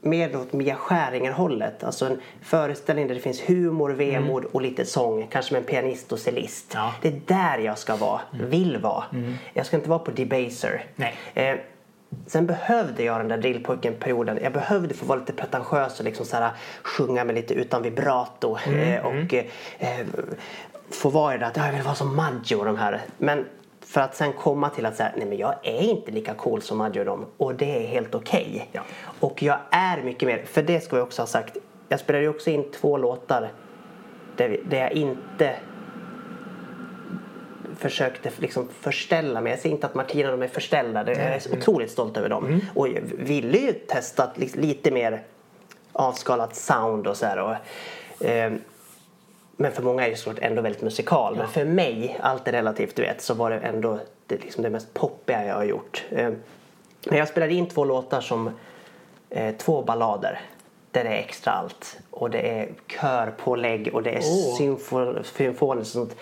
mer 0.00 0.36
åt 0.36 0.52
Mia 0.52 0.74
Skäringer-hållet. 0.74 1.84
Alltså 1.84 2.06
en 2.06 2.20
föreställning 2.42 3.08
där 3.08 3.14
det 3.14 3.20
finns 3.20 3.40
humor, 3.40 3.90
vemod 3.90 4.42
mm. 4.42 4.50
och 4.52 4.62
lite 4.62 4.84
sång. 4.84 5.26
Kanske 5.30 5.52
med 5.52 5.60
en 5.60 5.66
pianist 5.66 6.12
och 6.12 6.18
cellist. 6.18 6.72
Ja. 6.74 6.94
Det 7.02 7.08
är 7.08 7.20
där 7.26 7.58
jag 7.58 7.78
ska 7.78 7.96
vara, 7.96 8.20
mm. 8.34 8.50
vill 8.50 8.78
vara. 8.78 9.04
Mm. 9.12 9.34
Jag 9.52 9.66
ska 9.66 9.76
inte 9.76 9.88
vara 9.88 9.98
på 9.98 10.10
Debaser. 10.10 10.84
Nej. 10.96 11.14
Eh, 11.34 11.56
Sen 12.26 12.46
behövde 12.46 13.02
jag 13.02 13.20
den 13.20 13.28
där 13.28 13.38
drillpojken-perioden. 13.38 14.38
Jag 14.42 14.52
behövde 14.52 14.94
få 14.94 15.06
vara 15.06 15.18
lite 15.18 15.32
pretentiös 15.32 15.98
och 15.98 16.04
liksom 16.04 16.26
så 16.26 16.36
här, 16.36 16.50
sjunga 16.82 17.24
med 17.24 17.34
lite 17.34 17.54
utan 17.54 17.82
vibrato. 17.82 18.56
Mm, 18.66 18.80
eh, 18.80 19.06
och 19.06 19.34
mm. 19.34 19.46
eh, 19.78 20.06
få 20.90 21.08
vara 21.08 21.34
i 21.34 21.38
det 21.38 21.46
att 21.46 21.56
jag 21.56 21.72
vill 21.72 21.82
vara 21.82 21.94
som 21.94 22.16
Maggio 22.16 22.56
och 22.56 22.64
de 22.64 22.76
här. 22.76 23.00
Men 23.18 23.44
för 23.80 24.00
att 24.00 24.16
sen 24.16 24.32
komma 24.32 24.70
till 24.70 24.86
att 24.86 24.96
säga 24.96 25.12
nej 25.16 25.26
men 25.26 25.38
jag 25.38 25.54
är 25.62 25.80
inte 25.82 26.10
lika 26.10 26.34
cool 26.34 26.62
som 26.62 26.78
Maggio 26.78 27.00
och 27.00 27.06
dem. 27.06 27.26
Och 27.36 27.54
det 27.54 27.84
är 27.84 27.86
helt 27.86 28.14
okej. 28.14 28.46
Okay. 28.54 28.66
Ja. 28.72 28.80
Och 29.20 29.42
jag 29.42 29.58
är 29.70 30.02
mycket 30.02 30.26
mer, 30.26 30.44
för 30.44 30.62
det 30.62 30.80
ska 30.80 30.96
jag 30.96 31.06
också 31.06 31.22
ha 31.22 31.26
sagt. 31.26 31.56
Jag 31.88 32.00
spelade 32.00 32.22
ju 32.24 32.30
också 32.30 32.50
in 32.50 32.70
två 32.70 32.96
låtar 32.96 33.50
där, 34.36 34.60
där 34.64 34.78
jag 34.78 34.92
inte 34.92 35.56
försökte 37.76 38.30
liksom 38.38 38.68
förställa 38.80 39.40
mig. 39.40 39.52
Jag 39.52 39.60
säger 39.60 39.74
inte 39.74 39.86
att 39.86 39.94
Martina 39.94 40.32
och 40.32 40.38
de 40.38 40.44
är 40.44 40.48
förställda. 40.48 41.00
Jag 41.06 41.16
är 41.16 41.46
mm. 41.46 41.58
otroligt 41.58 41.90
stolt 41.90 42.16
över 42.16 42.28
dem. 42.28 42.46
Mm. 42.46 42.60
Och 42.74 42.88
jag 42.88 43.00
ville 43.18 43.58
ju 43.58 43.72
testa 43.72 44.32
lite 44.54 44.90
mer 44.90 45.22
avskalat 45.92 46.56
sound 46.56 47.06
och 47.06 47.16
så 47.16 47.26
här. 47.26 47.38
Och, 47.38 48.26
eh, 48.26 48.52
men 49.56 49.72
för 49.72 49.82
många 49.82 50.06
är 50.06 50.10
det 50.10 50.16
såklart 50.16 50.44
ändå 50.44 50.62
väldigt 50.62 50.82
musikal. 50.82 51.34
Ja. 51.36 51.42
Men 51.42 51.52
för 51.52 51.64
mig, 51.64 52.18
allt 52.20 52.48
är 52.48 52.52
relativt 52.52 52.96
du 52.96 53.02
vet, 53.02 53.22
så 53.22 53.34
var 53.34 53.50
det 53.50 53.58
ändå 53.58 53.98
det, 54.26 54.36
liksom 54.36 54.62
det 54.62 54.70
mest 54.70 54.94
poppiga 54.94 55.46
jag 55.46 55.54
har 55.54 55.64
gjort. 55.64 56.04
Eh, 56.10 56.30
men 57.06 57.18
jag 57.18 57.28
spelade 57.28 57.54
in 57.54 57.68
två 57.68 57.84
låtar 57.84 58.20
som 58.20 58.50
eh, 59.30 59.56
två 59.56 59.82
ballader 59.82 60.40
där 60.90 61.04
det 61.04 61.10
är 61.10 61.18
extra 61.18 61.52
allt. 61.52 61.98
Och 62.10 62.30
det 62.30 62.38
är 62.38 62.68
körpålägg 62.86 63.90
och 63.94 64.02
det 64.02 64.10
är 64.10 64.20
oh. 64.20 65.22
symfoniskt. 65.22 65.92
Sånt. 65.92 66.16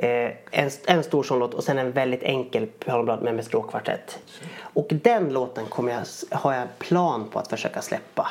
Eh, 0.00 0.32
en, 0.50 0.70
en 0.86 1.02
stor 1.04 1.22
sån 1.22 1.38
låt 1.38 1.54
och 1.54 1.64
sen 1.64 1.78
en 1.78 1.92
väldigt 1.92 2.22
enkel 2.22 2.66
pianoblad 2.66 3.22
med, 3.22 3.34
med 3.34 3.44
stråkkvartett. 3.44 4.18
Och 4.60 4.86
den 4.90 5.32
låten 5.32 5.66
kommer 5.66 5.92
jag, 5.92 6.02
har 6.38 6.54
jag 6.54 6.78
plan 6.78 7.28
på 7.30 7.38
att 7.38 7.48
försöka 7.48 7.82
släppa 7.82 8.30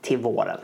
till 0.00 0.18
våren. 0.18 0.58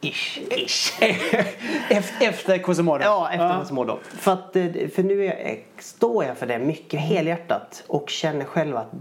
Ish. 0.00 0.38
Ish. 0.50 1.02
efter 2.20 2.58
Quasimodo? 2.58 3.04
Ja, 3.04 3.30
efter 3.30 3.46
ja. 3.46 3.54
Quasimodo. 3.54 3.98
För, 4.02 4.32
att, 4.32 4.56
eh, 4.56 4.66
för 4.94 5.02
nu 5.02 5.24
är, 5.24 5.58
står 5.78 6.24
jag 6.24 6.38
för 6.38 6.46
det 6.46 6.58
mycket 6.58 7.00
helhjärtat 7.00 7.84
och 7.86 8.10
känner 8.10 8.44
själv 8.44 8.76
att 8.76 8.92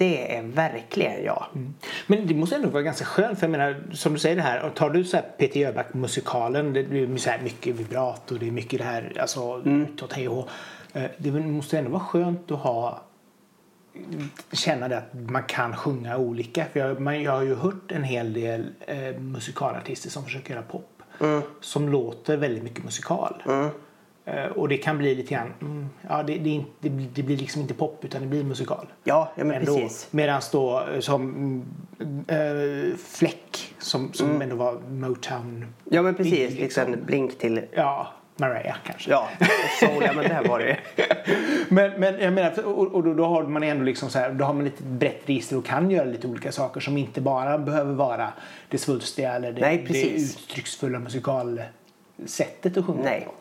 det 0.00 0.36
är 0.36 0.42
verkligen 0.42 1.24
jag. 1.24 1.46
Mm. 1.54 1.74
Men 2.06 2.26
det 2.26 2.34
måste 2.34 2.56
ändå 2.56 2.68
vara 2.68 2.82
ganska 2.82 3.04
skönt 3.04 3.38
för 3.38 3.46
jag 3.46 3.50
menar 3.50 3.82
som 3.92 4.12
du 4.12 4.18
säger 4.18 4.36
det 4.36 4.42
här. 4.42 4.70
Tar 4.70 4.90
du 4.90 5.04
så 5.04 5.16
här 5.16 5.24
Peter 5.38 5.60
Jöback 5.60 5.94
musikalen. 5.94 6.72
Det 6.72 6.82
blir 6.82 7.16
så 7.16 7.30
här 7.30 7.40
mycket 7.42 7.74
vibrato. 7.74 8.34
Det 8.34 8.46
är 8.46 8.50
mycket 8.50 8.78
det 8.78 8.84
här 8.84 9.12
alltså 9.20 9.62
mm. 9.64 9.82
utåt 9.82 10.12
hej 10.12 10.28
och 10.28 10.48
eh, 10.92 11.10
Det 11.18 11.30
måste 11.30 11.78
ändå 11.78 11.90
vara 11.90 12.02
skönt 12.02 12.50
att 12.50 12.58
ha 12.58 13.02
känna 14.52 14.88
det 14.88 14.98
att 14.98 15.14
man 15.30 15.42
kan 15.42 15.76
sjunga 15.76 16.16
olika. 16.16 16.64
För 16.72 16.80
jag, 16.80 17.00
man, 17.00 17.22
jag 17.22 17.32
har 17.32 17.42
ju 17.42 17.54
hört 17.54 17.92
en 17.92 18.04
hel 18.04 18.32
del 18.32 18.72
eh, 18.86 19.20
musikalartister 19.20 20.10
som 20.10 20.24
försöker 20.24 20.54
göra 20.54 20.62
pop. 20.62 21.02
Mm. 21.20 21.42
Som 21.60 21.88
låter 21.88 22.36
väldigt 22.36 22.62
mycket 22.62 22.84
musikal. 22.84 23.42
Mm. 23.46 23.70
Eh, 24.34 24.44
och 24.44 24.68
det 24.68 24.76
kan 24.76 24.98
bli 24.98 25.14
lite 25.14 25.34
grann, 25.34 25.52
mm, 25.60 25.88
ja 26.08 26.22
det, 26.22 26.38
det, 26.38 26.64
det, 26.80 26.88
det, 26.88 27.22
blir 27.22 27.36
liksom 27.36 27.62
inte 27.62 27.74
pop 27.74 28.04
utan 28.04 28.22
det 28.22 28.26
blir 28.28 28.44
musikal. 28.44 28.86
Ja, 29.04 29.32
ja 29.34 29.44
men 29.44 29.56
ändå, 29.56 29.76
precis. 29.76 30.08
Medan 30.10 30.42
då 30.52 30.84
eh, 30.94 31.00
som 31.00 31.64
äh, 32.28 32.96
Fläck 32.96 33.74
som, 33.78 34.12
som 34.12 34.30
mm. 34.30 34.42
ändå 34.42 34.56
var 34.56 34.78
Motown. 34.88 35.66
Ja 35.84 36.02
men 36.02 36.14
precis, 36.14 36.32
Blink, 36.32 36.60
liksom. 36.60 36.86
liksom 36.86 37.06
blink 37.06 37.38
till. 37.38 37.60
Ja, 37.72 38.12
Mariah 38.36 38.76
kanske. 38.86 39.10
Ja, 39.10 39.28
soul, 39.80 40.02
ja 40.04 40.12
men 40.12 40.24
det 40.24 40.34
här 40.34 40.44
var 40.44 40.58
det 40.58 40.78
men, 41.68 42.00
men 42.00 42.20
jag 42.20 42.32
menar, 42.32 42.64
och, 42.64 42.94
och 42.94 43.04
då, 43.04 43.14
då, 43.14 43.24
har 43.24 43.42
man 43.42 43.62
ändå 43.62 43.84
liksom 43.84 44.10
så 44.10 44.18
här, 44.18 44.32
då 44.32 44.44
har 44.44 44.54
man 44.54 44.64
lite 44.64 44.82
brett 44.82 45.20
register 45.26 45.56
och 45.56 45.66
kan 45.66 45.90
göra 45.90 46.04
lite 46.04 46.26
olika 46.26 46.52
saker 46.52 46.80
som 46.80 46.96
inte 46.96 47.20
bara 47.20 47.58
behöver 47.58 47.94
vara 47.94 48.32
det 48.68 48.78
svulstiga 48.78 49.32
eller 49.32 49.52
det, 49.52 49.60
Nej, 49.60 49.86
det 49.88 50.10
uttrycksfulla 50.10 50.98
musikalsättet 50.98 52.76
att 52.76 52.84
sjunga 52.84 53.02
Nej. 53.02 53.26
på. 53.26 53.32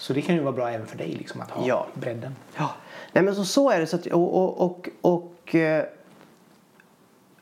Så 0.00 0.12
det 0.12 0.22
kan 0.22 0.34
ju 0.34 0.40
vara 0.40 0.52
bra 0.52 0.70
även 0.70 0.86
för 0.86 0.98
dig 0.98 1.08
liksom, 1.08 1.40
att 1.40 1.50
ha 1.50 1.66
ja. 1.66 1.86
bredden. 1.94 2.36
Ja, 2.56 2.70
Nej, 3.12 3.24
men 3.24 3.34
så, 3.34 3.44
så 3.44 3.70
är 3.70 3.80
det. 3.80 3.86
Så 3.86 3.96
att, 3.96 4.06
och, 4.06 4.36
och, 4.36 4.60
och, 4.60 4.88
och 5.00 5.54
eh, 5.54 5.84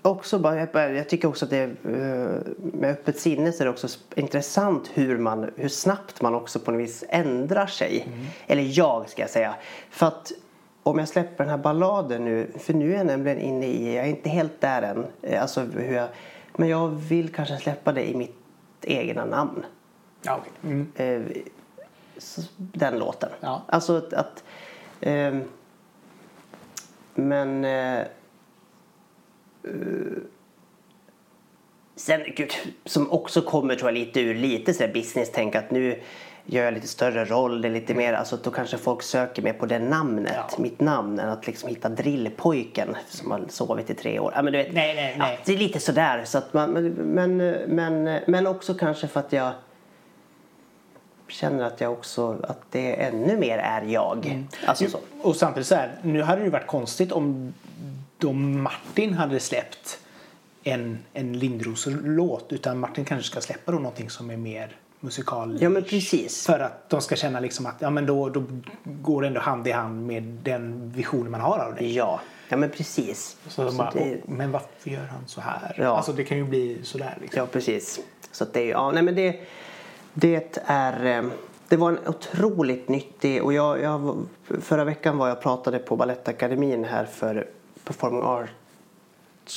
också 0.03 0.39
bara, 0.39 0.93
jag 0.93 1.09
tycker 1.09 1.29
också 1.29 1.45
att 1.45 1.51
det 1.51 1.63
eh, 1.63 2.53
med 2.59 2.91
öppet 2.91 3.19
sinne 3.19 3.53
så 3.53 3.63
är 3.63 3.65
det 3.65 3.71
också 3.71 3.89
intressant 4.15 4.91
hur, 4.95 5.19
man, 5.19 5.51
hur 5.57 5.69
snabbt 5.69 6.23
man 6.23 6.35
också 6.35 6.59
på 6.61 6.71
något 6.71 6.81
vis 6.81 7.05
ändrar 7.09 7.67
sig. 7.67 8.05
Mm. 8.07 8.27
Eller 8.47 8.79
jag 8.79 9.09
ska 9.09 9.23
jag 9.23 9.31
säga. 9.31 9.55
För 9.91 10.07
att 10.07 10.33
om 10.83 10.99
jag 10.99 11.09
släpper 11.09 11.45
den 11.45 11.51
här 11.51 11.59
balladen 11.59 12.25
nu, 12.25 12.51
för 12.59 12.75
nu 12.75 12.93
är 12.93 12.97
jag 12.97 13.07
nämligen 13.07 13.39
inne 13.39 13.67
i, 13.67 13.97
jag 13.97 14.05
är 14.05 14.09
inte 14.09 14.29
helt 14.29 14.61
där 14.61 14.83
än, 14.83 15.07
eh, 15.23 15.43
alltså 15.43 15.61
hur 15.61 15.95
jag, 15.95 16.09
men 16.57 16.69
jag 16.69 16.89
vill 16.89 17.35
kanske 17.35 17.57
släppa 17.57 17.93
det 17.93 18.11
i 18.11 18.15
mitt 18.15 18.35
egna 18.83 19.25
namn. 19.25 19.65
Ja, 20.23 20.41
okay. 20.41 20.73
mm. 20.73 20.93
eh, 20.95 21.43
den 22.57 22.99
låten. 22.99 23.31
Ja. 23.41 23.63
Alltså 23.69 23.97
att... 23.97 24.13
att 24.13 24.45
eh, 25.01 25.39
men... 27.15 27.65
Eh, 27.65 28.05
Sen, 31.97 32.21
gud, 32.37 32.53
som 32.85 33.11
också 33.13 33.43
kommer 33.43 33.75
tror 33.75 33.91
jag 33.91 33.99
lite 33.99 34.21
ur 34.21 34.35
lite 34.35 34.75
så 34.75 34.89
business-tänk 34.89 35.55
att 35.55 35.71
nu 35.71 36.01
gör 36.45 36.65
jag 36.65 36.75
lite 36.75 36.89
större 36.89 37.25
roll, 37.25 37.63
det 37.63 37.69
är 37.69 37.73
lite 37.73 37.95
mer, 37.95 38.13
alltså 38.13 38.37
då 38.37 38.51
kanske 38.51 38.79
folk 38.79 39.03
söker 39.03 39.43
mer 39.43 39.53
på 39.53 39.67
det 39.67 39.79
namnet, 39.79 40.33
Ja. 40.37 40.59
mitt 40.59 40.81
namn, 40.81 41.19
än 41.19 41.29
att 41.29 41.47
liksom 41.47 41.69
hitta 41.69 41.89
drillpojken 41.89 42.97
som 43.09 43.31
har 43.31 43.45
sovit 43.49 43.91
i 43.91 43.95
tre 43.95 44.19
år. 44.19 44.33
Ja, 44.37 44.43
men 44.43 44.53
du 44.53 44.59
vet, 44.59 44.73
Nej, 44.73 44.95
nej, 44.95 45.17
nej. 45.19 45.33
Ja, 45.33 45.39
det 45.45 45.53
är 45.55 45.59
lite 45.59 45.81
sådär. 45.81 46.25
Så 46.25 46.39
att 46.39 46.53
man, 46.53 46.71
men, 46.73 46.89
men, 46.91 47.37
men, 47.67 48.21
men 48.27 48.47
också 48.47 48.75
kanske 48.75 49.09
för 49.09 49.21
att 49.21 49.33
jag 49.33 49.53
känner 51.29 51.65
att 51.65 51.81
jag 51.81 51.93
också, 51.93 52.37
att 52.49 52.61
det 52.71 53.03
ännu 53.03 53.37
mer 53.37 53.59
är 53.59 53.83
jag. 53.83 54.27
Mm. 54.27 54.49
Alltså 54.67 54.91
så. 54.91 54.99
Och 55.23 55.37
samtidigt 55.37 55.67
så 55.67 55.75
här, 55.75 55.95
nu 56.03 56.23
hade 56.23 56.41
det 56.41 56.45
ju 56.45 56.51
varit 56.51 56.67
konstigt 56.67 57.13
om 57.13 57.55
då 58.19 58.33
Martin 58.33 59.15
hade 59.15 59.41
släppt 59.41 59.99
en, 60.63 60.99
en 61.13 61.39
Lindros-låt 61.39 62.53
utan 62.53 62.79
Martin 62.79 63.05
kanske 63.05 63.31
ska 63.31 63.41
släppa 63.41 63.73
då 63.73 63.79
någonting 63.79 64.11
som 64.11 64.31
är 64.31 64.37
mer 64.37 64.77
musikal 65.01 65.59
Ja 65.61 65.69
men 65.69 65.85
precis. 65.85 66.47
för 66.47 66.59
att 66.61 66.91
de 66.91 67.01
ska 67.01 67.17
känna 67.17 67.41
liksom 67.41 67.67
att 67.67 67.75
ja, 67.79 67.91
men 67.91 68.07
då, 68.07 68.29
då 68.29 68.45
går 68.85 69.23
det 69.23 69.29
ändå 69.29 69.41
hand 69.41 69.67
i 69.69 69.71
hand 69.73 70.07
med 70.07 70.23
den 70.23 70.93
visionen 70.97 71.31
man 71.31 71.41
har 71.41 71.59
av 71.59 71.75
det. 71.75 71.87
Ja, 71.93 72.21
ja 72.49 72.57
men 72.57 72.71
precis. 72.71 73.37
Så 73.49 73.65
de 73.65 73.77
bara, 73.77 73.91
det- 73.91 74.01
"Åh, 74.25 74.35
men 74.35 74.51
varför 74.53 74.91
gör 74.91 75.05
han 75.07 75.21
så 75.27 75.41
här? 75.41 75.75
Ja. 75.79 75.97
Alltså 75.97 76.13
det 76.13 76.25
kan 76.25 76.37
ju 76.39 76.45
bli 76.45 76.79
sådär 76.83 77.19
liksom. 77.21 77.39
Ja, 77.41 77.47
precis. 77.47 78.01
Så 78.33 78.45
att 78.45 78.53
det, 78.53 78.61
är- 78.61 78.71
ja, 78.71 78.91
nej, 78.93 79.03
men 79.03 79.15
det, 79.15 79.41
det 80.21 80.61
är... 80.67 81.07
eh, 81.25 81.31
Det 81.69 81.77
var 81.77 81.89
en 81.89 81.99
otroligt 82.09 82.89
nyttig... 82.89 83.45
Och 83.45 83.53
jag, 83.53 83.81
jag, 83.83 84.27
förra 84.61 84.85
veckan 84.85 85.19
var 85.19 85.29
jag 85.29 85.37
och 85.37 85.43
pratade 85.43 85.79
på 85.79 85.97
Balettakademin 85.97 86.85
här 86.85 87.05
för 87.05 87.47
Performing 87.85 88.23
Arts 88.23 88.53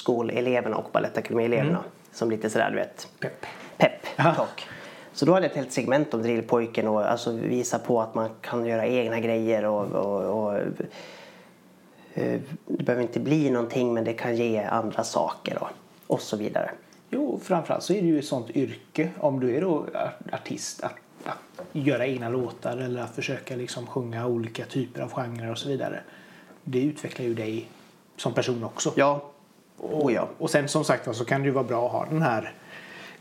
School-eleverna 0.06 0.78
och 0.78 0.90
Balettakademin-eleverna. 0.92 1.84
Som 2.12 2.30
lite 2.32 2.50
sådär, 2.50 2.70
du 2.70 2.76
vet, 2.76 3.08
Pepp. 3.20 3.46
pepp 3.78 4.18
talk. 4.36 4.68
Så 5.14 5.26
då 5.26 5.34
hade 5.34 5.46
jag 5.46 5.52
ett 5.52 5.58
helt 5.58 5.72
segment 5.72 6.14
om 6.14 6.22
drillpojken 6.22 6.88
och 6.88 7.12
alltså 7.12 7.32
visa 7.32 7.80
på 7.80 8.02
att 8.02 8.16
man 8.16 8.30
kan 8.42 8.66
göra 8.66 8.86
egna 8.86 9.20
grejer 9.20 9.66
och, 9.66 9.86
och, 9.92 10.44
och 10.44 10.58
eh, 12.14 12.40
det 12.66 12.84
behöver 12.84 13.02
inte 13.04 13.20
bli 13.20 13.50
någonting 13.50 13.94
men 13.94 14.04
det 14.04 14.14
kan 14.14 14.36
ge 14.36 14.58
andra 14.64 15.04
saker 15.04 15.58
och, 15.64 15.70
och 16.08 16.22
så 16.22 16.38
vidare. 16.38 16.72
Jo, 17.14 17.40
framförallt 17.44 17.84
så 17.84 17.94
är 17.94 18.02
det 18.02 18.08
ju 18.08 18.20
ett 18.20 18.26
sånt 18.26 18.50
yrke 18.50 19.10
om 19.20 19.40
du 19.40 19.56
är 19.56 19.62
då 19.62 19.86
ar- 19.94 20.16
artist 20.32 20.84
att, 20.84 20.96
att 21.24 21.66
göra 21.72 22.06
egna 22.06 22.30
låtar 22.30 22.78
eller 22.78 23.02
att 23.02 23.16
försöka 23.16 23.56
liksom 23.56 23.88
sjunga 23.88 24.28
olika 24.28 24.66
typer 24.66 25.02
av 25.02 25.12
genrer 25.12 25.52
och 25.52 25.58
så 25.58 25.70
vidare. 25.70 26.00
Det 26.64 26.84
utvecklar 26.84 27.26
ju 27.26 27.34
dig 27.34 27.70
som 28.18 28.34
person 28.34 28.64
också. 28.64 28.94
Ja, 28.96 29.32
oh 29.78 30.14
ja. 30.14 30.30
Och 30.38 30.50
sen 30.50 30.68
som 30.68 30.84
sagt 30.84 31.16
så 31.16 31.26
kan 31.26 31.42
det 31.42 31.46
ju 31.48 31.54
vara 31.54 31.64
bra 31.64 31.86
att 31.86 31.92
ha 31.92 32.06
den 32.06 32.22
här 32.22 32.54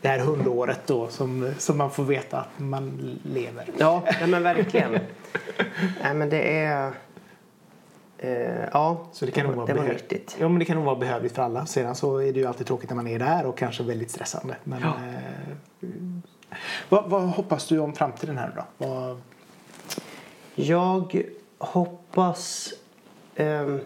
det 0.01 0.09
här 0.09 0.19
hundåret 0.19 0.81
då 0.87 1.09
som, 1.09 1.55
som 1.59 1.79
man 1.79 1.91
får 1.91 2.05
veta 2.05 2.39
att 2.39 2.59
man 2.59 3.19
lever. 3.25 3.65
Ja, 3.79 4.03
nej 4.21 4.29
men 4.29 4.43
verkligen. 4.43 4.93
nej 6.03 6.15
men 6.15 6.31
det 6.31 6.59
är... 6.59 6.93
Eh, 8.23 8.65
ja, 8.73 9.07
Så 9.13 9.25
det 9.27 9.31
kan 9.33 9.47
nog 9.47 9.55
vara 9.57 9.67
det 9.67 9.75
var 9.75 9.85
nyttigt. 9.85 10.37
Ja, 10.41 10.49
men 10.49 10.59
det 10.59 10.65
kan 10.65 10.77
nog 10.77 10.85
vara 10.85 10.97
behövligt 10.97 11.35
för 11.35 11.43
alla. 11.43 11.67
Sedan 11.67 11.95
så 11.95 12.17
är 12.19 12.33
det 12.33 12.41
ju 12.41 12.47
alltid 12.47 12.67
tråkigt 12.67 12.89
när 12.91 12.97
man 12.97 13.07
är 13.07 13.19
där 13.19 13.47
och 13.47 13.59
kanske 13.59 13.83
väldigt 13.83 14.11
stressande. 14.11 14.57
Men, 14.65 14.81
Ja. 14.83 14.89
eh, 14.89 15.89
vad, 16.89 17.11
vad 17.11 17.23
hoppas 17.23 17.69
du 17.69 17.79
om 17.79 17.93
framtiden 17.93 18.39
här 18.39 18.53
då? 18.57 18.87
Vad, 18.87 19.21
Jag 20.55 21.23
hoppas... 21.59 22.73
ehm, 23.37 23.81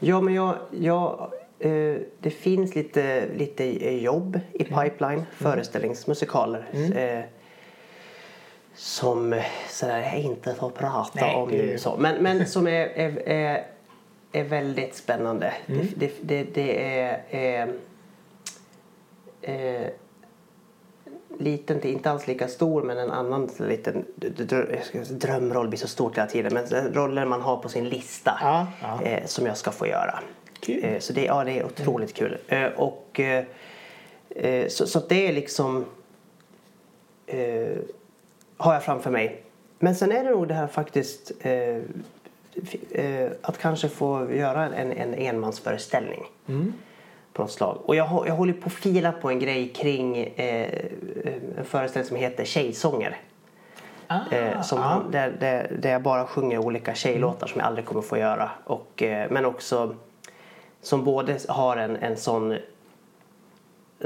ja, 0.00 0.20
men 0.20 0.34
jag... 0.34 0.56
jag 0.70 1.32
eh, 1.58 1.96
det 2.20 2.30
finns 2.30 2.74
lite, 2.74 3.28
lite 3.34 3.64
eh, 3.64 4.02
jobb 4.04 4.40
i 4.52 4.64
pipeline, 4.64 5.22
föreställningsmusikaler. 5.36 6.66
Eh, 6.94 7.24
som 8.74 9.32
eh, 9.32 9.44
sådär, 9.68 9.98
jag 9.98 10.18
inte 10.18 10.54
får 10.54 10.70
prata 10.70 11.20
Nej, 11.20 11.36
om 11.36 11.50
nu. 11.50 11.78
Så. 11.78 11.96
Men, 11.96 12.22
men 12.22 12.46
som 12.48 12.66
är, 12.66 12.86
är, 12.86 13.28
är, 13.28 13.66
är 14.32 14.44
väldigt 14.44 14.94
spännande. 14.94 15.52
Det, 15.66 15.88
det, 15.96 16.12
det, 16.20 16.44
det 16.54 16.98
är... 17.00 17.22
är 17.30 17.74
eh, 19.42 19.88
liten 21.38 21.80
till 21.80 21.90
inte 21.90 22.10
alls 22.10 22.26
lika 22.26 22.48
stor 22.48 22.82
men 22.82 22.98
en 22.98 23.10
annan 23.10 23.50
liten 23.58 24.04
drömroll 25.10 25.68
blir 25.68 25.78
så 25.78 25.88
stort 25.88 26.16
hela 26.16 26.26
tiden 26.26 26.54
men 26.54 26.94
roller 26.94 27.24
man 27.24 27.40
har 27.40 27.56
på 27.56 27.68
sin 27.68 27.88
lista 27.88 28.38
Ja, 28.40 28.66
ja. 28.82 29.02
Eh, 29.02 29.26
som 29.26 29.46
jag 29.46 29.56
ska 29.56 29.70
få 29.70 29.86
göra. 29.86 30.20
Eh, 30.68 30.98
så 30.98 31.12
det, 31.12 31.24
ja, 31.24 31.44
det 31.44 31.58
är 31.58 31.64
otroligt 31.64 32.14
kul. 32.14 32.38
Eh, 32.48 32.66
och, 32.66 33.20
eh, 33.20 33.44
eh, 34.30 34.68
så, 34.68 34.86
så 34.86 35.00
det 35.08 35.28
är 35.28 35.32
liksom 35.32 35.84
eh, 37.26 37.78
har 38.62 38.74
jag 38.74 38.82
framför 38.82 39.10
mig. 39.10 39.42
Men 39.78 39.94
sen 39.94 40.12
är 40.12 40.24
det 40.24 40.30
nog 40.30 40.48
det 40.48 40.54
här 40.54 40.66
faktiskt 40.66 41.32
eh, 41.40 41.76
eh, 42.90 43.30
att 43.42 43.58
kanske 43.58 43.88
få 43.88 44.32
göra 44.32 44.64
en, 44.64 44.92
en 44.92 45.14
enmansföreställning 45.14 46.22
på 47.32 47.42
något 47.42 47.50
slag. 47.50 47.78
Och 47.84 47.96
jag, 47.96 48.24
jag 48.26 48.34
håller 48.34 48.52
på 48.52 48.66
att 48.66 48.72
fila 48.72 49.12
på 49.12 49.30
en 49.30 49.38
grej 49.38 49.68
kring 49.68 50.16
eh, 50.16 50.84
en 51.58 51.64
föreställning 51.64 52.08
som 52.08 52.16
heter 52.16 52.44
Tjejsånger. 52.44 53.18
Eh, 54.30 54.62
som, 54.62 54.78
ah. 54.78 55.00
där, 55.10 55.36
där, 55.40 55.76
där 55.78 55.90
jag 55.90 56.02
bara 56.02 56.26
sjunger 56.26 56.58
olika 56.58 56.94
tjejlåtar 56.94 57.46
som 57.46 57.60
jag 57.60 57.66
aldrig 57.66 57.86
kommer 57.86 58.02
få 58.02 58.18
göra. 58.18 58.50
Och, 58.64 59.02
eh, 59.02 59.30
men 59.30 59.44
också 59.44 59.94
som 60.82 61.04
både 61.04 61.38
har 61.48 61.76
en, 61.76 61.96
en 61.96 62.16
sån 62.16 62.58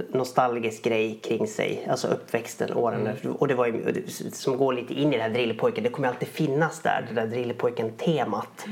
nostalgisk 0.09 0.83
grej 0.83 1.21
kring 1.23 1.47
sig. 1.47 1.87
Alltså 1.91 2.09
uppväxten, 2.09 2.75
åren. 2.75 3.09
Och 3.39 3.49
det 3.49 3.55
var 3.55 3.67
ju, 3.67 4.05
som 4.33 4.57
går 4.57 4.73
lite 4.73 4.95
in 4.95 5.13
i 5.13 5.17
det 5.17 5.23
här 5.23 5.31
drillpojken. 5.31 5.85
Det 5.85 5.91
kommer 5.91 6.09
alltid 6.09 6.29
finnas 6.29 6.81
där, 6.81 7.07
det 7.09 7.15
där 7.15 7.27
drillpojken-temat. 7.27 8.67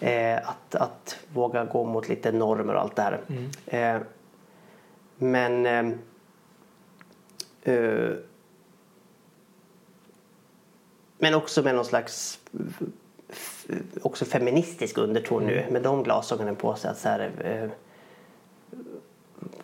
Eh, 0.00 0.36
att, 0.36 0.74
att 0.74 1.18
våga 1.32 1.64
gå 1.64 1.84
mot 1.84 2.08
lite 2.08 2.32
normer 2.32 2.74
och 2.74 2.80
allt 2.80 2.96
det 2.96 3.02
här. 3.02 3.20
Eh, 3.66 4.00
men... 5.16 5.66
Eh, 5.66 5.86
eh, 7.74 8.10
men 11.18 11.34
också 11.34 11.62
med 11.62 11.74
någon 11.74 11.84
slags 11.84 12.40
också 14.02 14.24
feministisk 14.24 14.98
underton 14.98 15.46
nu 15.46 15.66
med 15.70 15.82
de 15.82 16.02
glasögonen 16.02 16.56
på 16.56 16.74
sig. 16.74 16.90
Att 16.90 16.98
så 16.98 17.08
här, 17.08 17.30
eh, 17.44 17.70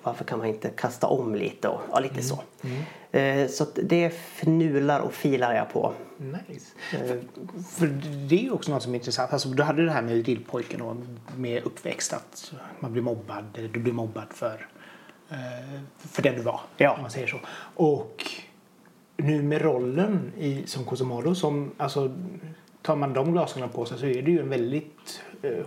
varför 0.02 0.24
kan 0.24 0.38
man 0.38 0.48
inte 0.48 0.68
kasta 0.68 1.06
om 1.06 1.34
lite? 1.34 1.68
Och, 1.68 1.80
ja, 1.92 2.00
lite 2.00 2.22
så. 2.22 2.42
Eh, 3.12 3.48
så 3.48 3.66
det 3.74 4.10
fnular 4.10 5.00
och 5.00 5.12
filar 5.12 5.54
jag 5.54 5.72
på. 5.72 5.92
Nice. 6.16 6.66
För, 6.90 7.22
för 7.62 7.86
det 8.28 8.34
är 8.34 8.42
ju 8.42 8.50
också 8.50 8.72
något 8.72 8.82
som 8.82 8.92
är 8.92 8.98
intressant. 8.98 9.32
Alltså, 9.32 9.48
du 9.48 9.62
hade 9.62 9.84
det 9.84 9.92
här 9.92 10.02
med 10.02 10.24
drillpojken 10.24 10.82
och 10.82 10.96
med 11.36 11.62
uppväxt. 11.64 12.12
Att 12.12 12.52
man 12.80 12.92
blir 12.92 13.02
mobbad. 13.02 13.44
Eller 13.54 13.68
du 13.68 13.80
blir 13.80 13.92
mobbad 13.92 14.26
för, 14.30 14.66
eh, 15.30 15.80
för 15.96 16.22
den 16.22 16.34
du 16.34 16.42
var. 16.42 16.60
Ja. 16.76 16.98
Man 17.00 17.10
säger 17.10 17.26
så. 17.26 17.40
Och 17.74 18.24
nu 19.16 19.42
med 19.42 19.62
rollen 19.62 20.32
i, 20.38 20.62
som 20.66 20.84
Kosomodo. 20.84 21.34
Som, 21.34 21.70
alltså, 21.76 22.12
tar 22.82 22.96
man 22.96 23.12
de 23.12 23.32
glasögonen 23.32 23.70
på 23.70 23.84
sig 23.84 23.98
så 23.98 24.06
är 24.06 24.22
det 24.22 24.30
ju 24.30 24.40
en 24.40 24.48
väldigt 24.48 25.22
eh, 25.42 25.64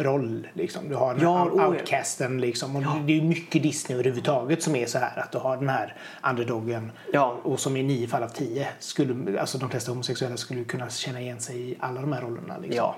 hbtq-roll. 0.00 0.48
Liksom. 0.52 0.88
Du 0.88 0.94
har 0.94 1.14
den 1.14 1.22
Ja, 1.22 1.38
här 1.38 1.50
ja. 1.56 1.68
outcasten. 1.68 2.40
Liksom. 2.40 2.76
Och 2.76 2.82
Det 2.82 3.18
är 3.18 3.22
mycket 3.22 3.62
Disney 3.62 3.94
överhuvudtaget 3.94 4.62
som 4.62 4.76
är 4.76 4.86
så 4.86 4.98
här. 4.98 5.18
Att 5.18 5.32
du 5.32 5.38
har 5.38 5.56
den 5.56 5.68
här 5.68 5.96
underdogen. 6.30 6.92
Ja. 7.12 7.36
Och 7.42 7.60
som 7.60 7.76
i 7.76 7.82
nio 7.82 8.08
fall 8.08 8.22
av 8.22 8.28
tio 8.28 8.68
skulle, 8.78 9.40
alltså 9.40 9.58
de 9.58 9.70
flesta 9.70 9.92
homosexuella 9.92 10.36
skulle 10.36 10.64
kunna 10.64 10.90
känna 10.90 11.20
igen 11.20 11.40
sig 11.40 11.70
i 11.70 11.76
alla 11.80 12.00
de 12.00 12.12
här 12.12 12.20
rollerna. 12.20 12.58
Liksom. 12.58 12.76
Ja. 12.76 12.96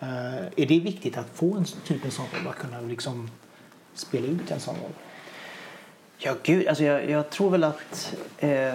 Eh, 0.00 0.46
är 0.56 0.66
det 0.66 0.80
viktigt 0.80 1.18
att 1.18 1.26
få 1.34 1.56
en 1.56 1.64
typ 1.64 2.04
en 2.04 2.10
sån 2.10 2.26
roll? 2.32 2.48
Att 2.48 2.58
kunna 2.58 2.80
liksom 2.80 3.30
spela 3.94 4.26
ut 4.26 4.50
en 4.50 4.60
sån 4.60 4.74
roll? 4.74 4.92
Ja, 6.18 6.34
gud. 6.42 6.68
Alltså 6.68 6.84
jag, 6.84 7.10
jag 7.10 7.30
tror 7.30 7.50
väl 7.50 7.64
att... 7.64 8.14
Eh, 8.38 8.74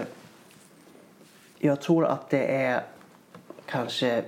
jag 1.64 1.82
tror 1.82 2.06
att 2.06 2.30
det 2.30 2.44
är 2.44 2.84
kanske 3.66 4.24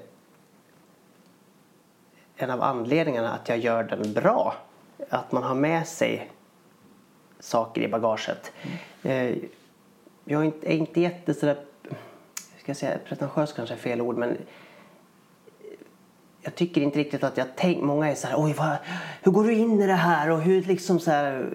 en 2.44 2.52
av 2.52 2.62
anledningarna 2.62 3.32
att 3.32 3.50
jag 3.50 3.58
gör 3.58 3.84
den 3.84 4.14
bra. 4.14 4.56
Att 5.10 5.32
man 5.32 5.44
har 5.44 5.56
med 5.56 5.88
sig 5.88 6.32
saker 7.40 7.82
i 7.82 7.88
bagaget. 7.88 8.52
Eh, 9.04 9.36
jag 10.26 10.46
är 10.46 10.72
inte, 10.72 11.02
jätte 11.02 11.34
sådär, 11.34 11.58
ska 12.58 12.70
jag 12.70 12.78
säga, 12.78 12.98
pretentiös 13.08 13.54
kanske 13.54 13.76
är 13.76 13.78
fel 13.78 14.02
ord, 14.02 14.18
men 14.18 14.38
jag 16.42 16.56
tycker 16.56 16.82
inte 16.82 17.00
riktigt 17.00 17.24
att 17.24 17.38
jag 17.38 17.48
tänk, 17.56 17.84
många 17.84 18.12
är 18.12 18.16
så 18.16 18.28
här, 18.28 18.36
oj 18.38 18.54
vad, 18.54 18.76
hur 19.22 19.32
går 19.32 19.44
du 19.44 19.54
in 19.54 19.82
i 19.82 19.88
det 19.88 19.94
här 19.94 20.30
och 20.30 20.42
hur 20.42 20.62
liksom 20.62 21.00
så 21.00 21.12
här, 21.12 21.46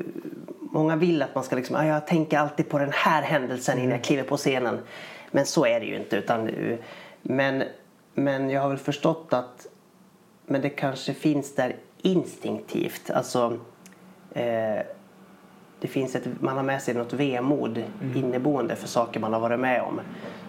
många 0.60 0.96
vill 0.96 1.22
att 1.22 1.34
man 1.34 1.44
ska 1.44 1.56
liksom, 1.56 1.76
"Ah, 1.76 1.84
jag 1.84 2.06
tänker 2.06 2.38
alltid 2.38 2.68
på 2.68 2.78
den 2.78 2.92
här 2.92 3.22
händelsen 3.22 3.78
innan 3.78 3.90
jag 3.90 4.04
kliver 4.04 4.22
på 4.22 4.36
scenen. 4.36 4.78
Men 5.30 5.46
så 5.46 5.66
är 5.66 5.80
det 5.80 5.86
ju 5.86 5.96
inte 5.96 6.16
utan, 6.16 6.48
eh, 6.48 6.78
men, 7.22 7.62
men 8.14 8.50
jag 8.50 8.60
har 8.62 8.68
väl 8.68 8.78
förstått 8.78 9.32
att, 9.32 9.66
men 10.48 10.60
det 10.60 10.68
kanske 10.68 11.14
finns 11.14 11.54
där 11.54 11.76
instinktivt, 12.02 13.10
alltså 13.10 13.58
eh, 14.32 14.82
det 15.80 15.88
finns 15.88 16.16
ett, 16.16 16.26
man 16.40 16.56
har 16.56 16.62
med 16.62 16.82
sig 16.82 16.94
något 16.94 17.12
vemod 17.12 17.84
inneboende 18.14 18.76
för 18.76 18.88
saker 18.88 19.20
man 19.20 19.32
har 19.32 19.40
varit 19.40 19.60
med 19.60 19.82
om. 19.82 20.00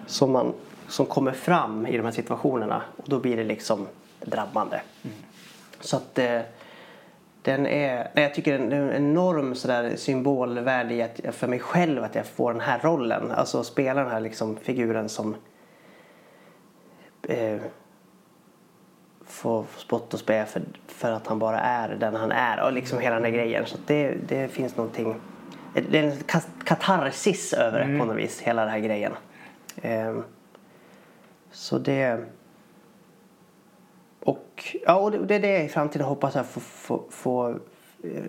Som, 0.08 0.32
man, 0.32 0.54
som 0.88 1.06
kommer 1.06 1.32
fram 1.32 1.88
i 1.88 1.98
de 1.98 2.04
här 2.04 2.12
situationerna 2.12 2.82
och 2.98 3.10
då 3.10 3.20
blir 3.20 3.38
det 3.38 3.44
liksom 3.44 3.88
drabbande. 4.20 4.82
Så 5.80 5.98
att 5.98 6.20
eh, 6.20 6.42
den 7.42 7.68
är, 7.68 8.12
nej, 8.14 8.24
jag 8.24 8.34
tycker 8.34 8.60
den 8.60 8.72
är 8.72 8.82
en 8.82 8.96
enorm 8.96 9.56
sådär 9.56 9.96
symbolvärde 9.96 10.94
i 10.94 11.02
att, 11.02 11.36
för 11.36 11.48
mig 11.48 11.60
själv 11.60 12.04
att 12.04 12.16
jag 12.16 12.26
får 12.26 12.52
den 12.54 12.62
här 12.62 12.80
rollen. 12.80 13.32
Alltså 13.32 13.64
spela 13.64 14.04
den 14.04 14.12
här 14.12 14.20
liksom 14.20 14.58
figuren 14.58 15.10
som 15.10 15.36
eh, 17.24 17.58
får 19.30 19.66
spott 19.78 20.14
och 20.14 20.20
spe 20.20 20.46
för, 20.46 20.62
för 20.88 21.12
att 21.12 21.28
han 21.28 21.40
bara 21.40 21.60
är 21.60 21.96
den 21.96 22.16
han 22.16 22.32
är 22.32 22.64
och 22.64 22.74
liksom 22.74 23.00
hela 23.00 23.16
den 23.16 23.24
här 23.24 23.32
grejen. 23.32 23.66
Så 23.66 23.78
det, 23.86 24.16
det 24.28 24.48
finns 24.48 24.78
någonting, 24.78 25.16
det 25.90 26.00
är 26.00 26.04
en 26.04 26.12
ka- 26.12 26.64
katarsis 26.64 27.54
över 27.54 27.80
det 27.80 28.00
på 28.00 28.06
något 28.06 28.18
vis, 28.18 28.42
hela 28.42 28.62
den 28.62 28.72
här 28.72 28.80
grejen. 28.80 29.12
Eh, 29.82 30.18
så 31.52 31.78
det 31.78 32.26
och, 34.20 34.76
ja, 34.86 34.96
och 34.96 35.12
det, 35.12 35.18
det 35.18 35.36
är 35.36 35.40
det 35.40 35.52
jag 35.52 35.66
i 35.66 35.70
framtiden 35.70 36.08
hoppas 36.08 36.36
jag 36.36 36.46
få, 36.46 36.60
få, 36.60 37.04
få 37.10 37.56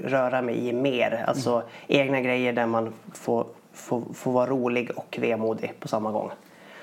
röra 0.04 0.42
mig 0.42 0.68
i 0.68 0.72
mer. 0.72 1.24
Alltså 1.26 1.62
egna 1.86 2.20
grejer 2.20 2.52
där 2.52 2.66
man 2.66 2.92
får, 3.12 3.46
får, 3.72 4.02
får 4.14 4.32
vara 4.32 4.46
rolig 4.46 4.90
och 4.96 5.18
vemodig 5.20 5.72
på 5.80 5.88
samma 5.88 6.12
gång. 6.12 6.30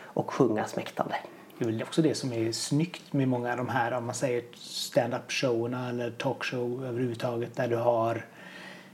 Och 0.03 0.31
sjunga 0.31 0.65
smäktande. 0.65 1.15
Det 1.57 1.65
är 1.65 1.69
väl 1.69 1.84
också 1.84 2.01
det 2.01 2.15
som 2.15 2.34
är 2.34 2.51
snyggt 2.51 3.13
med 3.13 3.27
många 3.27 3.51
av 3.51 3.57
de 3.57 3.69
här, 3.69 3.91
om 3.91 4.05
man 4.05 4.15
säger 4.15 4.43
stand-up 4.55 5.31
showerna 5.31 5.89
eller 5.89 6.11
talkshow 6.11 6.85
överhuvudtaget, 6.85 7.55
där 7.55 7.67
du 7.67 7.75
har 7.75 8.25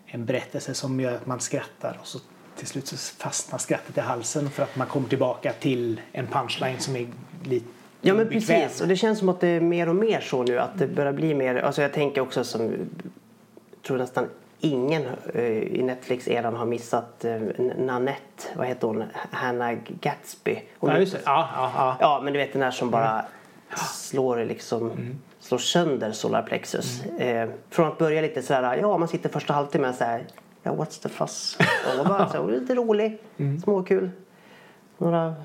en 0.06 0.26
berättelse 0.26 0.74
som 0.74 1.00
gör 1.00 1.16
att 1.16 1.26
man 1.26 1.40
skrattar 1.40 1.98
och 2.02 2.08
så 2.08 2.20
till 2.56 2.68
slut 2.68 2.88
så 2.88 2.98
fastnar 2.98 3.60
skrattet 3.60 3.98
i 3.98 4.02
halsen 4.02 4.50
för 4.50 4.64
att 4.64 4.76
man 4.76 4.88
kommer 4.88 5.10
tillbaka 5.10 5.54
till 5.54 6.02
en 6.12 6.28
punchline 6.28 6.80
som 6.80 6.96
är 6.96 7.08
lite 7.44 7.66
Ja 8.02 8.14
men 8.14 8.30
bekväm. 8.30 8.62
precis 8.62 8.82
och 8.82 8.88
det 8.88 8.96
känns 8.96 9.20
som 9.20 9.30
att 9.30 9.40
det 9.40 9.48
är 9.48 9.62
mer 9.62 9.90
och 9.90 9.96
mer 9.96 10.22
så 10.22 10.44
nu 10.44 10.60
att 10.60 10.80
det 10.80 10.88
börjar 10.88 11.14
bli 11.14 11.34
mer, 11.34 11.56
alltså 11.56 11.82
jag 11.82 11.94
tänker 11.94 12.22
också 12.22 12.44
som, 12.44 12.62
jag 12.62 13.82
tror 13.82 13.98
nästan 13.98 14.28
ingen 14.64 15.06
eh, 15.34 15.44
i 15.46 15.84
Netflix-eran 15.84 16.56
har 16.56 16.66
missat 16.66 17.26
eh, 17.26 17.42
Nanette, 17.78 18.44
vad 18.56 18.68
heter 18.68 18.88
hon, 18.88 19.04
Hannah 19.32 19.74
Gatsby. 19.88 20.62
Hon 20.80 20.90
Ja, 20.92 20.98
just 20.98 21.14
det. 21.14 21.20
Ja, 21.26 21.50
ja, 21.56 21.72
ja. 21.76 21.98
Ja, 22.00 22.22
men 22.24 22.34
du 22.34 22.40
vet 22.40 22.54
den 22.54 22.62
där 22.62 22.72
som 22.72 22.90
bara 22.90 23.26
slår 23.78 24.46
liksom 24.46 24.92
slår 25.40 25.58
sönder 25.58 26.12
solarplexus. 26.12 27.06
Eh, 27.06 27.50
från 27.70 27.88
att 27.88 27.98
börja 27.98 28.22
lite 28.22 28.42
sådär, 28.42 28.78
ja 28.78 28.98
man 28.98 29.08
sitter 29.08 29.30
första 29.30 29.54
halvtimmen 29.54 29.94
såhär, 29.94 30.24
ja 30.64 30.72
what's 30.72 31.04
the 31.04 31.10
fuss? 31.10 31.58
Och 32.00 32.06
bara, 32.06 32.30
så, 32.30 32.48
lite 32.48 32.76
rolig, 32.76 33.18
småkul. 33.64 34.12
Några 34.98 35.36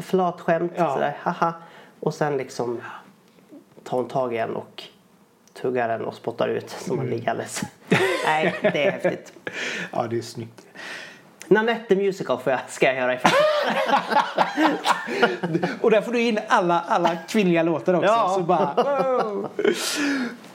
flatskämt 0.00 0.72
Ja. 0.76 0.92
sådär, 0.94 1.16
haha. 1.20 1.52
Och 2.00 2.14
sen 2.14 2.36
liksom 2.36 2.80
tar 3.84 3.96
hon 3.96 4.08
tag 4.08 4.32
igen 4.32 4.56
och 4.56 4.82
tuggar 5.54 5.88
den 5.88 6.04
och 6.04 6.14
spottar 6.14 6.48
ut 6.48 6.70
som 6.70 6.96
man 6.96 7.06
ligger 7.06 7.30
alldeles. 7.30 7.62
Nej, 8.26 8.54
det 8.62 8.86
är 8.86 8.90
häftigt. 8.90 9.32
ja, 9.92 10.06
det 10.06 10.18
är 10.18 10.22
snyggt. 10.22 10.66
Nanette 11.48 11.96
Musical 11.96 12.38
får 12.40 12.52
jag, 12.52 12.60
ska 12.68 12.86
jag 12.86 12.96
göra 12.96 13.14
ifrån. 13.14 13.32
Och 15.80 15.90
där 15.90 16.00
får 16.00 16.12
du 16.12 16.20
in 16.20 16.38
alla, 16.48 16.80
alla 16.88 17.16
kvinnliga 17.28 17.62
låtar 17.62 17.94
också. 17.94 18.06
Ja. 18.06 18.32
Så 18.34 18.40
bara, 18.42 18.74
wow. 18.76 19.48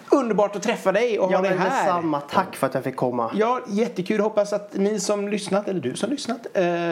Underbart 0.09 0.55
att 0.55 0.63
träffa 0.63 0.91
dig 0.91 1.19
och 1.19 1.31
Ja 1.31 1.37
ha 1.37 1.43
dig 1.43 1.57
här. 1.57 1.69
detsamma, 1.69 2.21
tack 2.21 2.55
för 2.55 2.67
att 2.67 2.73
jag 2.73 2.83
fick 2.83 2.95
komma. 2.95 3.31
Ja, 3.35 3.61
jättekul. 3.67 4.19
Hoppas 4.19 4.53
att 4.53 4.73
ni 4.73 4.99
som 4.99 5.27
lyssnat, 5.27 5.67
eller 5.67 5.79
du 5.79 5.95
som 5.95 6.09
lyssnat, 6.09 6.47
eh, 6.53 6.91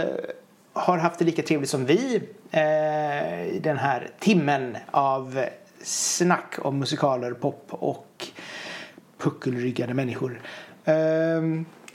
har 0.73 0.97
haft 0.97 1.19
det 1.19 1.25
lika 1.25 1.41
trevligt 1.41 1.69
som 1.69 1.85
vi 1.85 2.21
eh, 2.51 3.45
i 3.55 3.59
den 3.63 3.77
här 3.77 4.09
timmen 4.19 4.77
av 4.91 5.45
snack 5.85 6.55
om 6.61 6.79
musikaler, 6.79 7.31
pop 7.31 7.67
och 7.69 8.27
puckelryggade 9.17 9.93
människor. 9.93 10.41
Eh, 10.85 10.95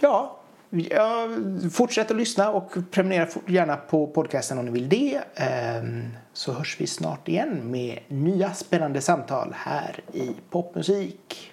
ja, 0.00 0.40
ja, 0.70 1.28
fortsätt 1.72 2.10
att 2.10 2.16
lyssna 2.16 2.50
och 2.50 2.72
prenumerera 2.90 3.28
gärna 3.46 3.76
på 3.76 4.06
podcasten 4.06 4.58
om 4.58 4.64
ni 4.64 4.70
vill 4.70 4.88
det. 4.88 5.20
Eh, 5.34 5.84
så 6.32 6.52
hörs 6.52 6.80
vi 6.80 6.86
snart 6.86 7.28
igen 7.28 7.70
med 7.70 7.98
nya 8.08 8.54
spännande 8.54 9.00
samtal 9.00 9.54
här 9.56 10.00
i 10.12 10.30
Popmusik. 10.50 11.52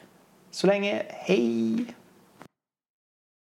Så 0.51 0.67
länge, 0.67 1.03
hej! 1.09 1.85